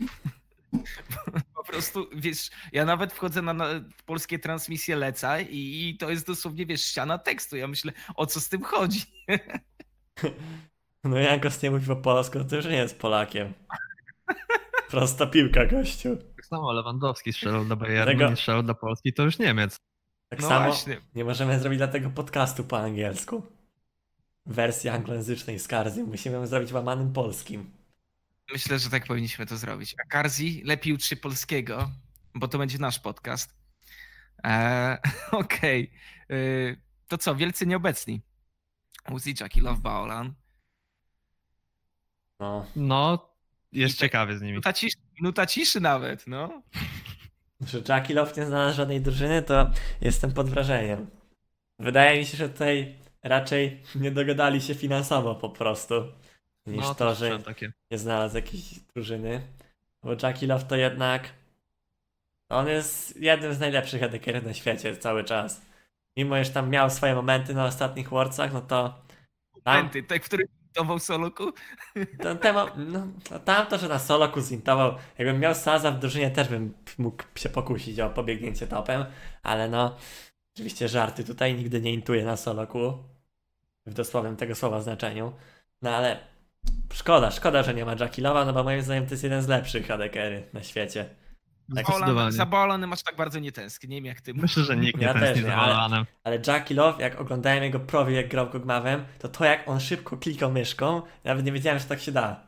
Po 1.66 1.72
prostu, 1.72 2.06
wiesz, 2.14 2.50
ja 2.72 2.84
nawet 2.84 3.12
wchodzę 3.12 3.42
na, 3.42 3.54
na 3.54 3.66
polskie 4.06 4.38
transmisje 4.38 4.96
Leca 4.96 5.40
i, 5.40 5.88
i 5.88 5.96
to 5.98 6.10
jest 6.10 6.26
dosłownie, 6.26 6.66
wiesz, 6.66 6.80
ściana 6.84 7.18
tekstu. 7.18 7.56
Ja 7.56 7.68
myślę, 7.68 7.92
o 8.14 8.26
co 8.26 8.40
z 8.40 8.48
tym 8.48 8.62
chodzi? 8.62 9.00
No 11.04 11.18
Jankos 11.18 11.62
nie 11.62 11.70
mówi 11.70 11.86
po 11.86 11.96
polsku, 11.96 12.44
to 12.44 12.56
już 12.56 12.64
nie 12.64 12.76
jest 12.76 12.98
Polakiem. 12.98 13.52
Prosta 14.90 15.26
piłka, 15.26 15.66
gościu. 15.66 16.16
Tak 16.36 16.46
samo 16.46 16.72
Lewandowski 16.72 17.32
strzelał 17.32 17.64
do 17.64 17.76
Bayernu, 17.76 18.12
Tego- 18.12 18.30
nie 18.30 18.36
strzelał 18.36 18.62
do 18.62 18.74
Polski, 18.74 19.12
to 19.12 19.22
już 19.22 19.38
Niemiec. 19.38 19.76
Tak 20.28 20.40
No 20.40 20.48
samo 20.48 20.66
właśnie. 20.66 21.00
nie 21.14 21.24
możemy 21.24 21.60
zrobić 21.60 21.78
dlatego 21.78 22.10
podcastu 22.10 22.64
po 22.64 22.78
angielsku. 22.78 23.42
Wersji 24.46 24.90
anglojęzycznej 24.90 25.58
z 25.58 25.68
Karzy. 25.68 26.04
Musimy 26.04 26.36
ją 26.36 26.46
zrobić 26.46 26.72
łamanym 26.72 27.12
polskim. 27.12 27.70
Myślę, 28.52 28.78
że 28.78 28.90
tak 28.90 29.06
powinniśmy 29.06 29.46
to 29.46 29.56
zrobić. 29.56 29.94
A 30.04 30.08
Karzi 30.08 30.62
lepiej 30.64 30.92
uczy 30.92 31.16
polskiego, 31.16 31.90
bo 32.34 32.48
to 32.48 32.58
będzie 32.58 32.78
nasz 32.78 32.98
podcast. 32.98 33.54
Eee, 34.44 34.98
Okej. 35.30 35.90
Yy, 36.28 36.80
To 37.08 37.18
co, 37.18 37.36
wielcy 37.36 37.66
nieobecni? 37.66 38.20
Uzi, 39.10 39.34
Jackie 39.40 39.60
Love, 39.60 39.80
Baolan. 39.80 40.34
No, 42.40 42.66
No, 42.76 43.28
jest 43.72 43.94
I 43.94 43.98
ciekawie 43.98 44.38
z 44.38 44.40
nimi. 44.40 44.52
Minuta 44.52 44.72
ciszy, 44.72 44.96
minuta 45.20 45.46
ciszy 45.46 45.80
nawet, 45.80 46.26
no. 46.26 46.62
że 47.60 47.82
Jackie 47.88 48.14
Love 48.14 48.32
nie 48.36 48.46
znalazł 48.46 48.76
żadnej 48.76 49.00
drużyny, 49.00 49.42
to 49.42 49.70
jestem 50.00 50.32
pod 50.32 50.50
wrażeniem. 50.50 51.10
Wydaje 51.78 52.18
mi 52.18 52.26
się, 52.26 52.36
że 52.36 52.48
tutaj 52.48 52.98
raczej 53.22 53.82
nie 53.94 54.10
dogadali 54.10 54.60
się 54.60 54.74
finansowo 54.74 55.34
po 55.34 55.50
prostu, 55.50 55.94
niż 56.66 56.82
No, 56.82 56.94
to, 56.94 57.08
też 57.10 57.18
że 57.18 57.38
takie. 57.38 57.72
nie 57.90 57.98
znalazł 57.98 58.36
jakiejś 58.36 58.80
drużyny. 58.80 59.40
Bo 60.02 60.10
Jackie 60.22 60.46
Love 60.46 60.64
to 60.64 60.76
jednak. 60.76 61.32
On 62.48 62.68
jest 62.68 63.16
jednym 63.16 63.54
z 63.54 63.60
najlepszych 63.60 64.02
edekerów 64.02 64.44
na 64.44 64.54
świecie 64.54 64.96
cały 64.96 65.24
czas. 65.24 65.60
Mimo, 66.16 66.44
że 66.44 66.50
tam 66.50 66.70
miał 66.70 66.90
swoje 66.90 67.14
momenty 67.14 67.54
na 67.54 67.64
ostatnich 67.64 68.08
Worldsach, 68.08 68.52
no 68.52 68.60
to. 68.60 69.02
Tam, 69.64 69.76
Momenty, 69.76 70.02
te, 70.02 70.20
w 70.20 70.22
których 70.24 70.46
tował 70.72 70.98
Soloku. 70.98 71.52
no, 72.76 73.06
no 73.30 73.38
tam 73.38 73.66
to, 73.66 73.78
że 73.78 73.88
na 73.88 73.98
solo 73.98 74.40
zintował, 74.40 74.94
jakbym 75.18 75.40
miał 75.40 75.54
Saza 75.54 75.90
w 75.90 75.98
drużynie, 75.98 76.30
też 76.30 76.48
bym 76.48 76.74
mógł 76.98 77.22
się 77.34 77.48
pokusić 77.48 78.00
o 78.00 78.10
pobiegnięcie 78.10 78.66
topem, 78.66 79.04
ale 79.42 79.68
no, 79.68 79.96
oczywiście 80.54 80.88
żarty 80.88 81.24
tutaj, 81.24 81.54
nigdy 81.54 81.80
nie 81.80 81.92
intuję 81.92 82.24
na 82.24 82.36
soloku, 82.36 82.98
w 83.86 83.94
dosłownym 83.94 84.36
tego 84.36 84.54
słowa 84.54 84.80
znaczeniu, 84.80 85.32
no 85.82 85.90
ale 85.96 86.33
szkoda, 86.92 87.30
szkoda, 87.30 87.62
że 87.62 87.74
nie 87.74 87.84
ma 87.84 87.94
Jackie 88.00 88.22
Love'a, 88.22 88.46
no 88.46 88.52
bo 88.52 88.64
moim 88.64 88.82
zdaniem 88.82 89.06
to 89.06 89.10
jest 89.10 89.22
jeden 89.24 89.42
z 89.42 89.48
lepszych 89.48 89.90
adekery 89.90 90.48
na 90.52 90.62
świecie. 90.62 91.08
Tak, 91.74 91.86
Baolan, 91.86 92.32
za 92.32 92.46
Baolanem 92.46 92.92
aż 92.92 93.02
tak 93.02 93.16
bardzo 93.16 93.38
nie 93.38 93.52
tęsknię, 93.52 94.00
jak 94.00 94.20
ty. 94.20 94.34
Myślę, 94.34 94.62
że 94.62 94.76
nikt 94.76 95.00
nie 95.00 95.06
Ja 95.06 95.12
też 95.12 95.22
tęskni 95.22 95.42
nie, 95.42 95.48
za 95.48 95.56
ale-. 95.56 96.04
Ale 96.24 96.40
Jackie 96.46 96.74
Love, 96.74 97.02
jak 97.02 97.20
oglądałem 97.20 97.62
jego 97.62 97.80
prowi, 97.80 98.14
jak 98.14 98.28
grał 98.28 98.50
Gogmawem, 98.50 99.04
to 99.18 99.28
to 99.28 99.44
jak 99.44 99.68
on 99.68 99.80
szybko 99.80 100.16
klikał 100.16 100.52
myszką, 100.52 101.02
nawet 101.24 101.44
nie 101.44 101.52
wiedziałem, 101.52 101.78
że 101.78 101.84
tak 101.84 102.00
się 102.00 102.12
da. 102.12 102.46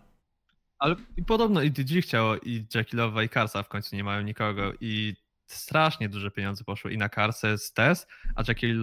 Ale 0.78 0.96
i 1.16 1.22
podobno 1.24 1.62
i 1.62 1.70
DG 1.70 2.02
chciało 2.02 2.36
i 2.36 2.66
Jackie 2.74 2.96
Love'a 2.96 3.24
i 3.24 3.28
Karsa 3.28 3.62
w 3.62 3.68
końcu 3.68 3.96
nie 3.96 4.04
mają 4.04 4.22
nikogo 4.22 4.72
i 4.80 5.16
strasznie 5.46 6.08
duże 6.08 6.30
pieniądze 6.30 6.64
poszły 6.64 6.92
i 6.92 6.98
na 6.98 7.08
Karsę 7.08 7.58
z 7.58 7.72
TES, 7.72 8.06
a 8.34 8.42
Jackie, 8.48 8.74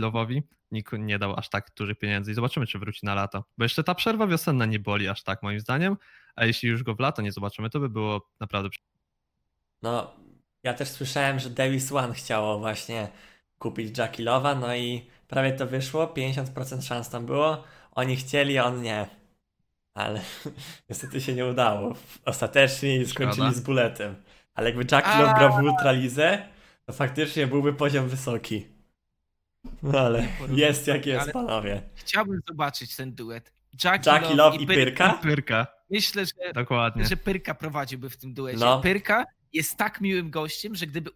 Love'owi 0.00 0.42
nikt 0.70 0.92
nie 0.92 1.18
dał 1.18 1.38
aż 1.38 1.48
tak 1.48 1.70
dużych 1.76 1.98
pieniędzy 1.98 2.30
i 2.32 2.34
zobaczymy, 2.34 2.66
czy 2.66 2.78
wróci 2.78 3.06
na 3.06 3.14
lato. 3.14 3.44
Bo 3.58 3.64
jeszcze 3.64 3.84
ta 3.84 3.94
przerwa 3.94 4.26
wiosenna 4.26 4.66
nie 4.66 4.78
boli 4.78 5.08
aż 5.08 5.22
tak 5.22 5.42
moim 5.42 5.60
zdaniem, 5.60 5.96
a 6.36 6.44
jeśli 6.44 6.68
już 6.68 6.82
go 6.82 6.94
w 6.94 7.00
lato 7.00 7.22
nie 7.22 7.32
zobaczymy, 7.32 7.70
to 7.70 7.80
by 7.80 7.88
było 7.88 8.30
naprawdę 8.40 8.68
No, 9.82 10.14
ja 10.62 10.74
też 10.74 10.88
słyszałem, 10.88 11.38
że 11.38 11.50
Davis 11.50 11.92
One 11.92 12.14
chciało 12.14 12.58
właśnie 12.58 13.08
kupić 13.58 13.98
Jackie 13.98 14.24
Love'a, 14.24 14.60
no 14.60 14.76
i 14.76 15.06
prawie 15.28 15.52
to 15.52 15.66
wyszło, 15.66 16.06
50% 16.06 16.82
szans 16.82 17.10
tam 17.10 17.26
było. 17.26 17.64
Oni 17.92 18.16
chcieli, 18.16 18.58
a 18.58 18.64
on 18.64 18.82
nie. 18.82 19.06
Ale 19.94 20.20
niestety 20.88 21.20
się 21.20 21.34
nie 21.34 21.46
udało. 21.46 21.94
Ostatecznie 22.24 23.06
skończyli 23.06 23.34
Szkoda. 23.34 23.52
z 23.52 23.60
buletem. 23.60 24.14
Ale 24.54 24.68
jakby 24.70 24.84
Jackie 24.92 25.10
A. 25.10 25.22
Love 25.22 25.34
grał 25.38 25.52
w 25.52 25.62
Ultralizę, 25.64 26.48
to 26.86 26.92
faktycznie 26.92 27.46
byłby 27.46 27.72
poziom 27.72 28.08
wysoki. 28.08 28.66
No 29.82 29.98
ale 30.00 30.28
jest 30.50 30.86
jak 30.86 31.06
jest, 31.06 31.22
Ale- 31.22 31.32
panowie. 31.32 31.82
Chciałbym 31.94 32.40
zobaczyć 32.48 32.96
ten 32.96 33.14
duet. 33.14 33.52
Jackie, 33.84 34.10
Jackie 34.10 34.34
Love 34.34 34.56
i 34.56 34.66
Pyrka? 34.66 35.12
Pyrka. 35.22 35.66
Myślę, 35.90 36.26
że 36.26 36.52
Dokładnie. 36.52 37.04
że 37.04 37.16
Pyrka 37.16 37.54
prowadziłby 37.54 38.10
w 38.10 38.16
tym 38.16 38.34
duecie. 38.34 38.58
No. 38.58 38.80
Pyrka 38.80 39.24
jest 39.52 39.76
tak 39.76 40.00
miłym 40.00 40.30
gościem, 40.30 40.74
że 40.74 40.86
gdyby 40.86 41.10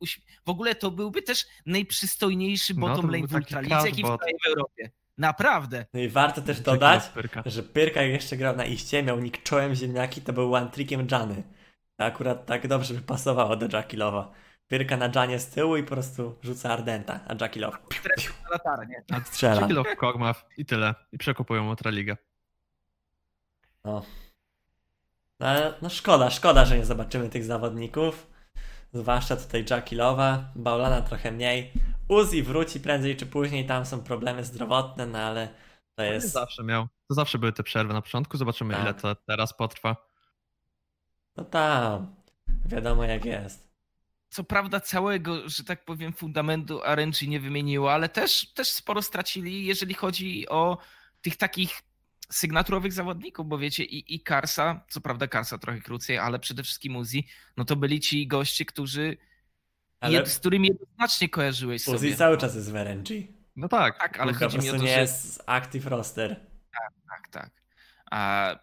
w 0.46 0.50
ogóle 0.50 0.74
to 0.74 0.90
byłby 0.90 1.22
też 1.22 1.46
najprzystojniejszy 1.66 2.74
No, 2.74 2.80
to 2.80 2.88
bottom 2.88 3.10
lane 3.10 3.18
byłby 3.18 3.28
w 3.28 3.32
taki 3.32 3.54
Ultralidze, 3.54 3.88
jaki 3.88 4.02
w 4.02 4.46
Europie. 4.48 4.90
Naprawdę. 5.18 5.86
No 5.94 6.00
i 6.00 6.08
warto 6.08 6.42
też 6.42 6.60
dodać, 6.60 7.04
Pyrka. 7.08 7.42
że 7.46 7.62
Pyrka 7.62 8.02
jeszcze 8.02 8.36
grał 8.36 8.56
na 8.56 8.64
iście, 8.64 9.02
miał 9.02 9.20
nick 9.20 9.42
czołem 9.42 9.74
ziemniaki, 9.74 10.20
to 10.20 10.32
był 10.32 10.54
one 10.54 10.70
trickiem 10.70 11.06
Jany. 11.10 11.42
To 11.98 12.04
akurat 12.04 12.46
tak 12.46 12.66
dobrze 12.68 12.94
by 12.94 13.00
pasowało 13.00 13.56
do 13.56 13.66
Jackie 13.76 13.96
Love'a. 13.98 14.24
Pyrka 14.68 14.96
na 14.96 15.10
Janie 15.14 15.38
z 15.38 15.46
tyłu 15.50 15.76
i 15.76 15.82
po 15.82 15.88
prostu 15.88 16.38
rzuca 16.42 16.70
Ardenta, 16.72 17.20
a 17.28 17.34
Na 17.34 17.48
latarnię. 18.50 19.02
A 19.12 19.20
strzela. 19.20 19.60
Jackie 19.60 19.74
Love 19.74 19.96
Kog'Maw 19.96 20.34
i 20.56 20.64
tyle. 20.66 20.94
I 21.12 21.18
przekupują 21.18 21.68
Ultraligę. 21.68 22.16
No. 23.84 24.02
No, 25.40 25.46
ale- 25.46 25.74
no 25.82 25.88
szkoda, 25.88 26.30
szkoda, 26.30 26.64
że 26.64 26.78
nie 26.78 26.84
zobaczymy 26.86 27.28
tych 27.28 27.44
zawodników. 27.44 28.26
Zwłaszcza 28.92 29.36
tutaj 29.36 29.64
Jackie 29.70 29.96
Love'a, 29.96 30.38
Baulana 30.56 31.02
trochę 31.02 31.32
mniej. 31.32 31.72
Uzi 32.08 32.42
wróci 32.42 32.80
prędzej 32.80 33.16
czy 33.16 33.26
później, 33.26 33.66
tam 33.66 33.86
są 33.86 34.02
problemy 34.02 34.44
zdrowotne, 34.44 35.06
no 35.06 35.18
ale 35.18 35.46
to 35.48 35.54
To 35.96 36.02
jest... 36.02 36.32
zawsze 36.32 36.64
miał. 36.64 36.86
To 37.08 37.14
zawsze 37.14 37.38
były 37.38 37.52
te 37.52 37.62
przerwy 37.62 37.92
na 37.94 38.02
początku. 38.02 38.36
Zobaczymy, 38.36 38.74
Tak. 38.74 38.82
ile 38.82 38.94
to 38.94 39.14
teraz 39.14 39.54
potrwa. 39.56 40.07
No 41.38 41.44
tam, 41.44 42.16
wiadomo 42.64 43.04
jak 43.04 43.24
jest. 43.24 43.68
Co 44.28 44.44
prawda 44.44 44.80
całego, 44.80 45.48
że 45.48 45.64
tak 45.64 45.84
powiem, 45.84 46.12
fundamentu 46.12 46.80
RNG 46.84 47.22
nie 47.28 47.40
wymieniło, 47.40 47.92
ale 47.92 48.08
też, 48.08 48.52
też 48.52 48.68
sporo 48.68 49.02
stracili, 49.02 49.66
jeżeli 49.66 49.94
chodzi 49.94 50.48
o 50.48 50.78
tych 51.22 51.36
takich 51.36 51.82
sygnaturowych 52.30 52.92
zawodników, 52.92 53.46
bo 53.48 53.58
wiecie, 53.58 53.84
i, 53.84 54.14
i 54.14 54.20
Karsa, 54.20 54.84
co 54.88 55.00
prawda 55.00 55.26
Karsa 55.26 55.58
trochę 55.58 55.80
krócej, 55.80 56.18
ale 56.18 56.38
przede 56.38 56.62
wszystkim 56.62 56.96
Uzi, 56.96 57.26
no 57.56 57.64
to 57.64 57.76
byli 57.76 58.00
ci 58.00 58.26
goście, 58.26 58.64
którzy 58.64 59.16
Ale 60.00 60.26
z 60.26 60.38
którymi 60.38 60.68
jednoznacznie 60.68 61.28
kojarzyłeś 61.28 61.82
sobie. 61.82 61.96
Uzi 61.96 62.16
cały 62.16 62.38
czas 62.38 62.54
jest 62.54 62.72
w 62.72 62.76
RNG. 62.76 63.08
No 63.56 63.68
tak. 63.68 63.98
Tak, 63.98 64.20
ale 64.20 64.32
chodzi 64.32 64.58
mi 64.58 64.70
o 64.70 64.72
to, 64.72 64.82
nie 64.82 64.94
że... 64.94 65.00
jest 65.00 65.42
active 65.46 65.86
roster. 65.86 66.46
Tak, 67.08 67.28
tak. 67.30 67.50
A 68.10 68.54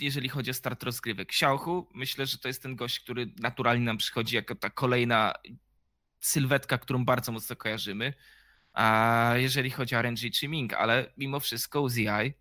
jeżeli 0.00 0.28
chodzi 0.28 0.50
o 0.50 0.54
start 0.54 0.82
rozgrywek, 0.82 1.28
Xiaohu, 1.28 1.88
myślę, 1.94 2.26
że 2.26 2.38
to 2.38 2.48
jest 2.48 2.62
ten 2.62 2.76
gość, 2.76 3.00
który 3.00 3.32
naturalnie 3.38 3.84
nam 3.84 3.98
przychodzi 3.98 4.36
jako 4.36 4.54
ta 4.54 4.70
kolejna 4.70 5.34
sylwetka, 6.20 6.78
którą 6.78 7.04
bardzo 7.04 7.32
mocno 7.32 7.56
kojarzymy. 7.56 8.14
A 8.72 9.32
jeżeli 9.36 9.70
chodzi 9.70 9.96
o 9.96 9.98
RNG 9.98 10.30
czy 10.34 10.48
Ming, 10.48 10.74
ale 10.74 11.12
mimo 11.16 11.40
wszystko 11.40 11.80
UZI, 11.80 12.34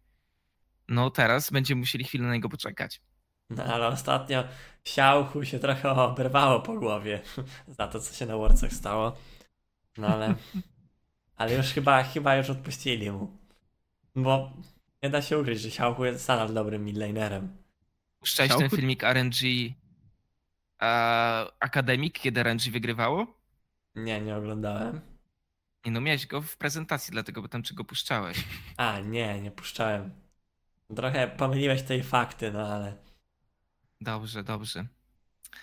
no 0.87 1.09
teraz 1.09 1.51
będziemy 1.51 1.79
musieli 1.79 2.03
chwilę 2.03 2.27
na 2.27 2.33
niego 2.33 2.49
poczekać. 2.49 3.01
No 3.49 3.63
ale 3.63 3.87
ostatnio 3.87 4.43
Siałchu 4.83 5.45
się 5.45 5.59
trochę 5.59 5.89
oberwało 5.89 6.59
po 6.59 6.73
głowie 6.73 7.21
za 7.77 7.87
to, 7.87 7.99
co 7.99 8.13
się 8.13 8.25
na 8.25 8.37
Worcach 8.37 8.73
stało. 8.73 9.17
No 9.97 10.07
ale. 10.07 10.35
Ale 11.37 11.53
już 11.55 11.67
chyba, 11.67 12.03
chyba 12.03 12.35
już 12.35 12.49
odpuścili 12.49 13.11
mu. 13.11 13.37
Bo 14.15 14.51
nie 15.03 15.09
da 15.09 15.21
się 15.21 15.37
ukryć, 15.39 15.61
że 15.61 15.71
Siałchu 15.71 16.05
jest 16.05 16.27
nadal 16.27 16.53
dobrym 16.53 16.85
midlanerem. 16.85 17.57
Puszczałeś 18.19 18.51
ten 18.51 18.59
Xiaohu- 18.67 18.75
filmik 18.75 19.03
RNG 19.03 19.35
e, 20.81 20.85
Academic, 21.59 22.13
kiedy 22.13 22.43
RNG 22.43 22.61
wygrywało? 22.71 23.27
Nie, 23.95 24.21
nie 24.21 24.35
oglądałem. 24.35 25.01
Nie 25.85 25.91
no, 25.91 26.01
miałeś 26.01 26.27
go 26.27 26.41
w 26.41 26.57
prezentacji, 26.57 27.11
dlatego 27.11 27.41
pytam, 27.41 27.63
czy 27.63 27.73
go 27.73 27.83
puszczałeś. 27.83 28.43
A, 28.77 28.99
nie, 28.99 29.41
nie 29.41 29.51
puszczałem. 29.51 30.11
Trochę 30.95 31.27
pomyliłeś 31.27 31.83
tej 31.83 32.03
fakty, 32.03 32.51
no 32.51 32.67
ale. 32.67 32.93
Dobrze, 34.01 34.43
dobrze. 34.43 34.85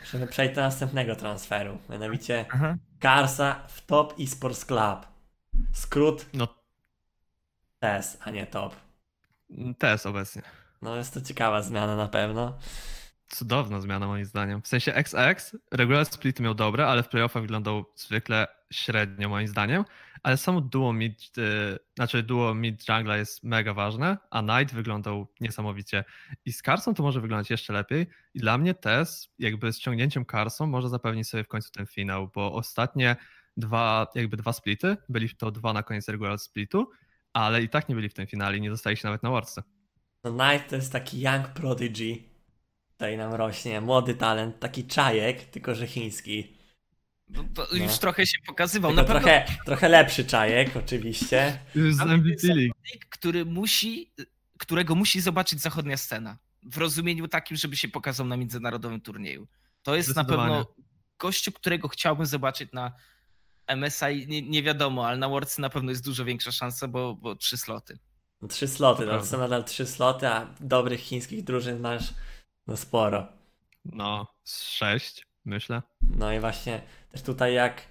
Musimy 0.01 0.27
przejść 0.27 0.55
do 0.55 0.61
następnego 0.61 1.17
transferu. 1.17 1.79
Mianowicie 1.91 2.47
Aha. 2.53 2.77
Karsa 3.01 3.67
w 3.69 3.87
Top 3.87 4.15
Esports 4.21 4.65
Club. 4.65 5.07
Skrót 5.73 6.27
No 6.35 6.49
TES, 7.79 8.19
a 8.21 8.31
nie 8.31 8.47
Top. 8.47 8.77
TS 9.79 10.07
obecnie. 10.07 10.43
No 10.83 10.97
jest 10.97 11.15
to 11.15 11.21
ciekawa 11.21 11.63
zmiana 11.63 11.97
na 11.97 12.09
pewno. 12.09 12.59
Cudowna 13.29 13.81
zmiana 13.81 14.07
moim 14.07 14.25
zdaniem. 14.25 14.63
W 14.63 14.69
sensie 14.69 14.95
XX, 14.95 15.57
regular 15.71 16.07
split 16.07 16.41
miał 16.41 16.55
dobre, 16.55 16.87
ale 16.87 17.03
w 17.03 17.09
playoffach 17.09 17.43
wyglądał 17.43 17.85
zwykle 17.97 18.47
średnio 18.73 19.29
moim 19.29 19.49
zdaniem. 19.49 19.85
Ale 20.23 20.37
samo 20.37 20.61
duo 20.61 20.93
mid, 20.93 21.39
y, 21.39 21.79
znaczy 21.97 22.23
duo 22.23 22.55
mid 22.55 22.89
jungla 22.89 23.17
jest 23.17 23.45
mega 23.45 23.75
ważne, 23.75 24.19
a 24.31 24.43
Knight 24.43 24.75
wyglądał 24.75 25.27
niesamowicie. 25.41 26.05
I 26.45 26.53
z 26.53 26.63
Carsą 26.63 26.95
to 26.95 27.03
może 27.03 27.21
wyglądać 27.21 27.51
jeszcze 27.51 27.73
lepiej. 27.73 28.07
I 28.35 28.41
dla 28.41 28.59
mnie 28.59 28.75
TES 28.75 29.29
jakby 29.39 29.73
z 29.73 29.79
ciągnięciem 29.79 30.25
Carsą 30.25 30.67
może 30.67 30.89
zapewnić 30.89 31.29
sobie 31.29 31.45
w 31.45 31.49
końcu 31.49 31.71
ten 31.73 31.87
finał, 31.87 32.31
bo 32.35 32.53
ostatnie 32.53 33.17
dwa, 33.57 34.07
jakby 34.15 34.37
dwa 34.37 34.53
splity, 34.53 34.97
byli 35.09 35.37
to 35.37 35.51
dwa 35.51 35.73
na 35.73 35.83
koniec 35.83 36.09
regular 36.09 36.39
splitu, 36.39 36.91
ale 37.35 37.63
i 37.63 37.69
tak 37.69 37.89
nie 37.89 37.95
byli 37.95 38.09
w 38.09 38.15
tym 38.15 38.27
finale 38.27 38.57
i 38.57 38.61
nie 38.61 38.71
dostali 38.71 38.97
się 38.97 39.09
nawet 39.09 39.23
na 39.23 39.31
Worce. 39.31 39.63
No 40.25 40.33
Knight 40.33 40.71
to 40.71 40.77
jest 40.77 40.93
taki 40.93 41.21
young 41.21 41.49
prodigy. 41.49 42.23
Tutaj 42.91 43.17
nam 43.17 43.35
rośnie, 43.35 43.81
młody 43.81 44.15
talent, 44.15 44.61
taki 44.61 44.85
czajek, 44.85 45.45
tylko 45.45 45.75
że 45.75 45.87
chiński. 45.87 46.57
No, 47.29 47.45
to 47.55 47.67
No. 47.73 47.85
już 47.85 47.99
trochę 47.99 48.27
się 48.27 48.39
pokazywał. 48.47 48.91
Tylko 48.91 49.03
Na 49.03 49.09
pewno 49.15 49.29
trochę, 49.29 49.47
trochę 49.67 49.89
lepszy 49.89 50.25
czajek, 50.25 50.77
oczywiście. 50.77 51.61
Z 51.75 52.01
MVP 52.01 52.53
który 53.11 53.45
musi, 53.45 54.13
którego 54.59 54.95
musi 54.95 55.21
zobaczyć 55.21 55.61
zachodnia 55.61 55.97
scena. 55.97 56.39
W 56.67 56.79
rozumieniu 56.79 57.29
takim, 57.29 57.57
żeby 57.57 57.77
się 57.77 57.89
pokazał 57.89 58.27
na 58.27 58.37
międzynarodowym 58.37 59.01
turnieju. 59.01 59.49
To 59.83 59.97
jest 59.97 60.17
na 60.17 60.25
pewno 60.25 60.75
gościu, 61.19 61.53
którego 61.53 61.89
chciałbym 61.89 62.27
zobaczyć 62.27 62.73
na 62.73 62.93
MSI. 63.77 64.27
Nie, 64.29 64.43
nie 64.43 64.63
wiadomo, 64.63 65.07
ale 65.07 65.17
na 65.19 65.29
Worlds 65.29 65.59
na 65.59 65.71
pewno 65.71 65.91
jest 65.91 66.05
dużo 66.05 66.25
większa 66.25 66.53
szansa, 66.53 66.89
bo, 66.89 67.15
bo 67.15 67.37
trzy 67.37 67.57
sloty. 67.57 67.99
Trzy 68.49 68.69
sloty, 68.69 68.99
To 68.99 69.05
no, 69.07 69.11
prawda. 69.13 69.27
są 69.31 69.39
nadal 69.39 69.65
trzy 69.65 69.87
sloty, 69.87 70.29
a 70.29 70.55
dobrych 70.61 71.01
chińskich 71.01 71.45
drużyn 71.45 71.81
masz 71.81 72.15
no 72.67 72.77
sporo. 72.77 73.27
No, 73.85 74.27
z 74.45 74.63
sześć, 74.63 75.27
myślę. 75.45 75.83
No 76.03 76.33
i 76.33 76.41
właśnie 76.41 76.83
też 77.13 77.23
tutaj 77.23 77.55
jak 77.55 77.83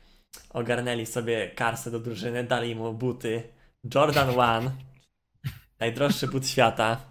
ogarnęli 0.50 1.06
sobie 1.06 1.50
Karsę 1.52 1.92
do 1.92 2.00
drużyny, 2.00 2.44
dali 2.44 2.76
mu 2.76 2.94
buty 2.94 3.44
Jordan 3.96 4.30
One, 4.40 4.72
najdroższy 5.80 6.28
but 6.28 6.48
świata, 6.48 7.02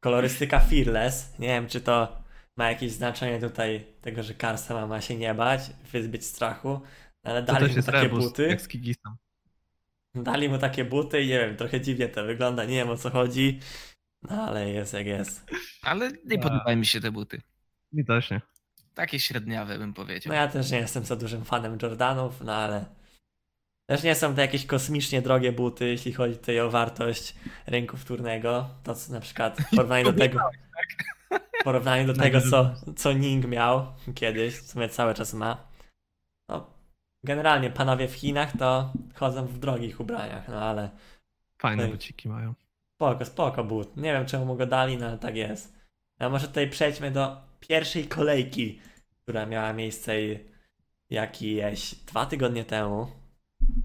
kolorystyka 0.00 0.60
Fearless. 0.60 1.38
Nie 1.38 1.48
wiem, 1.48 1.68
czy 1.68 1.80
to 1.80 2.22
ma 2.56 2.68
jakieś 2.70 2.92
znaczenie 2.92 3.40
tutaj 3.40 3.86
tego, 4.00 4.22
że 4.22 4.34
Karsa 4.34 4.74
ma, 4.74 4.86
ma 4.86 5.00
się 5.00 5.16
nie 5.16 5.34
bać, 5.34 5.60
wyzbyć 5.92 6.26
strachu, 6.26 6.80
ale 7.26 7.42
dali 7.42 7.76
mu 7.76 7.82
takie 7.82 8.00
rebus, 8.00 8.24
buty. 8.24 8.46
jak 8.48 8.60
z 8.60 8.68
Kigisem. 8.68 9.16
Dali 10.14 10.48
mu 10.48 10.58
takie 10.58 10.84
buty 10.84 11.22
i 11.22 11.28
nie 11.28 11.38
wiem, 11.38 11.56
trochę 11.56 11.80
dziwnie 11.80 12.08
to 12.08 12.24
wygląda, 12.24 12.64
nie 12.64 12.74
wiem 12.74 12.90
o 12.90 12.96
co 12.96 13.10
chodzi, 13.10 13.60
no 14.22 14.42
ale 14.42 14.70
jest 14.70 14.92
jak 14.92 15.06
jest. 15.06 15.50
Ale 15.82 16.10
nie 16.24 16.38
A. 16.38 16.42
podobają 16.42 16.76
mi 16.76 16.86
się 16.86 17.00
te 17.00 17.10
buty. 17.10 17.42
Mi 17.92 18.04
też 18.04 18.30
nie. 18.30 18.40
Takie 18.94 19.20
średniawe 19.20 19.78
bym 19.78 19.94
powiedział. 19.94 20.30
No 20.30 20.34
ja 20.34 20.48
też 20.48 20.70
nie 20.70 20.78
jestem 20.78 21.04
za 21.04 21.16
dużym 21.16 21.44
fanem 21.44 21.78
Jordanów, 21.82 22.40
no 22.40 22.54
ale 22.54 22.84
też 23.86 24.02
nie 24.02 24.14
są 24.14 24.34
to 24.34 24.40
jakieś 24.40 24.66
kosmicznie 24.66 25.22
drogie 25.22 25.52
buty, 25.52 25.88
jeśli 25.88 26.12
chodzi 26.12 26.36
tutaj 26.36 26.60
o 26.60 26.70
wartość 26.70 27.34
rynku 27.66 27.96
wtórnego. 27.96 28.68
To 28.82 28.94
co 28.94 29.12
na 29.12 29.20
przykład 29.20 29.60
w 29.60 29.70
porównaniu 29.76 30.04
do 30.04 30.12
tego, 30.12 30.40
w 31.60 31.64
porównaniu 31.64 32.06
do 32.06 32.14
tego 32.14 32.40
co, 32.40 32.74
co 32.96 33.12
Ning 33.12 33.46
miał 33.46 33.86
kiedyś, 34.14 34.54
w 34.54 34.70
sumie 34.70 34.88
cały 34.88 35.14
czas 35.14 35.34
ma. 35.34 35.75
Generalnie 37.26 37.70
panowie 37.70 38.08
w 38.08 38.14
Chinach 38.14 38.56
to 38.58 38.92
chodzą 39.14 39.46
w 39.46 39.58
drogich 39.58 40.00
ubraniach, 40.00 40.48
no 40.48 40.60
ale 40.62 40.90
Fajne 41.58 41.84
Ej. 41.84 41.90
buciki 41.90 42.28
mają. 42.28 42.54
spoko, 42.94 43.24
spoko 43.24 43.64
but. 43.64 43.96
Nie 43.96 44.12
wiem 44.12 44.26
czemu 44.26 44.44
mu 44.46 44.56
go 44.56 44.66
dali, 44.66 44.96
no 44.96 45.06
ale 45.06 45.18
tak 45.18 45.36
jest. 45.36 45.74
A 46.18 46.28
może 46.28 46.48
tutaj 46.48 46.70
przejdźmy 46.70 47.10
do 47.10 47.36
pierwszej 47.60 48.08
kolejki, 48.08 48.80
która 49.22 49.46
miała 49.46 49.72
miejsce 49.72 50.12
jakieś 51.10 51.94
dwa 51.94 52.26
tygodnie 52.26 52.64
temu. 52.64 53.10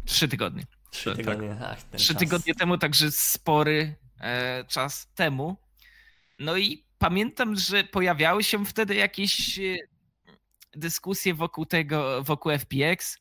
Trzy 0.05 0.27
tygodnie. 0.27 0.63
Trzy 0.91 1.09
Tak. 1.09 1.17
tygodnie, 1.17 1.55
ach, 1.65 1.83
ten 1.83 1.99
Trzy 1.99 2.13
czas. 2.13 2.19
tygodnie 2.19 2.55
temu, 2.55 2.77
także 2.77 3.11
spory 3.11 3.95
e, 4.19 4.63
czas 4.67 5.07
temu. 5.15 5.57
No 6.39 6.57
i 6.57 6.85
pamiętam, 6.97 7.55
że 7.55 7.83
pojawiały 7.83 8.43
się 8.43 8.65
wtedy 8.65 8.95
jakieś 8.95 9.59
e, 9.59 9.75
dyskusje 10.73 11.33
wokół 11.33 11.65
tego, 11.65 12.23
wokół 12.23 12.51
FPX, 12.51 13.17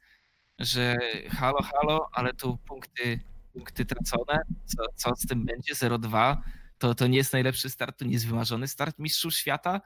że 0.60 0.96
halo, 1.30 1.62
halo, 1.62 2.08
ale 2.12 2.34
tu 2.34 2.56
punkty, 2.56 3.20
punkty 3.52 3.84
tracone, 3.84 4.42
co, 4.64 4.82
co 4.94 5.16
z 5.16 5.26
tym 5.26 5.44
będzie, 5.44 5.74
0-2, 5.74 6.36
to, 6.78 6.94
to 6.94 7.06
nie 7.06 7.16
jest 7.16 7.32
najlepszy 7.32 7.70
start, 7.70 7.98
to 7.98 8.04
nie 8.04 8.12
jest 8.12 8.26
wymarzony 8.26 8.68
start 8.68 8.98
mistrzów 8.98 9.34
świata, 9.34 9.80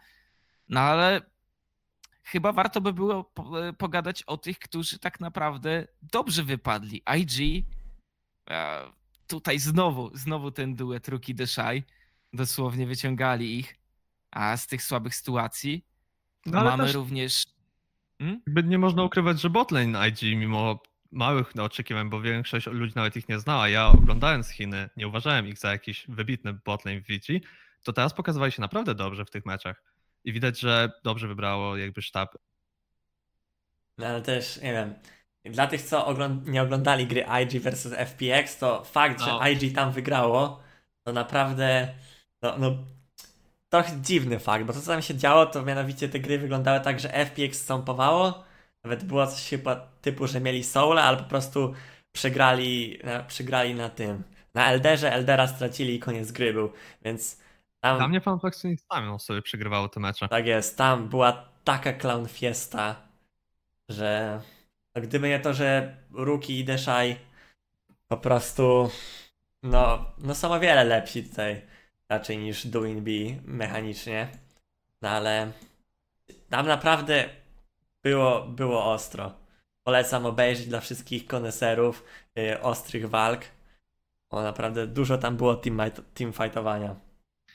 no 0.68 0.80
ale 0.80 1.20
chyba 2.22 2.52
warto 2.52 2.80
by 2.80 2.92
było 2.92 3.24
po- 3.24 3.52
pogadać 3.78 4.22
o 4.22 4.36
tych, 4.36 4.58
którzy 4.58 4.98
tak 4.98 5.20
naprawdę 5.20 5.86
dobrze 6.02 6.42
wypadli. 6.42 7.02
IG, 7.18 7.66
e, 8.50 8.84
tutaj 9.26 9.58
znowu, 9.58 10.10
znowu 10.16 10.50
ten 10.50 10.74
duet 10.74 11.08
Ruki 11.08 11.34
Deszaj, 11.34 11.84
dosłownie 12.32 12.86
wyciągali 12.86 13.58
ich 13.58 13.76
a 14.30 14.56
z 14.56 14.66
tych 14.66 14.82
słabych 14.82 15.14
sytuacji. 15.14 15.84
No 16.46 16.64
Mamy 16.64 16.84
też 16.84 16.94
również 16.94 17.46
jakby 18.20 18.62
nie 18.62 18.78
można 18.78 19.02
ukrywać, 19.04 19.40
że 19.40 19.50
botlane 19.50 20.08
IG 20.08 20.22
mimo 20.22 20.82
małych 21.12 21.54
no, 21.54 21.64
oczekiwań, 21.64 22.10
bo 22.10 22.20
większość 22.20 22.66
ludzi 22.66 22.92
nawet 22.96 23.16
ich 23.16 23.28
nie 23.28 23.38
znała. 23.38 23.68
Ja 23.68 23.86
oglądając 23.86 24.48
Chiny, 24.48 24.90
nie 24.96 25.08
uważałem 25.08 25.48
ich 25.48 25.58
za 25.58 25.72
jakiś 25.72 26.04
wybitny 26.08 26.52
botlane 26.52 27.00
w 27.00 27.06
Vici, 27.06 27.42
to 27.84 27.92
teraz 27.92 28.14
pokazywali 28.14 28.52
się 28.52 28.60
naprawdę 28.60 28.94
dobrze 28.94 29.24
w 29.24 29.30
tych 29.30 29.46
meczach. 29.46 29.82
I 30.24 30.32
widać, 30.32 30.60
że 30.60 30.90
dobrze 31.04 31.28
wybrało 31.28 31.76
jakby 31.76 32.02
sztab. 32.02 32.34
No 33.98 34.06
ale 34.06 34.22
też, 34.22 34.60
nie 34.62 34.72
wiem, 34.72 34.94
dla 35.44 35.66
tych, 35.66 35.82
co 35.82 36.06
ogląd- 36.06 36.48
nie 36.48 36.62
oglądali 36.62 37.06
gry 37.06 37.24
IG 37.42 37.62
vs 37.62 37.86
FPX, 37.86 38.58
to 38.58 38.84
fakt, 38.84 39.20
No. 39.20 39.26
że 39.44 39.52
IG 39.52 39.74
tam 39.74 39.92
wygrało, 39.92 40.62
to 41.06 41.12
naprawdę, 41.12 41.94
no, 42.42 42.58
no, 42.58 42.84
trochę 43.82 44.00
dziwny 44.00 44.38
fakt, 44.38 44.64
bo 44.64 44.72
to, 44.72 44.80
co 44.80 44.86
tam 44.90 45.02
się 45.02 45.14
działo, 45.14 45.46
to 45.46 45.62
mianowicie 45.62 46.08
te 46.08 46.20
gry 46.20 46.38
wyglądały 46.38 46.80
tak, 46.80 47.00
że 47.00 47.08
FPX 47.26 47.62
stąpowało, 47.62 48.44
nawet 48.84 49.04
było 49.04 49.26
coś 49.26 49.48
chyba 49.48 49.76
typu, 50.00 50.26
że 50.26 50.40
mieli 50.40 50.64
soul, 50.64 50.98
ale 50.98 51.16
po 51.16 51.24
prostu 51.24 51.74
przegrali, 52.12 52.98
na, 53.04 53.22
przegrali 53.22 53.74
na 53.74 53.88
tym, 53.88 54.22
na 54.54 54.66
Elderze, 54.66 55.12
Eldera 55.12 55.46
stracili 55.46 55.94
i 55.94 55.98
koniec 55.98 56.32
gry 56.32 56.52
był, 56.52 56.72
więc 57.02 57.40
tam... 57.80 57.98
Dla 57.98 58.08
mnie 58.08 58.20
Fan 58.20 58.40
Flexion 58.40 58.76
sami 58.92 59.20
sobie 59.20 59.42
przegrywało 59.42 59.88
te 59.88 60.00
mecze. 60.00 60.28
Tak 60.28 60.46
jest, 60.46 60.78
tam 60.78 61.08
była 61.08 61.48
taka 61.64 61.92
clown 61.92 62.28
fiesta, 62.28 62.96
że 63.88 64.40
no 64.94 65.02
gdyby 65.02 65.28
nie 65.28 65.40
to, 65.40 65.54
że 65.54 65.96
Ruki 66.12 66.58
i 66.58 66.64
Deszaj 66.64 67.16
po 68.08 68.16
prostu 68.16 68.90
no, 69.62 70.04
no 70.18 70.34
są 70.34 70.52
o 70.52 70.60
wiele 70.60 70.84
lepsi 70.84 71.24
tutaj 71.24 71.73
raczej 72.08 72.38
niż 72.38 72.66
Doing 72.66 73.00
B 73.00 73.10
mechanicznie, 73.44 74.28
no 75.02 75.08
ale 75.08 75.52
tam 76.50 76.66
naprawdę 76.66 77.28
było, 78.02 78.46
było 78.48 78.92
ostro. 78.92 79.34
Polecam 79.82 80.26
obejrzeć 80.26 80.66
dla 80.66 80.80
wszystkich 80.80 81.26
koneserów 81.26 82.04
y, 82.38 82.60
ostrych 82.60 83.08
walk. 83.08 83.44
Bo 84.30 84.42
naprawdę 84.42 84.86
dużo 84.86 85.18
tam 85.18 85.36
było 85.36 85.56
team, 85.56 85.80
teamfightowania. 86.14 86.96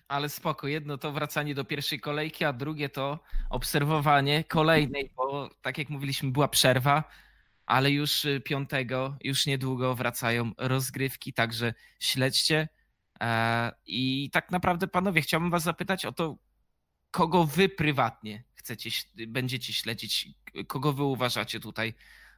Ale 0.07 0.29
spoko, 0.29 0.67
jedno 0.67 0.97
to 0.97 1.11
wracanie 1.11 1.55
do 1.55 1.65
pierwszej 1.65 1.99
kolejki, 1.99 2.45
a 2.45 2.53
drugie 2.53 2.89
to 2.89 3.19
obserwowanie 3.49 4.43
kolejnej, 4.43 5.11
bo 5.15 5.49
tak 5.61 5.77
jak 5.77 5.89
mówiliśmy, 5.89 6.31
była 6.31 6.47
przerwa, 6.47 7.03
ale 7.65 7.91
już 7.91 8.25
y, 8.25 8.41
piątego, 8.41 9.17
już 9.23 9.45
niedługo 9.45 9.95
wracają 9.95 10.51
rozgrywki, 10.57 11.33
także 11.33 11.73
śledźcie. 11.99 12.67
E, 13.21 13.71
I 13.85 14.29
tak 14.33 14.51
naprawdę, 14.51 14.87
panowie, 14.87 15.21
chciałbym 15.21 15.49
was 15.49 15.63
zapytać 15.63 16.05
o 16.05 16.11
to, 16.11 16.37
kogo 17.11 17.45
wy 17.45 17.69
prywatnie 17.69 18.43
chcecie, 18.59 18.89
będziecie 19.27 19.73
śledzić, 19.73 20.29
kogo 20.67 20.93
wy 20.93 21.03
uważacie 21.03 21.59
tutaj 21.59 21.93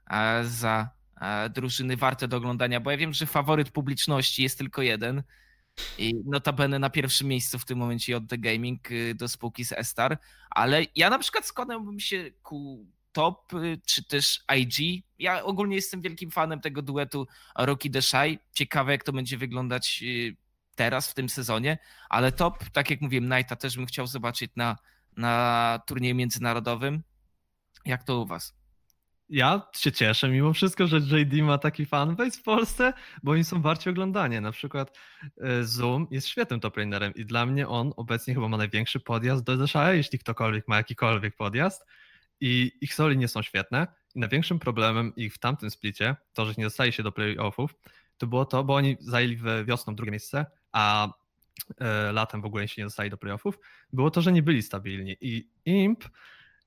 e, 0.10 0.44
za 0.46 0.90
e, 1.22 1.50
drużyny 1.50 1.98
warte 1.98 2.28
do 2.28 2.38
oglądania, 2.38 2.80
bo 2.80 2.92
ja 2.92 2.98
wiem, 2.98 3.14
że 3.14 3.26
faworyt 3.26 3.72
publiczności 3.72 4.44
jest 4.44 4.58
tylko 4.58 4.82
jeden 4.82 5.24
i 5.98 6.14
notabene 6.26 6.80
na 6.80 6.90
pierwszym 6.90 7.28
miejscu 7.28 7.60
w 7.60 7.66
tym 7.66 7.78
momencie 7.78 8.18
od 8.18 8.28
The 8.28 8.38
Gaming 8.38 8.92
y, 8.92 9.16
do 9.16 9.28
spółki 9.28 9.66
z 9.66 9.72
Estar, 9.72 10.18
ale 10.50 10.86
ja 10.96 11.10
na 11.10 11.20
przykład 11.20 11.46
skłaniałbym 11.46 12.00
się 12.00 12.32
ku 12.44 12.88
Top 13.12 13.54
y, 13.54 13.82
czy 13.86 14.04
też 14.04 14.44
IG. 14.58 15.04
Ja 15.20 15.44
ogólnie 15.44 15.76
jestem 15.76 16.02
wielkim 16.02 16.32
fanem 16.32 16.62
tego 16.62 16.82
duetu 16.82 17.28
Rocky 17.56 17.90
Deshai. 17.90 18.40
Ciekawe 18.52 18.92
jak 18.92 19.04
to 19.04 19.14
będzie 19.14 19.38
wyglądać 19.38 20.04
y, 20.04 20.36
teraz 20.82 21.12
w 21.12 21.14
tym 21.14 21.30
sezonie, 21.30 21.78
ale 22.10 22.32
Top, 22.32 22.70
tak 22.70 22.90
jak 22.90 23.02
mówiłem, 23.02 23.30
Knighta 23.30 23.56
też 23.56 23.76
bym 23.76 23.86
chciał 23.86 24.08
zobaczyć 24.08 24.52
na, 24.56 24.78
na 25.18 25.80
turnieju 25.88 26.16
międzynarodowym. 26.16 27.04
Jak 27.86 28.04
to 28.04 28.22
u 28.22 28.26
was? 28.26 28.62
ja 29.30 29.62
się 29.76 29.92
cieszę 29.92 30.30
mimo 30.30 30.54
wszystko, 30.54 30.88
że 30.88 30.98
JD 30.98 31.34
ma 31.44 31.58
taki 31.58 31.86
fanbase 31.86 32.32
w 32.32 32.44
Polsce, 32.44 32.94
bo 33.24 33.32
oni 33.32 33.44
są 33.44 33.62
warci 33.62 33.90
oglądania. 33.90 34.42
Na 34.42 34.52
przykład 34.52 34.98
e, 35.42 35.64
Zoom 35.64 36.08
jest 36.12 36.28
świetnym 36.28 36.60
toplanerem 36.60 37.14
i 37.16 37.26
dla 37.26 37.46
mnie 37.46 37.68
on 37.68 37.94
obecnie 37.98 38.34
chyba 38.34 38.48
ma 38.48 38.58
największy 38.58 39.00
podjazd 39.00 39.44
do 39.44 39.58
Zeszaja, 39.58 39.94
jeśli 39.94 40.20
ktokolwiek 40.20 40.68
ma 40.68 40.78
jakikolwiek 40.78 41.36
podjazd. 41.36 41.86
I 42.40 42.72
ich 42.82 42.94
soli 42.94 43.18
nie 43.18 43.28
są 43.28 43.42
świetne. 43.42 43.88
I 44.16 44.20
największym 44.20 44.60
problemem 44.60 45.16
ich 45.16 45.34
w 45.34 45.38
tamtym 45.38 45.72
splicie, 45.72 46.16
to, 46.34 46.46
że 46.46 46.54
nie 46.58 46.64
dostali 46.64 46.94
się 46.94 47.04
do 47.04 47.12
playoffów, 47.12 47.76
to 48.18 48.28
było 48.28 48.46
to, 48.46 48.64
bo 48.64 48.76
oni 48.76 48.98
zajęli 49.00 49.40
wiosną 49.66 49.96
drugie 49.96 50.12
miejsce, 50.12 50.46
a 50.72 51.14
e, 51.78 52.12
latem 52.12 52.42
w 52.42 52.46
ogóle 52.46 52.68
się 52.68 52.82
nie 52.82 52.86
dostali 52.86 53.10
do 53.10 53.18
playoffów, 53.18 53.60
było 53.94 54.12
to, 54.12 54.22
że 54.22 54.32
nie 54.32 54.44
byli 54.44 54.64
stabilni. 54.64 55.18
I 55.22 55.50
Imp 55.66 56.04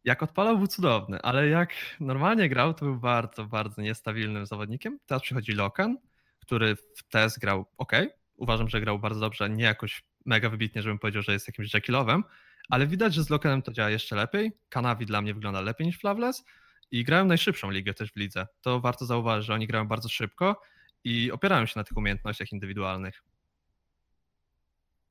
jak 0.05 0.22
odpalał 0.22 0.59
był 0.59 0.66
cudowny, 0.66 1.22
ale 1.22 1.48
jak 1.48 1.74
normalnie 2.00 2.48
grał, 2.48 2.74
to 2.74 2.84
był 2.84 2.96
bardzo, 2.96 3.44
bardzo 3.44 3.82
niestabilnym 3.82 4.46
zawodnikiem. 4.46 4.98
Teraz 5.07 5.22
przychodzi 5.22 5.52
Lokan, 5.52 5.98
który 6.40 6.76
w 6.76 7.02
TES 7.09 7.38
grał 7.38 7.66
ok. 7.76 7.92
Uważam, 8.36 8.68
że 8.68 8.80
grał 8.80 8.98
bardzo 8.98 9.20
dobrze, 9.20 9.50
nie 9.50 9.64
jakoś 9.64 10.05
mega 10.26 10.48
wybitnie, 10.48 10.82
żebym 10.82 10.98
powiedział, 10.98 11.22
że 11.22 11.32
jest 11.32 11.46
jakimś 11.46 11.74
Jekyllowem, 11.74 12.24
ale 12.68 12.86
widać, 12.86 13.14
że 13.14 13.24
z 13.24 13.30
Lokanem 13.30 13.62
to 13.62 13.72
działa 13.72 13.90
jeszcze 13.90 14.16
lepiej. 14.16 14.52
Kanavi 14.68 15.07
dla 15.07 15.22
mnie 15.22 15.34
wygląda 15.34 15.61
lepiej 15.61 15.86
niż 15.86 15.98
Flavless 15.98 16.44
i 16.90 17.05
grają 17.05 17.24
najszybszą 17.24 17.70
ligę 17.70 17.94
też 17.94 18.12
w 18.12 18.16
lidze. 18.16 18.46
To 18.61 18.80
warto 18.80 19.07
zauważyć, 19.07 19.46
że 19.46 19.55
oni 19.55 19.66
grają 19.66 19.88
bardzo 19.88 20.09
szybko 20.09 20.61
i 21.05 21.32
opierają 21.32 21.66
się 21.66 21.72
na 21.76 21.84
tych 21.84 21.96
umiejętnościach 21.96 22.52
indywidualnych. 22.52 23.22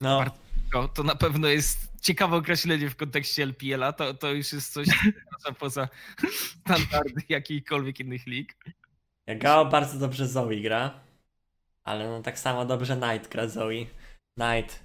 No, 0.02 0.26
to 0.94 1.04
na 1.04 1.16
pewno 1.16 1.48
jest 1.48 1.92
ciekawe 2.02 2.36
określenie 2.36 2.90
w 2.90 2.96
kontekście 2.96 3.44
LPL-a. 3.44 3.94
To, 3.94 4.14
to 4.14 4.32
już 4.32 4.54
jest 4.54 4.74
coś 4.74 4.88
poza 5.60 5.88
standardy 6.62 7.22
jakichkolwiek 7.30 8.00
innych 8.00 8.28
lig. 8.28 8.56
Ja 9.26 9.36
Gao 9.36 9.66
bardzo 9.66 10.00
dobrze 10.00 10.28
Zoe 10.28 10.62
gra, 10.62 11.00
ale 11.84 12.10
no 12.10 12.22
tak 12.22 12.40
samo 12.40 12.66
dobrze 12.66 12.98
Knight 12.98 13.32
gra 13.32 13.48
Zoe. 13.48 13.86
Knight, 14.40 14.84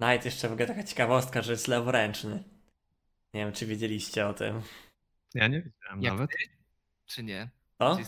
Knight 0.00 0.24
jeszcze 0.24 0.48
w 0.48 0.52
ogóle 0.52 0.66
taka 0.66 0.82
ciekawostka, 0.82 1.42
że 1.42 1.52
jest 1.52 1.68
leworęczny. 1.68 2.44
Nie 3.34 3.44
wiem, 3.44 3.52
czy 3.52 3.66
wiedzieliście 3.66 4.26
o 4.26 4.34
tym. 4.34 4.62
Ja 5.34 5.48
nie 5.48 5.62
wiedziałem 5.62 6.02
Jak 6.02 6.12
nawet. 6.12 6.30
Ty? 6.30 6.36
Czy 7.06 7.22
nie? 7.22 7.48
Co? 7.78 7.98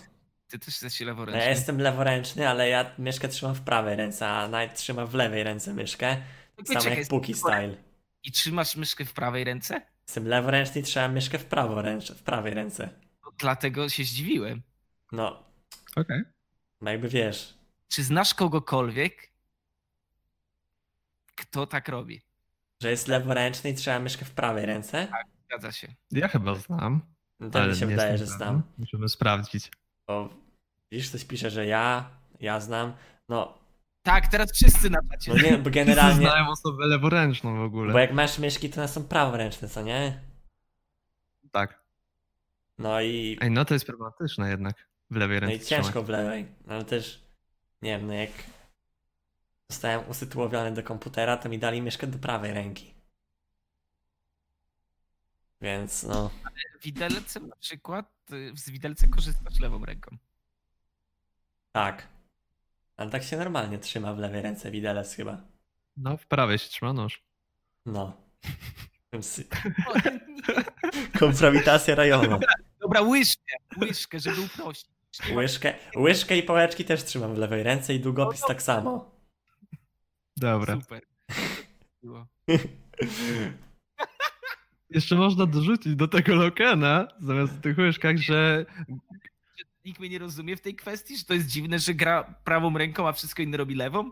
Ty 0.48 0.58
też 0.58 0.82
jesteś 0.82 1.00
leworęczny? 1.00 1.40
Ja 1.40 1.50
jestem 1.50 1.78
leworęczny, 1.78 2.48
ale 2.48 2.68
ja 2.68 2.94
myszkę 2.98 3.28
trzymam 3.28 3.54
w 3.54 3.60
prawej 3.60 3.96
ręce, 3.96 4.28
a 4.28 4.48
Knight 4.48 4.76
trzyma 4.76 5.06
w 5.06 5.14
lewej 5.14 5.42
ręce 5.42 5.74
myszkę. 5.74 6.16
Sam 6.64 6.92
jak 6.92 7.08
Puki 7.08 7.34
Style. 7.34 7.76
I 8.24 8.32
trzymasz 8.32 8.76
myszkę 8.76 9.04
w 9.04 9.12
prawej 9.12 9.44
ręce? 9.44 9.80
Jestem 10.06 10.28
leworęczny 10.28 10.80
i 10.80 10.84
trzymam 10.84 11.12
myszkę 11.12 11.38
w, 11.38 11.44
prawo 11.44 11.82
ręce, 11.82 12.14
w 12.14 12.22
prawej 12.22 12.54
ręce. 12.54 12.88
No, 13.24 13.32
dlatego 13.38 13.88
się 13.88 14.04
zdziwiłem. 14.04 14.62
No. 15.12 15.44
Okej. 15.90 16.02
Okay. 16.02 16.24
No 16.80 16.90
jakby 16.90 17.08
wiesz. 17.08 17.54
Czy 17.88 18.02
znasz 18.02 18.34
kogokolwiek, 18.34 19.32
kto 21.34 21.66
tak 21.66 21.88
robi? 21.88 22.22
Że 22.82 22.90
jest 22.90 23.08
leworęczny 23.08 23.70
i 23.70 23.74
trzyma 23.74 23.98
myszkę 23.98 24.24
w 24.24 24.30
prawej 24.30 24.66
ręce? 24.66 25.06
Tak, 25.06 25.26
zgadza 25.44 25.72
się. 25.72 25.94
Ja 26.10 26.28
chyba 26.28 26.54
znam. 26.54 27.00
No 27.40 27.50
to 27.50 27.66
mi 27.66 27.76
się 27.76 27.86
wydaje, 27.86 28.18
że 28.18 28.26
znam. 28.26 28.62
Musimy 28.78 29.08
sprawdzić. 29.08 29.70
Bo 30.06 30.28
widzisz, 30.90 31.10
coś 31.10 31.24
pisze, 31.24 31.50
że 31.50 31.66
ja, 31.66 32.10
ja 32.40 32.60
znam. 32.60 32.92
No, 33.28 33.58
tak, 34.02 34.28
teraz 34.28 34.52
wszyscy 34.52 34.90
na 34.90 34.98
czacie. 35.10 35.34
No 35.34 35.42
nie, 35.42 35.58
bo 35.58 35.70
generalnie... 35.70 36.26
Znają 36.26 36.48
osobę 36.48 36.86
leworęczną 36.86 37.56
w 37.56 37.60
ogóle. 37.60 37.92
Bo 37.92 37.98
jak 37.98 38.12
masz 38.12 38.38
myszki, 38.38 38.70
to 38.70 38.80
one 38.80 38.88
są 38.88 39.04
praworęczne, 39.04 39.68
co 39.68 39.82
nie? 39.82 40.20
Tak. 41.52 41.82
No 42.78 43.00
i... 43.00 43.38
Ej, 43.40 43.50
no 43.50 43.64
to 43.64 43.74
jest 43.74 43.86
problematyczne 43.86 44.50
jednak. 44.50 44.88
W 45.10 45.16
lewej 45.16 45.40
ręce 45.40 45.56
No 45.56 45.62
i 45.62 45.66
ciężko 45.66 45.88
trzymać. 45.88 46.06
w 46.06 46.08
lewej. 46.08 46.46
No 46.66 46.74
ale 46.74 46.84
też, 46.84 47.24
nie 47.82 47.98
wiem, 47.98 48.06
no 48.06 48.12
jak 48.12 48.30
zostałem 49.70 50.08
usytuowiony 50.08 50.72
do 50.74 50.82
komputera, 50.82 51.36
to 51.36 51.48
mi 51.48 51.58
dali 51.58 51.82
myszkę 51.82 52.06
do 52.06 52.18
prawej 52.18 52.52
ręki. 52.52 52.94
Więc 55.60 56.02
no... 56.02 56.30
Ale 56.44 56.80
widelcem 56.82 57.48
na 57.48 57.56
przykład, 57.56 58.06
y, 58.32 58.52
z 58.56 58.70
widelca 58.70 59.08
korzystasz 59.08 59.60
lewą 59.60 59.84
ręką. 59.84 60.16
Tak. 61.72 62.11
Ale 62.96 63.10
tak 63.10 63.22
się 63.22 63.36
normalnie 63.36 63.78
trzyma 63.78 64.14
w 64.14 64.18
lewej 64.18 64.42
ręce 64.42 64.70
widelec 64.70 65.14
chyba. 65.14 65.40
No, 65.96 66.16
w 66.16 66.26
prawej 66.26 66.58
się 66.58 66.68
trzyma 66.68 66.92
nóż. 66.92 67.22
No. 67.86 68.16
Kompromitacja 71.18 71.94
rajonu. 71.94 72.40
Dobra, 72.80 73.00
łyżkę, 73.00 73.56
łyżkę, 73.80 74.20
żeby 74.20 74.40
uprościć. 74.40 74.92
Łyżkę, 75.34 75.74
łyżkę 75.96 76.38
i 76.38 76.42
pałeczki 76.42 76.84
też 76.84 77.04
trzymam 77.04 77.34
w 77.34 77.38
lewej 77.38 77.62
ręce 77.62 77.94
i 77.94 78.00
długopis 78.00 78.40
no, 78.40 78.48
tak 78.48 78.62
samo. 78.62 79.10
Dobra. 80.36 80.80
Super. 80.80 81.02
Jeszcze 84.90 85.14
można 85.14 85.46
dorzucić 85.46 85.96
do 85.96 86.08
tego 86.08 86.34
Lokena, 86.34 87.08
zamiast 87.20 87.52
w 87.52 87.60
tych 87.60 87.78
łyżkach, 87.78 88.16
że 88.16 88.66
nikt 89.84 90.00
mnie 90.00 90.08
nie 90.08 90.18
rozumie 90.18 90.56
w 90.56 90.60
tej 90.60 90.74
kwestii, 90.74 91.16
że 91.16 91.24
to 91.24 91.34
jest 91.34 91.46
dziwne, 91.46 91.78
że 91.78 91.94
gra 91.94 92.34
prawą 92.44 92.78
ręką, 92.78 93.08
a 93.08 93.12
wszystko 93.12 93.42
inne 93.42 93.56
robi 93.56 93.74
lewą? 93.74 94.10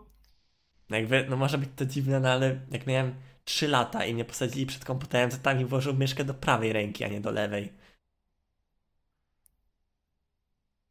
No 0.89 0.97
jakby, 0.97 1.25
no 1.29 1.37
może 1.37 1.57
być 1.57 1.69
to 1.75 1.85
dziwne, 1.85 2.19
no 2.19 2.29
ale 2.29 2.59
jak 2.71 2.87
miałem 2.87 3.15
3 3.45 3.67
lata 3.67 4.05
i 4.05 4.13
mnie 4.13 4.25
posadzili 4.25 4.65
przed 4.65 4.85
komputerem, 4.85 5.29
to 5.29 5.37
tam 5.37 5.57
mi 5.57 5.65
włożył 5.65 5.93
myszkę 5.93 6.23
do 6.23 6.33
prawej 6.33 6.73
ręki, 6.73 7.03
a 7.03 7.07
nie 7.07 7.21
do 7.21 7.31
lewej. 7.31 7.73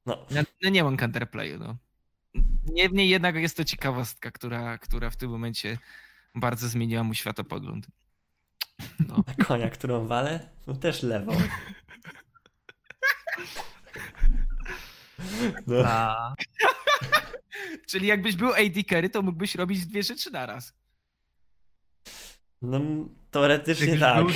No. 0.07 0.27
Ja, 0.31 0.43
no 0.63 0.71
nie 0.71 0.85
mam 0.85 0.97
counterplayu, 0.97 1.59
no. 1.59 1.77
Niemniej 2.73 3.09
jednak 3.09 3.35
jest 3.35 3.57
to 3.57 3.65
ciekawostka, 3.65 4.31
która, 4.31 4.79
która 4.79 5.11
w 5.11 5.17
tym 5.17 5.31
momencie 5.31 5.79
bardzo 6.35 6.69
zmieniła 6.69 7.03
mu 7.03 7.15
światopogląd. 7.15 7.87
No. 9.09 9.25
A 9.39 9.45
konia, 9.45 9.71
którą 9.71 10.07
walę? 10.07 10.49
No 10.67 10.75
też 10.75 11.03
lewą. 11.03 11.33
No. 15.67 15.85
Czyli 17.91 18.07
jakbyś 18.07 18.37
był 18.37 18.53
AD 18.53 18.83
carry, 18.89 19.11
to 19.11 19.23
mógłbyś 19.23 19.55
robić 19.55 19.87
dwie 19.87 20.03
rzeczy 20.03 20.31
naraz. 20.31 20.75
No, 22.63 22.81
teoretycznie 23.31 23.87
Jakbyś 23.87 24.01
tak. 24.01 24.25
Był 24.25 24.35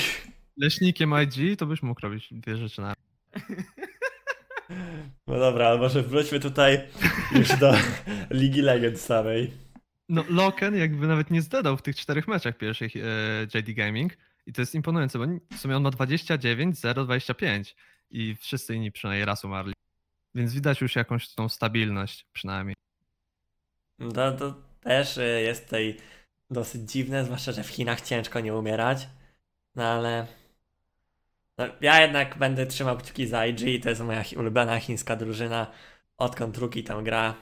leśnikiem 0.56 1.14
IG, 1.22 1.58
to 1.58 1.66
byś 1.66 1.82
mógł 1.82 2.00
robić 2.00 2.28
dwie 2.34 2.56
rzeczy 2.56 2.80
naraz. 2.80 2.96
No 5.26 5.38
dobra, 5.38 5.68
ale 5.68 5.78
może 5.78 6.02
wróćmy 6.02 6.40
tutaj 6.40 6.80
już 7.32 7.48
do 7.48 7.74
Ligi 8.30 8.62
Legend 8.62 9.00
samej. 9.00 9.52
No, 10.08 10.24
Loken 10.28 10.76
jakby 10.76 11.06
nawet 11.06 11.30
nie 11.30 11.42
zdadał 11.42 11.76
w 11.76 11.82
tych 11.82 11.96
czterech 11.96 12.28
meczach 12.28 12.56
pierwszych 12.56 12.92
e, 12.96 13.00
JD 13.54 13.74
Gaming 13.74 14.12
i 14.46 14.52
to 14.52 14.62
jest 14.62 14.74
imponujące, 14.74 15.18
bo 15.18 15.24
w 15.56 15.58
sumie 15.58 15.76
on 15.76 15.82
ma 15.82 15.90
29, 15.90 16.78
0, 16.78 17.04
25 17.04 17.76
i 18.10 18.36
wszyscy 18.40 18.74
inni 18.74 18.92
przynajmniej 18.92 19.24
raz 19.24 19.44
umarli. 19.44 19.74
Więc 20.34 20.54
widać 20.54 20.80
już 20.80 20.96
jakąś 20.96 21.34
tą 21.34 21.48
stabilność 21.48 22.26
przynajmniej. 22.32 22.76
No 23.98 24.32
to 24.32 24.54
też 24.80 25.18
y, 25.18 25.42
jest 25.44 25.64
tutaj 25.64 25.96
dosyć 26.50 26.90
dziwne, 26.90 27.24
zwłaszcza, 27.24 27.52
że 27.52 27.62
w 27.62 27.68
Chinach 27.68 28.00
ciężko 28.00 28.40
nie 28.40 28.54
umierać. 28.54 29.08
No 29.74 29.84
ale 29.84 30.26
no, 31.58 31.64
ja 31.80 32.00
jednak 32.00 32.38
będę 32.38 32.66
trzymał 32.66 32.98
kciuki 32.98 33.26
za 33.26 33.46
IG, 33.46 33.82
to 33.82 33.88
jest 33.88 34.00
moja 34.00 34.24
ulubiona 34.36 34.80
chińska 34.80 35.16
drużyna. 35.16 35.66
Odkąd 36.16 36.54
drugi 36.54 36.84
tam 36.84 37.04
gra, 37.04 37.34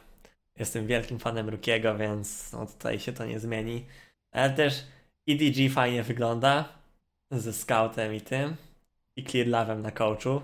jestem 0.56 0.86
wielkim 0.86 1.18
fanem 1.18 1.48
Rukiego, 1.48 1.96
więc 1.96 2.52
no 2.52 2.66
tutaj 2.66 3.00
się 3.00 3.12
to 3.12 3.26
nie 3.26 3.40
zmieni. 3.40 3.86
Ale 4.30 4.50
też 4.50 4.86
EDG 5.28 5.72
fajnie 5.74 6.02
wygląda 6.02 6.68
ze 7.30 7.52
scoutem 7.52 8.14
i 8.14 8.20
tym 8.20 8.56
i 9.16 9.24
Clear 9.24 9.46
Love'em 9.46 9.82
na 9.82 9.90
coachu. 9.90 10.40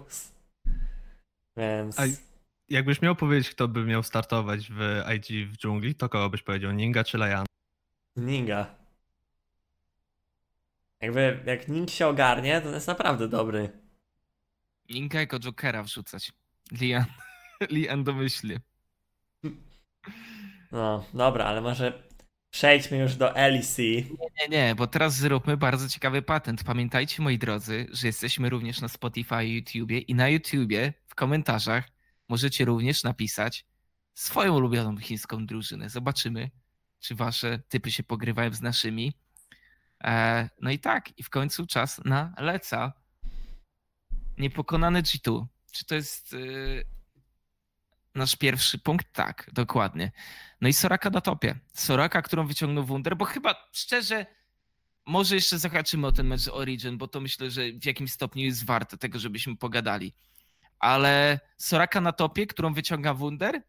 Więc... 1.57 2.01
A 2.01 2.03
jakbyś 2.71 3.03
miał 3.03 3.17
powiedzieć, 3.17 3.51
kto 3.51 3.69
by 3.69 3.85
miał 3.85 4.03
startować 4.03 4.69
w 4.71 5.03
IG 5.17 5.49
w 5.49 5.57
dżungli, 5.57 5.95
to 5.95 6.09
kogo 6.09 6.31
byś 6.31 6.43
powiedział? 6.43 6.73
Ninga 6.73 7.05
czy 7.05 7.19
Layan? 7.19 7.47
Ninga. 8.17 8.75
Jakby, 11.01 11.43
jak 11.47 11.69
Ning 11.69 11.91
się 11.91 12.07
ogarnie, 12.07 12.61
to 12.61 12.71
jest 12.71 12.87
naprawdę 12.87 13.29
dobry. 13.29 13.71
Ninga 14.91 15.21
jako 15.21 15.39
Jokera 15.39 15.83
wrzucać. 15.83 16.33
Lian, 16.73 17.05
Lian 17.71 18.05
domyśli. 18.05 18.57
No, 20.73 21.05
dobra, 21.15 21.45
ale 21.45 21.61
może 21.61 22.03
przejdźmy 22.51 22.99
już 22.99 23.15
do 23.17 23.33
LEC. 23.33 23.79
Nie, 23.79 24.05
nie, 24.41 24.49
nie, 24.49 24.75
bo 24.75 24.87
teraz 24.87 25.15
zróbmy 25.15 25.57
bardzo 25.57 25.89
ciekawy 25.89 26.23
patent. 26.23 26.65
Pamiętajcie, 26.65 27.23
moi 27.23 27.39
drodzy, 27.39 27.87
że 27.93 28.07
jesteśmy 28.07 28.51
również 28.51 28.81
na 28.81 28.89
Spotify 28.89 29.45
i 29.45 29.55
YouTubie 29.55 29.99
i 29.99 30.15
na 30.15 30.29
YouTubie 30.29 30.93
w 31.07 31.15
komentarzach 31.15 31.98
możecie 32.29 32.65
również 32.65 33.03
napisać 33.03 33.67
swoją 34.15 34.55
ulubioną 34.55 34.97
chińską 34.97 35.47
drużynę. 35.47 35.91
Zobaczymy, 35.91 36.51
czy 37.01 37.15
wasze 37.15 37.59
typy 37.69 37.91
się 37.91 38.03
pogrywają 38.03 38.53
z 38.53 38.61
naszymi. 38.61 39.13
E, 40.05 40.49
no 40.61 40.71
i 40.71 40.79
tak, 40.79 41.19
i 41.19 41.23
w 41.23 41.31
końcu 41.31 41.67
czas 41.67 42.01
na 42.05 42.35
Leca. 42.39 42.93
Niepokonany 44.39 45.03
G2. 45.03 45.47
Czy 45.73 45.85
to 45.85 45.95
jest 45.95 46.33
y, 46.33 46.85
nasz 48.15 48.37
pierwszy 48.37 48.79
punkt? 48.79 49.13
Tak, 49.13 49.51
dokładnie. 49.53 50.13
No 50.61 50.69
i 50.69 50.73
Soraka 50.73 51.11
na 51.11 51.21
topie. 51.21 51.59
Soraka, 51.73 52.23
którą 52.23 52.47
wyciągnął 52.47 52.85
Wunder, 52.85 53.17
bo 53.17 53.25
chyba 53.25 53.69
szczerze, 53.73 54.27
może 55.07 55.35
jeszcze 55.35 55.59
zahaczymy 55.59 56.07
o 56.07 56.13
ten 56.13 56.27
mecz 56.27 56.49
Origin, 56.49 56.99
bo 56.99 57.09
to 57.09 57.21
myślę, 57.21 57.51
że 57.51 57.73
w 57.73 57.87
jakimś 57.87 58.13
stopniu 58.13 58.45
jest 58.45 58.65
warte 58.65 58.99
tego, 58.99 59.19
żebyśmy 59.19 59.57
pogadali. 59.57 60.13
Ale 60.79 61.41
Soraka 61.57 62.01
na 62.01 62.13
topie, 62.13 62.47
którą 62.47 62.75
wyciąga 62.75 63.15
Wunder, 63.15 63.63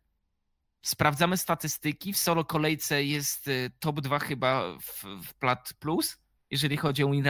sprawdzamy 0.81 1.37
statystyki. 1.37 2.13
W 2.13 2.17
solo 2.17 2.45
kolejce 2.45 3.03
jest 3.03 3.47
y, 3.47 3.71
top 3.79 4.01
2 4.01 4.19
chyba 4.19 4.77
w, 4.81 5.03
w 5.23 5.33
Plat 5.33 5.73
Plus, 5.79 6.17
jeżeli 6.51 6.77
chodzi 6.77 7.03
o 7.03 7.11
win. 7.11 7.25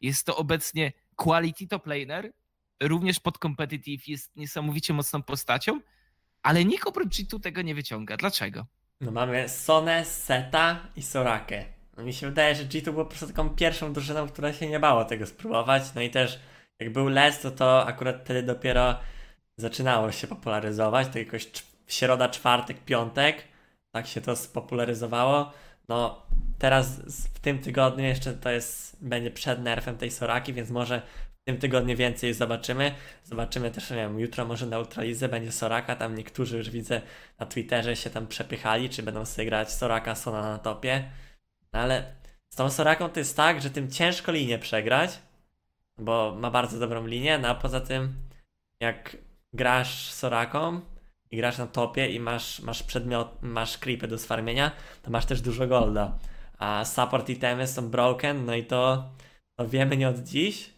Jest 0.00 0.26
to 0.26 0.36
obecnie 0.36 0.92
quality 1.16 1.66
top 1.66 1.86
laner, 1.86 2.32
również 2.82 3.20
pod 3.20 3.38
competitive 3.38 4.08
jest 4.08 4.36
niesamowicie 4.36 4.92
mocną 4.92 5.22
postacią, 5.22 5.80
ale 6.42 6.64
nikt 6.64 6.88
oprócz 6.88 7.08
G2 7.08 7.40
tego 7.40 7.62
nie 7.62 7.74
wyciąga. 7.74 8.16
Dlaczego? 8.16 8.66
No 9.00 9.10
mamy 9.10 9.48
Sonę, 9.48 10.04
Seta 10.04 10.86
i 10.96 11.02
Sorakę. 11.02 11.64
No 11.96 12.02
mi 12.02 12.12
się 12.12 12.26
wydaje, 12.26 12.54
że 12.54 12.64
G2 12.64 12.84
było 12.84 13.04
po 13.04 13.10
prostu 13.10 13.26
taką 13.26 13.50
pierwszą 13.50 13.92
drużyną, 13.92 14.28
która 14.28 14.52
się 14.52 14.68
nie 14.68 14.80
bało 14.80 15.04
tego 15.04 15.26
spróbować. 15.26 15.82
No 15.94 16.00
i 16.00 16.10
też 16.10 16.40
jak 16.80 16.92
był 16.92 17.08
Les, 17.08 17.40
to 17.40 17.50
to 17.50 17.86
akurat 17.86 18.20
wtedy 18.24 18.42
dopiero 18.42 18.98
zaczynało 19.56 20.12
się 20.12 20.26
popularyzować. 20.26 21.08
To 21.08 21.18
jakoś 21.18 21.46
w 21.86 21.92
środa, 21.92 22.28
czwartek, 22.28 22.84
piątek. 22.84 23.44
Tak 23.92 24.06
się 24.06 24.20
to 24.20 24.36
spopularyzowało. 24.36 25.52
No 25.88 26.26
teraz 26.58 27.00
w 27.34 27.40
tym 27.40 27.58
tygodniu 27.58 28.04
jeszcze 28.04 28.32
to 28.32 28.50
jest, 28.50 29.04
będzie 29.04 29.30
przed 29.30 29.62
nerfem 29.62 29.98
tej 29.98 30.10
Soraki, 30.10 30.52
więc 30.52 30.70
może 30.70 31.02
w 31.40 31.44
tym 31.44 31.58
tygodniu 31.58 31.96
więcej 31.96 32.34
zobaczymy. 32.34 32.94
Zobaczymy 33.24 33.70
też, 33.70 33.90
nie 33.90 33.96
wiem, 33.96 34.20
jutro 34.20 34.44
może 34.44 34.66
na 34.66 34.78
Ultralize 34.78 35.28
będzie 35.28 35.52
Soraka, 35.52 35.96
tam 35.96 36.14
niektórzy 36.14 36.56
już 36.56 36.70
widzę 36.70 37.00
na 37.38 37.46
Twitterze 37.46 37.96
się 37.96 38.10
tam 38.10 38.26
przepychali, 38.26 38.88
czy 38.88 39.02
będą 39.02 39.24
sobie 39.24 39.46
grać 39.46 39.72
Soraka, 39.72 40.14
Sona 40.14 40.42
na 40.42 40.58
topie. 40.58 41.10
No 41.72 41.80
ale 41.80 42.14
z 42.52 42.56
tą 42.56 42.70
Soraką 42.70 43.08
to 43.08 43.20
jest 43.20 43.36
tak, 43.36 43.62
że 43.62 43.70
tym 43.70 43.90
ciężko 43.90 44.32
linię 44.32 44.58
przegrać, 44.58 45.18
bo 46.00 46.36
ma 46.38 46.50
bardzo 46.50 46.78
dobrą 46.78 47.06
linię, 47.06 47.38
no 47.38 47.48
a 47.48 47.54
poza 47.54 47.80
tym 47.80 48.14
jak 48.80 49.16
grasz 49.52 50.10
Soraką 50.10 50.80
i 51.30 51.36
grasz 51.36 51.58
na 51.58 51.66
topie 51.66 52.08
i 52.08 52.20
masz, 52.20 52.60
masz 52.60 52.82
przedmiot, 52.82 53.42
masz 53.42 53.78
creepy 53.78 54.08
do 54.08 54.18
sfarmienia, 54.18 54.72
to 55.02 55.10
masz 55.10 55.26
też 55.26 55.40
dużo 55.40 55.66
golda. 55.66 56.18
A 56.58 56.84
support 56.84 57.28
itemy 57.28 57.66
są 57.66 57.90
broken, 57.90 58.44
no 58.44 58.54
i 58.54 58.64
to, 58.64 59.10
to 59.56 59.68
wiemy 59.68 59.96
nie 59.96 60.08
od 60.08 60.18
dziś, 60.18 60.70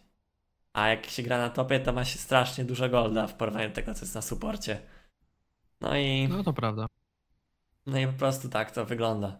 a 0.73 0.87
jak 0.87 1.05
się 1.05 1.23
gra 1.23 1.37
na 1.37 1.49
topie, 1.49 1.79
to 1.79 1.93
ma 1.93 2.05
się 2.05 2.19
strasznie 2.19 2.65
dużo 2.65 2.89
golda 2.89 3.27
w 3.27 3.33
porównaniu 3.33 3.69
do 3.69 3.75
tego, 3.75 3.93
co 3.93 4.01
jest 4.01 4.15
na 4.15 4.21
suporcie. 4.21 4.79
No 5.81 5.97
i... 5.97 6.27
No 6.27 6.43
to 6.43 6.53
prawda. 6.53 6.87
No 7.85 7.99
i 7.99 8.07
po 8.07 8.13
prostu 8.13 8.49
tak 8.49 8.71
to 8.71 8.85
wygląda. 8.85 9.39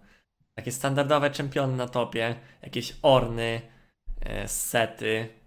Takie 0.56 0.72
standardowe 0.72 1.32
czempiony 1.32 1.78
na 1.78 1.88
topie, 1.88 2.36
jakieś 2.62 2.96
orny, 3.02 3.62
e, 4.22 4.48
sety. 4.48 5.43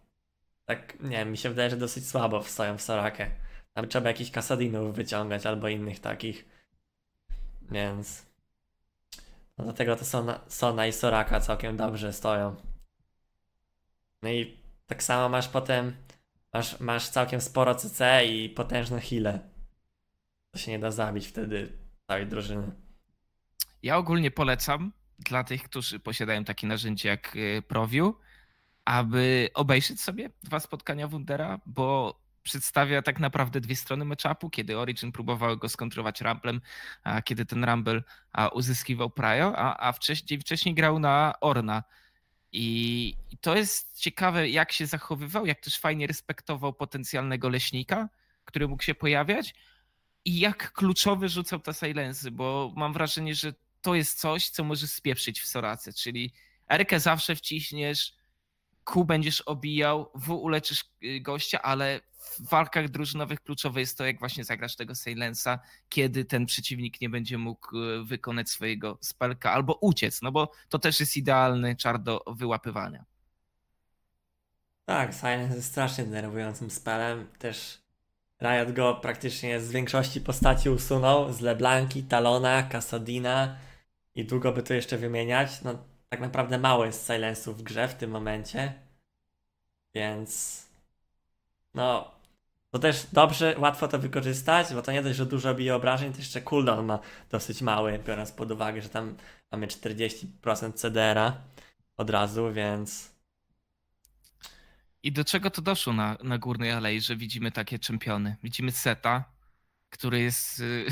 Tak, 0.67 1.01
nie 1.01 1.11
wiem, 1.11 1.31
mi 1.31 1.37
się 1.37 1.49
wydaje, 1.49 1.71
że 1.71 1.77
dosyć 1.77 2.09
słabo 2.09 2.43
wstają 2.43 2.79
w 2.79 2.83
Sorakę. 2.83 3.31
Tam 3.75 3.89
trzeba 3.89 4.09
jakichś 4.09 4.31
kasadinów 4.31 4.97
wyciągać 4.97 5.47
albo 5.47 5.69
innych 5.69 6.01
takich. 6.01 6.45
Więc. 7.71 8.27
No 9.59 9.65
dlatego 9.65 9.97
to 9.97 10.05
Sona, 10.05 10.41
Sona 10.49 10.87
i 10.87 10.93
Soraka 10.93 11.41
całkiem 11.41 11.77
dobrze 11.77 12.13
stoją. 12.13 12.57
No 14.23 14.31
i 14.31 14.57
tak 14.87 15.03
samo 15.03 15.29
masz 15.29 15.49
potem. 15.49 15.97
Masz, 16.53 16.81
masz 16.81 17.09
całkiem 17.09 17.41
sporo 17.41 17.75
CC 17.75 18.27
i 18.27 18.51
potężne 18.51 19.01
heale. 19.01 19.41
To 20.51 20.59
się 20.59 20.71
nie 20.71 20.79
da 20.79 20.91
zabić 20.91 21.27
wtedy 21.27 21.73
całej 22.07 22.27
drużyny. 22.27 22.73
Ja 23.83 23.97
ogólnie 23.97 24.31
polecam 24.31 24.93
dla 25.19 25.45
tych, 25.45 25.63
którzy 25.63 25.99
posiadają 25.99 26.45
takie 26.45 26.67
narzędzie 26.67 27.09
jak 27.09 27.37
y, 27.37 27.63
ProView, 27.69 28.15
aby 28.87 29.51
obejrzeć 29.55 30.01
sobie 30.01 30.31
dwa 30.43 30.61
spotkania 30.61 31.09
Wundera, 31.09 31.61
bo 31.67 32.19
przedstawia 32.43 33.03
tak 33.03 33.21
naprawdę 33.21 33.61
dwie 33.61 33.77
strony 33.77 34.05
matchupu, 34.05 34.51
kiedy 34.51 34.79
Origin 34.79 35.13
próbował 35.13 35.57
go 35.57 35.69
skontrować 35.69 36.21
Ramblem, 36.21 36.61
a 37.03 37.23
kiedy 37.23 37.47
ten 37.47 37.65
Rumble 37.65 38.03
uzyskiwał 38.53 39.11
Prio, 39.11 39.57
a, 39.57 39.89
a 39.89 39.93
wcześniej, 39.93 40.41
wcześniej 40.41 40.75
grał 40.75 40.99
na 40.99 41.35
Orna. 41.41 41.83
I, 42.53 43.15
to 43.41 43.57
jest 43.57 43.99
ciekawe, 43.99 44.49
jak 44.49 44.73
się 44.73 44.87
zachowywał, 44.87 45.47
jak 45.47 45.61
też 45.61 45.79
fajnie 45.79 46.07
respektował 46.07 46.73
potencjalnego 46.73 47.49
leśnika, 47.49 48.09
który 48.45 48.69
mógł 48.69 48.83
się 48.83 48.95
pojawiać 48.95 49.55
i 50.25 50.39
jak 50.39 50.73
kluczowy 50.73 51.29
rzucał 51.29 51.61
te 51.61 51.75
silency, 51.75 52.31
bo 52.31 52.73
mam 52.77 52.93
wrażenie, 52.93 53.35
że 53.35 53.55
to 53.81 53.95
jest 53.95 54.21
coś, 54.21 54.49
co 54.49 54.65
może 54.65 54.87
spieprzyć 54.87 55.41
w 55.41 55.47
Sorace, 55.47 55.93
czyli 55.93 56.33
Erkę 56.69 57.01
zawsze 57.01 57.37
wciśniesz, 57.37 58.16
Q 58.93 59.05
będziesz 59.05 59.41
obijał, 59.41 60.11
W 60.15 60.31
uleczysz 60.31 60.85
y, 61.05 61.21
gościa, 61.21 61.63
ale 61.63 62.01
w 62.19 62.49
walkach 62.49 62.89
drużynowych 62.89 63.41
kluczowe 63.43 63.81
jest 63.81 63.99
to, 63.99 64.07
jak 64.07 64.19
właśnie 64.19 64.45
zagrasz 64.45 64.77
tego 64.77 64.95
Silensa, 64.95 65.59
kiedy 65.89 66.25
ten 66.25 66.47
przeciwnik 66.47 67.01
nie 67.01 67.09
będzie 67.09 67.39
mógł 67.39 67.77
y, 67.79 68.05
wykonać 68.05 68.51
swojego 68.51 68.99
spelka 69.01 69.53
albo 69.53 69.75
uciec, 69.81 70.23
no 70.23 70.33
bo 70.33 70.53
to 70.69 70.79
też 70.79 71.01
jest 71.01 71.17
idealny 71.17 71.77
czar 71.77 72.03
do 72.03 72.25
wyłapywania. 72.27 73.05
Tak, 74.85 75.15
Silence 75.15 75.57
jest 75.57 75.69
strasznie 75.69 76.05
denerwującym 76.05 76.71
spelem. 76.71 77.27
Też 77.39 77.83
Riot 78.43 78.73
go 78.73 78.95
praktycznie 78.95 79.61
z 79.61 79.73
większości 79.73 80.21
postaci 80.21 80.71
usunął. 80.71 81.33
Z 81.33 81.41
LeBlanki, 81.41 82.03
Talona, 82.03 82.63
Casadina 82.63 83.57
i 84.15 84.25
długo 84.25 84.53
by 84.53 84.63
to 84.63 84.75
jeszcze 84.75 84.99
wymieniać. 84.99 85.63
No 85.63 85.79
tak 86.17 86.23
naprawdę 86.23 86.59
mało 86.59 86.85
jest 86.85 87.09
Silence'ów 87.09 87.55
w 87.55 87.63
grze 87.63 87.89
w 87.89 87.95
tym 87.95 88.11
momencie. 88.11 88.73
Więc 89.95 90.63
no 91.75 92.11
to 92.71 92.79
też 92.79 93.07
dobrze, 93.13 93.55
łatwo 93.59 93.89
to 93.89 93.99
wykorzystać, 93.99 94.75
bo 94.75 94.83
to 94.83 94.93
nie 94.93 95.03
dość, 95.03 95.17
że 95.17 95.27
dużo 95.27 95.55
bije 95.55 95.75
obrażeń, 95.75 96.13
to 96.13 96.19
jeszcze 96.19 96.41
cooldown 96.41 96.87
ma 96.87 96.99
dosyć 97.31 97.63
mały, 97.63 97.99
biorąc 98.07 98.33
pod 98.33 98.51
uwagę, 98.51 98.83
że 98.83 98.89
tam 98.89 99.17
mamy 99.53 99.67
40% 99.67 100.73
CDR-a 100.73 101.37
od 101.97 102.11
razu, 102.11 102.53
więc... 102.53 103.11
I 105.03 105.13
do 105.13 105.25
czego 105.25 105.51
to 105.51 105.63
doszło 105.63 105.93
na, 105.93 106.17
na 106.23 106.39
górnej 106.39 106.73
alei, 106.73 107.01
że 107.01 107.17
widzimy 107.17 107.53
takie 107.53 107.79
czempiony? 107.79 108.37
Widzimy 108.43 108.73
Seta, 108.73 109.25
który 109.91 110.21
jest 110.21 110.61
y, 110.61 110.87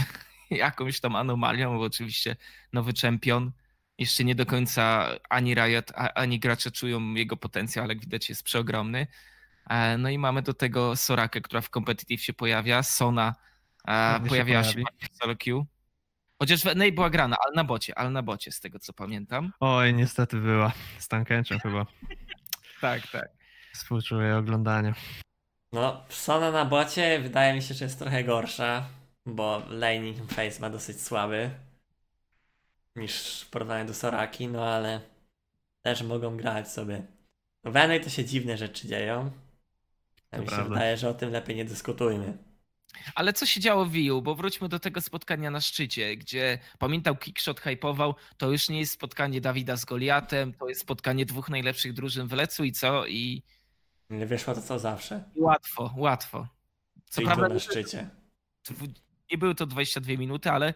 jakąś 0.51 1.01
tam 1.01 1.17
anomalią, 1.17 1.79
bo 1.79 1.85
oczywiście 1.85 2.37
nowy 2.73 2.93
czempion. 2.93 3.53
Jeszcze 3.99 4.25
nie 4.25 4.35
do 4.35 4.47
końca 4.47 5.09
ani 5.29 5.55
Riot, 5.55 5.93
ani 5.95 6.41
gracze 6.41 6.71
czują 6.71 7.15
jego 7.15 7.37
potencjał, 7.37 7.85
ale 7.85 7.95
jak 7.95 8.03
widać 8.03 8.29
jest 8.29 8.43
przeogromny. 8.43 9.07
E, 9.71 9.99
no 9.99 10.09
i 10.09 10.19
mamy 10.19 10.43
do 10.43 10.55
tego 10.55 10.97
Sorakę, 10.97 11.41
która 11.41 11.61
w 11.61 11.69
competitive 11.69 12.23
się 12.23 12.33
pojawia, 12.33 12.83
Sona 12.83 13.35
e, 13.89 14.21
pojawiała 14.29 14.65
się, 14.65 14.73
się 14.73 15.07
w 15.13 15.17
solo 15.17 15.35
queue. 15.45 15.67
Chociaż 16.39 16.65
Ney 16.77 16.93
była 16.93 17.11
grana, 17.11 17.37
ale 17.47 17.55
na 17.55 17.65
bocie, 17.65 17.99
ale 17.99 18.11
na 18.11 18.23
bocie, 18.23 18.53
z 18.53 18.61
tego 18.61 18.79
co 18.79 18.93
pamiętam. 18.93 19.53
Oj, 19.61 19.95
niestety 19.95 20.37
była. 20.37 20.73
Z 20.99 21.09
Tankęczem 21.09 21.59
chyba. 21.61 21.87
tak, 22.81 23.07
tak. 23.07 23.29
Współczuję 23.75 24.37
oglądanie. 24.37 24.95
No, 25.73 26.05
Sona 26.09 26.51
na 26.51 26.65
bocie 26.65 27.21
wydaje 27.23 27.55
mi 27.55 27.63
się, 27.63 27.75
że 27.75 27.85
jest 27.85 27.99
trochę 27.99 28.25
gorsza. 28.25 28.89
bo 29.27 29.63
laning 29.69 30.33
face 30.33 30.61
ma 30.61 30.71
dosyć 30.71 31.03
słaby 31.03 31.51
niż 32.97 33.41
w 33.41 33.51
porównaniu 33.51 33.87
do 33.87 33.95
Soraki, 33.95 34.49
no 34.49 34.65
ale 34.67 35.01
też 35.83 36.03
mogą 36.03 36.37
grać 36.37 36.71
sobie. 36.73 37.03
W 37.65 37.73
NA 37.75 37.99
to 38.05 38.11
się 38.11 38.25
dziwne 38.25 38.57
rzeczy 38.57 38.89
dzieją. 38.89 39.31
A 40.31 40.37
To 40.37 40.43
mi 40.43 40.49
się 40.49 40.55
prawda. 40.55 40.75
wydaje, 40.75 40.97
że 40.97 41.09
o 41.09 41.15
tym 41.15 41.31
lepiej 41.31 41.57
nie 41.57 41.65
dyskutujmy. 41.65 42.39
Ale 43.15 43.33
co 43.33 43.47
się 43.47 43.61
działo 43.61 43.85
w 43.85 43.91
Wii? 43.93 44.23
Bo 44.23 44.35
wróćmy 44.35 44.69
do 44.69 44.79
tego 44.79 45.01
spotkania 45.01 45.51
na 45.51 45.61
szczycie, 45.61 46.17
gdzie 46.17 46.59
pamiętał 46.79 47.17
Kickshot 47.17 47.61
hypował, 47.61 48.15
to 48.37 48.51
już 48.51 48.69
nie 48.69 48.81
jest 48.81 48.93
spotkanie 48.93 49.41
Dawida 49.41 49.77
z 49.77 49.85
Goliatem, 49.85 50.55
to 50.55 50.69
jest 50.69 50.81
spotkanie 50.81 51.27
dwóch 51.27 51.49
najlepszych 51.49 51.93
drużyn 51.93 52.27
w 52.29 52.33
Lecu 52.33 52.65
i 52.65 52.73
co? 52.73 53.07
I, 53.07 53.43
Nie 54.11 54.27
wyszło 54.27 54.55
to 54.55 54.63
co 54.63 54.79
zawsze. 54.79 55.25
i 55.35 55.41
łatwo, 55.41 55.95
łatwo. 55.97 56.47
Co 57.05 57.15
Czyli 57.15 57.27
prawda 57.27 57.49
na 57.49 57.61
szczycie. 57.61 58.09
nie 59.33 59.39
były 59.39 59.55
to 59.55 59.67
22 59.67 60.13
minuty, 60.17 60.51
ale 60.51 60.75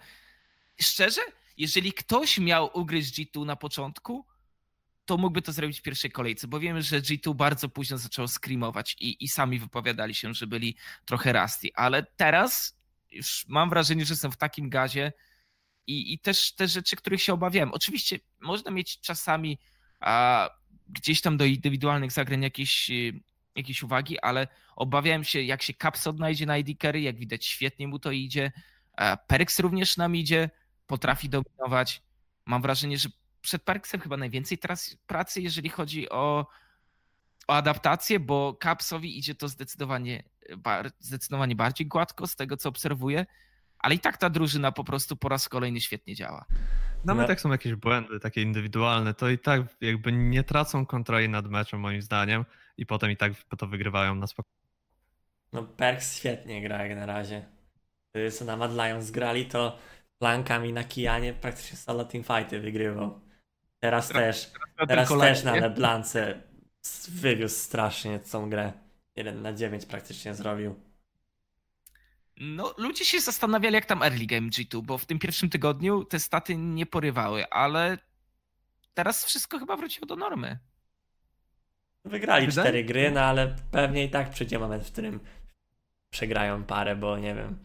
szczerze, 0.80 1.20
jeżeli 1.58 1.92
ktoś 1.92 2.38
miał 2.38 2.70
ugryźć 2.74 3.14
G2 3.14 3.46
na 3.46 3.56
początku, 3.56 4.26
to 5.04 5.16
mógłby 5.16 5.42
to 5.42 5.52
zrobić 5.52 5.78
w 5.78 5.82
pierwszej 5.82 6.10
kolejce, 6.10 6.48
bo 6.48 6.60
wiemy, 6.60 6.82
że 6.82 7.00
G2 7.00 7.34
bardzo 7.34 7.68
późno 7.68 7.98
zaczęło 7.98 8.28
screamować 8.28 8.96
i, 9.00 9.24
i 9.24 9.28
sami 9.28 9.58
wypowiadali 9.58 10.14
się, 10.14 10.34
że 10.34 10.46
byli 10.46 10.76
trochę 11.04 11.32
rusty, 11.32 11.68
ale 11.74 12.02
teraz 12.16 12.78
już 13.10 13.44
mam 13.48 13.70
wrażenie, 13.70 14.04
że 14.04 14.16
są 14.16 14.30
w 14.30 14.36
takim 14.36 14.70
gazie 14.70 15.12
i, 15.86 16.12
i 16.12 16.18
też 16.18 16.54
te 16.54 16.68
rzeczy, 16.68 16.96
których 16.96 17.22
się 17.22 17.32
obawiałem. 17.32 17.72
Oczywiście 17.72 18.18
można 18.40 18.70
mieć 18.70 19.00
czasami 19.00 19.58
a, 20.00 20.50
gdzieś 20.88 21.20
tam 21.20 21.36
do 21.36 21.44
indywidualnych 21.44 22.12
zagrań 22.12 22.42
jakieś, 22.42 22.90
y, 22.90 23.20
jakieś 23.56 23.82
uwagi, 23.82 24.20
ale 24.20 24.48
obawiałem 24.76 25.24
się, 25.24 25.42
jak 25.42 25.62
się 25.62 25.74
Caps 25.74 26.06
odnajdzie 26.06 26.46
na 26.46 26.58
ID 26.58 26.80
Carry, 26.80 27.00
jak 27.00 27.18
widać 27.18 27.46
świetnie 27.46 27.88
mu 27.88 27.98
to 27.98 28.10
idzie. 28.10 28.52
Perks 29.26 29.60
również 29.60 29.96
nam 29.96 30.16
idzie, 30.16 30.50
potrafi 30.88 31.28
dominować. 31.28 32.02
Mam 32.46 32.62
wrażenie, 32.62 32.98
że 32.98 33.08
przed 33.40 33.62
Perksem 33.62 34.00
chyba 34.00 34.16
najwięcej 34.16 34.58
teraz 34.58 34.96
pracy, 35.06 35.40
jeżeli 35.40 35.68
chodzi 35.68 36.10
o, 36.10 36.46
o 37.48 37.54
adaptację, 37.56 38.20
bo 38.20 38.58
Capsowi 38.62 39.18
idzie 39.18 39.34
to 39.34 39.48
zdecydowanie, 39.48 40.22
bar, 40.56 40.90
zdecydowanie 40.98 41.56
bardziej 41.56 41.86
gładko 41.86 42.26
z 42.26 42.36
tego, 42.36 42.56
co 42.56 42.68
obserwuję, 42.68 43.26
ale 43.78 43.94
i 43.94 43.98
tak 43.98 44.16
ta 44.16 44.30
drużyna 44.30 44.72
po 44.72 44.84
prostu 44.84 45.16
po 45.16 45.28
raz 45.28 45.48
kolejny 45.48 45.80
świetnie 45.80 46.14
działa. 46.14 46.44
Nawet 47.04 47.26
No. 47.26 47.30
jak 47.30 47.40
są 47.40 47.50
jakieś 47.50 47.74
błędy 47.74 48.20
takie 48.20 48.42
indywidualne, 48.42 49.14
to 49.14 49.28
i 49.28 49.38
tak 49.38 49.62
jakby 49.80 50.12
nie 50.12 50.44
tracą 50.44 50.86
kontroli 50.86 51.28
nad 51.28 51.46
meczem 51.46 51.80
moim 51.80 52.02
zdaniem 52.02 52.44
i 52.76 52.86
potem 52.86 53.10
i 53.10 53.16
tak 53.16 53.32
to 53.58 53.66
wygrywają 53.66 54.14
na 54.14 54.26
spokojnie. 54.26 54.58
No 55.52 55.62
Perks 55.62 56.16
świetnie 56.16 56.62
gra 56.62 56.86
jak 56.86 56.98
na 56.98 57.06
razie. 57.06 57.44
Gdy 58.14 58.30
co 58.30 58.44
na 58.44 58.56
Mad 58.56 58.72
Lions 58.72 59.10
grali, 59.10 59.46
to 59.46 59.78
flankami 60.18 60.72
na 60.72 60.84
Kijanie 60.84 61.32
praktycznie 61.34 61.76
solo 61.76 62.04
teamfighty 62.04 62.60
wygrywał. 62.60 63.20
Teraz 63.80 64.08
też, 64.08 64.50
teraz 64.88 65.08
Tylko 65.08 65.20
też 65.22 65.44
na. 65.44 65.54
LeBlance 65.54 66.42
wywiózł 67.08 67.54
strasznie 67.56 68.18
tą 68.18 68.50
grę. 68.50 68.72
1 69.16 69.42
na 69.42 69.52
9 69.52 69.86
praktycznie 69.86 70.34
zrobił. 70.34 70.74
No, 72.36 72.74
ludzie 72.78 73.04
się 73.04 73.20
zastanawiali, 73.20 73.74
jak 73.74 73.86
tam 73.86 74.02
early 74.02 74.26
game 74.26 74.48
G2, 74.48 74.82
bo 74.82 74.98
w 74.98 75.06
tym 75.06 75.18
pierwszym 75.18 75.50
tygodniu 75.50 76.04
te 76.04 76.18
staty 76.20 76.56
nie 76.56 76.86
porywały, 76.86 77.48
ale 77.50 77.98
teraz 78.94 79.24
wszystko 79.24 79.58
chyba 79.58 79.76
wróciło 79.76 80.06
do 80.06 80.16
normy. 80.16 80.58
Wygrali 82.04 82.46
Wydaje- 82.46 82.64
cztery 82.68 82.84
gry, 82.84 83.10
no 83.10 83.20
ale 83.20 83.56
pewnie 83.70 84.04
i 84.04 84.10
tak 84.10 84.30
przyjdzie 84.30 84.58
moment, 84.58 84.84
w 84.84 84.92
którym 84.92 85.20
przegrają 86.10 86.64
parę, 86.64 86.96
bo 86.96 87.18
nie 87.18 87.34
wiem, 87.34 87.58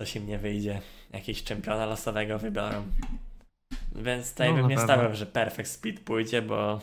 coś 0.00 0.16
im 0.16 0.26
nie 0.26 0.38
wyjdzie. 0.38 0.80
Jakiś 1.12 1.44
czempiona 1.44 1.86
losowego 1.86 2.38
wybiorą. 2.38 2.86
Więc 3.92 4.30
tutaj 4.30 4.48
No, 4.48 4.54
bym 4.54 4.68
nie 4.68 4.76
pewno. 4.76 4.94
stawiał, 4.94 5.14
że 5.14 5.26
Perfect 5.26 5.70
Speed 5.70 6.00
pójdzie, 6.04 6.42
bo 6.42 6.80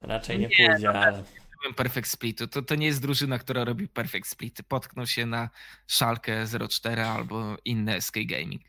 raczej 0.00 0.38
nie, 0.38 0.46
Nie, 0.58 0.68
pójdzie, 0.68 0.90
ale 0.90 1.24
Byłem 1.62 1.74
Perfect 1.74 2.08
Splitu. 2.08 2.46
To, 2.48 2.62
to 2.62 2.74
nie 2.74 2.86
jest 2.86 3.02
drużyna, 3.02 3.38
która 3.38 3.64
robi 3.64 3.88
Perfect 3.88 4.26
Split. 4.26 4.62
Potknął 4.68 5.06
się 5.06 5.26
na 5.26 5.50
Szalkę 5.86 6.44
04 6.68 7.02
albo 7.04 7.56
inne 7.64 8.00
SK 8.00 8.14
Gaming. 8.26 8.62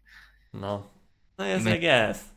no. 0.53 0.89
No 1.37 1.45
jest 1.45 1.65
My- 1.65 1.71
jak 1.71 1.81
jest. 1.83 2.35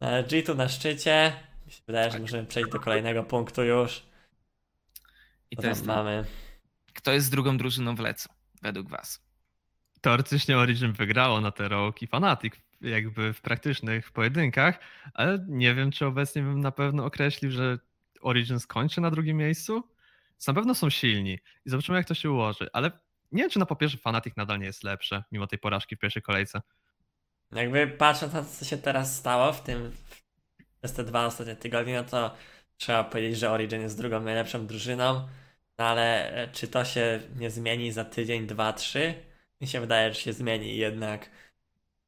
Ale 0.00 0.24
G2 0.24 0.56
na 0.56 0.68
szczycie. 0.68 1.32
Mi 1.66 1.72
się 1.72 1.82
wydaje, 1.86 2.04
że 2.06 2.12
Tak. 2.12 2.20
możemy 2.20 2.46
przejść 2.46 2.70
do 2.70 2.80
kolejnego 2.80 3.22
punktu 3.24 3.64
już. 3.64 4.02
I 5.50 5.56
to 5.56 5.66
jest 5.66 5.86
mamy. 5.86 6.24
Kto 6.94 7.12
jest 7.12 7.30
drugą 7.30 7.56
drużyną 7.58 7.94
w 7.96 8.00
Lecu, 8.00 8.28
według 8.62 8.88
was? 8.88 9.25
Teoretycznie 10.06 10.58
Origin 10.58 10.92
wygrało 10.92 11.40
na 11.40 11.50
te 11.50 11.68
Rogue 11.68 11.98
i 12.00 12.06
Fnatic 12.06 12.54
jakby 12.80 13.32
w 13.32 13.40
praktycznych 13.40 14.12
pojedynkach, 14.12 14.78
ale 15.14 15.44
nie 15.48 15.74
wiem, 15.74 15.90
czy 15.90 16.06
obecnie 16.06 16.42
bym 16.42 16.60
na 16.60 16.70
pewno 16.70 17.04
określił, 17.04 17.50
że 17.50 17.78
Origin 18.20 18.60
skończy 18.60 19.00
na 19.00 19.10
drugim 19.10 19.36
miejscu. 19.36 19.82
Na 20.46 20.54
pewno 20.54 20.74
są 20.74 20.90
silni 20.90 21.38
i 21.66 21.70
zobaczymy, 21.70 21.98
jak 21.98 22.06
to 22.06 22.14
się 22.14 22.30
ułoży, 22.30 22.68
ale 22.72 22.90
nie 23.32 23.42
wiem, 23.42 23.50
czy 23.50 23.58
na 23.58 23.66
papierze 23.66 23.98
Fnatic 23.98 24.36
nadal 24.36 24.58
nie 24.58 24.66
jest 24.66 24.84
lepsze, 24.84 25.24
mimo 25.32 25.46
tej 25.46 25.58
porażki 25.58 25.96
w 25.96 25.98
pierwszej 25.98 26.22
kolejce. 26.22 26.62
Jakby 27.52 27.86
patrząc 27.86 28.32
na 28.32 28.42
to, 28.42 28.48
co 28.48 28.64
się 28.64 28.78
teraz 28.78 29.16
stało 29.16 29.52
w 29.52 29.62
tym 29.62 29.92
przez 30.78 30.92
te 30.92 31.04
dwa 31.04 31.26
ostatnie 31.26 31.56
tygodnie, 31.56 31.96
no 31.96 32.04
to 32.04 32.34
trzeba 32.76 33.04
powiedzieć, 33.04 33.38
że 33.38 33.50
Origin 33.50 33.80
jest 33.80 33.98
drugą 33.98 34.20
najlepszą 34.20 34.66
drużyną. 34.66 35.28
No 35.78 35.84
ale 35.84 36.32
e, 36.32 36.48
czy 36.48 36.68
to 36.68 36.84
się 36.84 37.20
nie 37.36 37.50
zmieni 37.50 37.92
za 37.92 38.04
tydzień, 38.04 38.46
dwa, 38.46 38.72
trzy? 38.72 39.25
Mi 39.60 39.66
się 39.66 39.80
wydaje, 39.80 40.14
że 40.14 40.20
się 40.20 40.32
zmieni 40.32 40.66
i 40.70 40.76
jednak 40.76 41.30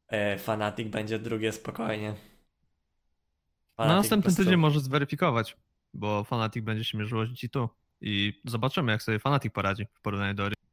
e, 0.09 0.38
Fanatic 0.38 0.88
będzie 0.88 1.18
drugie 1.18 1.53
spokojnie. 1.53 2.09
Na 2.09 3.84
Fnatic 3.84 3.96
następny 4.03 4.22
prostu- 4.22 4.42
tydzień 4.44 4.57
może 4.57 4.80
zweryfikować, 4.80 5.57
bo 5.94 6.24
Fnatic 6.24 6.64
będzie 6.64 6.84
się 6.84 6.99
mierzyło 6.99 7.26
z 7.26 7.30
G2 7.30 7.68
i 8.01 8.40
zobaczymy, 8.44 8.92
jak 8.92 9.03
sobie 9.03 9.18
Fnatic 9.18 9.53
poradzi 9.53 9.86
w 9.94 10.01
porównaniu 10.01 10.34
do 10.34 10.42
Origin. 10.44 10.68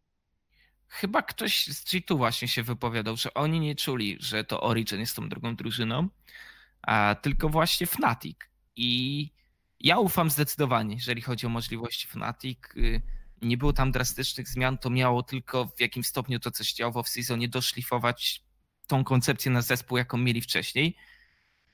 Chyba 0.87 1.21
ktoś 1.21 1.67
z 1.67 1.85
G2 1.85 2.17
właśnie 2.17 2.47
się 2.47 2.63
wypowiadał, 2.63 3.17
że 3.17 3.33
oni 3.33 3.59
nie 3.59 3.75
czuli, 3.75 4.17
że 4.19 4.43
to 4.43 4.61
Origin 4.61 4.99
jest 4.99 5.15
tą 5.15 5.29
drugą 5.29 5.55
drużyną, 5.55 6.09
a 6.81 7.15
tylko 7.21 7.49
właśnie 7.49 7.87
Fnatic. 7.87 8.37
I 8.75 9.31
ja 9.79 9.99
ufam 9.99 10.29
zdecydowanie, 10.29 10.95
jeżeli 10.95 11.21
chodzi 11.21 11.45
o 11.45 11.49
możliwości 11.49 12.07
Fnatic. 12.07 12.59
Nie 13.45 13.57
było 13.57 13.73
tam 13.73 13.91
drastycznych 13.91 14.49
zmian, 14.49 14.77
to 14.77 14.89
miało 14.89 15.23
tylko 15.23 15.65
w 15.65 15.79
jakim 15.79 16.03
stopniu 16.03 16.39
to, 16.39 16.51
co 16.51 16.63
się 16.63 16.91
w 17.03 17.09
sezonie, 17.09 17.49
doszlifować 17.49 18.43
tą 18.87 19.03
koncepcję 19.03 19.51
na 19.51 19.61
zespół, 19.61 19.97
jaką 19.97 20.17
mieli 20.17 20.41
wcześniej. 20.41 20.97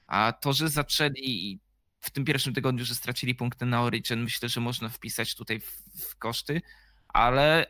A 0.07 0.33
to, 0.33 0.53
że 0.53 0.69
zaczęli 0.69 1.59
w 2.01 2.09
tym 2.09 2.25
pierwszym 2.25 2.53
tygodniu, 2.53 2.85
że 2.85 2.95
stracili 2.95 3.35
punkty 3.35 3.65
na 3.65 3.81
Origin, 3.81 4.23
myślę, 4.23 4.49
że 4.49 4.61
można 4.61 4.89
wpisać 4.89 5.35
tutaj 5.35 5.59
w, 5.59 5.83
w 6.09 6.15
koszty, 6.15 6.61
ale 7.07 7.65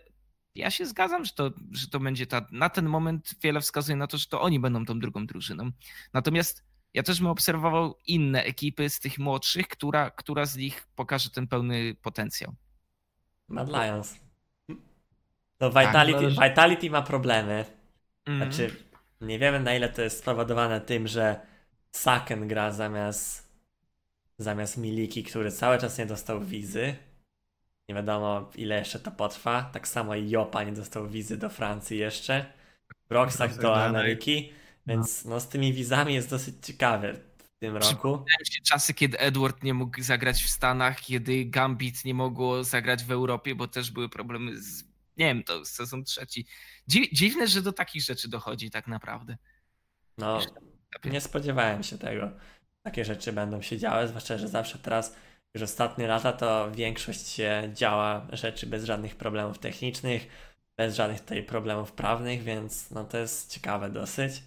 ja 0.56 0.72
się 0.72 0.86
zgadzam, 0.86 1.26
że 1.26 1.32
to, 1.32 1.52
że 1.72 1.88
to 1.88 2.00
będzie 2.00 2.28
ta. 2.28 2.48
Na 2.52 2.70
ten 2.70 2.86
moment 2.86 3.36
wiele 3.44 3.62
wskazuje 3.62 3.96
na 3.96 4.08
to, 4.08 4.18
że 4.18 4.26
to 4.26 4.42
oni 4.42 4.60
będą 4.60 4.86
tą 4.86 5.00
drugą 5.00 5.26
drużyną. 5.26 5.72
Natomiast 6.14 6.64
ja 6.94 7.04
też 7.04 7.20
bym 7.20 7.28
obserwował 7.28 7.98
inne 8.08 8.44
ekipy 8.44 8.90
z 8.90 9.00
tych 9.00 9.20
młodszych, 9.20 9.68
która, 9.68 10.12
która 10.12 10.46
z 10.46 10.58
nich 10.58 10.88
pokaże 10.96 11.30
ten 11.30 11.48
pełny 11.48 11.96
potencjał. 12.02 12.56
Mad 13.52 13.70
Lions. 13.70 14.20
To 15.58 15.70
Vitality, 15.70 16.20
zależy- 16.20 16.50
Vitality 16.50 16.90
ma 16.90 17.02
problemy. 17.02 17.66
Mhm. 18.26 18.52
Znaczy, 18.54 18.76
nie 19.22 19.40
wiemy 19.40 19.60
na 19.60 19.76
ile 19.76 19.90
to 19.90 20.02
jest 20.02 20.20
spowodowane 20.20 20.82
tym, 20.82 21.08
że 21.08 21.40
Saken 21.92 22.48
gra 22.48 22.72
zamiast 22.72 23.52
zamiast 24.38 24.78
Miliki, 24.78 25.24
który 25.24 25.52
cały 25.52 25.78
czas 25.78 25.98
nie 25.98 26.06
dostał 26.06 26.42
wizy. 26.42 26.96
Nie 27.90 27.96
wiadomo 27.96 28.50
ile 28.56 28.76
jeszcze 28.80 29.00
to 29.00 29.12
potrwa. 29.12 29.70
Tak 29.74 29.88
samo 29.88 30.16
i 30.16 30.30
Jopa 30.30 30.64
nie 30.64 30.72
dostał 30.72 31.08
wizy 31.08 31.38
do 31.38 31.50
Francji 31.50 31.98
jeszcze. 31.98 32.46
Roxak 33.10 33.58
do 33.62 33.84
Ameryki. 33.84 34.52
Więc 34.88 35.26
no 35.26 35.40
z 35.40 35.48
tymi 35.48 35.74
wizami 35.74 36.14
jest 36.14 36.30
dosyć 36.30 36.56
ciekawy 36.66 37.20
tym 37.62 37.78
roku. 37.78 38.26
Się 38.44 38.62
czasy, 38.62 38.94
kiedy 38.94 39.20
Edward 39.20 39.64
nie 39.64 39.74
mógł 39.74 40.02
zagrać 40.02 40.44
w 40.44 40.50
Stanach, 40.50 41.02
kiedy 41.02 41.46
Gambit 41.46 42.06
nie 42.06 42.14
mogło 42.14 42.64
zagrać 42.64 43.04
w 43.04 43.12
Europie, 43.12 43.56
bo 43.56 43.68
też 43.68 43.92
były 43.92 44.10
problemy 44.10 44.62
z. 44.62 44.84
Nie 45.18 45.26
wiem, 45.26 45.44
to 45.44 45.66
sezon 45.66 46.04
trzeci. 46.04 46.46
Dzi- 46.88 47.10
Dziwne, 47.16 47.48
że 47.48 47.62
do 47.62 47.74
takich 47.74 48.04
rzeczy 48.04 48.30
dochodzi 48.30 48.72
tak 48.72 48.88
naprawdę. 48.88 49.38
No, 50.18 50.40
nie 51.06 51.22
spodziewałem 51.22 51.84
się 51.84 51.98
tego. 51.98 52.32
Takie 52.84 53.06
rzeczy 53.06 53.34
będą 53.34 53.62
się 53.62 53.78
działy, 53.78 54.08
zwłaszcza, 54.08 54.38
że 54.38 54.48
zawsze 54.48 54.80
teraz, 54.80 55.16
już 55.54 55.64
ostatnie 55.64 56.08
lata, 56.08 56.34
to 56.34 56.72
większość 56.72 57.28
się 57.28 57.72
działa 57.74 58.28
rzeczy 58.32 58.68
bez 58.68 58.84
żadnych 58.84 59.16
problemów 59.16 59.60
technicznych, 59.60 60.28
bez 60.78 60.96
żadnych 60.96 61.22
tutaj 61.22 61.44
problemów 61.44 61.92
prawnych, 61.92 62.44
więc 62.44 62.92
no 62.92 63.04
to 63.04 63.18
jest 63.18 63.52
ciekawe 63.52 63.90
dosyć. 63.90 64.44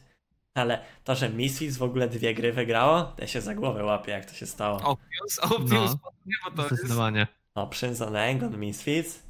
Ale 0.54 0.78
to, 1.04 1.14
że 1.14 1.28
Misfits 1.30 1.76
w 1.76 1.82
ogóle 1.82 2.08
dwie 2.08 2.34
gry 2.34 2.52
wygrało, 2.52 3.02
to 3.02 3.22
ja 3.22 3.26
się 3.26 3.40
za 3.40 3.54
głowę 3.54 3.84
łapię, 3.84 4.12
jak 4.12 4.24
to 4.24 4.34
się 4.34 4.46
stało. 4.46 4.76
Obvious, 4.76 5.38
obvious, 5.38 5.96
No, 6.26 6.32
bo 6.44 6.50
to 6.50 6.62
jest 6.62 6.74
Zdecydowanie. 6.74 7.26
No, 7.56 7.66
Prince 7.66 8.02
Engon 8.02 8.58
Misfits. 8.58 9.22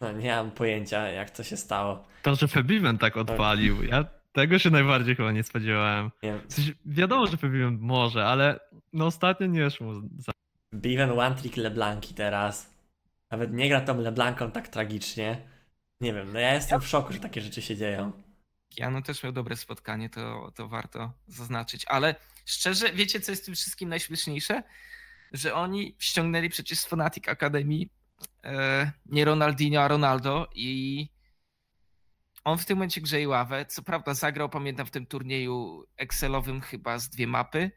No 0.00 0.12
nie 0.12 0.30
mam 0.36 0.50
pojęcia 0.50 1.08
jak 1.08 1.30
to 1.30 1.42
się 1.44 1.56
stało. 1.56 2.04
To, 2.22 2.34
że 2.34 2.48
Febiven 2.48 2.98
tak 2.98 3.16
odpalił, 3.16 3.82
ja 3.82 4.04
tego 4.32 4.58
się 4.58 4.70
najbardziej 4.70 5.16
chyba 5.16 5.32
nie 5.32 5.42
spodziewałem. 5.42 6.10
Nie 6.22 6.32
wiem, 6.32 6.40
W 6.48 6.52
sensie, 6.52 6.72
wiadomo, 6.86 7.26
że 7.26 7.36
Febiven 7.36 7.78
może, 7.80 8.26
ale 8.26 8.60
no 8.92 9.06
ostatnio 9.06 9.46
nie 9.46 9.70
szło 9.70 9.94
za 10.18 10.32
Beaven 10.72 11.18
One 11.18 11.34
Trick 11.34 11.56
LeBlanki 11.56 12.14
teraz. 12.14 12.74
Nawet 13.30 13.52
nie 13.52 13.68
gra 13.68 13.80
tą 13.80 13.98
LeBlanką 14.00 14.50
tak 14.50 14.68
tragicznie. 14.68 15.42
Nie 16.00 16.14
wiem, 16.14 16.32
no 16.32 16.38
ja 16.38 16.54
jestem 16.54 16.80
w 16.80 16.86
szoku, 16.86 17.12
że 17.12 17.20
takie 17.20 17.40
rzeczy 17.40 17.62
się 17.62 17.76
dzieją. 17.76 18.12
Keanu 18.76 19.02
też 19.02 19.22
miał 19.22 19.32
dobre 19.32 19.56
spotkanie, 19.56 20.10
to, 20.10 20.52
to 20.54 20.68
warto 20.68 21.12
zaznaczyć. 21.26 21.84
Ale 21.88 22.14
szczerze, 22.44 22.92
wiecie 22.92 23.20
co 23.20 23.32
jest 23.32 23.44
tym 23.44 23.54
wszystkim 23.54 23.88
najśmieszniejsze? 23.88 24.62
Że 25.32 25.54
oni 25.54 25.96
ściągnęli 25.98 26.48
przecież 26.48 26.78
z 26.78 26.86
Fnatic 26.86 27.28
Academy 27.28 27.84
e, 28.44 28.92
nie 29.06 29.24
Ronaldinho, 29.24 29.82
a 29.82 29.88
Ronaldo 29.88 30.48
i 30.54 31.08
on 32.44 32.58
w 32.58 32.64
tym 32.64 32.76
momencie 32.76 33.00
grzeje 33.00 33.28
ławę. 33.28 33.66
Co 33.66 33.82
prawda 33.82 34.14
zagrał, 34.14 34.48
pamiętam, 34.48 34.86
w 34.86 34.90
tym 34.90 35.06
turnieju 35.06 35.84
Excelowym 35.96 36.60
chyba 36.60 36.98
z 36.98 37.08
dwie 37.08 37.26
mapy. 37.26 37.70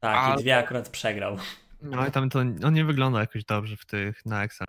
Tak, 0.00 0.18
Ale- 0.18 0.34
i 0.34 0.42
dwie 0.42 0.56
akurat 0.58 0.88
przegrał. 0.88 1.38
No 1.80 2.06
i 2.06 2.10
tam 2.10 2.30
to 2.30 2.38
on 2.38 2.74
nie 2.74 2.84
wygląda 2.84 3.20
jakoś 3.20 3.44
dobrze 3.44 3.76
w 3.76 3.86
tych 3.86 4.26
na 4.26 4.44
Excel. 4.44 4.66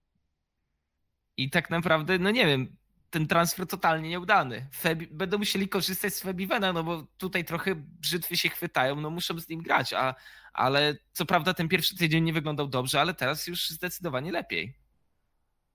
I 1.38 1.50
tak 1.50 1.70
naprawdę, 1.70 2.20
no 2.20 2.32
nie 2.32 2.46
wiem, 2.46 2.78
ten 3.10 3.28
transfer 3.28 3.68
totalnie 3.68 4.10
nieudany. 4.10 4.68
Febi, 4.76 5.08
będą 5.08 5.38
musieli 5.38 5.70
korzystać 5.70 6.14
z 6.14 6.22
Febivena, 6.22 6.74
no 6.74 6.84
bo 6.84 7.08
tutaj 7.18 7.46
trochę 7.46 7.76
brzytwy 7.76 8.38
się 8.38 8.50
chwytają, 8.50 8.96
no 8.96 9.10
muszą 9.10 9.40
z 9.40 9.50
nim 9.50 9.62
grać, 9.62 9.94
a, 9.94 10.16
ale 10.54 10.98
co 11.12 11.26
prawda 11.26 11.54
ten 11.54 11.68
pierwszy 11.68 11.98
tydzień 11.98 12.24
nie 12.24 12.34
wyglądał 12.34 12.68
dobrze, 12.68 13.02
ale 13.02 13.14
teraz 13.14 13.48
już 13.48 13.70
zdecydowanie 13.70 14.32
lepiej. 14.32 14.74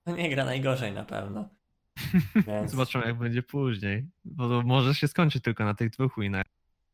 No 0.05 0.15
nie 0.15 0.29
gra 0.29 0.45
najgorzej 0.45 0.93
na 0.93 1.03
pewno. 1.03 1.49
Więc 2.47 2.71
Zobaczymy 2.71 3.05
jak 3.05 3.17
będzie 3.17 3.43
później. 3.43 4.05
Bo 4.25 4.61
może 4.61 4.95
się 4.95 5.07
skończyć 5.07 5.43
tylko 5.43 5.65
na 5.65 5.73
tych 5.73 5.89
dwóch 5.89 6.13
winach. 6.17 6.45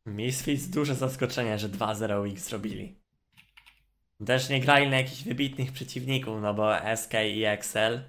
Misfits 0.06 0.68
duże 0.68 0.94
zaskoczenie, 0.94 1.58
że 1.58 1.68
2-0 1.68 2.32
X 2.32 2.48
zrobili. 2.48 3.02
Też 4.26 4.48
nie 4.48 4.60
grali 4.60 4.90
na 4.90 4.96
jakichś 4.96 5.22
wybitnych 5.22 5.72
przeciwników, 5.72 6.42
no 6.42 6.54
bo 6.54 6.72
SK 6.96 7.14
i 7.34 7.44
Excel, 7.44 8.04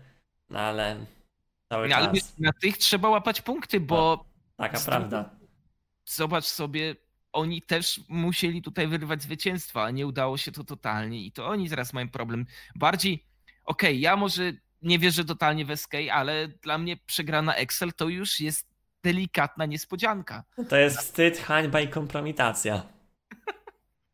no 0.49 0.59
ale 0.59 1.05
cały 1.73 1.87
No, 1.89 1.95
ale 1.95 2.13
czas 2.13 2.39
na 2.39 2.53
tych 2.53 2.77
trzeba 2.77 3.09
łapać 3.09 3.41
punkty, 3.41 3.79
bo 3.79 4.25
taka 4.57 4.77
z- 4.79 4.85
prawda. 4.85 5.29
zobacz 6.05 6.45
sobie, 6.45 6.95
oni 7.31 7.61
też 7.61 8.01
musieli 8.09 8.61
tutaj 8.61 8.87
wyrwać 8.87 9.21
zwycięstwa, 9.23 9.83
a 9.83 9.91
nie 9.91 10.07
udało 10.07 10.37
się 10.37 10.51
to 10.51 10.63
totalnie 10.63 11.25
i 11.25 11.31
to 11.31 11.47
oni 11.47 11.69
teraz 11.69 11.93
mają 11.93 12.09
problem. 12.09 12.45
Bardziej, 12.75 13.25
okej, 13.65 13.99
ja 13.99 14.15
może 14.15 14.53
nie 14.81 14.99
wierzę 14.99 15.25
totalnie 15.25 15.65
w 15.65 15.75
SK, 15.79 15.93
ale 16.11 16.47
dla 16.47 16.77
mnie 16.77 16.97
przegrana 16.97 17.55
Excel 17.55 17.93
to 17.93 18.09
już 18.09 18.39
jest 18.39 18.67
delikatna 19.03 19.65
niespodzianka. 19.65 20.43
To 20.69 20.75
jest 20.77 20.97
wstyd, 20.97 21.37
hańba 21.37 21.81
i 21.81 21.87
kompromitacja. 21.87 22.83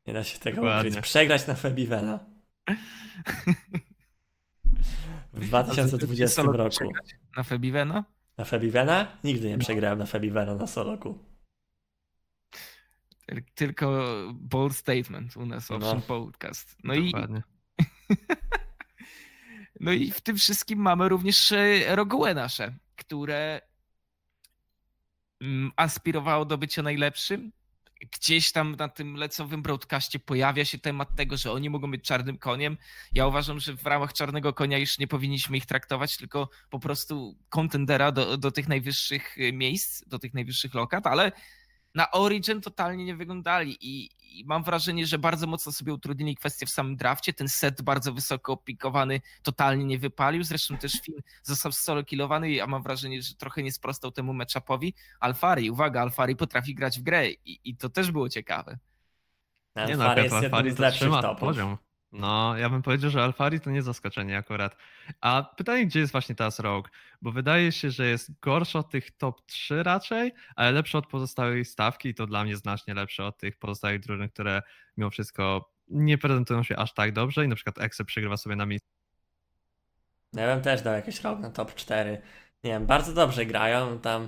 Nie 0.08 0.14
da 0.14 0.24
się 0.24 0.40
tego 0.40 0.62
ukryć. 0.78 1.00
Przegrać 1.00 1.48
na 1.48 1.56
Febivena. 1.56 2.20
W 5.40 5.48
2020 5.48 6.44
Solo 6.44 6.58
roku. 6.58 6.92
Na 7.38 7.44
Febivena? 7.44 8.04
Na 8.38 8.46
Febivena? 8.46 9.18
Nigdy 9.24 9.48
nie 9.48 9.58
przegrałem 9.58 10.00
na 10.00 10.06
Febivena 10.06 10.56
na 10.56 10.68
soloku. 10.68 11.20
Tyl- 13.32 13.44
Tylko 13.56 14.04
bold 14.34 14.76
statement 14.76 15.38
u 15.38 15.46
nas, 15.46 15.70
No. 15.70 15.76
Option 15.76 16.02
Podcast. 16.02 16.78
No 16.84 16.94
i, 16.94 17.14
no 19.80 19.92
i 19.92 20.12
w 20.12 20.22
tym 20.22 20.38
wszystkim 20.38 20.80
mamy 20.80 21.10
również 21.10 21.52
e, 21.52 21.96
Rogue 21.96 22.34
nasze, 22.36 22.76
które 22.96 23.62
mm, 25.42 25.72
aspirowało 25.76 26.46
do 26.46 26.58
bycia 26.58 26.82
najlepszym. 26.84 27.52
Gdzieś 28.12 28.52
tam 28.52 28.76
na 28.76 28.90
tym 28.90 29.16
lecowym 29.16 29.62
broadcaście 29.62 30.20
pojawia 30.20 30.66
się 30.66 30.80
temat 30.80 31.16
tego, 31.16 31.38
że 31.38 31.52
oni 31.52 31.70
mogą 31.70 31.92
być 31.92 32.04
czarnym 32.04 32.38
koniem. 32.38 32.78
Ja 33.14 33.28
uważam, 33.28 33.60
że 33.60 33.74
w 33.74 33.86
ramach 33.86 34.14
czarnego 34.14 34.54
konia 34.54 34.78
już 34.78 35.00
nie 35.00 35.08
powinniśmy 35.08 35.58
ich 35.58 35.66
traktować, 35.66 36.18
tylko 36.18 36.50
po 36.70 36.80
prostu 36.80 37.36
kontendera 37.50 38.12
do, 38.12 38.38
do 38.38 38.52
tych 38.52 38.68
najwyższych 38.68 39.36
miejsc, 39.54 40.08
do 40.08 40.20
tych 40.20 40.34
najwyższych 40.34 40.74
lokat, 40.74 41.08
ale 41.08 41.32
na 42.00 42.12
Origin 42.12 42.62
totalnie 42.62 43.06
nie 43.06 43.16
wyglądali 43.16 43.78
i, 43.82 44.10
i 44.22 44.46
mam 44.46 44.64
wrażenie, 44.64 45.06
że 45.06 45.18
bardzo 45.18 45.48
mocno 45.48 45.72
sobie 45.72 45.94
utrudnili 45.94 46.36
kwestię 46.36 46.66
w 46.66 46.70
samym 46.70 46.96
drafcie. 46.96 47.34
Ten 47.34 47.48
set 47.50 47.82
bardzo 47.82 48.14
wysoko 48.14 48.54
opikowany 48.54 49.22
totalnie 49.44 49.86
nie 49.86 50.00
wypalił. 50.00 50.44
Zresztą 50.44 50.78
też 50.78 50.92
Finn 51.06 51.20
został 51.44 51.72
solo 51.72 52.04
killowany, 52.04 52.64
a 52.64 52.68
mam 52.68 52.84
wrażenie, 52.84 53.22
że 53.22 53.36
trochę 53.36 53.64
nie 53.64 53.72
sprostał 53.72 54.12
temu 54.12 54.34
matchupowi. 54.34 54.94
Alfari, 55.20 55.72
uwaga, 55.72 56.02
Alfari 56.02 56.36
potrafi 56.36 56.76
grać 56.76 57.00
w 57.00 57.04
grę 57.04 57.30
i, 57.30 57.60
i 57.64 57.78
to 57.78 57.90
też 57.90 58.12
było 58.12 58.30
ciekawe. 58.30 58.80
Nie 59.76 59.98
no, 59.98 60.04
Alfari 60.04 60.04
akurat 60.04 60.18
jest 60.24 60.34
jednym 60.34 60.54
Alfari 60.54 60.72
z 60.72 60.76
to 60.76 60.82
lepszych 60.82 61.02
trzyma 61.02 61.22
topów. 61.22 61.40
poziom. 61.40 61.78
No, 62.12 62.58
ja 62.58 62.70
bym 62.70 62.82
powiedział, 62.82 63.10
że 63.10 63.24
Alfari 63.24 63.60
to 63.60 63.72
nie 63.72 63.82
zaskoczenie 63.82 64.38
akurat. 64.38 64.76
A 65.22 65.44
pytanie, 65.58 65.86
gdzie 65.86 66.00
jest 66.00 66.12
właśnie 66.12 66.36
teraz 66.36 66.60
Rogue? 66.60 66.90
Bo 67.22 67.32
wydaje 67.32 67.72
się, 67.72 67.92
że 67.92 68.08
jest 68.08 68.40
gorszy 68.40 68.78
od 68.78 68.90
tych 68.90 69.12
top 69.12 69.46
3 69.46 69.84
raczej, 69.84 70.34
ale 70.56 70.72
lepszy 70.72 70.98
od 70.98 71.08
pozostałej 71.08 71.66
stawki 71.66 72.10
i 72.10 72.14
to 72.14 72.28
dla 72.28 72.44
mnie 72.44 72.58
znacznie 72.58 72.94
lepsze 72.94 73.26
od 73.26 73.38
tych 73.38 73.58
pozostałych 73.58 74.00
drużyn, 74.00 74.30
które 74.30 74.62
mimo 74.98 75.10
wszystko 75.10 75.72
nie 75.88 76.18
prezentują 76.18 76.64
się 76.64 76.78
aż 76.78 76.94
tak 76.94 77.14
dobrze 77.14 77.46
i 77.46 77.48
na 77.48 77.56
przykład 77.56 77.78
Exe 77.80 78.06
przegrywa 78.06 78.38
sobie 78.38 78.56
na 78.56 78.66
miejscu. 78.66 78.90
Ja 80.34 80.56
bym 80.56 80.64
też 80.64 80.82
dał 80.82 80.94
jakiś 80.94 81.22
rok 81.22 81.40
na 81.40 81.50
top 81.50 81.76
4. 81.76 82.22
Nie 82.64 82.72
wiem, 82.72 82.86
bardzo 82.86 83.14
dobrze 83.14 83.46
grają, 83.46 84.00
tam 84.00 84.28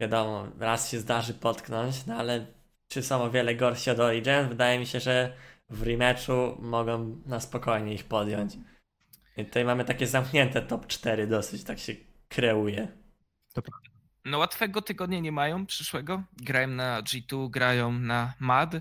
wiadomo, 0.00 0.48
raz 0.58 0.90
się 0.90 1.00
zdarzy 1.00 1.34
potknąć, 1.34 2.06
no 2.06 2.14
ale 2.14 2.46
czy 2.88 3.02
są 3.02 3.22
o 3.22 3.30
wiele 3.30 3.54
gorsi 3.54 3.90
od 3.90 4.00
Origin? 4.00 4.48
Wydaje 4.48 4.78
mi 4.78 4.86
się, 4.86 5.00
że 5.00 5.36
w 5.70 5.82
rematchu 5.82 6.56
mogą 6.58 7.22
na 7.26 7.40
spokojnie 7.40 7.94
ich 7.94 8.04
podjąć. 8.04 8.56
I 9.36 9.44
tutaj 9.44 9.64
mamy 9.64 9.84
takie 9.84 10.06
zamknięte 10.06 10.62
top 10.62 10.86
4 10.86 11.26
dosyć, 11.26 11.64
tak 11.64 11.78
się 11.78 11.92
kreuje. 12.28 12.88
No 14.24 14.38
łatwego 14.38 14.82
tygodnia 14.82 15.20
nie 15.20 15.32
mają 15.32 15.66
przyszłego. 15.66 16.22
Grają 16.32 16.68
na 16.68 17.02
G2, 17.02 17.50
grają 17.50 17.92
na 17.92 18.34
MAD, 18.40 18.74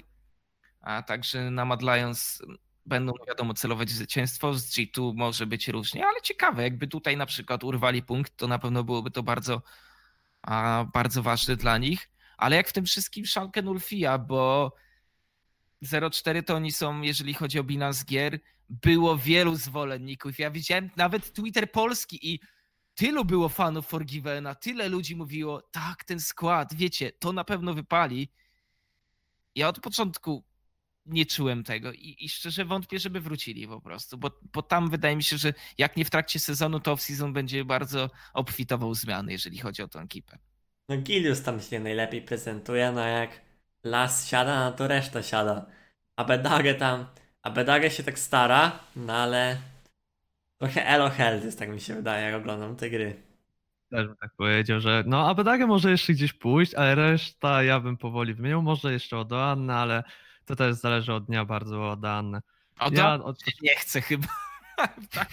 a 0.81 1.03
także 1.03 1.51
na 1.51 1.65
Mad 1.65 1.81
Lions 1.81 2.41
będą 2.86 3.13
wiadomo 3.27 3.53
celować 3.53 3.89
w 3.89 3.91
zwycięstwo. 3.91 4.53
Z 4.53 4.71
G2 4.71 5.13
może 5.15 5.45
być 5.45 5.67
różnie, 5.67 6.05
ale 6.05 6.21
ciekawe, 6.21 6.63
jakby 6.63 6.88
tutaj 6.88 7.17
na 7.17 7.25
przykład 7.25 7.63
urwali 7.63 8.03
punkt, 8.03 8.38
to 8.38 8.47
na 8.47 8.59
pewno 8.59 8.84
byłoby 8.84 9.11
to 9.11 9.23
bardzo, 9.23 9.61
a, 10.41 10.86
bardzo 10.93 11.23
ważne 11.23 11.55
dla 11.55 11.77
nich. 11.77 12.09
Ale 12.38 12.55
jak 12.55 12.67
w 12.67 12.73
tym 12.73 12.86
wszystkim 12.86 13.25
Schalke 13.25 13.61
Ulfia, 13.61 14.17
bo 14.17 14.73
0-4 15.84 16.43
to 16.43 16.55
oni 16.55 16.72
są, 16.72 17.01
jeżeli 17.01 17.34
chodzi 17.34 17.60
o 17.60 17.64
bilans 17.64 18.05
gier, 18.05 18.39
było 18.69 19.18
wielu 19.18 19.55
zwolenników. 19.55 20.39
Ja 20.39 20.51
widziałem 20.51 20.89
nawet 20.95 21.34
Twitter 21.34 21.72
polski 21.72 22.34
i 22.34 22.39
tylu 22.95 23.26
było 23.26 23.49
fanów 23.49 23.88
Forgivena, 23.88 24.55
tyle 24.55 24.89
ludzi 24.89 25.15
mówiło, 25.15 25.61
tak, 25.61 26.03
ten 26.03 26.19
skład, 26.19 26.73
wiecie, 26.73 27.11
to 27.11 27.34
na 27.34 27.43
pewno 27.43 27.73
wypali. 27.73 28.31
Ja 29.55 29.68
od 29.68 29.80
początku 29.80 30.43
nie 31.05 31.26
czułem 31.26 31.64
tego 31.64 31.93
i, 31.93 32.15
i 32.19 32.30
szczerze 32.30 32.65
wątpię, 32.65 32.99
żeby 32.99 33.22
wrócili 33.22 33.68
po 33.68 33.81
prostu, 33.81 34.18
bo, 34.18 34.39
bo 34.53 34.61
tam 34.61 34.89
wydaje 34.89 35.15
mi 35.15 35.23
się, 35.23 35.38
że 35.38 35.53
jak 35.77 35.97
nie 35.97 36.05
w 36.05 36.10
trakcie 36.10 36.39
sezonu, 36.39 36.80
to 36.80 36.95
off-season 36.95 37.34
będzie 37.34 37.65
bardzo 37.65 38.10
obfitował 38.34 38.93
zmiany, 38.93 39.31
jeżeli 39.31 39.57
chodzi 39.57 39.81
o 39.81 39.88
tę 39.88 39.99
ekipę. 39.99 40.38
No 40.89 40.97
Gilius 40.97 41.41
tam 41.41 41.61
się 41.61 41.80
najlepiej 41.80 42.22
prezentuje, 42.22 42.91
no 42.91 43.07
jak 43.07 43.41
Las 43.84 44.27
siada, 44.27 44.65
no 44.65 44.72
to 44.72 44.88
reszta 44.88 45.23
siada. 45.23 45.65
A 46.15 46.23
Bedage 46.23 46.76
tam, 46.76 47.05
a 47.41 47.49
Bedage 47.49 47.91
się 47.91 48.03
tak 48.03 48.19
stara, 48.19 48.80
no 48.95 49.14
ale 49.14 49.57
trochę 50.57 50.88
elo 50.88 51.11
jest, 51.43 51.60
tak 51.60 51.69
mi 51.69 51.81
się 51.81 51.95
wydaje, 51.95 52.26
jak 52.26 52.35
oglądam 52.35 52.76
te 52.76 52.89
gry. 52.89 53.15
Też 53.93 54.07
bym 54.07 54.15
tak 54.18 54.31
powiedział, 54.38 54.80
że 54.80 55.03
no 55.07 55.27
Abedagę 55.30 55.68
może 55.68 55.91
jeszcze 55.91 56.14
gdzieś 56.14 56.34
pójść, 56.34 56.73
ale 56.73 56.95
reszta 56.95 57.64
ja 57.64 57.80
bym 57.80 57.97
powoli 57.97 58.34
wymienił. 58.34 58.61
Może 58.61 58.93
jeszcze 58.93 59.18
od 59.18 59.34
Anny, 59.34 59.73
ale 59.73 60.03
to 60.45 60.55
też 60.55 60.76
zależy 60.76 61.14
od 61.14 61.26
dnia 61.26 61.45
bardzo 61.45 61.91
od 61.91 62.05
Anny. 62.05 62.39
O, 62.80 62.89
Ja 62.91 63.18
to 63.18 63.26
od, 63.26 63.39
nie 63.61 63.76
chcę 63.76 64.01
chyba. 64.01 64.27
tak. 65.15 65.30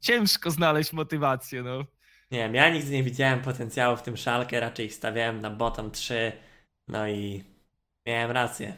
Ciężko 0.00 0.50
znaleźć 0.50 0.92
motywację, 0.92 1.62
no. 1.62 1.84
Nie 2.30 2.38
wiem, 2.38 2.54
ja 2.54 2.70
nigdy 2.70 2.90
nie 2.90 3.02
widziałem 3.02 3.40
potencjału 3.40 3.96
w 3.96 4.02
tym 4.02 4.16
szalkę, 4.16 4.60
raczej 4.60 4.86
ich 4.86 4.94
stawiałem 4.94 5.40
na 5.40 5.50
bottom 5.50 5.90
3, 5.90 6.32
no 6.88 7.08
i 7.08 7.44
miałem 8.06 8.30
rację. 8.30 8.76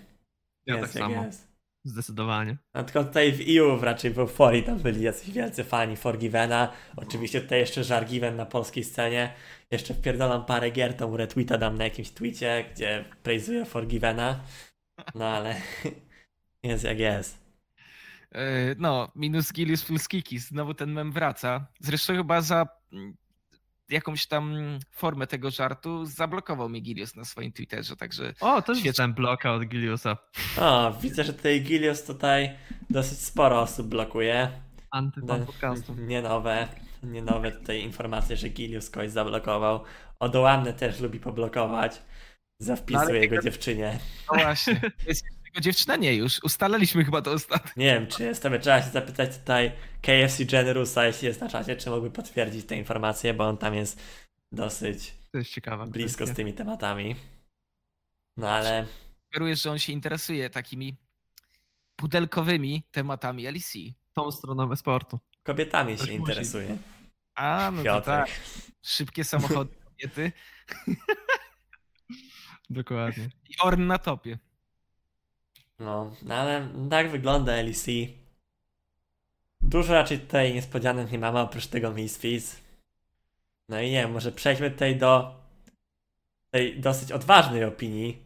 ja 0.66 0.76
Jest 0.76 0.92
tak 0.92 1.02
jak 1.02 1.10
samo, 1.10 1.24
jest. 1.24 1.48
zdecydowanie. 1.84 2.56
No 2.74 2.84
tylko 2.84 3.04
tutaj 3.04 3.32
w 3.32 3.40
EU 3.58 3.80
raczej 3.80 4.10
w 4.10 4.18
euforii 4.18 4.62
tam 4.62 4.78
byli 4.78 5.02
jacyś 5.02 5.30
wielcy 5.30 5.64
fani 5.64 5.96
Forgivena. 5.96 6.72
Oczywiście 6.96 7.40
tutaj 7.40 7.58
jeszcze 7.60 7.84
Żargiven 7.84 8.36
na 8.36 8.46
polskiej 8.46 8.84
scenie. 8.84 9.34
Jeszcze 9.70 9.94
wpierdolam 9.94 10.44
parę 10.44 10.70
gier, 10.70 10.94
tą 10.96 11.16
retweeta 11.16 11.58
dam 11.58 11.78
na 11.78 11.84
jakimś 11.84 12.10
tweetie, 12.10 12.64
gdzie 12.74 13.04
praizuję 13.22 13.64
Forgivena. 13.64 14.40
No 15.14 15.24
ale 15.28 15.56
jest 16.62 16.84
jak 16.84 16.98
jest. 16.98 17.38
E, 18.32 18.74
No, 18.78 19.12
minus 19.16 19.52
Gilius 19.52 19.84
plus 19.84 20.08
Kikis. 20.08 20.48
Znowu 20.48 20.74
ten 20.74 20.92
mem 20.92 21.12
wraca. 21.12 21.66
Zresztą 21.80 22.14
chyba 22.16 22.40
za 22.40 22.66
mm, 22.92 23.16
jakąś 23.88 24.26
tam 24.26 24.54
formę 24.90 25.26
tego 25.26 25.50
żartu 25.50 26.06
zablokował 26.06 26.68
mi 26.68 26.82
Gilius 26.82 27.16
na 27.16 27.24
swoim 27.24 27.52
Twitterze, 27.52 27.96
także 27.96 28.34
O, 28.40 28.62
też 28.62 28.76
Świetnie. 28.76 28.90
dostałem 28.90 29.14
bloka 29.14 29.52
od 29.52 29.64
Giliusa. 29.64 30.16
O, 30.58 30.92
widzę, 31.00 31.24
że 31.24 31.32
tutaj 31.32 31.60
Gilius 31.62 32.04
tutaj 32.04 32.56
dosyć 32.90 33.18
sporo 33.18 33.60
osób 33.60 33.86
blokuje. 33.86 34.52
Podcastu. 35.46 35.94
Nie 35.94 36.22
nowe, 36.22 36.68
nie 37.02 37.22
nowe 37.22 37.52
tutaj 37.52 37.82
informacje, 37.82 38.36
że 38.36 38.48
Gilius 38.48 38.90
kogoś 38.90 39.10
zablokował. 39.10 39.84
Odołamny 40.20 40.72
też 40.72 41.00
lubi 41.00 41.20
poblokować 41.20 42.02
No, 42.60 42.74
ale 43.00 43.18
jego 43.18 43.42
dziewczynie. 43.42 43.98
no 44.32 44.38
właśnie. 44.42 44.80
Jest 45.08 45.24
dziewczyna 45.60 45.96
nie 45.96 46.14
już. 46.14 46.42
Ustaliliśmy 46.42 47.04
chyba 47.04 47.22
to 47.22 47.30
ostatnio. 47.32 47.72
Nie 47.76 47.86
wiem, 47.94 48.06
czy 48.06 48.22
jest, 48.24 48.42
trzeba 48.60 48.82
się 48.82 48.90
zapytać 48.90 49.38
tutaj 49.38 49.72
KFC 50.02 50.44
Generusa, 50.44 51.06
jeśli 51.06 51.28
jest 51.28 51.40
na 51.40 51.48
czacie, 51.48 51.76
czy 51.76 51.90
mógłby 51.90 52.10
potwierdzić 52.10 52.66
te 52.66 52.76
informacje, 52.76 53.34
bo 53.34 53.48
on 53.48 53.56
tam 53.58 53.74
jest 53.74 54.00
dosyć 54.52 55.14
To 55.32 55.38
jest 55.38 55.50
ciekawe. 55.50 55.86
blisko 55.86 56.26
z 56.26 56.32
tymi 56.32 56.52
tematami. 56.54 57.16
No 58.36 58.50
ale 58.50 58.86
Sugerujesz, 59.26 59.62
że 59.62 59.70
on 59.70 59.78
się 59.78 59.92
interesuje 59.92 60.50
takimi 60.50 60.96
pudelkowymi 61.96 62.82
tematami 62.90 63.44
LEC. 63.52 63.72
Tą 64.14 64.30
stroną 64.32 64.72
e-sportu. 64.72 65.18
kobietami 65.42 65.94
Ktoś 65.96 66.06
się 66.08 66.18
musi. 66.18 66.20
interesuje. 66.32 66.78
A, 67.34 67.70
no 67.72 67.82
to 67.84 68.00
tak. 68.00 68.28
Szybkie 68.82 69.24
samochody 69.24 69.74
kobiety 69.84 70.32
Dokładnie. 72.70 73.28
i 73.48 73.54
Orn 73.62 73.86
na 73.86 73.98
topie. 73.98 74.38
No, 75.78 76.10
no 76.22 76.34
ale 76.34 76.68
tak 76.90 77.10
wygląda 77.10 77.52
LEC. 77.52 77.86
Dużo 79.60 79.92
raczej 79.92 80.18
tutaj 80.18 80.54
niespodzianek 80.54 81.12
nie 81.12 81.18
mamy 81.18 81.40
oprócz 81.40 81.66
tego 81.66 81.90
Misfits. 81.90 82.56
No 83.68 83.80
i 83.80 83.90
nie 83.90 84.02
wiem, 84.02 84.12
może 84.12 84.32
przejdźmy 84.32 84.70
tutaj 84.70 84.96
do 84.96 85.34
tej 86.50 86.80
dosyć 86.80 87.12
odważnej 87.12 87.64
opinii 87.64 88.22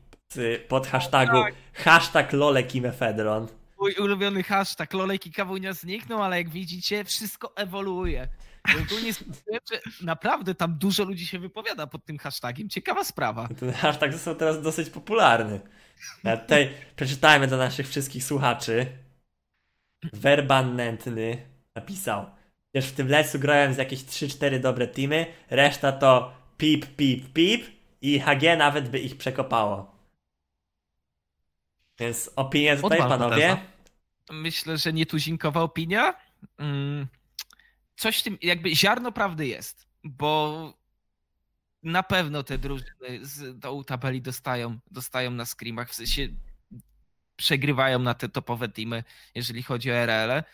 pod 0.69 0.87
hashtagu 0.87 1.43
tak. 1.43 1.55
hashtag 1.73 2.33
lolekimefedron. 2.33 3.49
Mój 3.79 3.95
ulubiony 3.95 4.43
hashtag 4.43 4.93
Lolek 4.93 5.27
i 5.27 5.33
Kawunia 5.33 5.73
zniknął, 5.73 6.23
ale 6.23 6.39
jak 6.39 6.49
widzicie, 6.49 7.05
wszystko 7.05 7.53
ewoluuje. 7.57 8.29
Ogólnie 8.71 9.13
że 9.71 9.81
naprawdę 10.03 10.55
tam 10.55 10.79
dużo 10.79 11.05
ludzi 11.05 11.27
się 11.27 11.39
wypowiada 11.39 11.87
pod 11.87 12.05
tym 12.05 12.19
hashtagiem. 12.19 12.69
Ciekawa 12.69 13.05
sprawa. 13.05 13.49
Ten 13.61 13.73
hashtag 13.73 14.13
został 14.13 14.35
teraz 14.35 14.63
dosyć 14.63 14.91
popularny. 14.91 15.61
Ja 16.25 16.37
tutaj 16.37 16.71
przeczytajmy 16.97 17.47
do 17.47 17.57
naszych 17.57 17.89
wszystkich 17.89 18.25
słuchaczy. 18.25 18.87
Werban 20.13 20.77
Nętny 20.77 21.47
napisał. 21.75 22.27
Wiesz, 22.75 22.87
w 22.87 22.93
tym 22.93 23.09
lecu 23.09 23.39
grałem 23.39 23.75
z 23.75 23.77
jakieś 23.77 24.01
3-4 24.01 24.61
dobre 24.61 24.87
teamy, 24.87 25.27
reszta 25.51 25.93
to 25.93 26.35
pip, 26.59 26.87
pip, 26.97 27.33
pip 27.33 27.67
i 28.01 28.21
HG 28.21 28.43
nawet 28.59 28.89
by 28.89 28.99
ich 28.99 29.17
przekopało. 29.17 29.97
Więc 31.99 32.31
opinie 32.37 32.77
tutaj, 32.77 32.99
Odważna 32.99 33.19
panowie. 33.19 33.43
teza. 33.43 33.61
Myślę, 34.31 34.79
że 34.79 34.93
nietuzinkowa 34.93 35.61
opinia. 35.63 36.15
Mm, 36.59 37.07
Coś 37.97 38.19
w 38.19 38.23
tym, 38.23 38.39
jakby 38.43 38.77
ziarno 38.77 39.13
prawdy 39.13 39.47
jest, 39.47 39.87
bo 40.05 40.73
na 41.83 42.03
pewno 42.03 42.43
te 42.43 42.59
drużyny 42.59 43.19
z 43.23 43.61
tą 43.61 43.85
tabeli 43.85 44.23
dostają, 44.23 44.79
dostają 44.91 45.31
na 45.31 45.45
screamach, 45.45 45.91
w 45.91 45.95
sensie 45.95 46.29
przegrywają 47.37 47.99
na 47.99 48.15
te 48.15 48.29
topowe 48.29 48.69
teamy, 48.69 49.05
jeżeli 49.35 49.63
chodzi 49.63 49.91
o 49.91 49.95
RL. 49.95 50.31
-e. 50.31 50.45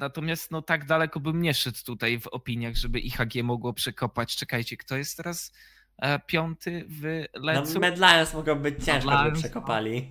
Natomiast 0.00 0.50
no 0.50 0.62
tak 0.62 0.86
daleko 0.86 1.20
bym 1.20 1.42
nie 1.42 1.54
szedł 1.54 1.78
tutaj 1.86 2.20
w 2.20 2.26
opiniach, 2.26 2.74
żeby 2.76 3.00
IHG 3.00 3.42
mogło 3.42 3.72
przekopać. 3.72 4.36
Czekajcie, 4.36 4.76
kto 4.76 4.96
jest 4.96 5.16
teraz 5.16 5.52
e, 5.98 6.18
piąty 6.18 6.84
w 6.88 7.02
No, 7.34 7.42
lecu? 7.42 7.80
Mad 7.80 7.96
Lions 7.96 8.34
mogą 8.34 8.54
być 8.54 8.84
ciężko, 8.84 9.10
by 9.10 9.16
Lions, 9.24 9.38
przekopali. 9.38 10.08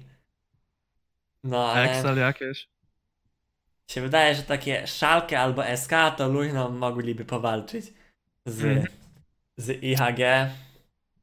No, 1.44 1.72
ale... 1.72 1.92
Excel 1.92 2.18
jakieś. 2.18 2.70
Się 3.88 4.02
wydaje, 4.02 4.36
że 4.36 4.44
takie 4.44 4.88
Szalkę 4.88 5.40
albo 5.40 5.64
SK 5.78 5.92
to 6.18 6.28
luźno 6.30 6.70
mogliby 6.70 7.26
powalczyć 7.26 7.86
z, 8.46 8.64
Mhm. 8.64 8.88
z 9.58 9.84
IHG. 9.84 10.50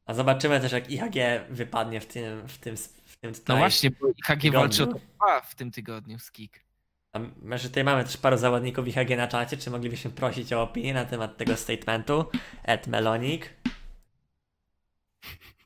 A 0.07 0.15
zobaczymy 0.15 0.61
też 0.61 0.73
jak 0.73 0.91
IHG 0.91 1.15
wypadnie 1.51 2.01
w 2.01 2.07
tym 2.07 2.49
w 2.49 2.59
tym 2.59 2.77
w 2.77 3.19
tym 3.20 3.32
No 3.49 3.57
właśnie, 3.57 3.91
bo 3.91 4.09
IHG 4.09 4.27
tygodniu. 4.41 4.53
walczy 4.61 4.82
o 4.82 4.86
top 4.86 5.03
2 5.16 5.41
w 5.41 5.55
tym 5.55 5.70
tygodniu 5.70 6.19
z 6.19 6.31
Kik. 6.31 6.65
A 7.12 7.19
my, 7.43 7.59
że 7.59 7.69
tutaj 7.69 7.85
mamy 7.85 8.05
też 8.05 8.16
paru 8.16 8.36
zawodników 8.36 8.89
IHG 8.89 9.16
na 9.16 9.28
czacie, 9.28 9.57
czy 9.57 9.70
moglibyśmy 9.70 10.11
prosić 10.11 10.53
o 10.53 10.62
opinię 10.62 10.95
na 10.95 11.05
temat 11.05 11.36
tego 11.36 11.57
statementu? 11.57 12.24
Ed 12.62 12.86
Melonik. 12.86 13.51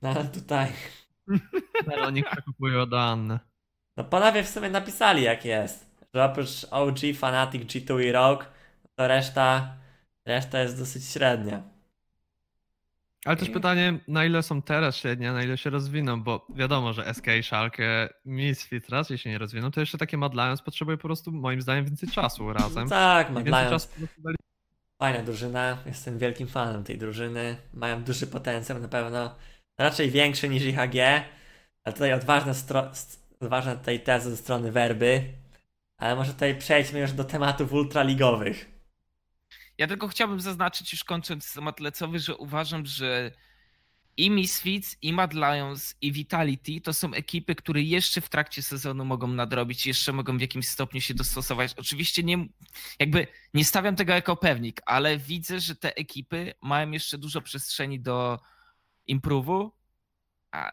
No 0.02 0.08
ale 0.10 0.24
tutaj. 0.24 0.72
Melonik 1.86 2.30
przekupuje 2.30 2.80
od 2.80 2.94
Anny. 2.94 3.38
No 3.96 4.04
panowie 4.04 4.42
w 4.42 4.48
sumie 4.48 4.70
napisali 4.70 5.22
jak 5.22 5.44
jest. 5.44 5.87
Że 6.14 6.24
oprócz 6.24 6.66
OG, 6.70 6.98
Fanatic, 7.16 7.62
G2 7.62 8.02
i 8.02 8.12
Rogue, 8.12 8.44
to 8.94 9.08
reszta 9.08 9.76
reszta 10.26 10.60
jest 10.60 10.78
dosyć 10.78 11.04
średnia. 11.04 11.62
Ale 13.24 13.36
też 13.36 13.50
pytanie, 13.50 13.98
na 14.08 14.24
ile 14.24 14.42
są 14.42 14.62
teraz 14.62 14.96
średnie, 14.96 15.30
a 15.30 15.32
na 15.32 15.42
ile 15.42 15.58
się 15.58 15.70
rozwiną, 15.70 16.22
bo 16.22 16.46
wiadomo, 16.54 16.92
że 16.92 17.14
SK 17.14 17.26
i 17.38 17.42
Schalke, 17.42 18.08
Misfit 18.24 18.88
raczej 18.88 19.18
się 19.18 19.30
nie 19.30 19.38
rozwiną, 19.38 19.70
to 19.70 19.80
jeszcze 19.80 19.98
takie 19.98 20.16
Mad 20.16 20.34
Lions 20.34 20.62
potrzebuje 20.62 20.96
po 20.96 21.08
prostu 21.08 21.32
moim 21.32 21.62
zdaniem 21.62 21.84
więcej 21.84 22.08
czasu 22.08 22.52
razem. 22.52 22.84
No 22.84 22.90
tak, 22.90 23.30
Mad 23.30 23.46
Lions 23.46 23.70
czasu 23.70 23.88
Fajna 25.02 25.22
drużyna, 25.22 25.78
jestem 25.86 26.18
wielkim 26.18 26.48
fanem 26.48 26.84
tej 26.84 26.98
drużyny. 26.98 27.56
Mają 27.74 28.02
duży 28.04 28.26
potencjał 28.26 28.78
na 28.78 28.88
pewno. 28.88 29.34
Raczej 29.78 30.10
większy 30.10 30.48
niż 30.48 30.62
IHG. 30.64 30.96
Ale 31.84 31.92
tutaj 31.92 32.12
odważna, 32.12 32.52
stro- 32.52 32.94
st- 32.94 33.18
odważna 33.40 33.76
tutaj 33.76 34.00
teza 34.00 34.30
ze 34.30 34.36
strony 34.36 34.72
werby. 34.72 35.24
Ale 35.98 36.16
może 36.16 36.32
tutaj 36.32 36.58
przejdźmy 36.58 37.00
już 37.00 37.12
do 37.12 37.24
tematów 37.24 37.72
ultraligowych. 37.72 38.68
Ja 39.78 39.86
tylko 39.86 40.08
chciałbym 40.08 40.40
zaznaczyć, 40.40 40.92
już 40.92 41.04
kończąc 41.04 41.52
temat 41.54 41.80
lecowy, 41.80 42.18
że 42.18 42.36
uważam, 42.36 42.86
że 42.86 43.32
i 44.16 44.30
Misfits, 44.30 44.96
i 45.02 45.12
Mad 45.12 45.34
Lions, 45.34 45.96
i 46.00 46.12
Vitality 46.12 46.80
to 46.80 46.92
są 46.92 47.14
ekipy, 47.14 47.54
które 47.54 47.82
jeszcze 47.82 48.20
w 48.20 48.28
trakcie 48.28 48.62
sezonu 48.62 49.04
mogą 49.04 49.28
nadrobić, 49.28 49.86
jeszcze 49.86 50.12
mogą 50.12 50.38
w 50.38 50.40
jakimś 50.40 50.68
stopniu 50.68 51.00
się 51.00 51.14
dostosować. 51.14 51.74
Oczywiście 51.76 52.22
nie, 52.22 52.46
jakby 52.98 53.26
nie 53.54 53.64
stawiam 53.64 53.96
tego 53.96 54.12
jako 54.12 54.36
pewnik, 54.36 54.80
ale 54.86 55.18
widzę, 55.18 55.60
że 55.60 55.76
te 55.76 55.96
ekipy 55.96 56.54
mają 56.62 56.90
jeszcze 56.90 57.18
dużo 57.18 57.42
przestrzeni 57.42 58.00
do 58.00 58.38
improwu, 59.06 59.72
a 60.50 60.70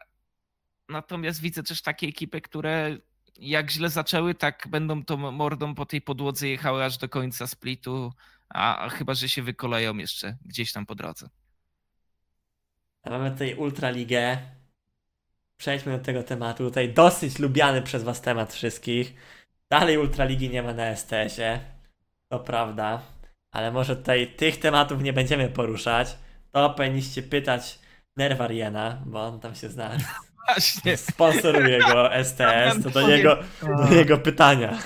natomiast 0.88 1.40
widzę 1.40 1.62
też 1.62 1.82
takie 1.82 2.06
ekipy, 2.06 2.40
które 2.40 2.98
jak 3.38 3.70
źle 3.70 3.88
zaczęły, 3.88 4.34
tak 4.34 4.68
będą 4.70 5.04
tą 5.04 5.16
mordą 5.16 5.74
po 5.74 5.86
tej 5.86 6.02
podłodze 6.02 6.48
jechały 6.48 6.84
aż 6.84 6.98
do 6.98 7.08
końca 7.08 7.46
splitu, 7.46 8.12
a, 8.48 8.78
a 8.78 8.88
chyba, 8.88 9.14
że 9.14 9.28
się 9.28 9.42
wykoleją 9.42 9.96
jeszcze 9.96 10.36
gdzieś 10.44 10.72
tam 10.72 10.86
po 10.86 10.94
drodze. 10.94 11.28
A 13.02 13.10
mamy 13.10 13.30
tutaj 13.30 13.54
Ultraligę. 13.54 14.38
Przejdźmy 15.56 15.98
do 15.98 16.04
tego 16.04 16.22
tematu. 16.22 16.64
Tutaj 16.64 16.94
dosyć 16.94 17.38
lubiany 17.38 17.82
przez 17.82 18.02
Was 18.02 18.20
temat 18.20 18.54
wszystkich. 18.54 19.14
Dalej 19.70 19.98
Ultraligi 19.98 20.50
nie 20.50 20.62
ma 20.62 20.72
na 20.72 20.96
STS-ie. 20.96 21.60
To 22.28 22.40
prawda. 22.40 23.02
Ale 23.50 23.72
może 23.72 23.96
tutaj 23.96 24.34
tych 24.36 24.60
tematów 24.60 25.02
nie 25.02 25.12
będziemy 25.12 25.48
poruszać. 25.48 26.16
To 26.52 26.70
powinniście 26.70 27.22
pytać 27.22 27.78
Nerwariena, 28.16 29.02
bo 29.06 29.26
on 29.26 29.40
tam 29.40 29.54
się 29.54 29.68
zna. 29.68 29.96
Właśnie. 30.46 30.96
Sponsoruje 30.96 31.78
go 31.78 32.10
STS. 32.24 32.82
To 32.82 32.90
do 32.90 33.08
niego, 33.08 33.38
do 33.62 33.88
niego 33.88 34.18
pytania. 34.18 34.78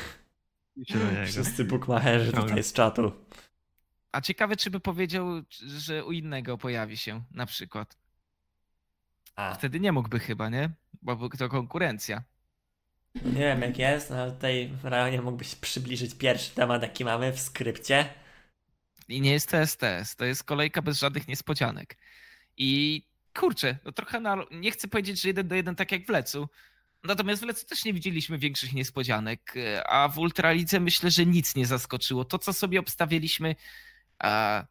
Wszyscy 1.27 1.65
bukmacherzy 1.65 2.33
tutaj 2.33 2.63
z 2.63 2.73
czatu. 2.73 3.13
A 4.13 4.21
ciekawe, 4.21 4.57
czy 4.57 4.71
by 4.71 4.81
powiedział, 4.81 5.27
że 5.67 6.05
u 6.05 6.13
innego 6.13 6.59
pojawi 6.59 6.97
się 6.97 7.23
na 7.31 7.47
przykład. 7.47 7.97
A, 9.37 9.55
Wtedy 9.55 9.81
nie 9.81 9.93
mógłby 9.93 10.19
chyba, 10.19 10.49
nie? 10.49 10.71
Bo 11.03 11.29
to 11.29 11.49
konkurencja. 11.49 12.23
nie 13.15 13.33
wiem 13.33 13.63
jak 13.63 13.79
jest, 13.79 14.11
no 14.11 14.17
ale 14.17 14.33
tutaj 14.33 14.69
w 14.83 14.85
rejonie 14.85 15.23
mógłbyś 15.23 15.55
przybliżyć 15.55 16.15
pierwszy 16.15 16.55
temat, 16.55 16.83
jaki 16.83 17.05
mamy 17.05 17.33
w 17.33 17.41
skrypcie. 17.41 18.09
I 19.09 19.21
nie 19.21 19.33
jest 19.33 19.51
to 19.51 19.67
STS, 19.67 20.17
to 20.17 20.25
jest 20.25 20.45
kolejka 20.45 20.83
bez 20.83 20.99
żadnych 20.99 21.29
niespodzianek. 21.29 21.97
I 22.57 23.03
kurczę, 23.39 23.79
no 23.85 23.93
trochę 23.93 24.21
na, 24.21 24.37
nie 24.51 24.71
chcę 24.71 24.89
powiedzieć, 24.89 25.23
że 25.23 25.29
jeden 25.29 25.49
do 25.49 25.55
jeden 25.55 25.77
tak 25.77 25.93
jak 25.93 26.07
w 26.07 26.09
Lecu. 26.09 26.49
Natomiast 27.05 27.43
w 27.43 27.47
Lecu 27.47 27.67
też 27.67 27.85
nie 27.85 27.93
widzieliśmy 27.93 28.39
większych 28.39 28.73
niespodzianek, 28.73 29.55
a 29.89 30.09
w 30.09 30.19
Ultralidze 30.19 30.81
myślę, 30.81 31.11
że 31.11 31.27
nic 31.27 31.57
nie 31.57 31.67
zaskoczyło. 31.67 32.25
To, 32.25 32.39
co 32.39 32.53
sobie 32.53 32.81
obstawiliśmy, 32.81 33.57
a 34.19 34.65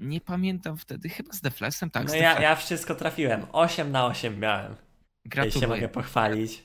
nie 0.00 0.20
pamiętam 0.20 0.78
wtedy, 0.78 1.08
chyba 1.08 1.32
z 1.32 1.40
Deflesem, 1.40 1.90
tak? 1.90 2.08
No 2.08 2.14
ja, 2.14 2.40
ja 2.40 2.56
wszystko 2.56 2.94
trafiłem. 2.94 3.46
8 3.52 3.90
na 3.90 4.06
8 4.06 4.40
miałem. 4.40 4.76
Tutaj 5.24 5.50
się 5.50 5.54
mogę 5.54 5.66
Gratuluję. 5.66 5.88
pochwalić. 5.88 6.62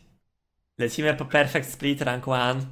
Lecimy 0.78 1.14
po 1.14 1.26
Perfect 1.26 1.72
Split 1.72 2.02
Rank 2.02 2.28
1. 2.28 2.66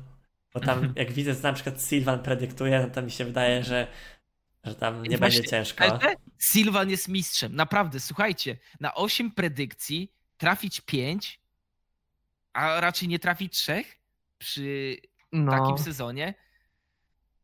Bo 0.54 0.60
tam 0.60 0.94
jak 0.96 1.12
widzę, 1.12 1.36
na 1.44 1.54
przykład 1.54 1.82
Sylvan 1.82 2.20
predyktuje, 2.20 2.80
no 2.80 2.90
to 2.90 3.02
mi 3.02 3.12
się 3.12 3.26
wydaje, 3.26 3.64
że, 3.64 3.88
że 4.66 4.76
tam 4.76 5.04
nie 5.04 5.18
Właśnie, 5.18 5.38
będzie 5.38 5.44
ciężko. 5.50 5.84
Ale 5.84 6.16
Sylvan 6.40 6.90
jest 6.90 7.08
mistrzem. 7.08 7.56
Naprawdę, 7.56 8.00
słuchajcie, 8.00 8.58
na 8.80 8.96
8 8.96 9.32
predykcji 9.32 10.14
trafić 10.38 10.82
5, 10.82 11.42
a 12.54 12.80
raczej 12.80 13.08
nie 13.08 13.20
trafić 13.20 13.54
3 13.54 13.84
przy 14.38 14.98
No, 15.32 15.52
takim 15.52 15.78
sezonie. 15.78 16.34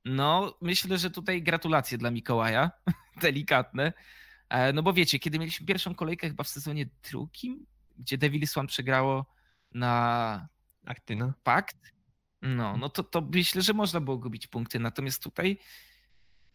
No, 0.05 0.57
myślę, 0.61 0.97
że 0.97 1.11
tutaj 1.11 1.43
gratulacje 1.43 1.97
dla 1.97 2.11
Mikołaja. 2.11 2.71
Delikatne. 3.21 3.93
E, 4.49 4.73
No 4.73 4.83
bo 4.83 4.93
wiecie, 4.93 5.19
kiedy 5.19 5.39
mieliśmy 5.39 5.65
pierwszą 5.65 5.95
kolejkę 5.95 6.27
chyba 6.27 6.43
w 6.43 6.47
sezonie 6.47 6.85
drugim, 7.09 7.65
gdzie 7.97 8.17
Devils 8.17 8.57
One 8.57 8.67
przegrało 8.67 9.25
na 9.71 10.47
Actina. 10.85 11.33
pakt, 11.43 11.77
no, 12.41 12.77
no 12.77 12.89
to, 12.89 13.03
to 13.03 13.21
myślę, 13.21 13.61
że 13.61 13.73
można 13.73 13.99
było 13.99 14.17
gubić 14.17 14.47
punkty. 14.47 14.79
Natomiast 14.79 15.23
tutaj, 15.23 15.59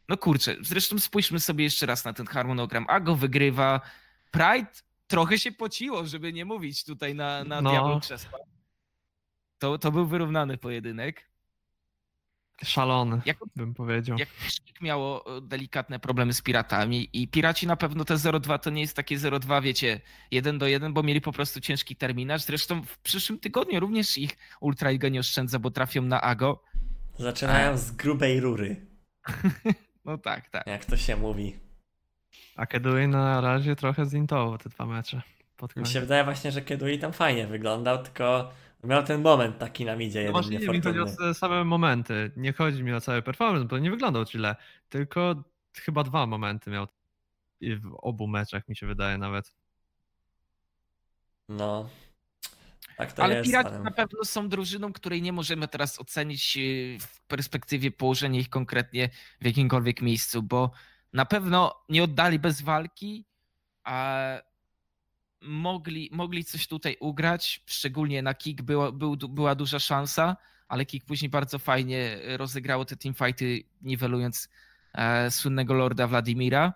no 0.09 0.17
kurczę, 0.17 0.57
zresztą 0.61 0.99
spójrzmy 0.99 1.41
sobie 1.41 1.65
jeszcze 1.65 1.87
raz 1.87 2.05
na 2.05 2.13
ten 2.13 2.27
harmonogram. 2.27 2.87
Ago 2.89 3.17
wygrywa. 3.17 3.81
Pride 4.31 4.71
trochę 5.07 5.39
się 5.39 5.53
pociło, 5.53 6.07
żeby 6.07 6.33
nie 6.33 6.45
mówić 6.45 6.85
tutaj 6.85 7.15
na, 7.15 7.45
na 7.45 7.61
No. 7.61 7.71
diablo 7.71 8.01
krzesła. 8.01 8.39
To, 9.59 9.79
to 9.79 9.93
był 9.93 10.07
wyrównany 10.07 10.59
pojedynek. 10.59 11.31
Szalony, 12.65 13.21
Jak, 13.27 13.37
bym 13.57 13.75
powiedział. 13.75 14.19
jak 14.19 14.29
Szkik 14.49 14.81
miało 14.81 15.37
e, 15.37 15.41
delikatne 15.41 15.99
problemy 15.99 16.33
z 16.33 16.43
piratami 16.43 17.09
i 17.13 17.29
piraci 17.29 17.67
na 17.67 17.77
pewno 17.77 18.05
te 18.05 18.15
0-2 18.15 18.59
to 18.59 18.71
nie 18.71 18.81
jest 18.81 18.97
takie 18.97 19.17
0-2, 19.19 19.63
wiecie, 19.63 20.01
1 20.31 20.59
do 20.59 20.67
1, 20.67 20.93
bo 20.93 21.03
mieli 21.03 21.21
po 21.21 21.33
prostu 21.33 21.61
ciężki 21.61 21.97
terminarz. 21.97 22.43
Zresztą 22.43 22.83
w 22.83 22.99
przyszłym 22.99 23.39
tygodniu 23.39 23.81
również 23.81 24.19
ich 24.19 24.31
Ultra 24.61 24.91
Liga 24.91 25.09
nie 25.09 25.21
oszczędza, 25.21 25.59
bo 25.59 25.71
trafią 25.71 26.03
na 26.03 26.21
Ago. 26.21 26.63
Zaczynają 27.19 27.79
z 27.79 27.91
grubej 27.91 28.41
rury, 28.41 28.87
No 30.07 30.19
tak, 30.19 30.51
tak. 30.51 30.67
jak 30.67 30.85
to 30.85 30.97
się 30.97 31.17
mówi. 31.17 31.57
A 32.57 32.67
Kedui 32.67 33.09
na 33.09 33.41
razie 33.41 33.77
trochę 33.77 34.07
zintował 34.07 34.59
te 34.59 34.69
dwa 34.69 34.87
mecze. 34.87 35.23
Mi 35.77 35.87
się 35.87 36.01
wydaje 36.01 36.25
właśnie, 36.25 36.53
że 36.53 36.63
Kedui 36.63 36.99
tam 36.99 37.13
fajnie 37.13 37.47
wyglądał, 37.47 38.03
tylko 38.03 38.51
miał 38.85 39.03
ten 39.03 39.23
moment 39.23 39.59
taki 39.59 39.85
na 39.85 39.97
midzie 39.97 40.19
No 40.19 40.21
jeden 40.21 40.33
właśnie 40.33 40.59
nie 40.59 40.69
mi 40.69 40.83
chodzi 40.83 41.01
o 41.01 41.35
same 41.35 41.65
momenty. 41.65 42.31
Nie 42.37 42.53
chodzi 42.53 42.85
mi 42.85 42.93
o 42.93 43.01
cały 43.01 43.23
performance, 43.23 43.67
bo 43.67 43.79
nie 43.79 43.91
wyglądał 43.91 44.27
źle. 44.27 44.57
Tylko 44.89 45.45
chyba 45.75 46.05
dwa 46.05 46.27
momenty 46.27 46.71
miał. 46.71 46.87
I 47.61 47.77
w 47.77 47.95
obu 48.03 48.27
meczach 48.27 48.69
mi 48.69 48.77
się 48.77 48.87
wydaje 48.87 49.19
nawet. 49.19 49.53
No. 51.49 51.89
Tak 52.97 53.13
to 53.13 53.23
Ale 53.23 53.35
jest. 53.35 53.47
Piraci 53.47 53.69
ale- 53.69 53.79
na 53.79 53.91
pewno 53.91 54.25
są 54.25 54.49
drużyną, 54.49 54.93
której 54.93 55.23
nie 55.23 55.33
możemy 55.33 55.69
teraz 55.69 56.01
ocenić 56.01 56.57
yy, 56.57 56.99
w 57.01 57.21
perspektywie 57.21 57.91
położenia 57.91 58.41
ich 58.41 58.49
konkretnie 58.49 59.11
w 59.41 59.47
jakimkolwiek 59.47 60.03
miejscu, 60.03 60.43
bo 60.43 60.71
na 61.13 61.25
pewno 61.27 61.85
nie 61.89 62.05
oddali 62.05 62.39
bez 62.39 62.63
walki, 62.63 63.25
a 63.85 64.17
mogli, 65.41 66.09
mogli 66.13 66.45
coś 66.45 66.69
tutaj 66.69 66.97
ugrać, 67.01 67.63
szczególnie 67.67 68.23
na 68.23 68.35
kick 68.35 68.63
była, 68.63 68.93
był, 68.93 69.17
była 69.17 69.55
duża 69.55 69.79
szansa, 69.79 70.37
ale 70.69 70.87
kick 70.87 71.07
później 71.07 71.29
bardzo 71.29 71.59
fajnie 71.59 72.19
rozegrało 72.37 72.85
te 72.85 72.97
teamfighty, 72.97 73.63
niwelując 73.83 74.49
e, 74.95 75.31
słynnego 75.31 75.75
Lorda 75.75 76.07
Wladimira. 76.07 76.73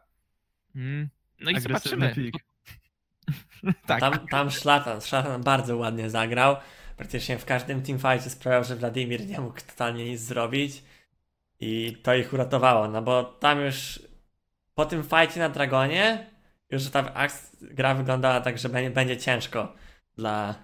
Mm. 0.74 1.08
No 1.40 1.50
i 1.50 1.56
Agresywny 1.56 1.90
zobaczymy. 2.08 2.32
pik. 2.32 2.44
tak, 3.86 4.00
Tam, 4.00 4.26
tam 4.30 4.50
Szlatan, 4.50 5.00
Szlatan 5.00 5.42
bardzo 5.42 5.76
ładnie 5.76 6.10
zagrał. 6.10 6.56
Praktycznie 6.96 7.38
w 7.38 7.44
każdym 7.44 7.82
teamfightie 7.82 8.30
sprawiał, 8.30 8.64
że 8.64 8.76
Wladimir 8.76 9.26
nie 9.26 9.40
mógł 9.40 9.60
totalnie 9.60 10.04
nic 10.04 10.20
zrobić. 10.20 10.82
I 11.60 11.96
to 12.02 12.14
ich 12.14 12.32
uratowało, 12.32 12.88
no 12.88 13.02
bo 13.02 13.24
tam 13.24 13.60
już 13.60 14.02
po 14.74 14.84
tym 14.86 15.04
fajcie 15.04 15.40
na 15.40 15.48
Dragonie 15.48 16.30
już 16.70 16.90
ta 16.90 17.12
gra 17.60 17.94
wyglądała 17.94 18.40
tak, 18.40 18.58
że 18.58 18.68
będzie, 18.68 19.16
ciężko 19.16 19.74
dla 20.16 20.54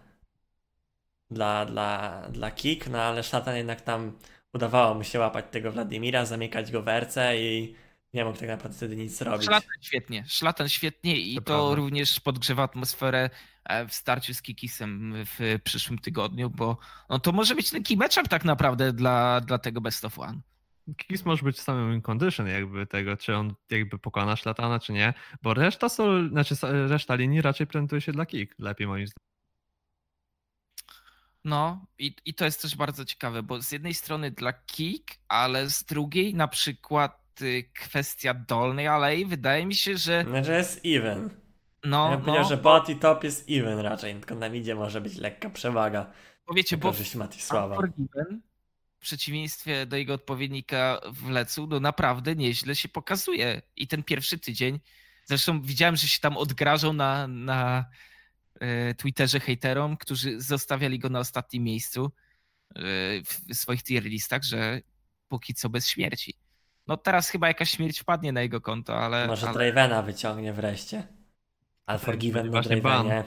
dla, 1.30 1.64
dla, 1.66 2.22
dla 2.30 2.50
Kik, 2.50 2.88
no 2.88 3.02
ale 3.02 3.22
Szlatan 3.22 3.56
jednak 3.56 3.80
tam 3.80 4.18
udawało 4.54 4.94
mu 4.94 5.04
się 5.04 5.18
łapać 5.18 5.44
tego 5.50 5.72
Wladimira, 5.72 6.24
zamykać 6.24 6.72
go 6.72 6.82
w 6.82 6.88
i 7.36 7.74
nie 8.14 8.24
mógł 8.24 8.38
tak 8.38 8.48
naprawdę 8.48 8.76
wtedy 8.76 8.96
nic 8.96 9.18
zrobić. 9.18 9.46
Szlatan 9.46 9.70
świetnie, 9.80 10.24
szlatan 10.28 10.68
świetnie 10.68 11.16
i 11.20 11.34
To 11.34 11.42
to, 11.42 11.74
również 11.74 12.20
podgrzewa 12.20 12.62
atmosferę 12.62 13.30
e, 13.64 13.88
w 13.88 13.94
starciu 13.94 14.34
z 14.34 14.42
Kikisem 14.42 15.14
w 15.24 15.58
przyszłym 15.64 15.98
tygodniu, 15.98 16.50
bo 16.50 16.78
no, 17.08 17.18
to 17.18 17.32
może 17.32 17.54
być 17.54 17.70
taki 17.70 17.96
matchup 17.96 18.28
tak 18.28 18.44
naprawdę 18.44 18.92
dla, 18.92 19.40
dla 19.40 19.58
tego 19.58 19.80
Best 19.80 20.04
of 20.04 20.18
One. 20.18 20.40
Kikis 20.96 21.24
może 21.24 21.42
być 21.42 21.60
samym 21.60 21.94
in 21.94 22.02
condition 22.02 22.46
jakby 22.46 22.86
tego, 22.86 23.16
czy 23.16 23.36
on 23.36 23.54
jakby 23.70 23.98
pokona 23.98 24.36
szlatana, 24.36 24.78
czy 24.78 24.92
nie. 24.92 25.14
Bo 25.42 25.54
reszta 25.54 25.88
są, 25.88 26.28
znaczy 26.28 26.54
reszta 26.88 27.14
linii 27.14 27.42
raczej 27.42 27.66
prezentuje 27.66 28.00
się 28.00 28.12
dla 28.12 28.26
Kik. 28.26 28.54
Lepiej 28.58 28.86
moim 28.86 29.06
zdaniem. 29.06 29.26
No 31.44 31.86
i, 31.98 32.14
i 32.24 32.34
to 32.34 32.44
jest 32.44 32.62
też 32.62 32.76
bardzo 32.76 33.04
ciekawe, 33.04 33.42
bo 33.42 33.62
z 33.62 33.72
jednej 33.72 33.94
strony 33.94 34.30
dla 34.30 34.52
Kik, 34.52 35.18
ale 35.28 35.70
z 35.70 35.84
drugiej 35.84 36.34
na 36.34 36.48
przykład 36.48 37.25
kwestia 37.74 38.34
dolnej 38.34 38.88
alei, 38.88 39.26
wydaje 39.26 39.66
mi 39.66 39.74
się, 39.74 39.96
że 39.96 40.24
Znaczy 40.28 40.52
jest 40.52 40.80
even. 40.84 41.30
no, 41.84 42.10
ja 42.10 42.16
bym 42.16 42.24
powiedział, 42.24 42.42
no 42.42 42.48
że 42.48 42.56
bot 42.56 42.88
i 42.88 42.96
top 42.96 43.24
jest 43.24 43.50
even 43.50 43.78
raczej, 43.78 44.14
tylko 44.14 44.34
na 44.34 44.48
midzie 44.48 44.74
może 44.74 45.00
być 45.00 45.16
lekka 45.16 45.50
przewaga. 45.50 46.12
bo 46.46 46.54
wiecie, 46.54 46.76
bo. 46.76 46.88
Unforgiven, 46.88 48.42
w 48.98 49.00
przeciwieństwie 49.00 49.86
do 49.86 49.96
jego 49.96 50.14
odpowiednika 50.14 51.00
w 51.12 51.28
Lecu, 51.28 51.66
no 51.66 51.80
naprawdę 51.80 52.36
nieźle 52.36 52.76
się 52.76 52.88
pokazuje. 52.88 53.62
I 53.76 53.86
ten 53.86 54.02
pierwszy 54.02 54.38
tydzień, 54.38 54.80
zresztą 55.24 55.62
widziałem, 55.62 55.96
że 55.96 56.08
się 56.08 56.20
tam 56.20 56.36
odgrażał 56.36 56.92
na, 56.92 57.28
na 57.28 57.84
e, 58.60 58.94
Twitterze 58.94 59.40
hejterom, 59.40 59.96
którzy 59.96 60.40
zostawiali 60.40 60.98
go 60.98 61.08
na 61.08 61.18
ostatnim 61.18 61.64
miejscu 61.64 62.12
e, 62.74 62.80
w 63.22 63.54
swoich 63.54 63.82
tier 63.82 64.04
listach, 64.04 64.42
że 64.42 64.80
póki 65.28 65.54
co 65.54 65.68
bez 65.68 65.88
śmierci. 65.88 66.34
No 66.86 66.96
teraz 66.96 67.28
chyba 67.28 67.48
jakaś 67.48 67.70
śmierć 67.70 68.00
wpadnie 68.00 68.32
na 68.32 68.42
jego 68.42 68.60
konto, 68.60 68.96
ale, 68.98 69.26
Może 69.26 69.46
ale 69.48 69.54
Dravena 69.58 70.02
wyciągnie 70.02 70.52
wreszcie. 70.52 71.06
Unforgiven 71.88 72.50
na. 72.50 72.62
Dravenie. 72.62 73.24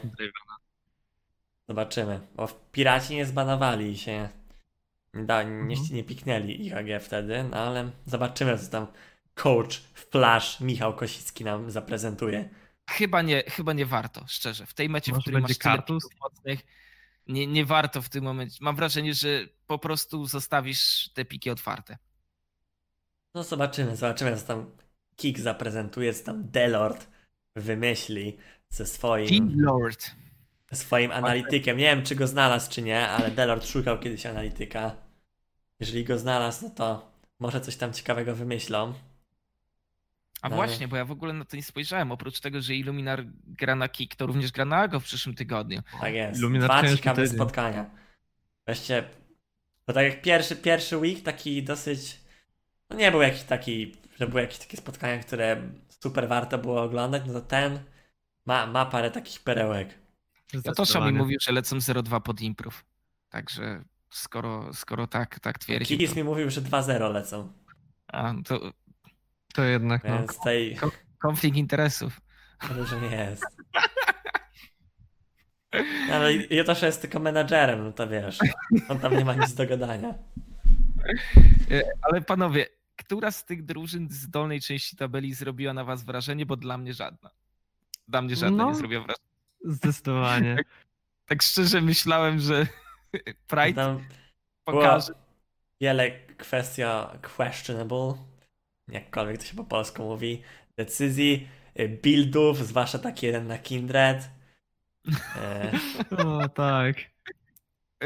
Zobaczymy. 1.68 2.20
Bo 2.36 2.48
w 2.48 2.72
Piraci 2.72 3.16
nie 3.16 3.26
zbanowali 3.26 3.98
się. 3.98 4.30
nie 5.14 5.24
Da, 5.26 5.44
nie, 5.44 5.50
Mhm. 5.76 5.78
nie 5.92 6.04
piknęli 6.04 6.66
IHG 6.66 7.00
wtedy, 7.00 7.44
no 7.44 7.58
ale 7.58 7.92
zobaczymy, 8.06 8.58
co 8.58 8.72
tam 8.72 8.88
coach 9.36 9.78
w 9.94 10.10
Flash 10.12 10.60
Michał 10.60 10.96
Kosicki 10.96 11.44
nam 11.44 11.72
zaprezentuje. 11.72 12.50
chyba, 12.90 13.22
nie, 13.22 13.44
chyba 13.48 13.74
nie 13.74 13.86
warto, 13.86 14.26
szczerze. 14.28 14.66
W 14.66 14.74
tej 14.74 14.90
mecie, 14.90 15.12
w 15.12 15.16
Może 15.16 15.22
którym 15.22 15.42
będzie 15.42 15.54
masz 15.54 15.58
kartus? 15.58 16.04
mocnych, 16.22 16.60
nie, 17.28 17.48
nie 17.48 17.66
warto 17.66 18.02
w 18.02 18.10
tym 18.10 18.24
momencie. 18.24 18.58
Mam 18.62 18.76
wrażenie, 18.76 19.14
że 19.14 19.28
po 19.68 19.80
prostu 19.80 20.26
zostawisz 20.26 21.10
te 21.14 21.26
piki 21.26 21.50
otwarte. 21.50 21.98
No 23.36 23.44
zobaczymy, 23.44 23.96
zobaczymy, 23.96 24.38
co 24.38 24.48
tam 24.48 24.72
Kik 25.16 25.40
zaprezentuje, 25.40 26.14
co 26.14 26.26
tam 26.26 26.50
Delord 26.52 27.08
wymyśli 27.56 28.38
ze 28.70 28.86
swoim, 28.86 29.28
King 29.28 29.52
Lord. 29.56 30.12
swoim 30.74 31.12
analitykiem. 31.12 31.78
Nie 31.78 31.84
wiem, 31.84 32.04
czy 32.04 32.16
go 32.16 32.28
znalazł, 32.28 32.72
czy 32.72 32.82
nie, 32.82 33.08
ale 33.08 33.32
Delord 33.32 33.66
szukał 33.68 34.00
kiedyś 34.00 34.26
analityka. 34.26 34.96
Jeżeli 35.80 36.04
go 36.04 36.18
znalazł, 36.18 36.64
no 36.64 36.70
to 36.70 37.12
może 37.40 37.62
coś 37.62 37.76
tam 37.76 37.94
ciekawego 37.94 38.36
wymyślą. 38.36 38.94
A 40.42 40.50
No. 40.50 40.56
właśnie, 40.56 40.88
bo 40.88 40.96
ja 40.98 41.06
w 41.06 41.12
ogóle 41.12 41.34
na 41.34 41.46
to 41.46 41.56
nie 41.58 41.64
spojrzałem. 41.64 42.12
Oprócz 42.12 42.40
tego, 42.40 42.62
że 42.62 42.76
Illuminar 42.76 43.24
gra 43.48 43.76
na 43.76 43.90
kick, 43.90 44.16
to 44.16 44.26
również 44.26 44.52
gra 44.52 44.66
na 44.66 44.78
Ago 44.78 45.00
w 45.00 45.04
przyszłym 45.04 45.36
tygodniu. 45.36 45.82
Tak 46.02 46.14
jest. 46.14 46.40
Illuminat 46.40 46.68
Dwa 46.68 46.96
ciekawe 46.96 47.28
spotkania. 47.28 47.90
Wreszcie, 48.66 49.04
bo 49.88 49.94
tak 49.94 50.04
jak 50.06 50.22
pierwszy, 50.22 50.56
pierwszy 50.56 50.98
week 50.98 51.24
taki 51.24 51.64
dosyć, 51.64 52.20
no 52.90 52.96
nie 52.96 53.12
był 53.12 53.22
jakiś 53.22 53.44
taki, 53.44 53.96
że 54.18 54.28
były 54.28 54.42
jakieś 54.42 54.58
takie 54.58 54.78
spotkania, 54.78 55.20
które 55.24 55.62
super 55.90 56.28
warto 56.28 56.58
było 56.58 56.82
oglądać, 56.84 57.24
no 57.28 57.34
to 57.34 57.42
ten 57.42 57.80
ma, 58.46 58.68
ma 58.68 58.86
parę 58.86 59.12
takich 59.12 59.40
perełek. 59.44 59.90
Ja 60.54 60.62
to 60.62 60.74
Zdecydowanie. 60.86 61.18
mówił, 61.18 61.38
że 61.42 61.52
lecą 61.52 61.78
0-2 61.78 62.22
pod 62.22 62.42
improv. 62.42 62.84
Także 63.30 63.84
skoro, 64.10 64.74
skoro 64.74 65.08
tak, 65.08 65.40
tak 65.40 65.60
twierdzi, 65.60 65.86
Kikis 65.98 66.10
to, 66.10 66.16
mi 66.16 66.24
mówił, 66.24 66.50
że 66.50 66.62
2-0 66.62 67.14
lecą, 67.14 67.54
a, 68.08 68.34
to 68.46 68.72
To 69.54 69.64
jednak, 69.64 70.04
no. 70.04 70.26
tej 70.44 70.78
konflikt 71.20 71.58
interesów. 71.58 72.22
że 72.86 73.02
nie 73.02 73.16
jest. 73.16 73.46
No, 76.08 76.16
Ale 76.16 76.34
Jotosz 76.34 76.82
jest 76.82 77.02
tylko 77.02 77.20
menadżerem, 77.20 77.84
no 77.84 77.92
to 77.92 78.08
wiesz, 78.08 78.38
on 78.90 79.00
tam 79.00 79.18
nie 79.18 79.26
ma 79.26 79.34
nic 79.34 79.54
do 79.54 79.68
gadania. 79.68 80.14
Ale 82.02 82.22
panowie, 82.22 82.66
która 83.00 83.32
z 83.32 83.46
tych 83.46 83.66
drużyn 83.66 84.08
z 84.10 84.30
dolnej 84.30 84.62
części 84.62 84.96
tabeli 84.96 85.34
zrobiła 85.34 85.74
na 85.74 85.84
was 85.84 86.04
wrażenie? 86.04 86.46
Bo 86.46 86.56
dla 86.56 86.78
mnie 86.78 86.94
żadna. 86.94 87.30
Dla 88.08 88.22
mnie 88.22 88.36
żadna 88.36 88.64
No. 88.64 88.70
nie 88.70 88.76
zrobiła 88.76 89.02
wrażenia. 89.04 89.30
Zdecydowanie. 89.66 90.58
Tak 91.26 91.42
szczerze 91.44 91.82
myślałem, 91.82 92.40
że 92.40 92.68
Pride 93.48 93.74
Tam 93.74 94.04
pokaże. 94.64 95.14
wiele 95.82 96.12
kwestia 96.38 97.20
questionable, 97.38 98.14
jakkolwiek 98.88 99.38
to 99.38 99.44
się 99.46 99.56
po 99.56 99.64
polsku 99.64 100.04
mówi, 100.04 100.42
decyzji, 100.78 101.48
y, 101.80 102.00
buildów, 102.04 102.58
zwłaszcza 102.68 103.00
taki 103.00 103.26
jeden 103.26 103.48
na 103.48 103.58
Kindred. 103.58 104.30
E, 105.36 105.72
O 106.28 106.50
tak. 106.50 106.96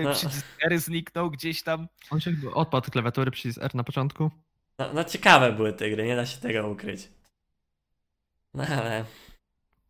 No. 0.04 0.12
Przycisk 0.14 0.46
R 0.62 0.80
zniknął 0.80 1.32
gdzieś 1.32 1.64
tam. 1.64 1.88
On 2.10 2.20
się 2.20 2.32
odpadł 2.54 2.92
klawiatury 2.92 3.32
przycisk 3.32 3.62
R 3.64 3.76
na 3.76 3.84
początku. 3.84 4.32
No, 4.80 4.94
no 4.94 5.04
ciekawe 5.04 5.52
były 5.52 5.74
te 5.74 5.90
gry, 5.90 6.06
nie 6.06 6.16
da 6.16 6.26
się 6.26 6.38
tego 6.38 6.70
ukryć. 6.70 7.10
No 8.54 8.64
ale... 8.64 9.06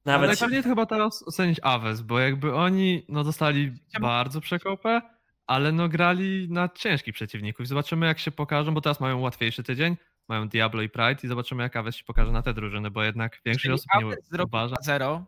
Ale 0.05 0.18
Nawet 0.18 0.30
się, 0.30 0.41
najpewniej 0.41 0.64
to 0.64 0.69
chyba 0.69 0.85
teraz 0.85 1.27
ocenić 1.27 1.60
Aves, 1.64 2.01
bo 2.01 2.19
jakby 2.19 2.55
oni 2.55 3.05
no 3.10 3.23
dostali 3.23 3.73
bardzo 4.01 4.41
przekopę, 4.41 5.01
ale 5.47 5.72
no 5.72 5.89
grali 5.89 6.47
na 6.49 6.69
ciężkich 6.69 7.14
przeciwników. 7.14 7.64
I 7.64 7.68
zobaczymy 7.68 8.05
jak 8.05 8.19
się 8.19 8.31
pokażą, 8.31 8.73
bo 8.73 8.81
teraz 8.81 8.99
mają 8.99 9.19
łatwiejszy 9.19 9.64
tydzień. 9.64 9.97
Mają 10.27 10.49
Diablo 10.49 10.81
i 10.81 10.89
Pride 10.89 11.19
i 11.23 11.27
zobaczymy 11.27 11.64
jak 11.64 11.76
Aves 11.76 11.95
się 11.95 12.03
pokaże 12.03 12.31
na 12.31 12.41
te 12.41 12.53
drużyny, 12.53 12.91
bo 12.91 13.03
jednak 13.03 13.41
większość 13.45 13.65
Jeżeli 13.65 13.73
osób 13.73 13.88
nie 13.99 14.05
Aves 14.05 14.30
zrobi 14.30 14.49
uważa. 14.49 14.76
0, 14.81 15.26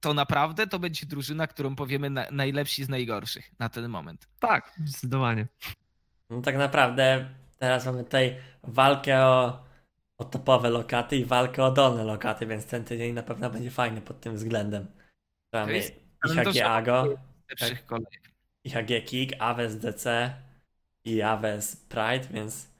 to 0.00 0.14
naprawdę 0.14 0.66
to 0.66 0.78
będzie 0.78 1.06
drużyna, 1.06 1.46
którą 1.46 1.76
powiemy 1.76 2.10
na, 2.10 2.24
najlepsi 2.30 2.84
z 2.84 2.88
najgorszych 2.88 3.50
na 3.58 3.68
ten 3.68 3.88
moment. 3.88 4.28
Tak, 4.40 4.72
zdecydowanie. 4.84 5.46
no 6.30 6.42
tak 6.42 6.56
naprawdę 6.56 7.28
teraz 7.58 7.86
mamy 7.86 8.04
tutaj 8.04 8.36
walkę 8.62 9.26
o, 9.26 9.64
o 10.18 10.24
topowe 10.24 10.70
lokaty 10.70 11.16
i 11.16 11.24
walkę 11.24 11.64
o 11.64 11.70
dolne 11.70 12.04
lokaty, 12.04 12.46
więc 12.46 12.66
ten 12.66 12.84
tydzień 12.84 13.12
na 13.12 13.22
pewno 13.22 13.50
będzie 13.50 13.70
fajny 13.70 14.00
pod 14.00 14.20
tym 14.20 14.36
względem. 14.36 14.86
Mamy 15.52 15.76
jest 15.76 15.94
IHG 16.26 16.62
Ago, 16.62 17.18
kolejek. 17.86 18.32
IHG 18.64 19.04
Kick, 19.06 19.34
Aves 19.38 19.78
DC 19.78 20.34
i 21.04 21.22
Aves 21.22 21.76
Pride, 21.76 22.28
więc 22.30 22.70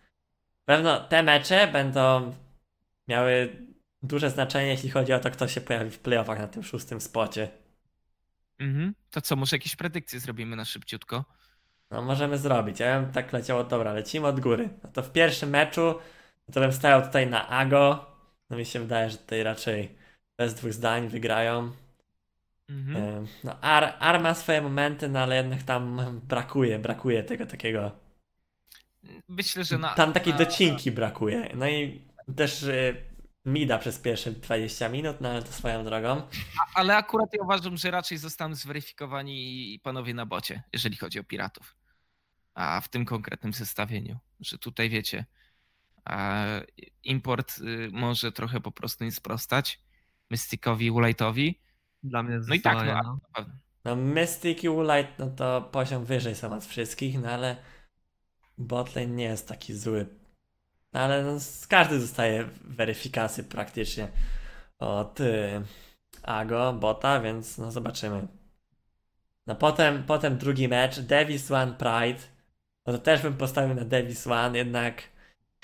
pewno 0.65 1.01
te 1.01 1.23
mecze 1.23 1.69
będą 1.69 2.35
miały 3.09 3.57
duże 4.03 4.31
znaczenie, 4.31 4.67
jeśli 4.67 4.91
chodzi 4.91 5.13
o 5.13 5.21
to, 5.21 5.31
kto 5.31 5.49
się 5.49 5.61
pojawi 5.61 5.91
w 5.91 5.99
playoffach 5.99 6.39
na 6.39 6.49
tym 6.49 6.63
szóstym 6.63 7.01
spocie. 7.01 7.49
Mhm. 8.59 8.95
To 9.11 9.21
co, 9.21 9.37
może 9.37 9.57
jakieś 9.57 9.77
predykcje 9.77 10.21
zrobimy 10.21 10.57
na 10.57 10.65
szybciutko? 10.65 11.25
No 11.91 12.03
możemy 12.03 12.39
zrobić. 12.39 12.81
Ja 12.81 13.01
bym 13.01 13.13
tak 13.13 13.33
leciało, 13.33 13.65
dobra, 13.65 13.93
lecimy 13.93 14.27
od 14.27 14.41
góry. 14.41 14.69
No 14.85 14.91
to 14.93 15.03
w 15.03 15.13
pierwszym 15.13 15.51
meczu 15.51 15.95
no 16.49 16.55
to 16.55 16.61
bym 16.61 16.73
stał 16.73 17.03
tutaj 17.03 17.27
na 17.27 17.49
Ago. 17.49 18.07
No 18.51 18.57
mi 18.57 18.67
się 18.67 18.81
wydaje, 18.81 19.11
że 19.11 19.17
tutaj 19.17 19.43
raczej 19.43 19.99
bez 20.39 20.55
dwóch 20.55 20.73
zdań 20.73 21.09
wygrają. 21.09 21.73
Mhm. 22.69 22.97
Ym, 22.97 23.27
No 23.45 23.61
Ar, 23.61 23.95
Ar 23.99 24.21
ma 24.21 24.35
swoje 24.35 24.63
momenty, 24.63 25.09
no 25.09 25.21
ale 25.21 25.37
jednak 25.37 25.63
tam 25.63 26.01
brakuje, 26.29 26.79
brakuje 26.79 27.23
tego 27.23 27.47
takiego 27.47 27.91
Myślę, 29.29 29.65
że 29.65 29.79
na. 29.79 29.95
Tam 29.95 30.13
takiej 30.13 30.33
na, 30.33 30.39
docinki 30.39 30.93
brakuje. 30.93 31.51
No 31.55 31.69
i 31.69 32.03
też 32.37 32.63
y, 32.63 32.97
Mida 33.45 33.79
przez 33.79 33.99
pierwsze 33.99 34.33
20 34.33 34.89
minut, 34.89 35.21
no 35.21 35.29
ale 35.29 35.43
to 35.43 35.53
swoją 35.53 35.85
drogą. 35.85 36.23
Ale 36.75 36.97
akurat 36.97 37.35
ja 37.35 37.43
uważam, 37.43 37.77
że 37.77 37.91
raczej 37.91 38.19
zostaną 38.19 38.55
zweryfikowani 38.55 39.81
panowie 39.83 40.15
na 40.15 40.27
bocie, 40.27 40.63
jeżeli 40.73 40.97
chodzi 40.97 41.21
o 41.21 41.25
piratów. 41.25 41.78
A 42.59 42.81
w 42.81 42.89
tym 42.89 43.05
konkretnym 43.05 43.53
zestawieniu, 43.53 44.19
że 44.41 44.59
tutaj 44.59 44.91
wiecie, 44.91 45.25
import 47.05 47.59
y, 47.59 47.91
może 47.93 48.33
trochę 48.33 48.61
po 48.61 48.73
prostu 48.73 49.05
nie 49.05 49.13
sprostać 49.13 49.81
Mysticowi, 50.31 50.93
Woolite'owi. 50.93 51.55
Dla 52.03 52.23
mnie 52.23 52.39
No 52.49 52.55
i 52.55 52.61
tak, 52.61 52.75
no, 52.75 52.81
zdecydowanie, 52.81 53.19
a- 53.35 53.41
no. 53.41 53.47
No 53.85 53.97
Mystic 53.97 54.65
i 54.65 54.69
Woolite, 54.69 55.13
no 55.19 55.27
to 55.31 55.63
poziom 55.73 56.05
wyżej 56.05 56.35
są 56.35 56.53
od 56.53 56.65
wszystkich, 56.65 57.21
no 57.21 57.29
ale 57.31 57.57
botlane 58.59 59.07
nie 59.07 59.25
jest 59.25 59.49
taki 59.49 59.75
zły. 59.75 60.07
No 60.93 61.01
ale 61.01 61.25
no, 61.25 61.41
z- 61.41 61.67
każdy 61.67 61.99
dostaje 61.99 62.45
weryfikację 62.65 63.45
praktycznie 63.45 64.09
od 64.79 65.21
y, 65.21 65.63
Ago, 66.23 66.73
bota, 66.73 67.21
więc 67.21 67.59
no 67.59 67.73
zobaczymy. 67.73 68.29
No 69.47 69.55
potem, 69.57 70.05
potem 70.05 70.39
drugi 70.39 70.69
mecz, 70.69 71.01
Davis 71.01 71.51
One 71.51 71.73
Pride. 71.73 72.38
No 72.89 72.95
to 72.95 72.99
też 72.99 73.23
bym 73.23 73.35
postawił 73.35 73.75
na 73.75 73.85
Davis 73.85 74.27
One, 74.27 74.59
jednak 74.59 75.03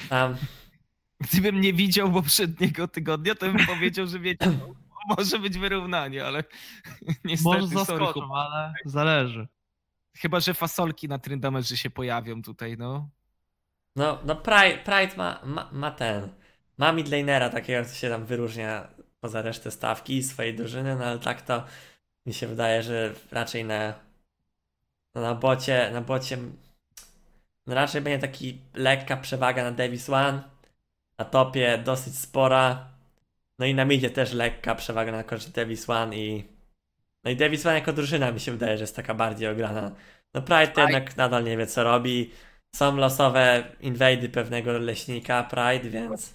tam 0.08 0.36
Gdybym 1.20 1.60
nie 1.60 1.72
widział 1.72 2.12
poprzedniego 2.12 2.88
tygodnia, 2.88 3.34
to 3.34 3.46
bym 3.46 3.66
powiedział, 3.66 4.06
że 4.06 4.18
wiecie, 4.18 4.46
no, 4.46 4.74
może 5.18 5.38
być 5.38 5.58
wyrównanie, 5.58 6.24
ale 6.26 6.44
niestety, 7.24 7.56
Może 7.60 7.66
zaskoczą, 7.66 8.34
ale 8.34 8.74
zależy. 8.84 9.48
Chyba, 10.16 10.40
że 10.40 10.54
fasolki 10.54 11.08
na 11.08 11.18
Tryndamerze 11.18 11.76
się 11.76 11.90
pojawią 11.90 12.42
tutaj, 12.42 12.76
no. 12.78 13.08
No, 13.96 14.18
no 14.24 14.36
Pride, 14.36 14.78
Pride 14.78 15.16
ma, 15.16 15.40
ma, 15.44 15.68
ma 15.72 15.90
ten. 15.90 16.28
Ma 16.78 16.92
midlanera 16.92 17.50
takiego, 17.50 17.88
co 17.88 17.94
się 17.94 18.08
tam 18.08 18.26
wyróżnia 18.26 18.88
poza 19.20 19.42
resztę 19.42 19.70
stawki 19.70 20.22
swojej 20.22 20.54
drużyny, 20.54 20.96
no 20.96 21.04
ale 21.04 21.18
tak 21.18 21.42
to 21.42 21.64
mi 22.26 22.34
się 22.34 22.46
wydaje, 22.46 22.82
że 22.82 23.14
raczej 23.30 23.64
na, 23.64 23.94
na 25.14 25.34
bocie, 25.34 25.90
na 25.92 26.00
bocie 26.00 26.38
raczej 27.66 28.02
będzie 28.02 28.28
taki 28.28 28.60
lekka 28.74 29.16
przewaga 29.16 29.64
na 29.64 29.72
Davis 29.72 30.10
One, 30.10 30.42
na 31.18 31.24
topie 31.24 31.78
dosyć 31.78 32.18
spora, 32.18 32.88
no 33.58 33.66
i 33.66 33.74
na 33.74 33.84
midzie 33.84 34.10
też 34.10 34.32
lekka 34.32 34.74
przewaga 34.74 35.12
na 35.12 35.24
korzyść 35.24 35.50
Davis 35.50 35.90
One 35.90 36.16
i 36.16 36.44
no 37.24 37.30
i 37.30 37.36
Davis 37.36 37.66
One 37.66 37.74
jako 37.74 37.92
drużyna 37.92 38.32
mi 38.32 38.40
się 38.40 38.52
wydaje, 38.52 38.76
że 38.76 38.82
jest 38.82 38.96
taka 38.96 39.14
bardziej 39.14 39.48
ograna. 39.48 39.94
No 40.34 40.42
Pride 40.42 40.68
to 40.68 40.80
jednak 40.80 41.16
nadal 41.16 41.44
nie 41.44 41.56
wie 41.56 41.66
co 41.66 41.84
robi, 41.84 42.30
są 42.76 42.96
losowe 42.96 43.64
inwajdy 43.80 44.28
pewnego 44.28 44.72
leśnika 44.72 45.42
Pride, 45.44 45.90
więc 45.90 46.32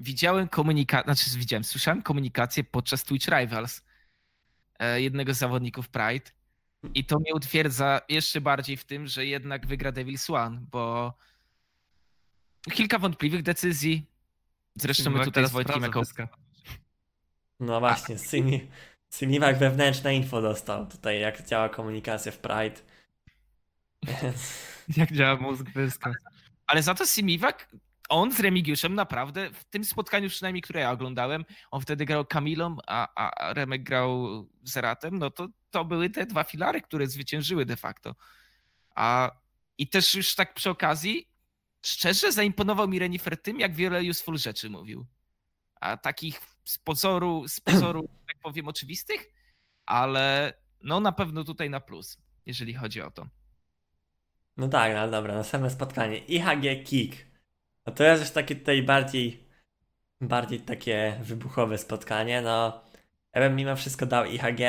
Widziałem 0.00 0.48
komunikację, 0.48 1.14
znaczy 1.14 1.38
widziałem, 1.38 1.64
słyszałem 1.64 2.02
komunikację 2.02 2.64
podczas 2.64 3.04
Twitch 3.04 3.28
Rivals 3.28 3.84
e, 4.78 5.00
jednego 5.02 5.34
z 5.34 5.38
zawodników 5.38 5.88
Pride 5.88 6.30
i 6.94 7.04
to 7.04 7.18
mnie 7.18 7.34
utwierdza 7.34 8.00
jeszcze 8.08 8.40
bardziej 8.40 8.76
w 8.76 8.84
tym, 8.84 9.06
że 9.06 9.26
jednak 9.26 9.66
wygra 9.66 9.92
Devil's 9.92 10.34
One, 10.34 10.60
bo 10.70 11.14
kilka 12.72 12.98
wątpliwych 12.98 13.42
decyzji. 13.42 14.06
Zresztą 14.74 15.10
my 15.10 15.24
tutaj 15.24 15.46
z 15.46 15.50
Wojtkiem 15.50 15.82
jako 15.82 16.02
no 17.60 17.80
właśnie, 17.80 18.18
Syni, 18.18 18.68
Syniwak 19.10 19.58
wewnętrzne 19.58 20.16
info 20.16 20.42
dostał 20.42 20.86
tutaj, 20.86 21.20
jak 21.20 21.46
działa 21.46 21.68
komunikacja 21.68 22.32
w 22.32 22.38
Pride. 22.38 22.80
Więc, 24.22 24.70
Jak 24.96 25.12
działa 25.12 25.40
mózg 25.40 25.70
wyska. 25.74 26.12
Ale 26.66 26.82
za 26.82 26.94
to 26.94 27.06
Simiwak, 27.06 27.68
on 28.08 28.32
z 28.32 28.40
Remigiuszem 28.40 28.94
naprawdę, 28.94 29.50
w 29.50 29.64
tym 29.64 29.84
spotkaniu 29.84 30.28
przynajmniej, 30.28 30.62
które 30.62 30.80
ja 30.80 30.90
oglądałem, 30.90 31.44
on 31.70 31.80
wtedy 31.80 32.04
grał 32.04 32.24
Kamilą, 32.24 32.76
a, 32.86 33.08
a 33.14 33.30
a 33.30 33.54
Remek 33.54 33.82
grał 33.82 34.26
Zeratem, 34.62 35.18
no 35.18 35.30
to 35.30 35.48
to 35.70 35.84
były 35.84 36.10
te 36.10 36.26
dwa 36.26 36.44
filary, 36.44 36.80
które 36.80 37.06
zwyciężyły 37.06 37.66
de 37.66 37.76
facto. 37.76 38.14
A 38.94 39.30
i 39.78 39.88
też 39.88 40.14
już 40.14 40.34
tak 40.34 40.54
przy 40.54 40.70
okazji, 40.70 41.28
szczerze 41.86 42.32
zaimponował 42.32 42.88
mi 42.88 42.98
Renifer 42.98 43.42
tym, 43.42 43.60
jak 43.60 43.74
wiele 43.74 44.02
useful 44.10 44.38
rzeczy 44.38 44.70
mówił. 44.70 45.06
A 45.80 45.96
takich 45.96 46.40
z 46.64 46.78
pozoru, 46.78 47.48
z 47.48 47.60
pozoru, 47.60 48.08
tak 48.26 48.38
powiem, 48.42 48.68
oczywistych, 48.68 49.32
ale 49.86 50.54
no 50.82 51.00
na 51.00 51.12
pewno 51.12 51.44
tutaj 51.44 51.70
na 51.70 51.80
plus, 51.80 52.18
jeżeli 52.46 52.74
chodzi 52.74 53.02
o 53.02 53.10
to. 53.10 53.26
no 54.56 54.68
tak, 54.68 54.94
no 54.94 55.10
dobra, 55.10 55.34
następne 55.34 55.70
spotkanie. 55.70 56.18
IHG 56.18 56.84
Kick. 56.84 57.26
No 57.86 57.92
to 57.92 58.04
jest 58.04 58.22
już 58.22 58.30
takie 58.30 58.56
tutaj 58.56 58.82
bardziej, 58.82 59.48
bardziej 60.20 60.60
takie 60.60 61.20
wybuchowe 61.22 61.78
spotkanie, 61.78 62.42
no. 62.42 62.84
Ja 63.34 63.40
bym 63.40 63.56
mimo 63.56 63.76
wszystko 63.76 64.06
dał 64.06 64.24
IHG. 64.24 64.60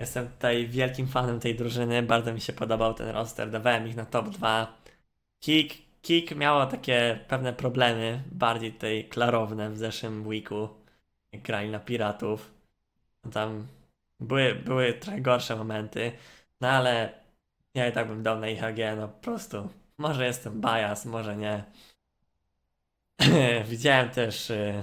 Jestem 0.00 0.28
tutaj 0.28 0.66
wielkim 0.66 1.08
fanem 1.08 1.40
tej 1.40 1.54
drużyny, 1.54 2.02
bardzo 2.02 2.34
mi 2.34 2.40
się 2.40 2.52
podobał 2.52 2.94
ten 2.94 3.08
roster, 3.08 3.50
dawałem 3.50 3.88
ich 3.88 3.96
na 3.96 4.06
top 4.06 4.28
2. 4.28 4.78
Kick, 5.40 5.74
Kick 6.02 6.36
miało 6.36 6.66
takie 6.66 7.20
pewne 7.28 7.52
problemy, 7.52 8.22
bardziej 8.32 8.72
tutaj 8.72 9.04
klarowne 9.04 9.70
w 9.70 9.78
zeszłym 9.78 10.26
weeku, 10.26 10.68
jak 11.32 11.42
grali 11.42 11.70
na 11.70 11.80
Piratów. 11.80 12.50
Tam 13.32 13.66
były, 14.20 14.54
były 14.54 14.92
trochę 14.94 15.20
gorsze 15.20 15.56
momenty, 15.56 16.12
no 16.60 16.68
ale 16.68 17.12
ja 17.74 17.88
i 17.88 17.92
tak 17.92 18.08
bym 18.08 18.22
dał 18.22 18.40
na 18.40 18.48
IHG, 18.48 18.96
no 18.96 19.08
po 19.08 19.20
prostu. 19.20 19.68
Może 19.98 20.26
jestem 20.26 20.60
bias, 20.60 21.06
może 21.06 21.36
nie. 21.36 21.64
Widziałem 23.70 24.10
też, 24.10 24.50
y, 24.50 24.82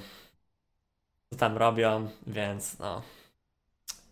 co 1.29 1.35
tam 1.35 1.57
robią, 1.57 2.09
więc 2.27 2.79
no. 2.79 3.16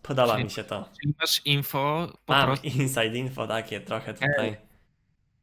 Podoba 0.06 0.32
Czyli- 0.32 0.44
mi 0.44 0.50
się 0.50 0.64
to. 0.64 0.88
Czyli 1.00 1.14
masz 1.20 1.46
info 1.46 2.12
po 2.26 2.32
Mam 2.32 2.46
prostu. 2.46 2.66
inside 2.66 3.16
info 3.18 3.46
takie 3.46 3.80
trochę 3.80 4.14
tutaj. 4.14 4.56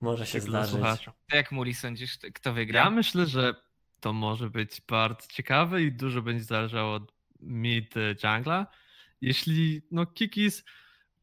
Może 0.02 0.26
się 0.26 0.40
Tak 0.40 0.50
zdarzyć. 0.50 0.72
słuchacza. 0.76 1.14
Jak 1.34 1.52
Muli 1.52 1.74
sądzisz, 1.74 2.18
kto 2.34 2.54
wygra? 2.54 2.80
Ja 2.80 2.90
myślę, 2.90 3.26
że 3.26 3.56
to 4.00 4.14
może 4.14 4.50
być 4.50 4.82
bardzo 4.88 5.28
ciekawe 5.28 5.84
i 5.84 5.92
dużo 5.92 6.22
będzie 6.22 6.44
zależało 6.44 6.94
od 6.94 7.14
mid 7.40 7.98
y, 7.98 8.16
jungla. 8.24 8.68
Jeśli, 9.22 9.82
no 9.92 10.06
Kikis 10.06 10.64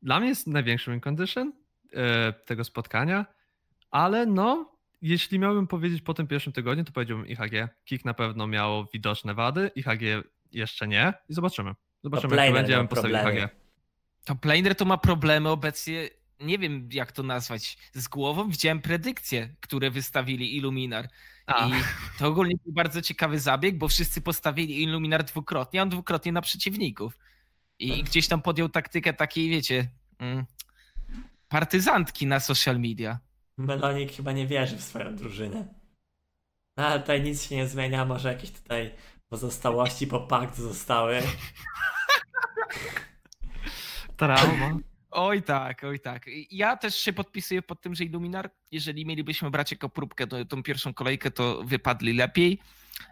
dla 0.03 0.21
mnie 0.21 0.29
jest 0.29 0.47
największym 0.47 0.93
win 0.95 1.01
condition 1.01 1.53
e, 1.93 2.33
tego 2.33 2.65
spotkania, 2.65 3.27
Ale 3.91 4.27
no, 4.27 4.77
jeśli 5.03 5.39
miałbym 5.39 5.67
powiedzieć 5.67 6.03
po 6.03 6.15
tym 6.15 6.27
pierwszym 6.27 6.53
tygodniu, 6.53 6.85
to 6.85 6.93
powiedziałbym 6.93 7.27
IHG. 7.27 7.69
Kik 7.85 8.05
na 8.05 8.15
pewno 8.15 8.47
miało 8.47 8.85
widoczne 8.93 9.35
wady, 9.35 9.71
IHG 9.77 10.25
jeszcze 10.53 10.89
nie 10.89 11.13
i 11.29 11.35
zobaczymy. 11.35 11.75
Zobaczymy, 12.05 12.37
jak 12.37 12.47
to 12.47 12.53
będzie, 12.53 12.73
ja 12.73 12.79
bym 12.79 12.89
postawił 12.89 13.17
IHG. 13.17 13.49
To 14.25 14.35
Planer 14.35 14.75
to 14.75 14.85
ma 14.85 14.99
problemy 14.99 15.49
obecnie, 15.49 16.09
nie 16.41 16.59
wiem 16.59 16.89
jak 16.93 17.13
to 17.13 17.23
nazwać, 17.23 17.79
z 17.93 18.09
głową. 18.09 18.51
Widziałem 18.51 18.81
predykcje, 18.81 19.55
które 19.61 19.91
wystawili 19.91 20.57
Illuminar. 20.57 21.09
A. 21.47 21.69
I 21.69 21.71
to 22.19 22.27
ogólnie 22.27 22.55
był 22.65 22.73
bardzo 22.73 23.03
ciekawy 23.03 23.41
zabieg, 23.41 23.79
bo 23.79 23.89
wszyscy 23.89 24.21
postawili 24.21 24.83
Illuminar 24.83 25.25
dwukrotnie, 25.25 25.81
a 25.81 25.83
on 25.83 25.89
dwukrotnie 25.89 26.33
na 26.33 26.41
przeciwników. 26.41 27.19
I 27.79 28.03
gdzieś 28.03 28.29
tam 28.29 28.43
podjął 28.43 28.69
taktykę 28.69 29.13
takiej, 29.13 29.51
wiecie, 29.51 29.89
mm, 30.19 30.45
partyzantki 31.49 32.27
na 32.27 32.41
social 32.41 32.81
media. 32.81 33.19
Melonik 33.57 34.13
chyba 34.13 34.33
nie 34.33 34.47
wierzy 34.47 34.77
w 34.77 34.83
swoją 34.83 35.17
drużynę. 35.17 35.75
No, 36.77 36.87
ale 36.87 37.01
tutaj 37.01 37.23
nic 37.23 37.43
się 37.43 37.57
nie 37.57 37.69
zmienia, 37.69 38.05
może 38.05 38.33
jakieś 38.33 38.51
tutaj 38.51 38.93
pozostałości 39.31 40.07
po 40.07 40.21
pakt 40.21 40.57
zostały. 40.57 41.23
Trauma. 44.17 44.79
Oj 45.11 45.43
tak, 45.43 45.85
oj 45.85 46.01
tak. 46.01 46.27
Ja 46.51 46.77
też 46.77 46.95
się 46.95 47.13
podpisuję 47.13 47.63
pod 47.63 47.81
tym, 47.81 47.95
że 47.95 48.05
Illuminar, 48.05 48.51
jeżeli 48.71 49.07
mielibyśmy 49.07 49.51
brać 49.51 49.71
jako 49.71 49.89
próbkę 49.89 50.27
to, 50.27 50.45
tą 50.45 50.63
pierwszą 50.63 50.95
kolejkę, 50.95 51.31
to 51.31 51.63
wypadli 51.65 52.13
lepiej. 52.13 52.59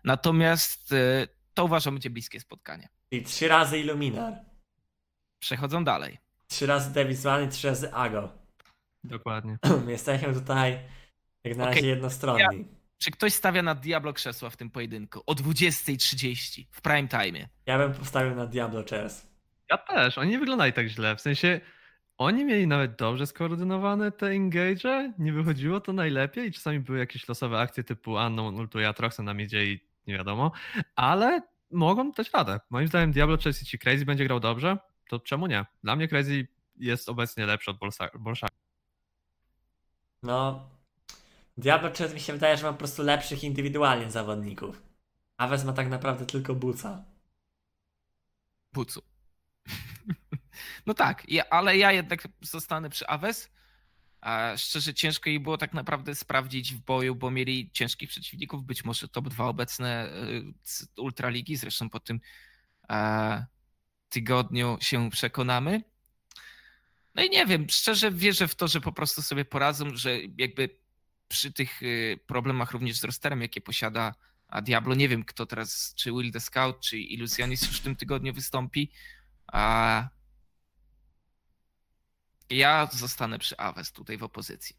Natomiast 0.04 0.92
e, 0.92 1.28
to 1.54 1.64
uważam 1.64 1.94
będzie 1.94 2.10
bliskie 2.10 2.40
spotkanie. 2.40 2.88
I 3.10 3.22
trzy 3.22 3.48
razy 3.48 3.78
Illuminar. 3.78 4.34
Przechodzą 5.38 5.84
dalej. 5.84 6.18
Trzy 6.48 6.66
razy 6.66 6.92
Davis 6.94 7.26
One 7.26 7.48
trzy 7.48 7.68
razy 7.68 7.94
Ago. 7.94 8.32
Dokładnie. 9.04 9.58
Jesteśmy 9.86 10.34
tutaj 10.34 10.78
jak 11.44 11.56
na 11.56 11.64
razie 11.64 11.78
okay. 11.78 11.88
jednostronni. 11.88 12.40
Ja, 12.40 12.77
czy 12.98 13.10
ktoś 13.10 13.32
stawia 13.32 13.62
na 13.62 13.74
Diablo 13.74 14.12
krzesła 14.12 14.50
w 14.50 14.56
tym 14.56 14.70
pojedynku? 14.70 15.22
O 15.26 15.32
20.30 15.32 16.64
w 16.70 16.80
prime 16.80 17.08
time. 17.08 17.48
Ja 17.66 17.78
bym 17.78 17.94
postawił 17.94 18.34
na 18.34 18.46
Diablo 18.46 18.84
Chess. 18.90 19.26
Ja 19.70 19.78
też. 19.78 20.18
Oni 20.18 20.30
nie 20.30 20.38
wyglądają 20.38 20.72
tak 20.72 20.88
źle. 20.88 21.16
W 21.16 21.20
sensie 21.20 21.60
oni 22.18 22.44
mieli 22.44 22.66
nawet 22.66 22.96
dobrze 22.96 23.26
skoordynowane 23.26 24.12
te 24.12 24.26
engage, 24.26 25.12
nie 25.18 25.32
wychodziło 25.32 25.80
to 25.80 25.92
najlepiej 25.92 26.48
i 26.48 26.52
czasami 26.52 26.80
były 26.80 26.98
jakieś 26.98 27.28
losowe 27.28 27.58
akcje 27.58 27.84
typu 27.84 28.12
Unknown 28.12 28.54
ultuje 28.54 28.88
Atroxa 28.88 29.22
na 29.22 29.34
midzie 29.34 29.64
i 29.64 29.80
nie 30.06 30.14
wiadomo, 30.14 30.52
ale 30.96 31.42
mogą 31.70 32.12
dać 32.12 32.30
radę. 32.30 32.60
Moim 32.70 32.88
zdaniem 32.88 33.12
Diablo 33.12 33.36
Chess, 33.36 33.60
jeśli 33.60 33.78
Crazy 33.78 34.04
będzie 34.04 34.24
grał 34.24 34.40
dobrze, 34.40 34.78
to 35.08 35.20
czemu 35.20 35.46
nie? 35.46 35.66
Dla 35.82 35.96
mnie 35.96 36.08
Crazy 36.08 36.48
jest 36.76 37.08
obecnie 37.08 37.46
lepszy 37.46 37.70
od 37.70 37.78
Bolszaka. 38.18 38.56
No, 40.22 40.68
Diablo 41.59 41.90
Chess 41.93 42.14
mi 42.14 42.20
się 42.20 42.32
wydaje, 42.32 42.56
że 42.56 42.66
ma 42.66 42.72
po 42.72 42.78
prostu 42.78 43.02
lepszych 43.02 43.44
indywidualnie 43.44 44.10
zawodników. 44.10 44.82
Aves 45.36 45.64
ma 45.64 45.72
tak 45.72 45.89
naprawdę 45.89 46.26
tylko 46.26 46.55
Buca. 46.55 47.05
Bucu. 48.72 49.02
No 50.86 50.94
tak, 50.94 51.28
ja, 51.28 51.44
ale 51.51 51.76
ja 51.76 51.93
jednak 51.93 52.28
zostanę 52.40 52.90
przy 52.90 53.06
Aves. 53.06 53.51
A 54.20 54.52
szczerze 54.56 54.94
ciężko 54.94 55.30
jej 55.30 55.40
było 55.40 55.59
tak 55.59 55.74
naprawdę 55.74 56.14
sprawdzić 56.14 56.74
w 56.74 56.80
boju, 56.80 57.14
bo 57.14 57.30
mieli 57.30 57.70
ciężkich 57.72 58.09
przeciwników, 58.09 58.64
być 58.64 58.85
może 58.85 59.09
top 59.09 59.28
2 59.28 59.44
obecne 59.44 60.09
y, 60.97 61.01
Ultraligi, 61.02 61.56
zresztą 61.56 61.90
po 61.90 62.01
tym 62.01 62.20
e, 62.90 63.47
tygodniu 64.09 64.78
się 64.80 65.10
przekonamy. 65.10 65.82
No 67.14 67.22
i 67.22 67.30
nie 67.30 67.47
wiem, 67.47 67.66
szczerze 67.70 68.12
wierzę 68.12 68.48
w 68.48 68.55
to, 68.55 68.68
że 68.68 68.80
po 68.80 68.93
prostu 68.93 69.22
sobie 69.22 69.44
poradzą, 69.44 69.97
że 69.97 70.18
jakby 70.39 70.78
przy 71.28 71.52
tych 71.52 71.82
y, 71.82 72.18
problemach 72.26 72.70
również 72.70 72.98
z 72.98 73.05
rosterem, 73.05 73.42
jakie 73.42 73.60
posiada 73.60 74.14
a 74.48 74.62
Diablo, 74.62 74.94
nie 74.94 75.09
wiem 75.09 75.24
kto 75.24 75.46
teraz, 75.46 75.94
czy 75.94 76.10
Will 76.10 76.32
the 76.32 76.40
Scout, 76.40 76.80
czy 76.80 76.98
Illusionis 76.98 77.62
już 77.62 77.80
w 77.80 77.82
tym 77.82 77.96
tygodniu 77.96 78.34
wystąpi, 78.34 78.92
a 79.46 80.09
ja 82.50 82.88
zostanę 82.92 83.38
przy 83.38 83.56
Aves 83.56 83.92
tutaj 83.92 84.18
w 84.18 84.22
opozycji. 84.22 84.76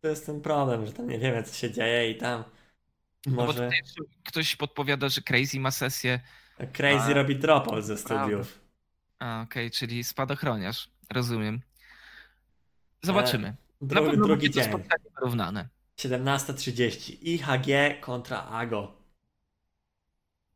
To 0.00 0.08
jest 0.08 0.26
ten 0.26 0.40
problem, 0.40 0.86
że 0.86 0.92
tam 0.92 1.08
nie 1.08 1.18
wiemy, 1.18 1.42
co 1.42 1.54
się 1.54 1.72
dzieje 1.72 2.10
i 2.10 2.16
tam 2.16 2.44
może... 3.26 3.70
No 3.98 4.04
ktoś 4.24 4.56
podpowiada, 4.56 5.08
że 5.08 5.22
Crazy 5.22 5.60
ma 5.60 5.70
sesję. 5.70 6.20
Crazy 6.72 7.10
a... 7.10 7.14
robi 7.14 7.36
dropol 7.36 7.82
ze 7.82 7.98
studiów. 7.98 8.60
Okej, 9.16 9.42
okay, 9.42 9.70
czyli 9.70 10.04
spadochroniarz. 10.04 10.90
Rozumiem. 11.10 11.60
Zobaczymy. 13.02 13.56
Drugi, 13.80 14.04
Na 14.04 14.10
pewno 14.10 14.26
drugi 14.26 14.50
dzień. 14.50 14.64
spotkanie 14.64 15.04
wyrównane. 15.14 15.68
17.30. 15.98 17.16
IHG 17.22 18.00
kontra 18.00 18.44
AGO. 18.44 18.98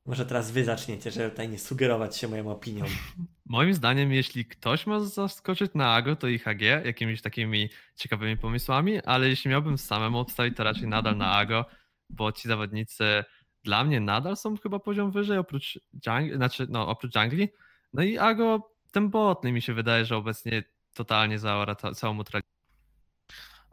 Może 0.07 0.27
teraz 0.27 0.51
wy 0.51 0.65
zaczniecie, 0.65 1.11
żeby 1.11 1.31
tutaj 1.31 1.49
nie 1.49 1.59
sugerować 1.59 2.17
się 2.17 2.29
moją 2.29 2.51
opinią. 2.51 2.85
Moim 3.47 3.75
zdaniem, 3.75 4.13
jeśli 4.13 4.45
ktoś 4.45 4.87
ma 4.87 5.01
zaskoczyć 5.01 5.71
na 5.75 5.95
AGO, 5.95 6.17
to 6.17 6.29
IHG 6.29 6.61
jakimiś 6.85 7.23
takimi 7.23 7.71
ciekawymi 7.97 8.37
pomysłami, 8.37 9.03
ale 9.03 9.29
jeśli 9.29 9.51
miałbym 9.51 9.79
samemu 9.79 10.19
obstawić, 10.19 10.57
to 10.57 10.65
raczej 10.65 10.89
nadal 10.89 11.17
na 11.17 11.33
AGO, 11.33 11.65
bo 12.11 12.33
ci 12.33 12.49
zawodnicy 12.49 13.25
dla 13.65 13.85
mnie 13.85 14.01
nadal 14.01 14.37
są 14.37 14.57
chyba 14.57 14.79
poziom 14.79 15.11
wyżej, 15.11 15.39
oprócz 15.39 15.81
jungli, 16.07 16.37
znaczy 16.37 16.67
no 16.71 16.89
oprócz 16.89 17.15
jungli. 17.15 17.49
No 17.93 18.03
i 18.03 18.19
AGO, 18.19 18.73
ten 18.93 19.11
botny 19.11 19.53
mi 19.53 19.63
się 19.63 19.75
wydaje, 19.75 20.05
że 20.05 20.17
obecnie 20.17 20.65
totalnie 20.95 21.39
zaora 21.39 21.75
całą 21.75 22.15
mutralię. 22.15 22.52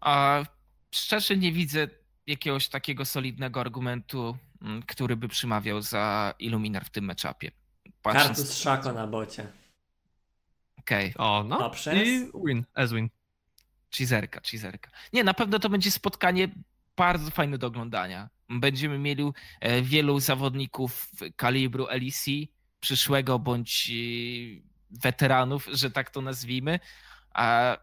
A 0.01 0.43
szczerze 0.91 1.37
nie 1.37 1.51
widzę 1.51 1.87
jakiegoś 2.27 2.67
takiego 2.67 3.05
solidnego 3.05 3.61
argumentu 3.61 4.37
Mm, 4.61 4.83
który 4.83 5.15
by 5.15 5.27
przemawiał 5.27 5.81
za 5.81 6.33
Illuminar 6.39 6.85
w 6.85 6.89
tym 6.89 7.05
meczapie. 7.05 7.51
Kartus 8.03 8.57
Szako 8.57 8.93
na 8.93 9.07
bocie. 9.07 9.47
Okej. 10.77 11.13
Okay. 11.15 11.25
O, 11.25 11.43
no. 11.43 11.71
I 11.93 12.31
win, 12.45 12.65
as 12.73 12.93
win. 12.93 13.09
Cheezerka, 13.97 14.41
cheezerka. 14.41 14.91
Nie, 15.13 15.23
na 15.23 15.33
pewno 15.33 15.59
to 15.59 15.69
będzie 15.69 15.91
spotkanie 15.91 16.47
bardzo 16.97 17.31
fajne 17.31 17.57
do 17.57 17.67
oglądania. 17.67 18.29
Będziemy 18.49 18.99
mieli 18.99 19.23
e, 19.59 19.81
wielu 19.81 20.19
zawodników 20.19 21.11
kalibru 21.35 21.87
LEC, 21.87 22.25
przyszłego 22.79 23.39
bądź 23.39 23.89
e, 23.89 23.93
weteranów, 24.91 25.67
że 25.71 25.91
tak 25.91 26.09
to 26.09 26.21
nazwijmy. 26.21 26.79
A 27.33 27.77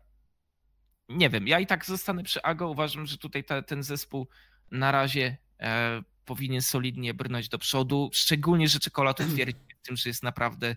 nie 1.09 1.31
wiem, 1.31 1.49
ja 1.49 1.61
i 1.61 1.67
tak 1.67 1.85
zostanę 1.85 2.23
przy 2.23 2.43
AGO. 2.43 2.71
Uważam, 2.71 3.07
że 3.07 3.19
tutaj 3.19 3.45
ta, 3.45 3.63
ten 3.63 3.83
zespół 3.83 4.29
na 4.71 4.93
razie 4.93 5.37
e, 5.61 6.03
powinien 6.25 6.63
solidnie 6.63 7.15
brnąć 7.15 7.49
do 7.49 7.59
przodu, 7.59 8.11
szczególnie, 8.13 8.69
że 8.69 8.79
Czekolad 8.79 9.17
twierdzi 9.35 9.61
w 9.83 9.87
tym, 9.87 9.97
że 9.97 10.11
jest 10.11 10.23
naprawdę 10.23 10.77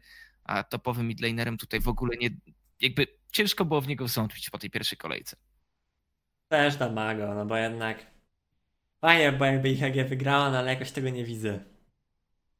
topowym 0.70 1.08
midlanerem 1.08 1.58
tutaj 1.58 1.80
w 1.80 1.88
ogóle 1.88 2.18
nie, 2.18 2.30
jakby 2.82 3.08
ciężko 3.32 3.66
było 3.66 3.82
w 3.82 3.88
niego 3.88 4.08
wsątwić 4.08 4.50
po 4.50 4.58
tej 4.58 4.70
pierwszej 4.70 4.98
kolejce. 4.98 5.36
Też 6.52 6.76
da 6.76 6.90
mago, 6.90 7.36
no 7.36 7.46
bo 7.46 7.58
jednak 7.58 8.06
fajnie, 9.02 9.32
bo 9.32 9.46
jakby 9.46 9.70
IHG 9.70 10.10
wygrała, 10.10 10.52
no 10.52 10.58
ale 10.58 10.74
jakoś 10.74 10.92
tego 10.92 11.10
nie 11.10 11.26
widzę. 11.26 11.60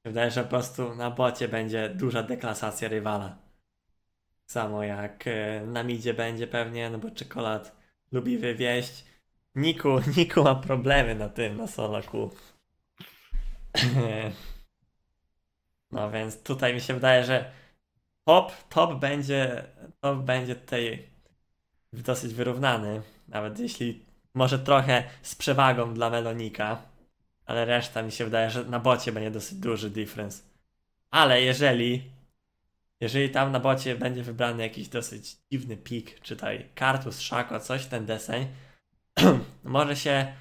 Wydaje, 0.06 0.32
że 0.32 0.44
po 0.44 0.50
prostu 0.50 0.96
na 0.96 1.12
bocie 1.12 1.48
będzie 1.48 1.90
duża 1.90 2.24
deklasacja 2.24 2.90
rywala. 2.90 3.49
Samo 4.50 4.84
jak 4.84 5.28
e, 5.28 5.62
na 5.66 5.84
midzie 5.84 6.14
będzie 6.14 6.48
pewnie, 6.48 6.90
no 6.90 6.98
bo 6.98 7.12
czekolad 7.12 7.76
lubi 8.12 8.38
wywieźć. 8.38 9.06
Niku, 9.56 9.90
Niku 10.18 10.44
ma 10.44 10.56
problemy 10.56 11.16
na 11.16 11.30
tym, 11.30 11.58
na 11.58 11.68
solaku. 11.68 12.32
No 15.92 16.12
więc 16.12 16.44
tutaj 16.44 16.74
mi 16.74 16.82
się 16.82 16.94
wydaje, 16.94 17.24
że 17.24 17.52
top, 18.26 18.52
top 18.70 19.00
będzie, 19.00 19.64
top 20.02 20.18
będzie 20.18 20.56
tutaj 20.56 21.08
dosyć 21.94 22.34
wyrównany. 22.34 23.02
Nawet 23.28 23.60
jeśli 23.60 24.06
może 24.34 24.60
trochę 24.60 25.04
z 25.22 25.36
przewagą 25.36 25.94
dla 25.94 26.10
Melonika, 26.10 26.82
ale 27.46 27.66
reszta 27.66 28.02
mi 28.02 28.12
się 28.12 28.26
wydaje, 28.26 28.50
że 28.50 28.64
na 28.66 28.80
bocie 28.80 29.12
będzie 29.12 29.32
dosyć 29.32 29.58
duży 29.58 29.90
difference. 29.90 30.44
Ale 31.12 31.42
jeżeli 31.42 32.12
jeżeli 33.00 33.30
tam 33.30 33.52
na 33.52 33.60
bocie 33.60 33.96
będzie 33.96 34.24
wybrany 34.24 34.64
jakiś 34.64 34.88
dosyć 34.88 35.38
dziwny 35.52 35.78
pik, 35.78 36.20
czy 36.20 36.36
tutaj 36.36 36.70
kartus, 36.76 37.20
szako, 37.20 37.60
coś 37.60 37.86
ten 37.86 38.06
deseń, 38.06 38.48
może 39.64 39.96
się 39.96 40.34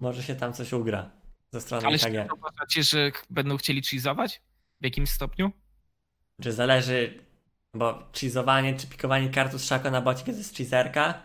może 0.00 0.22
się 0.22 0.34
tam 0.36 0.52
coś 0.52 0.72
ugra 0.72 1.10
ze 1.52 1.60
strony 1.60 1.86
Ale 1.86 1.96
IHG. 1.96 2.32
uważacie, 2.32 2.82
że 2.82 3.12
będą 3.30 3.56
chcieli 3.56 3.82
cheezować? 3.82 4.42
W 4.80 4.84
jakimś 4.84 5.10
stopniu? 5.10 5.52
Czy 6.42 6.52
zależy, 6.52 7.24
bo 7.74 8.10
cheezowanie 8.20 8.74
czy 8.74 8.86
pikowanie 8.86 9.30
kartu 9.30 9.58
z 9.58 9.64
szako 9.64 9.90
na 9.90 10.00
bocie, 10.00 10.24
kiedy 10.24 10.38
jest 10.38 10.56
cheezerka? 10.56 11.22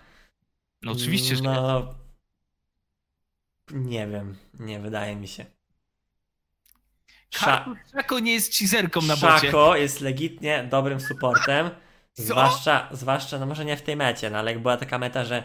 No 0.82 0.92
oczywiście, 0.92 1.36
że 1.36 1.44
no, 1.44 1.96
nie 3.72 4.08
wiem, 4.08 4.38
nie 4.60 4.80
wydaje 4.80 5.16
mi 5.16 5.28
się. 5.28 5.46
Sza... 7.30 7.66
Szako 7.92 8.20
nie 8.20 8.34
jest 8.34 8.58
cheezerką 8.58 9.02
na 9.02 9.16
bocie. 9.16 9.48
Szako 9.48 9.76
jest 9.76 10.02
legitnie 10.02 10.68
dobrym 10.72 11.00
supportem. 11.00 11.70
Zwłaszcza, 12.14 12.90
zwłaszcza, 12.92 13.40
no 13.40 13.46
może 13.46 13.66
nie 13.66 13.78
w 13.78 13.82
tej 13.82 13.96
mecie, 13.96 14.30
no 14.30 14.38
ale 14.38 14.52
jak 14.52 14.62
była 14.62 14.78
taka 14.78 14.98
meta, 14.98 15.26
że 15.26 15.44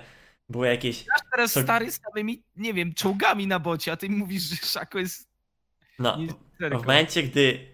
były 0.48 0.66
jakieś. 0.66 1.04
Teraz 1.30 1.52
To- 1.52 1.62
stary 1.62 1.90
z 1.90 2.00
samymi, 2.00 2.42
nie 2.56 2.74
wiem, 2.74 2.94
czołgami 2.94 3.46
na 3.46 3.58
bocie, 3.58 3.92
a 3.92 3.96
ty 3.96 4.08
mówisz, 4.08 4.42
że 4.42 4.56
Szako 4.56 4.98
jest... 4.98 5.28
No, 5.98 6.18
w 6.60 6.72
momencie, 6.72 7.22
gdy 7.22 7.68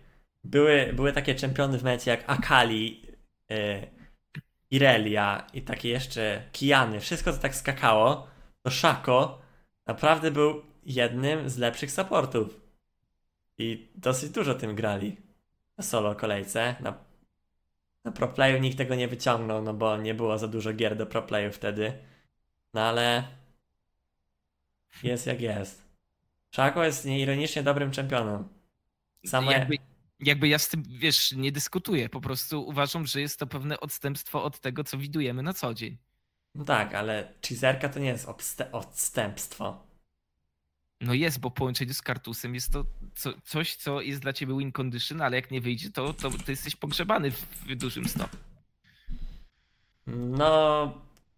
były, 0.44 0.92
były 0.92 1.12
takie 1.12 1.34
czempiony 1.34 1.78
w 1.78 1.82
momencie 1.82 2.10
jak 2.10 2.24
Akali, 2.26 3.02
yy, 3.48 3.90
Irelia 4.70 5.46
i 5.52 5.62
takie 5.62 5.88
jeszcze 5.88 6.42
Kijany, 6.52 7.00
wszystko 7.00 7.32
to 7.32 7.38
tak 7.38 7.54
skakało, 7.54 8.28
to 8.62 8.70
Szako 8.70 9.42
naprawdę 9.86 10.30
był 10.30 10.62
jednym 10.82 11.48
z 11.48 11.58
lepszych 11.58 11.92
supportów. 11.92 12.67
I 13.58 13.88
dosyć 13.94 14.30
dużo 14.30 14.54
tym 14.54 14.74
grali 14.74 15.16
na 15.78 15.84
solo 15.84 16.14
kolejce. 16.14 16.76
Na, 16.80 16.94
na 18.04 18.12
pro 18.12 18.28
playu 18.28 18.58
nikt 18.58 18.78
tego 18.78 18.94
nie 18.94 19.08
wyciągnął, 19.08 19.62
no 19.62 19.74
bo 19.74 19.96
nie 19.96 20.14
było 20.14 20.38
za 20.38 20.48
dużo 20.48 20.72
gier 20.72 20.96
do 20.96 21.06
pro 21.06 21.22
playu 21.22 21.52
wtedy. 21.52 21.92
No 22.74 22.80
ale 22.80 23.24
jest 25.02 25.26
jak 25.26 25.40
jest. 25.40 25.88
Szako 26.50 26.84
jest 26.84 27.04
nieironicznie 27.04 27.62
dobrym 27.62 27.90
czempionem. 27.90 28.48
Samo 29.26 29.52
jakby, 29.52 29.76
jakby 30.20 30.48
ja 30.48 30.58
z 30.58 30.68
tym, 30.68 30.82
wiesz, 30.88 31.32
nie 31.32 31.52
dyskutuję, 31.52 32.08
po 32.08 32.20
prostu 32.20 32.68
uważam, 32.68 33.06
że 33.06 33.20
jest 33.20 33.38
to 33.38 33.46
pewne 33.46 33.80
odstępstwo 33.80 34.44
od 34.44 34.60
tego, 34.60 34.84
co 34.84 34.98
widujemy 34.98 35.42
na 35.42 35.52
co 35.52 35.74
dzień. 35.74 35.96
No 36.54 36.64
tak, 36.64 36.94
ale 36.94 37.32
cheeserka 37.48 37.88
to 37.88 37.98
nie 37.98 38.08
jest 38.08 38.28
odstępstwo. 38.72 39.87
No 41.00 41.14
jest, 41.14 41.40
bo 41.40 41.50
w 41.50 41.52
połączeniu 41.52 41.94
z 41.94 42.02
Kartusem 42.02 42.54
jest 42.54 42.72
to 42.72 42.84
co, 43.14 43.32
coś, 43.44 43.74
co 43.74 44.00
jest 44.00 44.20
dla 44.20 44.32
ciebie 44.32 44.58
win 44.58 44.72
condition, 44.72 45.22
ale 45.22 45.36
jak 45.36 45.50
nie 45.50 45.60
wyjdzie, 45.60 45.90
to, 45.90 46.12
to 46.12 46.30
ty 46.30 46.52
jesteś 46.52 46.76
pogrzebany 46.76 47.30
w, 47.30 47.40
w 47.40 47.76
dużym 47.76 48.08
stopniu. 48.08 48.38
No, 50.06 50.94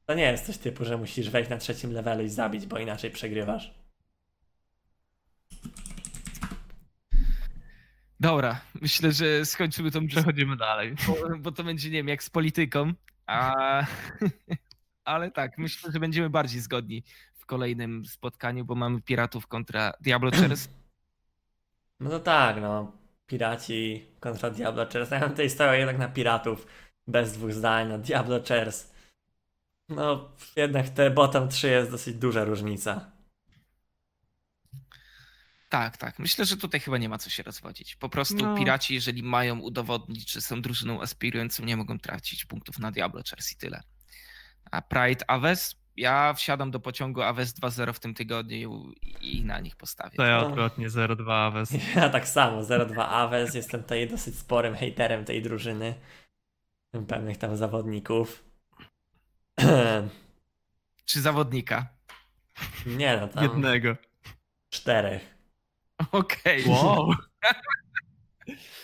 to 0.07 0.15
nie 0.15 0.23
jest 0.23 0.47
coś 0.47 0.59
typu, 0.59 0.85
że 0.85 0.97
musisz 0.97 1.31
wejść 1.31 1.51
na 1.51 1.59
trzecim 1.59 1.93
levelu 1.93 2.24
i 2.24 2.28
zabić, 2.28 2.66
bo 2.66 2.78
inaczej 2.78 3.11
przegrywasz. 3.11 3.74
Dobra, 8.20 8.61
myślę, 8.81 9.12
że 9.12 9.47
skończymy 9.47 9.91
tą 9.91 10.07
Przechodzimy 10.07 10.57
dalej. 10.57 10.95
bo, 11.07 11.39
bo 11.39 11.53
to 11.53 11.65
będzie, 11.65 11.91
nie 11.91 11.97
wiem, 11.97 12.09
jak 12.09 12.23
z 12.23 12.31
polityką, 12.31 12.93
a... 13.27 13.87
ale 15.05 15.31
tak, 15.31 15.59
myślę, 15.59 15.93
że 15.93 16.01
będziemy 16.01 16.31
bardziej 16.31 16.61
zgodni 16.61 17.03
kolejnym 17.51 18.07
spotkaniu, 18.07 18.65
bo 18.65 18.75
mamy 18.75 19.01
Piratów 19.03 19.47
kontra 19.47 19.93
Diablo 20.01 20.31
Chairs. 20.31 20.69
No 22.01 22.11
to 22.11 22.21
tak, 22.21 22.61
no. 22.61 22.93
Piraci 23.27 24.07
kontra 24.21 24.51
Diablo 24.51 24.87
Chairs. 24.93 25.11
Ja 25.11 25.21
bym 25.21 25.31
tutaj 25.31 25.51
stawiał 25.51 25.75
jednak 25.75 25.99
na 25.99 26.09
piratów. 26.09 26.67
Bez 27.07 27.33
dwóch 27.33 27.53
zdań, 27.53 27.89
na 27.89 27.99
Diablo 27.99 28.41
Chairs. 28.49 28.91
No, 29.89 30.31
jednak 30.57 30.89
te 30.89 31.11
bottom 31.11 31.49
3 31.49 31.69
jest 31.69 31.91
dosyć 31.91 32.15
duża 32.17 32.45
różnica. 32.45 33.13
Tak, 35.69 35.97
tak. 35.97 36.19
Myślę, 36.19 36.45
że 36.45 36.57
tutaj 36.57 36.81
chyba 36.81 36.99
nie 36.99 37.09
ma 37.09 37.19
co 37.19 37.31
się 37.31 37.43
rozwodzić. 37.43 37.97
Po 37.97 38.09
prostu 38.09 38.37
No. 38.37 38.57
piraci, 38.57 38.95
jeżeli 38.95 39.23
mają 39.23 39.59
udowodnić, 39.59 40.33
że 40.33 40.41
są 40.41 40.63
drużyną 40.63 41.03
aspirującą, 41.03 41.65
nie 41.65 41.77
mogą 41.77 41.99
tracić 41.99 42.45
punktów 42.45 42.79
na 42.79 42.91
Diablo 42.91 43.23
Chairs 43.31 43.53
i 43.53 43.57
tyle. 43.57 43.83
A 44.71 44.83
Pride 44.83 45.31
Aves? 45.31 45.80
Ja 46.01 46.35
wsiadam 46.35 46.71
do 46.71 46.81
pociągu 46.81 47.23
Aves 47.23 47.55
2.0 47.55 47.93
w 47.93 47.99
tym 48.01 48.15
tygodniu 48.15 48.93
i 49.21 49.45
na 49.45 49.61
nich 49.61 49.77
postawię. 49.77 50.17
To 50.17 50.25
ja 50.25 50.41
No. 50.41 50.47
odwrotnie 50.47 50.89
0-2 50.91 51.33
Aves. 51.33 51.71
Ja 51.97 52.09
tak 52.09 52.29
samo, 52.29 52.63
0-2 52.63 53.01
Aves. 53.01 53.55
Jestem 53.55 53.83
tutaj 53.83 54.09
dosyć 54.09 54.39
sporym 54.39 54.75
hejterem 54.75 55.25
tej 55.25 55.43
drużyny. 55.43 55.95
Pewnych 57.09 57.37
tam 57.39 57.57
zawodników. 57.57 58.45
Czy 61.07 61.21
zawodnika? 61.21 61.87
Nie 62.87 63.17
no, 63.17 63.29
tam 63.29 63.45
Jednego. 63.45 63.97
czterech. 64.71 65.35
Okej, 66.13 66.65
Wow. 66.67 67.15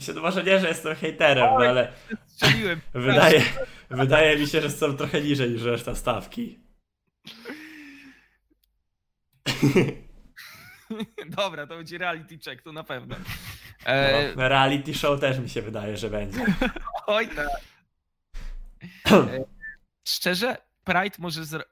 Się- 0.01 0.13
Może 0.23 0.45
nie, 0.45 0.61
że 0.61 0.69
jestem 0.69 0.95
hejterem, 0.97 1.45
no 1.51 1.57
Oj. 1.57 1.69
ale 1.69 1.93
strzeliłem. 2.27 2.81
wydaje, 2.95 3.43
wydaje 3.91 4.39
mi 4.39 4.47
się, 4.47 4.61
że 4.61 4.71
są 4.71 4.97
trochę 4.97 5.21
niżej 5.21 5.51
niż 5.51 5.63
reszta 5.63 5.95
stawki. 5.95 6.66
Dobra, 11.37 11.67
to 11.67 11.77
będzie 11.77 11.99
reality 11.99 12.39
check, 12.39 12.63
to 12.63 12.73
na 12.73 12.85
pewno. 12.85 13.17
E, 13.85 14.35
No, 14.37 14.49
reality 14.49 14.95
show 14.95 15.21
też 15.21 15.39
mi 15.39 15.49
się 15.49 15.63
wydaje, 15.63 15.97
że 15.97 16.11
będzie. 16.11 16.47
oj 17.07 17.29
tak. 17.29 17.49
E, 19.11 19.45
Szczerze, 20.09 20.57
Pride 20.85 21.17
może 21.19 21.45
zro... 21.45 21.65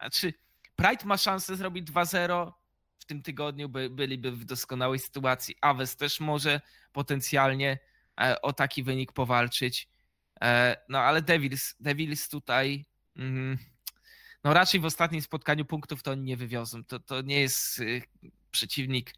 Znaczy, 0.00 0.32
Pride 0.76 1.04
ma 1.04 1.16
szansę 1.16 1.56
zrobić 1.56 1.90
2-0 1.90 2.52
w 2.98 3.04
tym 3.04 3.22
tygodniu, 3.22 3.68
by, 3.68 3.90
byliby 3.90 4.32
w 4.32 4.44
doskonałej 4.44 4.98
sytuacji. 4.98 5.56
Aves 5.60 5.96
też 5.96 6.20
może 6.20 6.60
potencjalnie 6.92 7.78
e, 8.20 8.42
o 8.42 8.52
taki 8.52 8.82
wynik 8.82 9.12
powalczyć. 9.12 9.88
E, 10.42 10.76
No 10.88 10.98
ale 10.98 11.22
Devils, 11.22 11.74
Devils 11.80 12.28
tutaj 12.28 12.84
mm, 13.16 13.58
no 14.44 14.54
raczej 14.54 14.80
w 14.80 14.84
ostatnim 14.84 15.22
spotkaniu 15.22 15.64
punktów 15.64 16.02
to 16.02 16.10
oni 16.10 16.22
nie 16.22 16.36
wywiozą. 16.36 16.84
To, 16.84 17.00
to 17.00 17.22
nie 17.22 17.40
jest 17.40 17.78
y, 17.78 18.02
przeciwnik, 18.50 19.14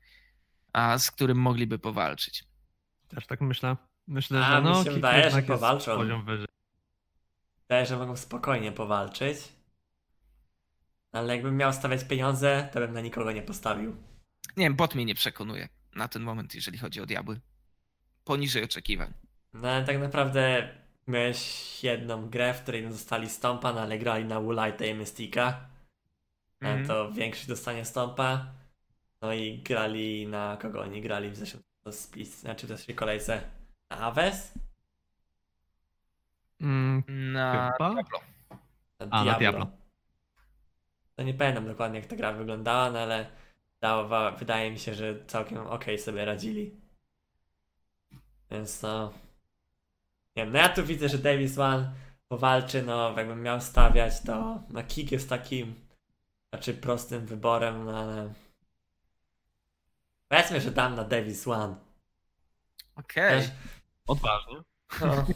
a, 0.72 0.98
z 0.98 1.10
którym 1.10 1.38
mogliby 1.38 1.78
powalczyć. 1.78 2.44
Też 3.08 3.26
tak 3.26 3.40
myślę. 3.40 3.76
Myślę, 4.06 4.46
A, 4.46 4.56
że 4.56 4.58
mi 4.62 4.64
no, 4.64 4.74
się 4.74 4.84
Kick 4.84 4.94
wydaje, 4.94 5.30
że 5.30 5.42
powalczą. 5.42 5.96
poziom 5.96 6.24
wyżej. 6.24 6.46
Wydaje, 7.68 7.86
że 7.86 7.96
mogą 7.96 8.16
spokojnie 8.16 8.72
powalczyć. 8.72 9.38
Ale 11.12 11.34
jakbym 11.34 11.56
miał 11.56 11.72
stawiać 11.72 12.04
pieniądze, 12.04 12.68
to 12.72 12.80
bym 12.80 12.92
na 12.92 13.00
nikogo 13.00 13.32
nie 13.32 13.42
postawił. 13.42 13.96
Nie 14.56 14.64
wiem, 14.64 14.74
bot 14.74 14.94
mnie 14.94 15.04
nie 15.04 15.14
przekonuje 15.14 15.68
na 15.94 16.08
ten 16.08 16.22
moment, 16.22 16.54
jeżeli 16.54 16.78
chodzi 16.78 17.00
o 17.00 17.06
diabły. 17.06 17.40
Poniżej 18.24 18.64
oczekiwań. 18.64 19.12
No 19.52 19.68
ale 19.68 19.84
tak 19.84 19.98
naprawdę 19.98 20.68
miałeś 21.08 21.84
jedną 21.84 22.30
grę, 22.30 22.54
w 22.54 22.62
której 22.62 22.88
dostali 22.88 23.28
Stompa, 23.28 23.72
no 23.72 23.80
ale 23.80 23.98
grali 23.98 24.24
na 24.24 24.40
Woolite 24.40 24.88
i 24.88 24.94
Mystika. 24.94 25.68
Mhm. 26.60 26.76
Mm. 26.76 26.88
To 26.88 27.12
większość 27.12 27.46
dostanie 27.46 27.84
Stompa. 27.84 28.46
No 29.22 29.32
i 29.32 29.58
grali 29.58 30.26
na 30.26 30.56
kogo 30.62 30.80
oni 30.80 31.02
grali 31.02 31.30
w 31.30 31.36
zeszłym 31.36 31.62
spis, 31.90 32.40
znaczy 32.40 32.66
w 32.66 32.68
zeszłej 32.68 32.94
kolejce? 32.94 33.40
Na 33.90 33.96
Aves? 33.98 34.58
Mm, 36.60 37.04
Na 37.32 37.72
Chyba? 37.72 37.94
Diablo. 37.94 38.20
Na 39.00 39.06
A, 39.10 39.24
na 39.24 39.38
Diablo. 39.38 39.66
No 41.18 41.24
nie 41.24 41.34
pamiętam 41.34 41.66
dokładnie 41.66 41.98
jak 41.98 42.08
ta 42.08 42.16
gra 42.16 42.32
wyglądała, 42.32 42.90
no 42.90 42.98
ale 42.98 43.26
dawa, 43.80 44.30
wydaje 44.30 44.70
mi 44.70 44.78
się, 44.78 44.94
że 44.94 45.24
całkiem 45.26 45.58
okej 45.58 45.98
sobie 45.98 46.24
radzili. 46.24 46.80
Więc 48.50 48.82
no... 48.82 49.12
Nie 50.40 50.46
wiem, 50.46 50.52
no 50.52 50.58
ja 50.58 50.68
tu 50.68 50.84
widzę, 50.84 51.08
że 51.08 51.18
Davis 51.18 51.58
One 51.58 51.92
powalczy, 52.28 52.82
no 52.82 53.14
jakbym 53.16 53.42
miał 53.42 53.60
stawiać, 53.60 54.20
to 54.20 54.62
no 54.70 54.82
Kick 54.88 55.12
jest 55.12 55.28
takim 55.28 55.74
znaczy 56.52 56.74
prostym 56.74 57.26
wyborem, 57.26 57.84
no 57.84 57.98
ale... 57.98 58.32
Powiedzmy, 60.28 60.60
że 60.60 60.70
dam 60.70 60.94
na 60.94 61.04
Davis 61.04 61.48
One. 61.48 61.76
Okej. 62.96 63.40
Też, 63.40 63.50
odważnie. 64.06 64.56
no, 65.00 65.26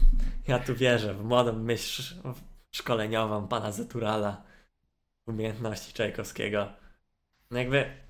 ja 0.47 0.59
tu 0.59 0.75
wierzę 0.75 1.13
w 1.13 1.23
młodą 1.23 1.53
myśl 1.53 2.01
sz- 2.01 2.43
szkoleniową 2.71 3.47
pana 3.47 3.71
Zeturala, 3.71 4.43
umiejętności 5.27 5.93
Czajkowskiego. 5.93 6.73
No 7.51 7.59
jakby 7.59 8.05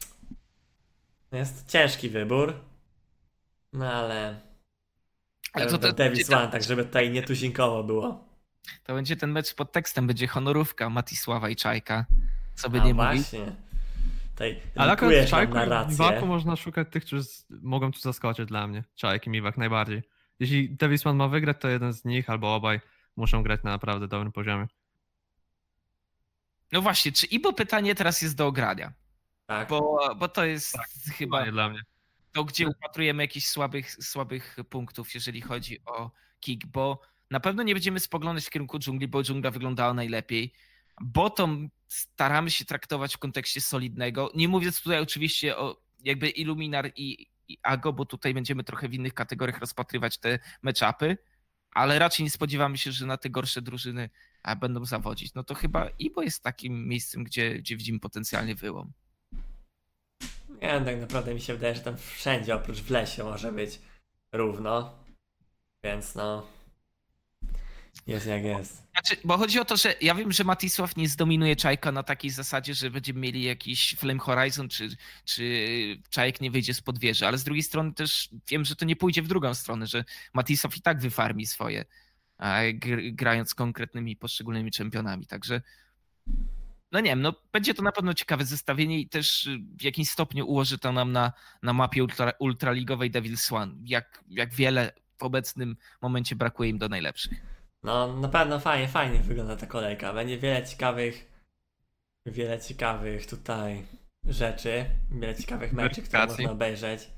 no 1.32 1.38
jest 1.38 1.68
ciężki 1.68 2.10
wybór, 2.10 2.54
no 3.74 3.92
ale 3.94 4.45
to, 5.56 5.78
to, 5.78 5.94
Davis 5.94 6.30
One, 6.32 6.48
tak 6.48 6.64
żeby 6.64 6.86
tutaj 6.86 7.10
nietuzinkowo 7.12 7.84
było. 7.84 8.28
to 8.84 8.94
będzie 8.94 9.16
ten 9.16 9.32
mecz 9.32 9.56
pod 9.56 9.72
tekstem, 9.72 10.08
będzie 10.08 10.28
honorówka 10.28 10.90
Matisława 10.90 11.50
i 11.50 11.56
Czajka. 11.56 12.06
Co 12.56 12.70
by 12.70 12.82
A 12.82 12.86
nie 12.86 12.94
mówić. 12.94 13.12
właśnie. 13.22 13.56
Tutaj 14.32 14.62
Ale 14.76 14.92
akurat 14.92 15.30
Czajku 15.30 15.58
i. 15.58 15.92
Miwaku 15.92 16.26
można 16.26 16.56
szukać 16.56 16.88
tych, 16.92 17.06
którzy 17.06 17.24
mogą 17.50 17.92
tu 17.92 18.00
zaskoczyć 18.00 18.46
dla 18.50 18.68
mnie. 18.68 18.84
Czajek 18.96 19.28
i 19.28 19.30
Miwak 19.30 19.58
najbardziej. 19.58 20.04
Jeśli 20.40 20.70
Davisman 20.76 21.16
ma 21.16 21.28
wygrać, 21.28 21.58
to 21.60 21.68
jeden 21.68 21.94
z 21.94 22.06
nich 22.06 22.30
albo 22.30 22.56
obaj 22.56 22.80
muszą 23.16 23.44
grać 23.44 23.64
na 23.64 23.72
naprawdę 23.72 24.08
dobrym 24.08 24.32
poziomie. 24.32 24.68
No 26.72 26.82
właśnie, 26.82 27.12
czy 27.12 27.26
Ibo 27.26 27.54
pytanie 27.54 27.96
teraz 27.96 28.22
jest 28.22 28.36
do 28.36 28.48
ogrania? 28.48 28.94
Tak. 29.46 29.70
Bo, 29.70 30.00
bo 30.18 30.28
to 30.28 30.46
jest 30.46 30.78
chyba 31.18 31.46
Nie 31.46 31.52
dla 31.52 31.70
mnie. 31.70 31.80
To, 32.36 32.44
gdzie 32.44 32.68
upatrujemy 32.68 33.24
jakichś 33.24 33.48
słabych, 33.48 33.92
słabych 33.92 34.58
punktów, 34.70 35.14
jeżeli 35.14 35.42
chodzi 35.42 35.80
o 35.86 36.12
kick, 36.40 36.66
bo 36.66 37.02
na 37.32 37.40
pewno 37.40 37.64
nie 37.64 37.74
będziemy 37.74 38.00
spoglądać 38.00 38.46
w 38.46 38.50
kierunku 38.50 38.80
dżungli, 38.80 39.08
bo 39.08 39.24
dżungla 39.24 39.52
wyglądała 39.52 39.94
najlepiej. 39.94 40.54
Bottom 41.02 41.70
staramy 41.88 42.52
się 42.52 42.66
traktować 42.66 43.16
w 43.16 43.18
kontekście 43.18 43.62
solidnego. 43.62 44.32
Nie 44.36 44.48
mówiąc 44.48 44.82
tutaj 44.82 45.00
oczywiście 45.00 45.58
o 45.58 45.82
jakby 46.04 46.30
Illuminar 46.30 46.92
i, 46.96 47.28
i 47.48 47.58
Ago, 47.64 47.94
bo 47.94 48.06
tutaj 48.06 48.34
będziemy 48.34 48.64
trochę 48.64 48.90
w 48.90 48.94
innych 48.94 49.14
kategoriach 49.14 49.60
rozpatrywać 49.60 50.18
te 50.18 50.40
matchupy, 50.62 51.18
ale 51.72 52.00
raczej 52.00 52.24
nie 52.24 52.30
spodziewamy 52.30 52.78
się, 52.78 52.92
że 52.92 53.06
na 53.06 53.18
te 53.18 53.30
gorsze 53.30 53.62
drużyny 53.62 54.10
będą 54.60 54.86
zawodzić. 54.86 55.34
No 55.34 55.44
to 55.44 55.56
chyba 55.56 55.90
Ibo 56.00 56.22
jest 56.22 56.44
takim 56.44 56.88
miejscem, 56.88 57.24
gdzie, 57.24 57.56
gdzie 57.56 57.78
widzimy 57.78 58.00
potencjalnie 58.00 58.56
wyłom. 58.56 58.94
Nie 60.62 60.82
tak 60.86 61.00
naprawdę 61.02 61.34
mi 61.34 61.42
się 61.42 61.54
wydaje, 61.54 61.76
że 61.76 61.82
tam 61.82 61.98
wszędzie 61.98 62.56
oprócz 62.56 62.78
w 62.78 62.90
lesie 62.90 63.24
może 63.24 63.52
być 63.52 63.80
równo. 64.32 65.00
Więc 65.84 66.16
no. 66.16 66.48
Jest 68.08 68.26
jak 68.28 68.44
jest. 68.44 68.84
Znaczy, 68.92 69.22
bo 69.24 69.38
chodzi 69.38 69.60
o 69.60 69.66
to, 69.66 69.78
że 69.78 69.96
ja 70.02 70.16
wiem, 70.16 70.32
że 70.32 70.44
Matisław 70.44 70.96
nie 70.96 71.10
zdominuje 71.10 71.56
Czajka 71.56 71.92
na 71.92 72.04
takiej 72.04 72.32
zasadzie, 72.32 72.74
że 72.74 72.92
będziemy 72.92 73.20
mieli 73.20 73.44
jakiś 73.44 73.96
Flame 74.00 74.20
Horizon, 74.20 74.70
czy, 74.70 74.90
czy 75.26 75.44
Czajek 76.10 76.42
nie 76.42 76.52
wyjdzie 76.52 76.74
z 76.74 76.82
wieży, 77.00 77.28
ale 77.28 77.38
z 77.38 77.44
drugiej 77.44 77.64
strony 77.64 77.94
też 77.94 78.30
wiem, 78.48 78.66
że 78.66 78.76
to 78.76 78.86
nie 78.86 78.96
pójdzie 78.96 79.22
w 79.22 79.28
drugą 79.28 79.54
stronę, 79.54 79.88
że 79.88 80.06
Matisław 80.34 80.78
i 80.78 80.82
tak 80.82 81.00
wyfarmi 81.00 81.46
swoje, 81.46 81.86
gr- 82.74 83.14
grając 83.14 83.56
konkretnymi 83.56 84.16
poszczególnymi 84.16 84.72
czempionami, 84.72 85.26
także 85.26 85.62
no 86.92 87.00
nie 87.00 87.10
wiem, 87.10 87.22
no 87.22 87.34
będzie 87.52 87.74
to 87.74 87.84
na 87.84 87.92
pewno 87.92 88.14
ciekawe 88.14 88.46
zestawienie 88.46 89.00
i 89.00 89.10
też 89.10 89.50
w 89.80 89.84
jakimś 89.84 90.10
stopniu 90.10 90.48
ułoży 90.48 90.78
to 90.78 90.92
nam 90.92 91.12
na, 91.12 91.34
na 91.64 91.74
mapie 91.74 92.04
ultra, 92.04 92.32
ultraligowej 92.40 93.12
Devil's 93.12 93.56
One, 93.56 93.74
jak, 93.84 94.24
jak 94.30 94.54
wiele 94.54 94.92
w 95.18 95.24
obecnym 95.24 95.78
momencie 96.02 96.36
brakuje 96.36 96.70
im 96.70 96.78
do 96.78 96.90
najlepszych. 96.90 97.34
No 97.84 98.14
na 98.14 98.28
pewno 98.28 98.60
fajnie, 98.60 98.88
fajnie 98.88 99.20
wygląda 99.20 99.56
ta 99.56 99.68
kolejka. 99.68 100.14
Będzie 100.14 100.38
wiele 100.38 100.66
ciekawych, 100.66 101.32
wiele 102.26 102.60
ciekawych 102.60 103.28
tutaj 103.28 103.86
rzeczy, 104.24 104.86
wiele 105.12 105.36
ciekawych 105.36 105.74
meczy, 105.74 106.02
które 106.02 106.28
można 106.28 106.52
obejrzeć. 106.52 107.10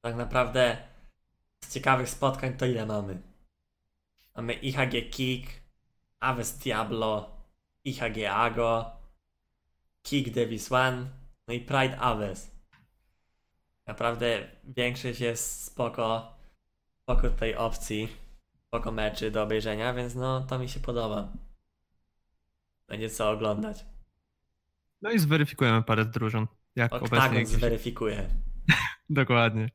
Tak 0.00 0.16
naprawdę 0.16 0.76
z 1.64 1.74
ciekawych 1.74 2.08
spotkań 2.08 2.56
to 2.56 2.66
ile 2.66 2.86
mamy? 2.86 3.18
Mamy 4.36 4.52
IHG 4.52 5.10
Kick, 5.10 5.50
Aves 6.20 6.58
Diablo, 6.58 7.36
IHG 7.84 8.26
Ago, 8.30 9.01
Kick 10.02 10.34
Davis 10.34 10.72
One, 10.72 11.06
no 11.48 11.54
i 11.54 11.60
Pride 11.60 11.98
Aves. 11.98 12.50
Naprawdę 13.86 14.48
większość 14.64 15.20
jest 15.20 15.64
spoko, 15.64 16.36
spoko 17.02 17.30
tej 17.30 17.56
opcji 17.56 18.08
spoko 18.68 18.92
meczy 18.92 19.30
do 19.30 19.42
obejrzenia, 19.42 19.94
więc 19.94 20.14
no 20.14 20.40
to 20.40 20.58
mi 20.58 20.68
się 20.68 20.80
podoba. 20.80 21.32
Będzie 22.88 23.10
co 23.10 23.30
oglądać. 23.30 23.84
No 25.02 25.10
i 25.10 25.18
zweryfikujemy 25.18 25.82
parę 25.82 26.04
drużyn. 26.04 26.46
Jak 26.76 26.92
obecnie. 26.92 27.18
Oktagon 27.18 27.42
gdzieś- 27.44 27.48
zweryfikuje. 27.58 28.28
Dokładnie. 29.10 29.68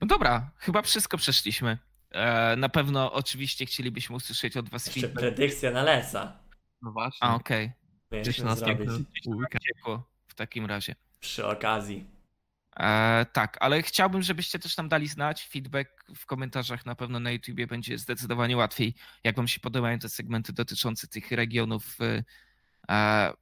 No 0.00 0.06
dobra, 0.06 0.50
chyba 0.58 0.82
wszystko 0.82 1.16
przeszliśmy. 1.18 1.78
E, 2.10 2.56
na 2.56 2.68
pewno 2.68 3.12
oczywiście 3.12 3.66
chcielibyśmy 3.66 4.16
usłyszeć 4.16 4.56
od 4.56 4.68
was 4.68 4.86
Jeszcze 4.86 5.00
feedback. 5.00 5.20
predykcja 5.20 5.70
na 5.70 5.82
Lesa. 5.82 6.38
No 6.82 6.92
właśnie. 6.92 7.28
A, 7.28 7.34
okej. 7.34 7.72
Mieliśmy 8.12 8.44
na 8.44 8.56
zrobić 8.56 8.86
następny 8.86 9.36
weekend. 9.36 9.62
Ciepło 9.62 10.08
w 10.26 10.34
takim 10.34 10.66
razie. 10.66 10.94
przy 11.20 11.46
okazji. 11.46 12.06
E, 12.80 13.26
tak, 13.32 13.56
ale 13.60 13.82
chciałbym, 13.82 14.22
żebyście 14.22 14.58
też 14.58 14.76
nam 14.76 14.88
dali 14.88 15.08
znać. 15.08 15.48
Feedback 15.48 15.90
w 16.16 16.26
komentarzach 16.26 16.86
na 16.86 16.94
pewno 16.94 17.20
na 17.20 17.30
YouTubie 17.30 17.66
będzie 17.66 17.98
zdecydowanie 17.98 18.56
łatwiej. 18.56 18.94
Jak 19.24 19.36
wam 19.36 19.48
się 19.48 19.60
podobają 19.60 19.98
te 19.98 20.08
segmenty 20.08 20.52
dotyczące 20.52 21.08
tych 21.08 21.30
regionów 21.30 21.96
e, 22.00 22.24
e, 22.90 23.32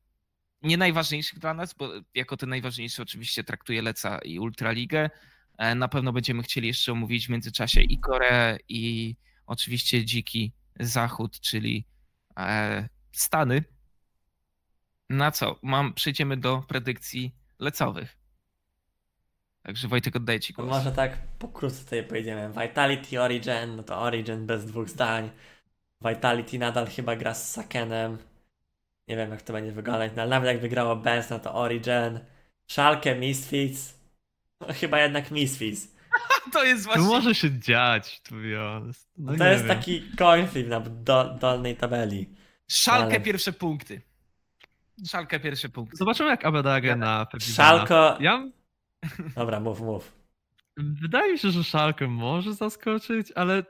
nie 0.62 0.76
najważniejszych 0.76 1.38
dla 1.38 1.54
nas, 1.54 1.74
bo 1.74 1.92
jako 2.14 2.36
te 2.36 2.46
najważniejsze 2.46 3.02
oczywiście 3.02 3.44
traktuję 3.44 3.82
Leca 3.82 4.18
i 4.18 4.38
Ultraligę. 4.38 5.10
E, 5.58 5.74
na 5.74 5.88
pewno 5.88 6.12
będziemy 6.12 6.42
chcieli 6.42 6.68
jeszcze 6.68 6.92
omówić 6.92 7.26
w 7.26 7.30
międzyczasie 7.30 7.80
i 7.80 7.98
Koreę 7.98 8.58
i 8.68 9.14
oczywiście 9.46 10.04
dziki 10.04 10.52
zachód, 10.80 11.40
czyli 11.40 11.86
e, 12.38 12.88
Stany. 13.14 13.64
Na 15.10 15.30
co? 15.30 15.58
Mam, 15.62 15.94
przejdziemy 15.94 16.36
do 16.36 16.64
predykcji 16.68 17.34
lecowych. 17.58 18.16
Także 19.62 19.88
Wojtek, 19.88 20.16
oddaję 20.16 20.40
ci 20.40 20.54
No 20.58 20.64
głos. 20.64 20.76
może 20.78 20.92
tak 20.92 21.18
pokrótce 21.38 21.84
tutaj 21.84 22.04
pojedziemy. 22.04 22.50
Vitality 22.62 23.20
Origin, 23.22 23.76
no 23.76 23.82
to 23.82 24.00
Origin 24.00 24.46
bez 24.46 24.66
dwóch 24.66 24.88
zdań. 24.88 25.30
Vitality 26.08 26.58
nadal 26.58 26.86
chyba 26.86 27.16
gra 27.16 27.34
z 27.34 27.52
Sakenem. 27.52 28.18
Nie 29.08 29.16
wiem 29.16 29.30
jak 29.30 29.42
to 29.42 29.52
będzie 29.52 29.72
wyglądać, 29.72 30.12
no 30.16 30.22
ale 30.22 30.30
nawet 30.30 30.46
jak 30.48 30.60
wygrało 30.60 30.96
Benz, 30.96 31.30
no 31.30 31.38
to 31.38 31.54
Origin. 31.54 32.20
Schalke 32.66 33.14
Misfits. 33.14 33.94
No, 34.60 34.66
chyba 34.74 35.00
jednak 35.00 35.30
Misfits. 35.30 35.88
To 36.52 36.64
jest 36.64 36.84
To 36.84 36.90
właśnie... 36.92 37.04
może 37.08 37.34
się 37.34 37.58
dziać, 37.58 38.20
to 38.20 38.34
be 38.34 38.56
honest. 38.56 39.08
No 39.18 39.36
to 39.36 39.44
jest 39.44 39.64
wiem. 39.64 39.76
taki 39.76 40.02
coin 40.18 40.46
flip 40.48 40.68
na 40.68 40.80
do, 40.80 41.24
dolnej 41.40 41.76
tabeli. 41.76 42.28
Szalkę 42.68 43.14
ale- 43.14 43.20
pierwsze 43.20 43.52
punkty. 43.52 44.02
Szalkę 45.08 45.40
pierwsze 45.40 45.68
punkty. 45.68 45.96
Zobaczymy 45.96 46.30
jak 46.30 46.44
Abedagę 46.44 46.96
na. 46.96 47.26
Szalko. 47.40 48.16
Ja 48.20 48.48
Dobra, 49.36 49.60
mów, 49.60 49.80
mów. 49.80 50.12
Wydaje 50.76 51.32
mi 51.32 51.38
się, 51.38 51.50
że 51.50 51.64
Szalkę 51.64 52.08
może 52.08 52.54
zaskoczyć, 52.54 53.32
ale 53.32 53.64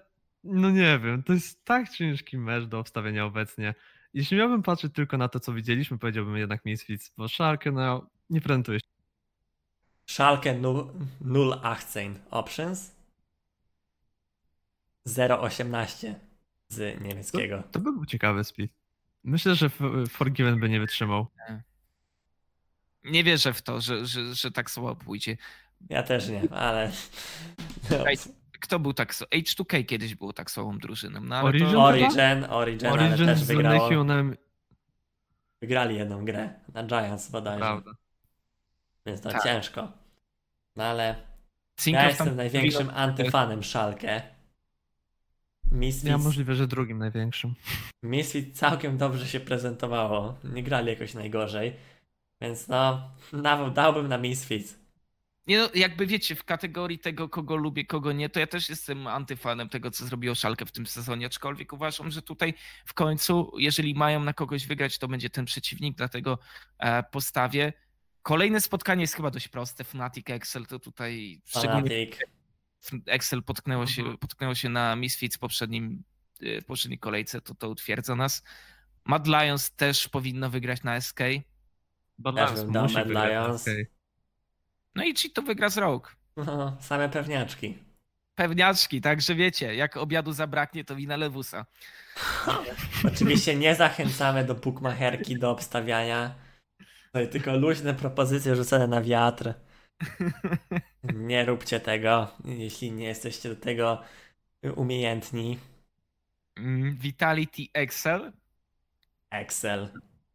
no 0.45 0.71
nie 0.71 0.99
wiem, 0.99 1.23
to 1.23 1.33
jest 1.33 1.65
tak 1.65 1.89
ciężki 1.89 2.39
mecz 2.39 2.65
do 2.65 2.79
obstawienia 2.79 3.25
obecnie. 3.25 3.75
Jeśli 4.15 4.37
miałbym 4.37 4.63
patrzeć 4.63 4.93
tylko 4.95 5.19
na 5.19 5.29
to, 5.29 5.41
co 5.41 5.53
widzieliśmy, 5.53 5.99
powiedziałbym 5.99 6.37
jednak 6.37 6.65
Misfits, 6.65 7.15
bo 7.17 7.29
Szalkę 7.29 7.73
no, 7.73 8.11
nie 8.31 8.41
prezentuje 8.41 8.81
się. 8.81 8.95
Schalke 10.07 10.61
018 11.21 12.11
options 12.31 12.95
018 15.41 16.21
z 16.69 17.01
niemieckiego. 17.01 17.63
To 17.73 17.79
by 17.79 17.93
był 17.93 18.07
ciekawy 18.07 18.45
speed. 18.45 18.75
Myślę, 19.25 19.55
że 19.55 19.71
Forgiven 20.09 20.61
by 20.61 20.69
nie 20.69 20.81
wytrzymał. 20.81 21.27
Nie 23.05 23.25
wierzę 23.25 23.53
w 23.53 23.63
to, 23.63 23.81
że, 23.81 24.07
że, 24.07 24.35
że 24.35 24.51
tak 24.51 24.71
słabo 24.71 24.97
pójdzie. 24.97 25.37
Ja 25.91 26.03
też 26.03 26.29
nie, 26.29 26.43
ale. 26.51 26.93
Kto 28.61 28.79
był 28.79 28.93
tak 28.93 29.15
słabo? 29.15 29.31
H2K 29.37 29.87
kiedyś 29.87 30.15
było 30.15 30.33
tak 30.33 30.51
słabą 30.51 30.79
drużyną. 30.79 31.21
No, 31.21 31.37
ale 31.37 31.49
Origin? 31.49 31.73
to... 31.73 31.85
Origin, 31.85 32.45
Origin, 32.49 32.89
ale 32.89 33.05
Origin 33.09 33.27
też 33.27 33.39
z 33.39 33.47
wygrało. 33.47 33.91
Wygrali 35.61 35.97
jedną 35.97 36.25
grę 36.25 36.55
na 36.75 36.85
Giants 36.85 37.31
bodajże, 37.31 37.59
prawda. 37.61 37.91
więc 39.07 39.21
to 39.21 39.31
Tak. 39.31 39.43
ciężko. 39.43 39.93
No 40.77 40.85
ale 40.85 41.17
ja 41.87 42.09
jestem 42.09 42.37
największym 42.37 42.91
antyfanem 42.91 43.63
Szalkę. 43.63 44.34
Misfits, 45.73 46.09
Ja 46.09 46.19
możliwe, 46.19 46.55
że 46.55 46.67
drugim 46.67 46.99
największym. 46.99 47.55
Misfits 48.03 48.59
całkiem 48.59 48.99
dobrze 48.99 49.27
się 49.27 49.41
prezentowało. 49.41 50.39
Nie 50.45 50.63
grali 50.63 50.89
jakoś 50.89 51.15
najgorzej. 51.15 51.73
Więc 52.41 52.69
no, 52.69 53.11
nawet 53.33 53.73
dałbym 53.73 54.09
na 54.09 54.19
Misfits. 54.19 54.85
Nie 55.47 55.59
no, 55.59 55.69
jakby 55.75 56.07
wiecie, 56.07 56.35
w 56.35 56.45
kategorii 56.45 56.99
tego, 56.99 57.29
kogo 57.29 57.57
lubię, 57.57 57.85
kogo 57.85 58.13
nie, 58.13 58.29
to 58.29 58.41
ja 58.41 58.47
też 58.47 58.69
jestem 58.69 59.07
antyfanem 59.07 59.69
tego, 59.69 59.91
co 59.91 60.07
zrobiło 60.07 60.35
Szalkę 60.35 60.67
w 60.67 60.73
tym 60.73 60.87
sezonie, 60.87 61.27
aczkolwiek 61.27 61.73
uważam, 61.73 62.11
że 62.11 62.23
tutaj 62.23 62.55
w 62.85 62.95
końcu, 62.95 63.53
jeżeli 63.59 63.95
mają 63.95 64.25
na 64.25 64.33
kogoś 64.33 64.67
wygrać, 64.67 64.99
to 64.99 65.09
będzie 65.09 65.31
ten 65.31 65.45
przeciwnik, 65.45 65.97
dlatego 65.97 66.39
e, 66.79 67.03
postawię. 67.03 67.73
Kolejne 68.23 68.61
spotkanie 68.61 69.01
jest 69.01 69.15
chyba 69.15 69.31
dość 69.31 69.49
proste, 69.49 69.85
Fnatic 69.85 70.31
Excel 70.31 70.67
to 70.67 70.79
tutaj 70.79 71.41
szczególnie 71.45 71.91
Fanatic. 71.91 72.34
Excel 73.07 73.43
potknęło 73.43 73.87
się, 73.87 74.03
Mhm. 74.03 74.19
potknęło 74.19 74.55
się 74.55 74.69
na 74.69 74.97
Misfits 74.97 75.37
w 75.37 75.39
poprzednim, 75.39 76.03
e, 76.43 76.61
w 76.61 76.65
poprzedniej 76.65 76.99
kolejce, 76.99 77.41
to 77.41 77.55
to 77.55 77.69
utwierdza 77.69 78.17
nas. 78.17 78.43
Mad 79.05 79.27
Lions 79.27 79.71
też 79.71 80.09
powinno 80.09 80.51
wygrać 80.51 80.83
na 80.83 81.01
SK. 81.01 81.19
Też 81.19 82.51
Lions 82.51 82.65
musi 82.65 82.95
Mad 82.95 83.09
Lions. 83.09 83.65
No 84.95 85.05
i 85.05 85.15
Cheat 85.15 85.35
to 85.35 85.43
wygra 85.43 85.69
z 85.71 85.79
Rogue. 85.79 86.07
No, 86.37 86.77
same 86.81 87.09
pewniaczki. 87.09 87.79
Pewniaczki, 88.35 89.01
także 89.01 89.35
wiecie, 89.35 89.75
jak 89.75 89.97
obiadu 89.97 90.33
zabraknie, 90.33 90.85
to 90.85 90.97
wina 90.97 91.17
Lewusa. 91.17 91.67
Oczywiście 93.15 93.57
nie 93.57 93.75
zachęcamy 93.75 94.45
do 94.45 94.55
bookmacherki, 94.55 95.39
do 95.39 95.51
obstawiania. 95.51 96.35
Tutaj 97.07 97.29
tylko 97.31 97.57
luźne 97.57 97.95
propozycje 97.95 98.57
rzucone 98.57 98.87
na 98.87 99.03
wiatr. 99.03 99.55
Nie 101.15 101.45
róbcie 101.45 101.81
tego, 101.81 102.31
jeśli 102.45 102.93
nie 102.93 103.05
jesteście 103.05 103.49
do 103.49 103.57
tego 103.57 104.03
umiejętni. 104.77 105.59
Mm, 106.57 106.97
Vitality 106.97 107.63
Excel. 107.73 108.33
Excel. 109.31 109.89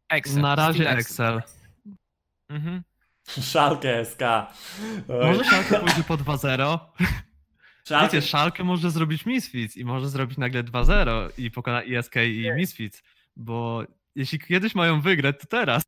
Excel. 0.08 0.42
Na 0.42 0.54
razie 0.54 0.82
Steel 0.82 0.98
Excel. 0.98 1.42
Mhm. 2.48 2.82
Szalkę 3.26 4.04
SK. 4.04 4.22
Oj, 5.08 5.26
Może 5.26 5.44
Szalkę 5.44 5.80
pójdzie 5.80 6.02
po 6.02 6.14
2-0. 6.16 6.78
Szalkę, 7.88 8.16
Wiecie, 8.16 8.28
Szalkę 8.28 8.64
może 8.64 8.90
zrobić 8.90 9.26
Misfits 9.26 9.76
i 9.76 9.84
może 9.84 10.08
zrobić 10.08 10.38
nagle 10.38 10.64
2-0 10.64 11.30
i 11.38 11.50
pokona 11.50 11.82
ISK 11.82 12.16
i 12.16 12.50
Misfits, 12.56 13.02
bo 13.36 13.84
jeśli 14.14 14.38
kiedyś 14.38 14.74
mają 14.74 15.00
wygrać, 15.00 15.40
to 15.40 15.46
teraz. 15.46 15.82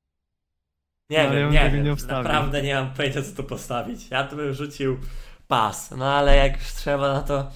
Nie 1.11 1.19
no, 1.29 1.35
ja 1.35 1.63
wiem, 1.63 1.73
bym 1.73 1.85
nie 1.85 1.91
nie. 1.91 2.07
Naprawdę 2.07 2.63
nie 2.63 2.75
mam 2.75 2.95
pojęcia, 2.95 3.23
co 3.23 3.37
tu 3.37 3.45
postawić. 3.45 4.11
Ja 4.11 4.25
tu 4.25 4.37
bym 4.37 4.53
rzucił 4.55 5.01
pas. 5.49 5.91
No 5.91 6.15
ale 6.15 6.37
jak 6.37 6.59
już 6.59 6.67
trzeba, 6.73 7.13
no 7.15 7.23
to... 7.23 7.51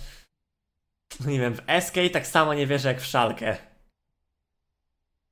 No 1.20 1.30
nie 1.30 1.40
wiem, 1.40 1.54
w 1.54 1.60
SK 1.84 1.94
tak 2.12 2.26
samo 2.26 2.54
nie 2.54 2.66
wierzę 2.66 2.88
jak 2.88 3.00
w 3.00 3.06
Szalkę. 3.06 3.56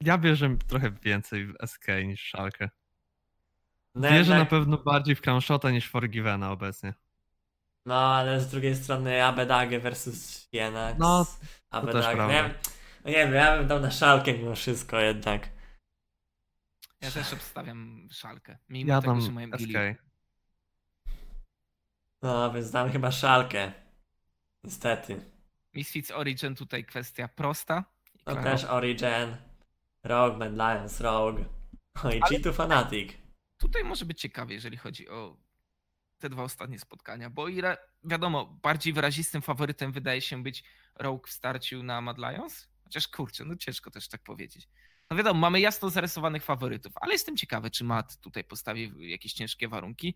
Ja 0.01 0.19
wierzę 0.19 0.57
trochę 0.69 0.91
więcej 0.91 1.47
w 1.47 1.55
SK 1.67 1.87
niż 2.05 2.23
w 2.23 2.27
Szalkę. 2.29 2.69
No, 3.95 4.09
Wierzę 4.11 4.31
na 4.31 4.37
jednak- 4.39 4.49
pewno 4.49 4.79
bardziej 4.79 5.15
w 5.15 5.21
Clownshota 5.21 5.71
niż 5.71 5.87
w 5.87 5.91
Forgivena 5.91 6.53
obecnie. 6.53 6.95
No, 7.87 8.15
ale 8.15 8.41
z 8.41 8.49
drugiej 8.51 8.77
strony 8.77 9.25
Abedage 9.25 9.81
versus 9.81 10.49
Jena. 10.53 10.95
No, 10.99 11.27
Abedage. 11.71 11.99
też 11.99 12.07
No, 12.11 12.17
prawda. 12.17 12.35
ja, 12.35 12.51
no 13.05 13.11
nie 13.11 13.17
wiem, 13.17 13.35
ja 13.35 13.57
bym 13.59 13.67
dał 13.67 13.81
na 13.81 13.91
szalkę 13.91 14.33
mimo 14.33 14.55
wszystko 14.55 15.01
jednak. 15.01 15.49
Ja 17.05 17.11
też 17.11 17.33
obstawiam 17.33 18.09
szalkę. 18.13 18.59
Mimo 18.69 18.89
Ja 18.89 19.01
tego, 19.01 19.13
dam 19.13 19.21
że 19.23 19.33
mają 19.33 19.49
SK. 19.49 19.57
Gilly. 19.59 19.97
No, 22.23 22.53
więc 22.53 22.71
dam 22.71 22.91
chyba 22.93 23.11
szalkę. 23.11 23.73
Niestety. 24.65 25.31
Misfits 25.75 26.11
Origin 26.11 26.55
tutaj 26.55 26.85
kwestia 26.85 27.29
prosta. 27.29 27.85
No 28.27 28.35
też 28.43 28.65
Origin, 28.65 29.37
Rogue, 30.03 30.39
Mad 30.39 30.53
Lions, 30.53 31.01
Rogue. 31.01 31.45
No 32.05 32.13
i 32.13 32.21
Ale- 32.23 32.39
G2 32.39 32.53
Fanatic. 32.53 33.13
Tutaj 33.59 33.85
może 33.85 34.05
być 34.05 34.21
ciekawie, 34.21 34.55
jeżeli 34.55 34.77
chodzi 34.77 35.09
o 35.09 35.37
te 36.19 36.29
dwa 36.31 36.43
ostatnie 36.43 36.79
spotkania, 36.79 37.31
bo 37.31 37.49
ile 37.49 37.77
wiadomo, 38.05 38.47
bardziej 38.63 38.93
wyrazistym 38.93 39.43
faworytem 39.43 39.93
wydaje 39.93 40.21
się 40.21 40.43
być 40.43 40.65
Rogue 40.95 41.27
w 41.27 41.31
starciu 41.31 41.83
na 41.83 42.01
Mad 42.01 42.19
Lions, 42.19 42.69
chociaż 42.85 43.09
kurczę, 43.09 43.45
no 43.45 43.57
ciężko 43.57 43.91
też 43.91 44.09
tak 44.09 44.23
powiedzieć. 44.23 44.69
No 45.11 45.17
wiadomo, 45.17 45.41
mamy 45.41 45.61
jasno 45.61 45.91
zarysowanych 45.91 46.45
faworytów, 46.45 46.93
ale 47.01 47.13
jestem 47.13 47.37
ciekawy, 47.37 47.71
czy 47.71 47.85
Matt 47.85 48.21
tutaj 48.21 48.45
postawi 48.45 49.11
jakieś 49.11 49.33
ciężkie 49.33 49.69
warunki. 49.69 50.15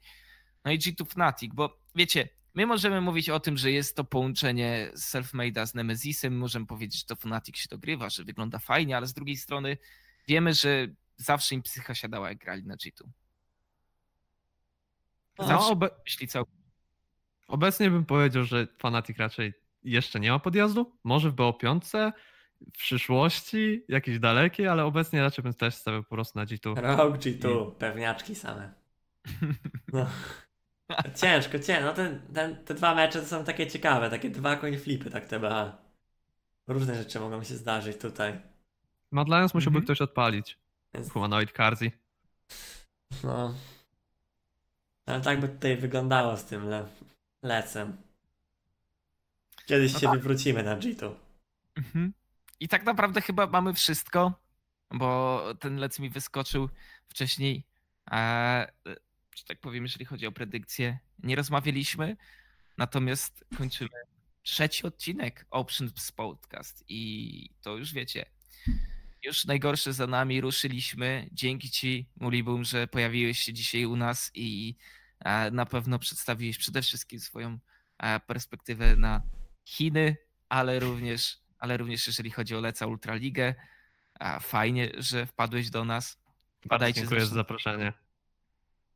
No 0.65 0.73
i 0.73 0.78
G2 0.78 1.06
Fnatic, 1.06 1.55
bo 1.55 1.78
wiecie, 1.94 2.28
my 2.55 2.66
możemy 2.66 3.01
mówić 3.01 3.31
o 3.31 3.40
tym, 3.40 3.56
że 3.56 3.70
jest 3.70 3.97
to 3.97 4.05
połączenie 4.05 4.90
Selfmade'a 4.94 5.66
z 5.66 5.74
Nemezisem, 5.74 6.39
możemy 6.39 6.66
powiedzieć, 6.66 7.01
że 7.01 7.06
to 7.06 7.16
Fnatic 7.16 7.56
się 7.56 7.69
dogrywa, 7.70 8.10
że 8.10 8.24
wygląda 8.24 8.59
fajnie, 8.59 8.97
ale 8.97 9.06
z 9.06 9.15
drugiej 9.15 9.36
strony 9.36 9.78
wiemy, 10.28 10.55
że 10.55 10.86
zawsze 11.16 11.55
im 11.55 11.62
psycha 11.62 11.94
siadała, 11.94 12.28
jak 12.28 12.39
grali 12.39 12.65
na 12.65 12.77
G2. 12.77 13.09
Zawsze 15.39 15.74
No, 15.81 15.89
myśli 16.05 16.28
co. 16.28 16.44
obecnie 17.48 17.90
bym 17.90 18.05
powiedział, 18.05 18.44
że 18.44 18.66
Fnatic 18.78 19.19
raczej 19.19 19.52
jeszcze 19.82 20.20
nie 20.20 20.31
ma 20.31 20.39
podjazdu. 20.39 20.98
Może 21.05 21.31
w 21.31 21.35
BO5, 21.35 22.12
w 22.60 22.78
przyszłości, 22.78 23.85
jakiejś 23.89 24.18
dalekiej, 24.18 24.68
ale 24.68 24.85
obecnie 24.85 25.20
raczej 25.22 25.43
bym 25.43 25.55
też 25.55 25.74
stawiał 25.74 26.02
po 26.02 26.09
prostu 26.14 26.39
na 26.39 26.44
G2. 26.47 26.74
Rogue, 26.97 27.16
G2, 27.18 27.72
pewniaczki 27.74 28.35
same. 28.35 28.72
No. 29.93 30.06
Ciężko, 31.16 31.59
ciężko. 31.59 31.85
No 31.85 31.93
ten, 31.93 32.20
ten, 32.35 32.64
te 32.64 32.74
dwa 32.74 32.94
mecze 32.94 33.20
to 33.20 33.26
są 33.26 33.44
takie 33.44 33.66
ciekawe, 33.66 34.10
takie 34.10 34.30
dwa 34.30 34.56
coin 34.56 34.78
flipy, 34.78 35.10
tak 35.10 35.26
TBA. 35.26 35.78
Różne 36.66 36.94
rzeczy 36.94 37.20
mogą 37.20 37.44
się 37.44 37.55
zdarzyć 37.55 37.97
tutaj. 37.97 38.40
Lions 39.12 39.55
musiałby 39.55 39.78
Mhm. 39.78 39.85
ktoś 39.85 40.01
odpalić. 40.01 40.59
Więc, 40.94 41.10
Humanoid 41.12 41.52
Karzi. 41.52 41.93
no. 43.24 43.55
Ale 45.06 45.20
tak 45.20 45.40
by 45.40 45.48
tutaj 45.48 45.76
wyglądało 45.76 46.36
z 46.36 46.44
tym 46.44 46.68
le 46.68 46.89
lecem. 47.43 47.97
Kiedyś 49.66 49.93
No 49.93 49.98
się 50.01 50.06
tak. 50.06 50.16
wywrócimy 50.16 50.62
na 50.62 50.76
G2. 50.76 51.10
Mhm. 51.76 52.12
I 52.60 52.68
tak 52.68 52.85
naprawdę 52.85 53.20
chyba 53.20 53.47
mamy 53.47 53.74
wszystko, 53.74 54.32
bo 54.90 55.43
ten 55.60 55.76
lec 55.76 55.98
mi 55.98 56.10
wyskoczył 56.10 56.68
wcześniej. 57.09 57.66
E, 58.10 58.72
że 59.36 59.44
tak 59.44 59.60
powiem, 59.60 59.85
jeżeli 59.85 60.05
chodzi 60.05 60.26
o 60.26 60.32
predykcje, 60.32 60.98
nie 61.18 61.36
rozmawialiśmy. 61.36 62.16
Natomiast 62.78 63.44
kończymy 63.59 63.90
trzeci 64.43 64.86
odcinek 64.86 65.47
Options 65.51 66.12
Podcast 66.12 66.85
i 66.89 67.51
to 67.62 67.76
już 67.76 67.93
wiecie. 67.93 68.26
Już 69.22 69.44
najgorsze 69.44 69.93
za 69.93 70.06
nami, 70.06 70.40
ruszyliśmy. 70.40 71.28
Dzięki 71.32 71.70
Ci, 71.70 72.09
Mulibum, 72.16 72.64
że 72.64 72.86
pojawiłeś 72.86 73.39
się 73.39 73.52
dzisiaj 73.52 73.85
u 73.85 73.97
nas 73.97 74.30
i 74.35 74.76
e, 75.20 75.51
na 75.51 75.66
pewno 75.66 75.98
przedstawiłeś 75.98 76.59
przede 76.59 76.82
wszystkim 76.82 77.20
swoją 77.20 77.59
e, 77.98 78.20
perspektywę 78.20 78.97
na 78.97 79.22
Chiny, 79.64 80.16
ale 80.48 80.80
również, 80.80 81.39
ale 81.59 81.76
również 81.76 82.06
jeżeli 82.06 82.30
chodzi 82.30 82.56
o 82.56 82.60
Leca 82.60 82.86
Ultraligę. 82.86 83.55
A 84.20 84.40
Fajnie, 84.40 84.90
że 84.98 85.26
wpadłeś 85.26 85.70
do 85.70 85.85
nas. 85.85 86.18
Bardzo 86.24 86.66
Wpadajcie 86.66 87.01
dziękuję 87.01 87.20
za 87.26 87.35
zaproszenie. 87.35 87.93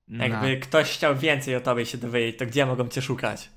na- 0.09 0.27
Jakby 0.27 0.57
ktoś 0.57 0.91
chciał 0.93 1.17
więcej 1.17 1.57
o 1.57 1.61
tobie 1.61 1.87
się 1.87 1.99
dowiedzieć, 1.99 2.39
to 2.39 2.47
gdzie 2.47 2.67
mogą 2.67 2.89
cię 2.89 3.03
szukać? 3.03 3.51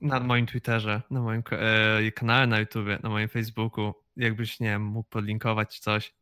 Na 0.00 0.20
moim 0.20 0.46
Twitterze, 0.46 1.02
na 1.10 1.20
moim 1.20 1.42
e, 1.50 2.12
kanale 2.12 2.46
na 2.46 2.58
YouTubie, 2.58 2.98
na 3.02 3.08
moim 3.08 3.28
Facebooku. 3.28 3.94
Jakbyś, 4.16 4.60
nie 4.60 4.68
wiem, 4.68 4.82
mógł 4.82 5.08
podlinkować 5.08 5.78
coś, 5.78 6.14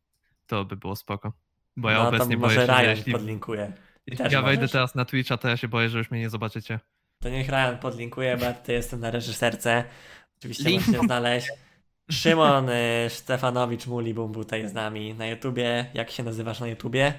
to 0.46 0.64
by 0.64 0.76
było 0.76 0.96
spoko. 0.96 1.32
Bo 1.76 1.90
ja 1.90 1.98
no 1.98 2.08
obecnie 2.08 2.36
boję 2.36 2.38
może 2.38 2.54
się, 2.54 2.66
że 2.66 2.82
Ryan 2.82 2.90
jeśli, 2.96 3.12
podlinkuje. 3.12 3.72
jeśli 4.06 4.24
ja 4.32 4.42
wejdę 4.42 4.68
teraz 4.68 4.94
na 4.94 5.04
Twitcha, 5.04 5.36
to 5.36 5.48
ja 5.48 5.56
się 5.56 5.68
boję, 5.68 5.88
że 5.88 5.98
już 5.98 6.10
mnie 6.10 6.20
nie 6.20 6.30
zobaczycie. 6.30 6.80
To 7.20 7.28
niech 7.28 7.48
Ryan 7.48 7.78
podlinkuje, 7.78 8.36
bo 8.36 8.44
ja 8.44 8.52
tutaj 8.52 8.74
jestem 8.74 9.00
na 9.00 9.10
reżyserce. 9.10 9.84
Oczywiście 10.38 10.64
Link. 10.64 10.86
możecie 10.86 11.04
znaleźć. 11.06 11.48
Szymon 12.12 12.68
y, 12.68 13.10
Stefanowicz 13.10 13.86
Mulibum 13.86 14.32
był 14.32 14.44
tutaj 14.44 14.68
z 14.68 14.72
nami 14.72 15.14
na 15.14 15.26
YouTubie. 15.26 15.90
Jak 15.94 16.10
się 16.10 16.22
nazywasz 16.22 16.60
na 16.60 16.66
YouTubie? 16.66 17.14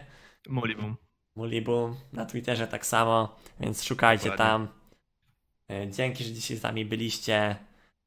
Mulibum. 0.49 0.97
Mulibum. 1.35 1.95
Na 2.13 2.25
Twitterze 2.25 2.67
tak 2.67 2.85
samo, 2.85 3.35
więc 3.59 3.83
szukajcie 3.83 4.29
Dokładnie. 4.29 4.45
tam. 4.45 4.67
Y, 5.71 5.91
Dzięki, 5.91 6.23
że 6.23 6.31
dzisiaj 6.33 6.57
z 6.57 6.63
nami 6.63 6.85
byliście. 6.85 7.55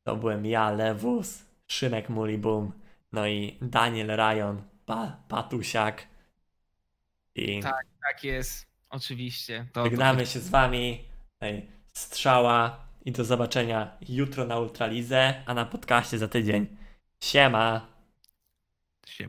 To 0.02 0.16
byłem 0.16 0.46
ja, 0.46 0.70
Lewus, 0.70 1.42
Szymek 1.66 2.08
Mulibum, 2.08 2.72
no 3.12 3.26
i 3.26 3.58
Daniel 3.62 4.06
Ryan, 4.16 4.62
pa, 4.86 5.16
Patusiak. 5.28 6.06
I 7.34 7.60
Tak. 7.62 7.86
Tak 8.02 8.24
jest, 8.24 8.66
oczywiście. 8.90 9.66
To, 9.72 9.84
Żegnamy 9.84 10.26
się 10.26 10.40
z 10.40 10.48
wami. 10.48 11.04
Strzała 11.92 12.85
i 13.06 13.12
do 13.12 13.24
zobaczenia 13.24 13.96
jutro 14.08 14.44
na 14.44 14.58
Ultralize, 14.58 15.42
a 15.46 15.54
na 15.54 15.64
podcaście 15.64 16.18
za 16.18 16.28
tydzień. 16.28 16.66
Siema! 17.20 17.86
Siema. 19.06 19.24